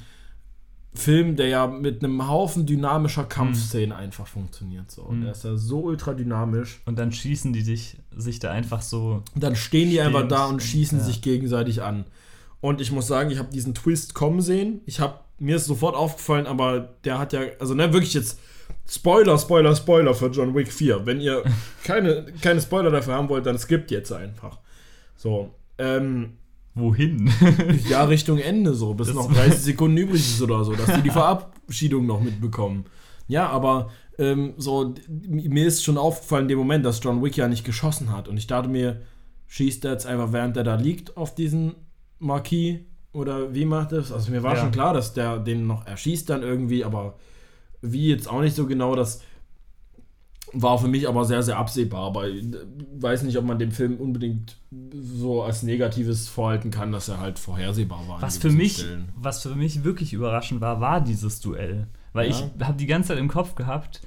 Film, 0.93 1.35
der 1.35 1.47
ja 1.47 1.67
mit 1.67 2.03
einem 2.03 2.27
Haufen 2.27 2.65
dynamischer 2.65 3.23
Kampfszenen 3.25 3.91
einfach 3.91 4.25
funktioniert 4.25 4.89
so. 4.89 5.03
Und 5.03 5.19
Mhm. 5.19 5.23
der 5.23 5.31
ist 5.33 5.43
ja 5.43 5.55
so 5.55 5.81
ultra 5.81 6.13
dynamisch. 6.13 6.81
Und 6.85 6.97
dann 6.97 7.11
schießen 7.11 7.53
die 7.53 7.63
dich, 7.63 7.97
sich 8.15 8.39
da 8.39 8.51
einfach 8.51 8.81
so. 8.81 9.21
Und 9.35 9.43
dann 9.43 9.55
stehen 9.55 9.89
die 9.91 10.01
einfach 10.01 10.27
da 10.27 10.45
und 10.45 10.61
schießen 10.63 10.97
Ja. 10.99 11.03
sich 11.03 11.21
gegenseitig 11.21 11.83
an. 11.83 12.05
Und 12.61 12.81
ich 12.81 12.91
muss 12.91 13.05
sagen, 13.07 13.29
ich 13.29 13.37
habe 13.37 13.49
diesen 13.53 13.75
Twist 13.75 14.15
kommen 14.15 14.41
sehen. 14.41 14.81
Ich 14.87 14.99
habe 14.99 15.19
mir 15.37 15.57
ist 15.57 15.65
sofort 15.67 15.95
aufgefallen, 15.95 16.47
aber 16.47 16.95
der 17.03 17.19
hat 17.19 17.31
ja, 17.31 17.41
also 17.59 17.75
ne, 17.75 17.93
wirklich 17.93 18.15
jetzt 18.15 18.39
Spoiler, 18.89 19.37
Spoiler, 19.37 19.75
Spoiler 19.75 20.15
für 20.15 20.27
John 20.27 20.55
Wick 20.55 20.71
4. 20.73 21.05
Wenn 21.05 21.21
ihr 21.21 21.43
keine, 21.83 22.25
keine 22.41 22.59
Spoiler 22.59 22.89
dafür 22.89 23.13
haben 23.13 23.29
wollt, 23.29 23.45
dann 23.45 23.59
skippt 23.59 23.91
jetzt 23.91 24.11
einfach. 24.11 24.57
So, 25.15 25.53
ähm, 25.77 26.36
Wohin? 26.77 27.31
ja, 27.89 28.03
Richtung 28.05 28.37
Ende 28.39 28.73
so, 28.73 28.93
bis 28.93 29.07
Das- 29.07 29.15
noch 29.15 29.31
30 29.33 29.59
Sekunden 29.59 29.97
übrig 29.97 30.21
ist 30.21 30.41
oder 30.41 30.63
so, 30.63 30.73
dass 30.73 30.93
die 30.95 31.01
die 31.01 31.09
Verabschiedung 31.09 32.05
noch 32.05 32.21
mitbekommen. 32.21 32.85
Ja, 33.27 33.49
aber 33.49 33.89
ähm, 34.19 34.53
so, 34.57 34.93
mir 35.27 35.67
ist 35.67 35.83
schon 35.83 35.97
aufgefallen 35.97 36.43
in 36.43 36.49
dem 36.49 36.57
Moment, 36.59 36.85
dass 36.85 37.01
John 37.03 37.21
Wick 37.23 37.35
ja 37.37 37.47
nicht 37.47 37.65
geschossen 37.65 38.11
hat. 38.11 38.27
Und 38.27 38.37
ich 38.37 38.47
dachte 38.47 38.69
mir, 38.69 39.01
schießt 39.47 39.85
er 39.85 39.91
jetzt 39.91 40.05
einfach, 40.05 40.31
während 40.33 40.55
er 40.57 40.63
da 40.63 40.75
liegt, 40.75 41.17
auf 41.17 41.35
diesen 41.35 41.75
Marquis? 42.19 42.79
Oder 43.13 43.53
wie 43.53 43.65
macht 43.65 43.91
das? 43.93 44.11
Also 44.11 44.31
mir 44.31 44.43
war 44.43 44.55
Ja. 44.55 44.61
schon 44.61 44.71
klar, 44.71 44.93
dass 44.93 45.13
der 45.13 45.39
den 45.39 45.65
noch 45.67 45.85
erschießt 45.87 46.29
dann 46.29 46.43
irgendwie, 46.43 46.83
aber 46.85 47.15
wie 47.81 48.07
jetzt 48.09 48.29
auch 48.29 48.41
nicht 48.41 48.55
so 48.55 48.65
genau, 48.67 48.95
das 48.95 49.21
war 50.61 50.77
für 50.79 50.87
mich 50.87 51.07
aber 51.07 51.25
sehr, 51.25 51.43
sehr 51.43 51.57
absehbar. 51.57 52.01
Aber 52.07 52.27
ich 52.27 52.45
weiß 52.99 53.23
nicht, 53.23 53.37
ob 53.37 53.45
man 53.45 53.59
dem 53.59 53.71
Film 53.71 53.97
unbedingt 53.97 54.57
so 54.93 55.43
als 55.43 55.63
Negatives 55.63 56.27
vorhalten 56.27 56.71
kann, 56.71 56.91
dass 56.91 57.07
er 57.09 57.19
halt 57.19 57.39
vorhersehbar 57.39 58.07
war. 58.07 58.21
Was 58.21 58.37
für 58.37 58.51
mich, 58.51 58.77
Stellen. 58.79 59.09
was 59.15 59.43
für 59.43 59.55
mich 59.55 59.83
wirklich 59.83 60.13
überraschend 60.13 60.61
war, 60.61 60.79
war 60.81 61.01
dieses 61.01 61.39
Duell. 61.39 61.87
Weil 62.13 62.29
Ja. 62.29 62.35
ich 62.59 62.65
habe 62.65 62.77
die 62.77 62.87
ganze 62.87 63.09
Zeit 63.09 63.19
im 63.19 63.27
Kopf 63.27 63.55
gehabt, 63.55 64.01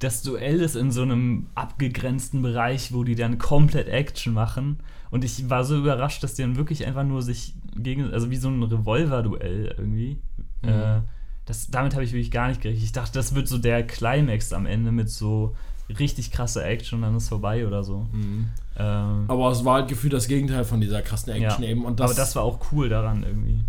das 0.00 0.22
Duell 0.22 0.60
ist 0.60 0.76
in 0.76 0.90
so 0.90 1.02
einem 1.02 1.46
abgegrenzten 1.54 2.42
Bereich, 2.42 2.92
wo 2.92 3.04
die 3.04 3.14
dann 3.14 3.38
komplett 3.38 3.88
Action 3.88 4.34
machen. 4.34 4.78
Und 5.10 5.24
ich 5.24 5.48
war 5.48 5.64
so 5.64 5.78
überrascht, 5.78 6.22
dass 6.22 6.34
die 6.34 6.42
dann 6.42 6.56
wirklich 6.56 6.84
einfach 6.86 7.04
nur 7.04 7.22
sich 7.22 7.54
gegen, 7.76 8.10
also 8.12 8.30
wie 8.30 8.36
so 8.36 8.48
ein 8.48 8.62
Revolver-Duell 8.62 9.74
irgendwie. 9.78 10.18
Mhm. 10.62 10.68
Äh, 10.68 11.00
das, 11.46 11.70
damit 11.70 11.94
habe 11.94 12.04
ich 12.04 12.12
wirklich 12.12 12.30
gar 12.30 12.48
nicht 12.48 12.60
gerechnet. 12.60 12.84
Ich 12.84 12.92
dachte, 12.92 13.12
das 13.14 13.34
wird 13.34 13.48
so 13.48 13.58
der 13.58 13.86
Climax 13.86 14.52
am 14.52 14.66
Ende 14.66 14.92
mit 14.92 15.08
so 15.10 15.54
richtig 15.88 16.30
krasser 16.30 16.64
Action 16.64 16.98
und 16.98 17.02
dann 17.02 17.16
ist 17.16 17.28
vorbei 17.28 17.66
oder 17.66 17.84
so. 17.84 18.06
Mhm. 18.12 18.48
Ähm, 18.78 19.24
Aber 19.28 19.50
es 19.50 19.64
war 19.64 19.74
halt 19.74 19.88
gefühlt 19.88 20.12
das 20.12 20.26
Gegenteil 20.28 20.64
von 20.64 20.80
dieser 20.80 21.02
krassen 21.02 21.32
Action 21.32 21.62
ja. 21.62 21.70
eben. 21.70 21.84
Und 21.84 22.00
das, 22.00 22.10
Aber 22.10 22.20
das 22.20 22.34
war 22.36 22.42
auch 22.42 22.58
cool 22.72 22.88
daran 22.88 23.22
irgendwie. 23.22 23.60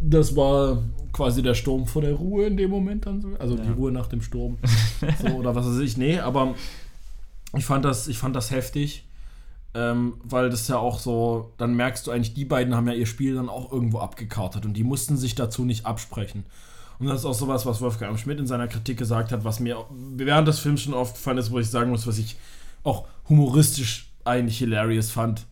das 0.00 0.34
war 0.36 0.78
quasi 1.12 1.42
der 1.42 1.54
Sturm 1.54 1.86
vor 1.86 2.02
der 2.02 2.14
Ruhe 2.14 2.46
in 2.46 2.56
dem 2.56 2.70
Moment 2.70 3.06
dann 3.06 3.20
so. 3.20 3.28
Also 3.38 3.56
die 3.56 3.66
Ja. 3.68 3.72
Ruhe 3.74 3.92
nach 3.92 4.06
dem 4.06 4.22
Sturm. 4.22 4.58
so, 5.20 5.28
oder 5.34 5.54
was 5.54 5.66
weiß 5.66 5.78
ich. 5.80 5.96
Nee, 5.96 6.18
aber 6.18 6.54
ich 7.56 7.64
fand 7.64 7.84
das, 7.84 8.08
ich 8.08 8.16
fand 8.18 8.34
das 8.36 8.50
heftig. 8.50 9.04
Ähm, 9.72 10.14
weil 10.24 10.50
das 10.50 10.66
ja 10.66 10.78
auch 10.78 10.98
so, 10.98 11.52
dann 11.56 11.74
merkst 11.74 12.04
du 12.06 12.10
eigentlich, 12.10 12.34
die 12.34 12.44
beiden 12.44 12.74
haben 12.74 12.88
ja 12.88 12.94
ihr 12.94 13.06
Spiel 13.06 13.36
dann 13.36 13.48
auch 13.48 13.70
irgendwo 13.70 14.00
abgekartet 14.00 14.64
und 14.66 14.72
die 14.74 14.82
mussten 14.82 15.16
sich 15.16 15.36
dazu 15.36 15.64
nicht 15.64 15.86
absprechen. 15.86 16.44
Und 17.00 17.06
das 17.06 17.20
ist 17.20 17.24
auch 17.24 17.34
sowas, 17.34 17.64
was 17.64 17.80
Wolfgang 17.80 18.18
Schmidt 18.18 18.38
in 18.38 18.46
seiner 18.46 18.68
Kritik 18.68 18.98
gesagt 18.98 19.32
hat, 19.32 19.42
was 19.42 19.58
mir 19.58 19.84
während 19.90 20.46
des 20.46 20.58
Films 20.58 20.82
schon 20.82 20.92
aufgefallen 20.92 21.38
ist, 21.38 21.50
wo 21.50 21.58
ich 21.58 21.68
sagen 21.68 21.90
muss, 21.90 22.06
was 22.06 22.18
ich 22.18 22.36
auch 22.84 23.06
humoristisch 23.28 24.10
eigentlich 24.24 24.58
hilarious 24.58 25.10
fand. 25.10 25.46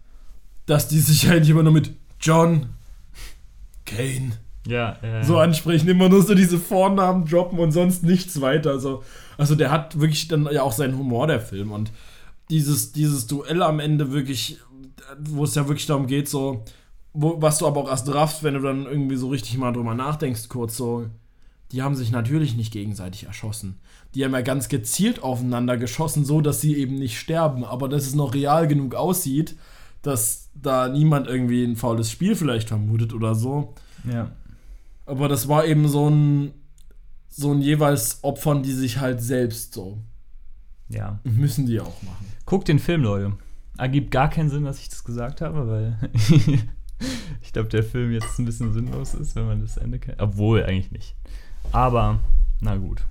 Dass 0.66 0.88
die 0.88 1.00
sich 1.00 1.28
eigentlich 1.30 1.48
immer 1.48 1.62
nur 1.62 1.72
mit 1.72 1.92
John, 2.20 2.66
Kane, 3.86 4.32
Ja, 4.66 4.98
äh, 5.00 5.24
so 5.24 5.38
ansprechen, 5.38 5.88
immer 5.88 6.10
nur 6.10 6.22
so 6.22 6.34
diese 6.34 6.58
Vornamen 6.58 7.24
droppen 7.24 7.58
und 7.58 7.72
sonst 7.72 8.02
nichts 8.02 8.40
weiter. 8.42 8.70
Also, 8.72 9.02
also 9.38 9.54
der 9.54 9.70
hat 9.70 9.98
wirklich 9.98 10.28
dann 10.28 10.46
ja 10.52 10.62
auch 10.62 10.72
seinen 10.72 10.98
Humor, 10.98 11.26
der 11.26 11.40
Film. 11.40 11.72
Und 11.72 11.90
dieses, 12.50 12.92
dieses 12.92 13.26
Duell 13.26 13.62
am 13.62 13.80
Ende 13.80 14.12
wirklich, 14.12 14.58
wo 15.18 15.44
es 15.44 15.54
ja 15.54 15.66
wirklich 15.66 15.86
darum 15.86 16.06
geht, 16.06 16.28
so, 16.28 16.64
wo, 17.14 17.40
was 17.40 17.56
du 17.56 17.66
aber 17.66 17.80
auch 17.80 17.88
erst 17.88 18.12
raffst, 18.12 18.42
wenn 18.42 18.54
du 18.54 18.60
dann 18.60 18.84
irgendwie 18.84 19.16
so 19.16 19.28
richtig 19.28 19.56
mal 19.56 19.72
drüber 19.72 19.94
nachdenkst, 19.94 20.50
kurz 20.50 20.76
so, 20.76 21.06
die 21.72 21.82
haben 21.82 21.94
sich 21.94 22.10
natürlich 22.10 22.56
nicht 22.56 22.72
gegenseitig 22.72 23.24
erschossen. 23.24 23.78
Die 24.14 24.24
haben 24.24 24.32
ja 24.32 24.40
ganz 24.40 24.68
gezielt 24.68 25.22
aufeinander 25.22 25.76
geschossen, 25.76 26.24
so 26.24 26.40
dass 26.40 26.60
sie 26.60 26.76
eben 26.76 26.94
nicht 26.94 27.18
sterben, 27.18 27.64
aber 27.64 27.88
dass 27.88 28.06
es 28.06 28.14
noch 28.14 28.34
real 28.34 28.66
genug 28.66 28.94
aussieht, 28.94 29.56
dass 30.02 30.48
da 30.54 30.88
niemand 30.88 31.26
irgendwie 31.26 31.64
ein 31.64 31.76
faules 31.76 32.10
Spiel 32.10 32.34
vielleicht 32.34 32.68
vermutet 32.68 33.12
oder 33.12 33.34
so. 33.34 33.74
ja. 34.10 34.32
Aber 35.04 35.28
das 35.28 35.48
war 35.48 35.64
eben 35.64 35.88
so 35.88 36.10
ein, 36.10 36.52
so 37.30 37.50
ein 37.50 37.62
jeweils 37.62 38.18
Opfern, 38.22 38.62
die 38.62 38.72
sich 38.72 39.00
halt 39.00 39.22
selbst 39.22 39.72
so. 39.72 39.98
ja. 40.90 41.18
Müssen 41.24 41.64
die 41.64 41.80
auch 41.80 42.02
machen. 42.02 42.26
Guckt 42.44 42.68
den 42.68 42.78
Film, 42.78 43.02
Leute. 43.02 43.32
Ergibt 43.78 44.10
gar 44.10 44.28
keinen 44.28 44.50
Sinn, 44.50 44.64
dass 44.64 44.80
ich 44.80 44.90
das 44.90 45.04
gesagt 45.04 45.40
habe, 45.40 45.66
weil 45.66 45.98
ich 47.42 47.52
glaube, 47.54 47.70
der 47.70 47.82
Film 47.82 48.12
jetzt 48.12 48.38
ein 48.38 48.44
bisschen 48.44 48.74
sinnlos 48.74 49.14
ist, 49.14 49.34
wenn 49.34 49.46
man 49.46 49.62
das 49.62 49.78
Ende 49.78 49.98
kennt. 49.98 50.20
Obwohl, 50.20 50.64
eigentlich 50.64 50.90
nicht. 50.90 51.16
Aber, 51.72 52.18
na 52.60 52.76
gut. 52.76 53.02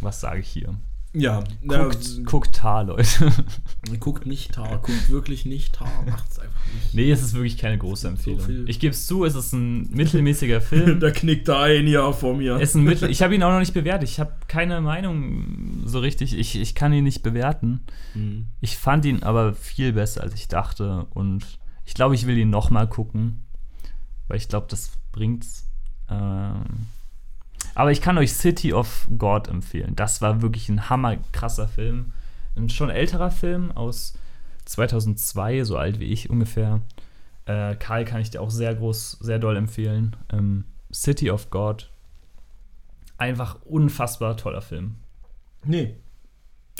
Was 0.00 0.20
sage 0.20 0.40
ich 0.40 0.48
hier? 0.48 0.74
Ja, 1.14 1.44
Guckt, 1.66 2.04
ja, 2.04 2.22
guckt 2.24 2.54
Tar, 2.56 2.84
Leute. 2.84 3.30
guckt 4.00 4.24
nicht 4.24 4.52
Tar, 4.52 4.78
guckt 4.78 5.10
wirklich 5.10 5.44
nicht 5.44 5.74
Tar, 5.74 5.90
macht's 6.06 6.38
einfach 6.38 6.64
nicht. 6.72 6.94
nee, 6.94 7.10
es 7.10 7.22
ist 7.22 7.34
wirklich 7.34 7.58
keine 7.58 7.76
große 7.76 8.08
Empfehlung. 8.08 8.40
viel. 8.40 8.64
ich 8.66 8.80
gebe 8.80 8.92
es 8.94 9.06
zu, 9.06 9.26
es 9.26 9.34
ist 9.34 9.52
ein 9.52 9.90
mittelmäßiger 9.90 10.60
Film. 10.62 11.00
da 11.00 11.10
knickt 11.10 11.48
da 11.48 11.64
ein 11.64 11.86
Jahr 11.86 12.14
vor 12.14 12.34
mir. 12.34 12.56
Es 12.56 12.70
ist 12.70 12.76
ein 12.76 12.84
Mittel. 12.84 13.10
Ich 13.10 13.20
habe 13.20 13.34
ihn 13.34 13.42
auch 13.42 13.50
noch 13.50 13.58
nicht 13.58 13.74
bewertet. 13.74 14.08
Ich 14.08 14.20
habe 14.20 14.32
keine 14.48 14.80
Meinung 14.80 15.82
so 15.84 15.98
richtig. 15.98 16.38
Ich, 16.38 16.56
ich 16.58 16.74
kann 16.74 16.94
ihn 16.94 17.04
nicht 17.04 17.22
bewerten. 17.22 17.80
Mhm. 18.14 18.46
Ich 18.62 18.78
fand 18.78 19.04
ihn 19.04 19.22
aber 19.22 19.52
viel 19.52 19.92
besser, 19.92 20.22
als 20.22 20.32
ich 20.32 20.48
dachte. 20.48 21.08
Und 21.10 21.44
ich 21.84 21.92
glaube, 21.92 22.14
ich 22.14 22.26
will 22.26 22.38
ihn 22.38 22.48
noch 22.48 22.70
mal 22.70 22.88
gucken. 22.88 23.42
Weil 24.28 24.38
ich 24.38 24.48
glaube, 24.48 24.66
das 24.70 24.92
bringt's. 25.12 25.66
Ähm 26.08 26.64
aber 27.74 27.90
ich 27.90 28.00
kann 28.00 28.18
euch 28.18 28.32
City 28.32 28.72
of 28.72 29.08
God 29.16 29.48
empfehlen. 29.48 29.96
Das 29.96 30.20
war 30.20 30.42
wirklich 30.42 30.68
ein 30.68 30.90
hammerkrasser 30.90 31.68
Film. 31.68 32.12
Ein 32.56 32.68
schon 32.68 32.90
älterer 32.90 33.30
Film 33.30 33.72
aus 33.72 34.14
2002, 34.66 35.64
so 35.64 35.76
alt 35.76 36.00
wie 36.00 36.06
ich 36.06 36.30
ungefähr. 36.30 36.80
Äh, 37.46 37.74
Karl 37.76 38.04
kann 38.04 38.20
ich 38.20 38.30
dir 38.30 38.40
auch 38.40 38.50
sehr 38.50 38.74
groß, 38.74 39.18
sehr 39.20 39.38
doll 39.38 39.56
empfehlen. 39.56 40.16
Ähm, 40.32 40.64
City 40.92 41.30
of 41.30 41.50
God. 41.50 41.90
Einfach 43.18 43.58
unfassbar 43.64 44.36
toller 44.36 44.62
Film. 44.62 44.96
Nee. 45.64 45.96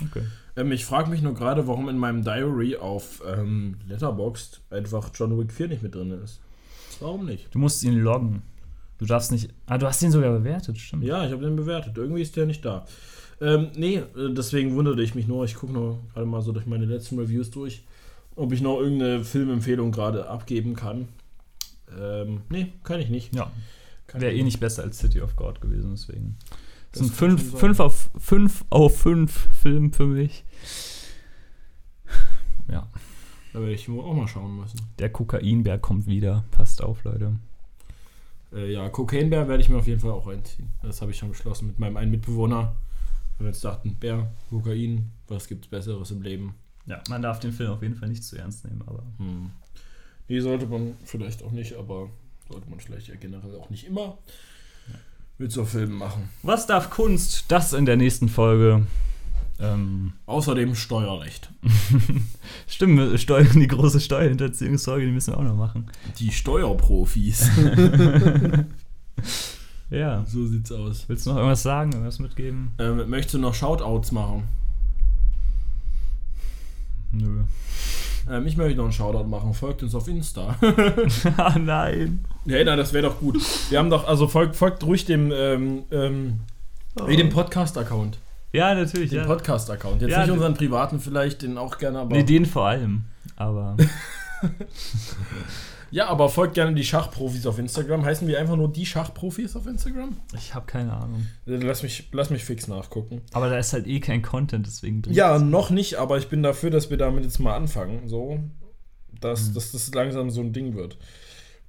Okay. 0.02 0.24
Ähm, 0.56 0.72
ich 0.72 0.84
frage 0.84 1.10
mich 1.10 1.22
nur 1.22 1.34
gerade, 1.34 1.66
warum 1.66 1.88
in 1.88 1.98
meinem 1.98 2.22
Diary 2.22 2.76
auf 2.76 3.22
ähm, 3.26 3.76
Letterboxd 3.86 4.60
einfach 4.70 5.10
John 5.14 5.38
Wick 5.38 5.52
4 5.52 5.68
nicht 5.68 5.82
mit 5.82 5.94
drin 5.94 6.10
ist. 6.10 6.40
Warum 7.00 7.26
nicht? 7.26 7.54
Du 7.54 7.58
musst 7.58 7.82
ihn 7.82 7.98
loggen. 7.98 8.42
Du 9.02 9.08
darfst 9.08 9.32
nicht. 9.32 9.50
Ah, 9.66 9.78
du 9.78 9.86
hast 9.88 10.00
ihn 10.04 10.12
sogar 10.12 10.30
bewertet, 10.30 10.78
stimmt. 10.78 11.02
Ja, 11.02 11.26
ich 11.26 11.32
habe 11.32 11.42
den 11.44 11.56
bewertet. 11.56 11.98
Irgendwie 11.98 12.22
ist 12.22 12.36
der 12.36 12.46
nicht 12.46 12.64
da. 12.64 12.86
Ähm, 13.40 13.70
nee, 13.74 13.96
äh, 13.96 14.04
deswegen 14.32 14.76
wunderte 14.76 15.02
ich 15.02 15.16
mich 15.16 15.26
nur. 15.26 15.44
Ich 15.44 15.56
gucke 15.56 15.72
noch 15.72 15.98
gerade 16.14 16.24
mal 16.24 16.40
so 16.40 16.52
durch 16.52 16.66
meine 16.66 16.84
letzten 16.84 17.18
Reviews 17.18 17.50
durch, 17.50 17.82
ob 18.36 18.52
ich 18.52 18.60
noch 18.60 18.78
irgendeine 18.78 19.24
Filmempfehlung 19.24 19.90
gerade 19.90 20.28
abgeben 20.28 20.76
kann. 20.76 21.08
Ähm, 22.00 22.42
nee, 22.48 22.74
kann 22.84 23.00
ich 23.00 23.08
nicht. 23.10 23.34
Ja. 23.34 23.50
Wäre 24.14 24.34
eh 24.34 24.44
nicht 24.44 24.60
besser 24.60 24.84
als 24.84 25.00
City 25.00 25.20
of 25.20 25.34
God 25.34 25.60
gewesen, 25.60 25.90
deswegen. 25.90 26.36
Das, 26.92 27.00
Das 27.00 27.08
sind 27.08 27.18
kann 27.18 27.30
schon 27.30 27.38
fünf, 27.38 27.50
sein. 27.50 27.60
fünf, 27.60 27.80
auf, 27.80 28.10
fünf 28.20 28.64
auf 28.70 28.96
fünf 29.00 29.48
Film 29.62 29.92
für 29.92 30.06
mich. 30.06 30.44
Ja. 32.70 32.86
Da 33.52 33.58
werde 33.58 33.72
ich 33.72 33.88
wohl 33.88 34.04
auch 34.04 34.14
mal 34.14 34.28
schauen 34.28 34.58
müssen. 34.60 34.78
Der 35.00 35.10
Kokainbär 35.10 35.80
kommt 35.80 36.06
wieder. 36.06 36.44
Passt 36.52 36.80
auf, 36.84 37.02
Leute. 37.02 37.32
Äh, 38.52 38.72
ja, 38.72 38.88
Cocaine 38.88 39.30
Bär 39.30 39.48
werde 39.48 39.62
ich 39.62 39.68
mir 39.68 39.76
auf 39.76 39.86
jeden 39.86 40.00
Fall 40.00 40.10
auch 40.10 40.26
reinziehen. 40.26 40.70
Das 40.82 41.00
habe 41.00 41.10
ich 41.10 41.18
schon 41.18 41.30
beschlossen 41.30 41.66
mit 41.66 41.78
meinem 41.78 41.96
einen 41.96 42.10
Mitbewohner. 42.10 42.76
Wenn 43.38 43.46
wir 43.46 43.52
jetzt 43.52 43.64
dachten, 43.64 43.96
Bär, 43.98 44.30
Kokain, 44.50 45.10
was 45.28 45.48
gibt's 45.48 45.68
Besseres 45.68 46.10
im 46.10 46.22
Leben? 46.22 46.54
Ja, 46.86 47.02
man 47.08 47.22
darf 47.22 47.40
den 47.40 47.52
Film 47.52 47.70
auf 47.70 47.82
jeden 47.82 47.94
Fall 47.94 48.08
nicht 48.08 48.24
zu 48.24 48.36
ernst 48.36 48.64
nehmen, 48.64 48.82
aber. 48.86 49.02
Hm. 49.18 49.50
Nee, 50.28 50.40
sollte 50.40 50.66
man 50.66 50.94
vielleicht 51.04 51.42
auch 51.42 51.52
nicht, 51.52 51.74
aber 51.74 52.08
sollte 52.48 52.68
man 52.68 52.80
vielleicht 52.80 53.08
ja 53.08 53.14
generell 53.16 53.56
auch 53.56 53.70
nicht 53.70 53.86
immer 53.86 54.18
mit 55.38 55.52
so 55.52 55.64
Filmen 55.64 55.94
machen. 55.94 56.28
Was 56.42 56.66
darf 56.66 56.90
Kunst? 56.90 57.46
Das 57.48 57.72
in 57.72 57.86
der 57.86 57.96
nächsten 57.96 58.28
Folge. 58.28 58.86
Ähm, 59.62 60.12
Außerdem 60.26 60.74
Steuerrecht. 60.74 61.50
stimmt, 62.66 63.20
steuern 63.20 63.60
die 63.60 63.68
große 63.68 64.00
Steuerhinterziehungsfolge, 64.00 65.06
die 65.06 65.12
müssen 65.12 65.32
wir 65.32 65.38
auch 65.38 65.44
noch 65.44 65.56
machen. 65.56 65.90
Die 66.18 66.32
Steuerprofis. 66.32 67.50
Ja. 69.90 70.24
so 70.26 70.46
sieht's 70.46 70.72
aus. 70.72 71.04
Willst 71.06 71.26
du 71.26 71.30
noch 71.30 71.36
irgendwas 71.36 71.62
sagen, 71.62 71.92
irgendwas 71.92 72.18
mitgeben? 72.18 72.72
Ähm, 72.78 73.10
möchtest 73.10 73.34
du 73.34 73.38
noch 73.38 73.52
Shoutouts 73.52 74.10
machen? 74.10 74.44
Nö. 77.12 77.42
Ähm, 78.30 78.46
ich 78.46 78.56
möchte 78.56 78.76
noch 78.76 78.84
einen 78.84 78.92
Shoutout 78.92 79.28
machen. 79.28 79.52
Folgt 79.52 79.82
uns 79.82 79.94
auf 79.94 80.08
Insta. 80.08 80.56
ah, 81.36 81.58
nein. 81.58 82.24
nee, 82.46 82.64
na, 82.64 82.76
das 82.76 82.94
wäre 82.94 83.08
doch 83.08 83.20
gut. 83.20 83.38
Wir 83.68 83.78
haben 83.78 83.90
doch, 83.90 84.06
also 84.08 84.28
folgt, 84.28 84.56
folgt 84.56 84.82
ruhig 84.84 85.04
dem, 85.04 85.30
ähm, 85.30 85.82
ähm, 85.90 86.40
wie 87.06 87.16
dem 87.16 87.28
Podcast-Account. 87.28 88.18
Ja, 88.52 88.74
natürlich, 88.74 89.10
Den 89.10 89.20
ja. 89.20 89.26
Podcast-Account. 89.26 90.02
Jetzt 90.02 90.10
Ja, 90.10 90.22
nicht 90.22 90.30
unseren 90.30 90.54
privaten 90.54 91.00
vielleicht, 91.00 91.42
den 91.42 91.56
auch 91.58 91.78
gerne, 91.78 92.00
aber. 92.00 92.14
Nee, 92.16 92.22
den 92.24 92.44
vor 92.46 92.66
allem. 92.68 93.04
Aber. 93.36 93.76
Ja, 95.90 96.06
aber 96.08 96.30
folgt 96.30 96.54
gerne 96.54 96.74
die 96.74 96.84
Schachprofis 96.84 97.46
auf 97.46 97.58
Instagram. 97.58 98.02
Heißen 98.02 98.26
wir 98.26 98.40
einfach 98.40 98.56
nur 98.56 98.72
die 98.72 98.86
Schachprofis 98.86 99.54
auf 99.56 99.66
Instagram? 99.66 100.16
Ich 100.34 100.54
habe 100.54 100.64
keine 100.64 100.94
Ahnung. 100.94 101.26
Lass 101.44 101.82
mich, 101.82 102.08
lass 102.12 102.30
mich 102.30 102.44
fix 102.44 102.66
nachgucken. 102.66 103.20
Aber 103.34 103.50
da 103.50 103.58
ist 103.58 103.74
halt 103.74 103.86
eh 103.86 104.00
kein 104.00 104.22
Content, 104.22 104.66
deswegen 104.66 105.02
Ja, 105.10 105.38
noch 105.38 105.68
nicht, 105.68 105.96
aber 105.96 106.16
ich 106.16 106.28
bin 106.28 106.42
dafür, 106.42 106.70
dass 106.70 106.88
wir 106.88 106.96
damit 106.96 107.24
jetzt 107.24 107.40
mal 107.40 107.54
anfangen. 107.54 108.08
So, 108.08 108.40
dass, 109.20 109.50
Mhm. 109.50 109.54
dass 109.54 109.72
das 109.72 109.92
langsam 109.92 110.30
so 110.30 110.40
ein 110.40 110.54
Ding 110.54 110.74
wird. 110.76 110.96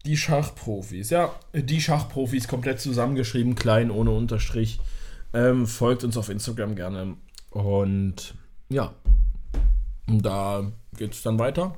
Die 0.05 0.15
Schachprofis, 0.15 1.10
ja, 1.10 1.34
die 1.53 1.81
Schachprofis 1.81 2.47
komplett 2.47 2.80
zusammengeschrieben, 2.80 3.55
klein, 3.55 3.91
ohne 3.91 4.11
Unterstrich. 4.11 4.80
Ähm, 5.34 5.65
folgt 5.68 6.03
uns 6.03 6.18
auf 6.18 6.30
Instagram 6.30 6.76
gerne. 6.76 7.15
Und 7.51 8.35
ja, 8.69 8.93
da 10.07 10.72
geht 10.97 11.14
es 11.14 11.22
dann 11.23 11.39
weiter. 11.39 11.76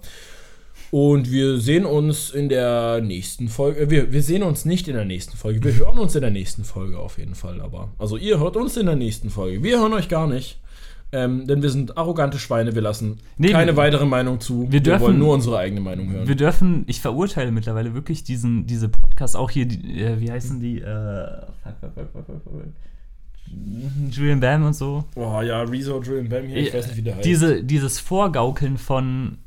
Und 0.91 1.31
wir 1.31 1.57
sehen 1.59 1.85
uns 1.85 2.29
in 2.31 2.47
der 2.47 3.01
nächsten 3.01 3.47
Folge. 3.49 3.81
äh, 3.81 3.89
Wir, 3.89 4.13
wir 4.13 4.21
sehen 4.23 4.43
uns 4.43 4.65
nicht 4.65 4.87
in 4.87 4.95
der 4.95 5.05
nächsten 5.05 5.35
Folge. 5.35 5.63
Wir 5.63 5.73
hören 5.75 5.97
uns 5.97 6.15
in 6.15 6.21
der 6.21 6.31
nächsten 6.31 6.63
Folge 6.63 6.99
auf 6.99 7.17
jeden 7.17 7.35
Fall. 7.35 7.59
Aber 7.61 7.91
also 7.97 8.17
ihr 8.17 8.39
hört 8.39 8.55
uns 8.55 8.77
in 8.77 8.85
der 8.85 8.95
nächsten 8.95 9.29
Folge. 9.29 9.63
Wir 9.63 9.79
hören 9.79 9.93
euch 9.93 10.09
gar 10.09 10.27
nicht. 10.27 10.59
Ähm, 11.11 11.45
denn 11.47 11.61
wir 11.61 11.69
sind 11.69 11.97
arrogante 11.97 12.39
Schweine. 12.39 12.75
Wir 12.75 12.81
lassen 12.81 13.19
Nee, 13.37 13.49
keine 13.51 13.71
wir- 13.73 13.77
weitere 13.77 14.05
Meinung 14.05 14.39
zu. 14.41 14.69
wir 14.71 14.81
dürfen- 14.81 15.01
wollen 15.01 15.19
nur 15.19 15.33
unsere 15.33 15.57
eigene 15.59 15.79
Meinung 15.79 16.09
hören. 16.11 16.27
Wir 16.27 16.35
dürfen, 16.35 16.83
ich 16.87 16.99
verurteile 16.99 17.51
mittlerweile 17.51 17.93
wirklich 17.93 18.23
diesen, 18.23 18.65
diese 18.65 18.89
Podcasts, 18.89 19.35
auch 19.35 19.49
hier, 19.51 19.65
die, 19.67 20.01
äh, 20.01 20.19
wie 20.19 20.31
heißen 20.31 20.59
die? 20.59 20.81
Äh, 20.81 21.27
Julian 24.11 24.39
Bam 24.39 24.63
und 24.65 24.73
so. 24.73 25.05
oh 25.15 25.41
ja, 25.41 25.61
Rezo, 25.61 25.97
and 25.97 26.29
Bam 26.29 26.45
hier. 26.45 26.57
Ich 26.57 26.73
weiß 26.73 26.87
nicht, 26.87 26.97
wie 26.97 27.01
der 27.01 27.15
heißt. 27.15 27.25
Diese, 27.25 27.63
dieses 27.63 27.99
Vorgaukeln 27.99 28.77
von, 28.77 29.37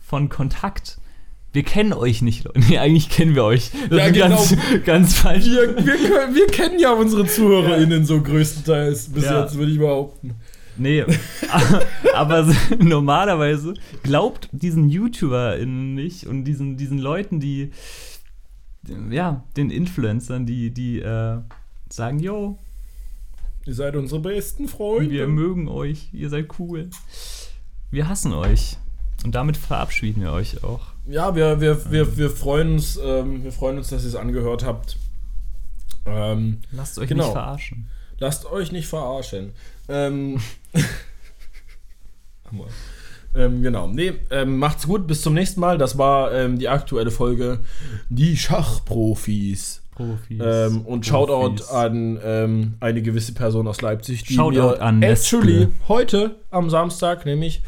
von 0.00 0.28
Kontakt. 0.28 0.98
Wir 1.52 1.62
kennen 1.62 1.92
euch 1.92 2.20
nicht, 2.20 2.44
Leute. 2.44 2.58
Nee, 2.60 2.78
eigentlich 2.78 3.08
kennen 3.10 3.34
wir 3.36 3.44
euch. 3.44 3.70
Das 3.88 3.98
Ja, 3.98 4.06
ist 4.06 4.12
genau. 4.14 4.28
ganz, 4.28 4.56
ganz 4.84 5.14
falsch. 5.14 5.44
wir, 5.46 5.76
wir, 5.86 6.34
wir 6.34 6.46
kennen 6.48 6.78
ja 6.80 6.92
unsere 6.92 7.26
ZuhörerInnen 7.26 8.04
so 8.04 8.20
größtenteils 8.20 9.10
bis 9.10 9.24
Ja. 9.24 9.42
jetzt, 9.42 9.56
würde 9.56 9.70
ich 9.70 9.78
behaupten. 9.78 10.34
Nee, 10.76 11.04
aber 12.14 12.52
normalerweise 12.80 13.74
glaubt 14.02 14.48
diesen 14.50 14.88
YouTuberInnen 14.88 15.94
nicht 15.94 16.26
und 16.26 16.42
diesen, 16.44 16.76
diesen 16.76 16.98
Leuten, 16.98 17.38
die, 17.38 17.70
ja, 19.10 19.44
den 19.56 19.70
Influencern, 19.70 20.46
die, 20.46 20.72
die 20.72 20.98
äh, 20.98 21.38
sagen, 21.88 22.18
yo, 22.18 22.58
Ihr 23.66 23.74
seid 23.74 23.96
unsere 23.96 24.20
besten 24.20 24.68
Freunde. 24.68 25.10
wir 25.10 25.26
mögen 25.26 25.68
euch, 25.68 26.08
ihr 26.12 26.28
seid 26.28 26.48
cool. 26.58 26.90
Wir 27.90 28.08
hassen 28.08 28.32
euch. 28.32 28.76
Und 29.24 29.34
damit 29.34 29.56
verabschieden 29.56 30.20
wir 30.22 30.32
euch 30.32 30.62
auch. 30.64 30.82
Ja, 31.06 31.34
wir, 31.34 31.60
wir, 31.60 31.90
wir, 31.90 32.16
wir 32.18 32.30
freuen 32.30 32.72
uns, 32.74 32.98
ähm, 33.02 33.42
wir 33.42 33.52
freuen 33.52 33.78
uns, 33.78 33.88
dass 33.88 34.02
ihr 34.02 34.08
es 34.08 34.16
angehört 34.16 34.64
habt. 34.64 34.98
Ähm, 36.04 36.60
Lasst 36.72 36.98
euch 36.98 37.08
Genau. 37.08 37.24
nicht 37.24 37.32
verarschen. 37.32 37.86
lasst 38.18 38.44
euch 38.46 38.70
nicht 38.72 38.86
verarschen. 38.86 39.52
Ähm, 39.88 40.40
ähm, 43.34 43.62
genau. 43.62 43.88
Nee, 43.88 44.12
ähm, 44.30 44.58
macht's 44.58 44.86
gut, 44.86 45.06
bis 45.06 45.22
zum 45.22 45.32
nächsten 45.34 45.60
Mal. 45.60 45.78
Das 45.78 45.96
war 45.98 46.32
ähm, 46.32 46.58
die 46.58 46.68
aktuelle 46.68 47.10
Folge 47.10 47.60
Die 48.10 48.36
Schachprofis. 48.36 49.80
Profis. 49.94 50.40
Ähm, 50.42 50.82
und 50.82 51.00
Profis. 51.00 51.08
Shoutout 51.08 51.74
an 51.74 52.18
ähm, 52.24 52.74
eine 52.80 53.02
gewisse 53.02 53.34
Person 53.34 53.66
aus 53.68 53.80
Leipzig, 53.80 54.24
die 54.24 54.34
Shoutout 54.34 54.76
mir 54.76 54.82
an 54.82 55.02
actually 55.02 55.68
heute 55.88 56.36
am 56.50 56.70
Samstag 56.70 57.26
nämlich 57.26 57.62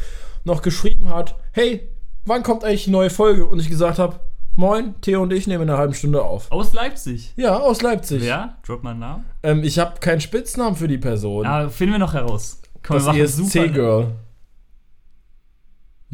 noch 0.45 0.63
geschrieben 0.63 1.09
hat, 1.09 1.37
hey, 1.53 1.89
wann 2.25 2.43
kommt 2.43 2.65
eigentlich 2.65 2.85
die 2.85 2.91
neue 2.91 3.11
Folge? 3.11 3.47
Und 3.47 3.59
ich 3.61 3.69
gesagt 3.69 3.99
habe, 3.99 4.21
moin, 4.55 4.95
Theo 5.01 5.23
und 5.23 5.33
ich 5.33 5.47
nehmen 5.47 5.65
in 5.65 5.71
einer 5.71 5.79
halben 5.79 5.95
Stunde 5.95 6.23
auf. 6.23 6.51
Aus 6.51 6.73
Leipzig. 6.73 7.33
Ja, 7.37 7.59
aus 7.59 7.83
Leipzig. 7.83 8.23
Wer? 8.23 8.57
Drop 8.65 8.83
mal 8.83 8.91
einen 8.91 9.01
Namen. 9.01 9.25
Ähm, 9.43 9.63
ich 9.63 9.79
habe 9.79 10.01
keinen 10.01 10.21
Spitznamen 10.21 10.77
für 10.77 10.89
die 10.89 10.99
Person. 10.99 11.47
Ah, 11.47 11.69
finden 11.69 11.95
wir 11.95 11.99
noch 11.99 12.15
heraus. 12.15 12.61
Komm, 12.83 13.05
das 13.05 13.15
ESC-Girl. 13.15 14.13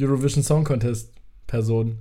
Eurovision 0.00 0.42
Song 0.42 0.64
Contest 0.64 1.12
Person. 1.46 1.98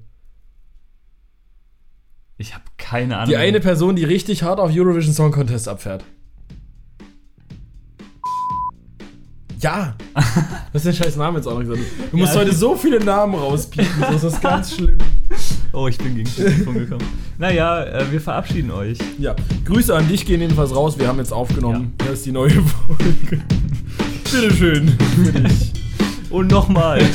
Ich 2.41 2.55
habe 2.55 2.63
keine 2.77 3.18
Ahnung. 3.18 3.30
Die 3.30 3.38
eine 3.38 3.59
Person, 3.59 3.95
die 3.95 4.03
richtig 4.03 4.41
hart 4.41 4.59
auf 4.59 4.72
Eurovision 4.73 5.13
Song 5.13 5.31
Contest 5.31 5.68
abfährt. 5.68 6.03
Ja! 9.59 9.93
Das 10.73 10.84
ist 10.84 10.97
den 10.97 11.03
scheiß 11.03 11.18
Namen 11.18 11.38
jetzt 11.38 11.45
auch 11.45 11.53
noch 11.53 11.59
gesagt. 11.59 11.81
Du 12.11 12.18
musst 12.18 12.34
ja, 12.34 12.39
heute 12.39 12.55
so 12.55 12.76
viele 12.76 12.99
Namen 12.99 13.35
rauspiepen, 13.35 14.01
das 14.01 14.23
ist 14.23 14.41
ganz 14.41 14.73
schlimm. 14.73 14.97
Oh, 15.72 15.88
ich 15.88 15.99
bin 15.99 16.15
gegen 16.15 16.26
das 16.26 16.35
Telefon 16.35 16.73
gekommen. 16.73 17.05
Naja, 17.38 17.84
äh, 17.84 18.11
wir 18.11 18.19
verabschieden 18.19 18.72
euch. 18.72 18.97
Ja. 19.19 19.35
Grüße 19.65 19.95
an 19.95 20.07
dich 20.07 20.26
gehen 20.26 20.41
jedenfalls 20.41 20.76
raus. 20.76 20.97
Wir 20.97 21.07
haben 21.07 21.19
jetzt 21.19 21.31
aufgenommen. 21.31 21.93
Ja. 21.99 22.07
Das 22.07 22.19
ist 22.19 22.26
die 22.26 22.31
neue 22.31 22.49
Folge. 22.51 23.43
Bitteschön. 24.23 24.97
Für 24.97 25.31
dich. 25.41 25.73
Und 26.31 26.49
nochmal. 26.49 27.01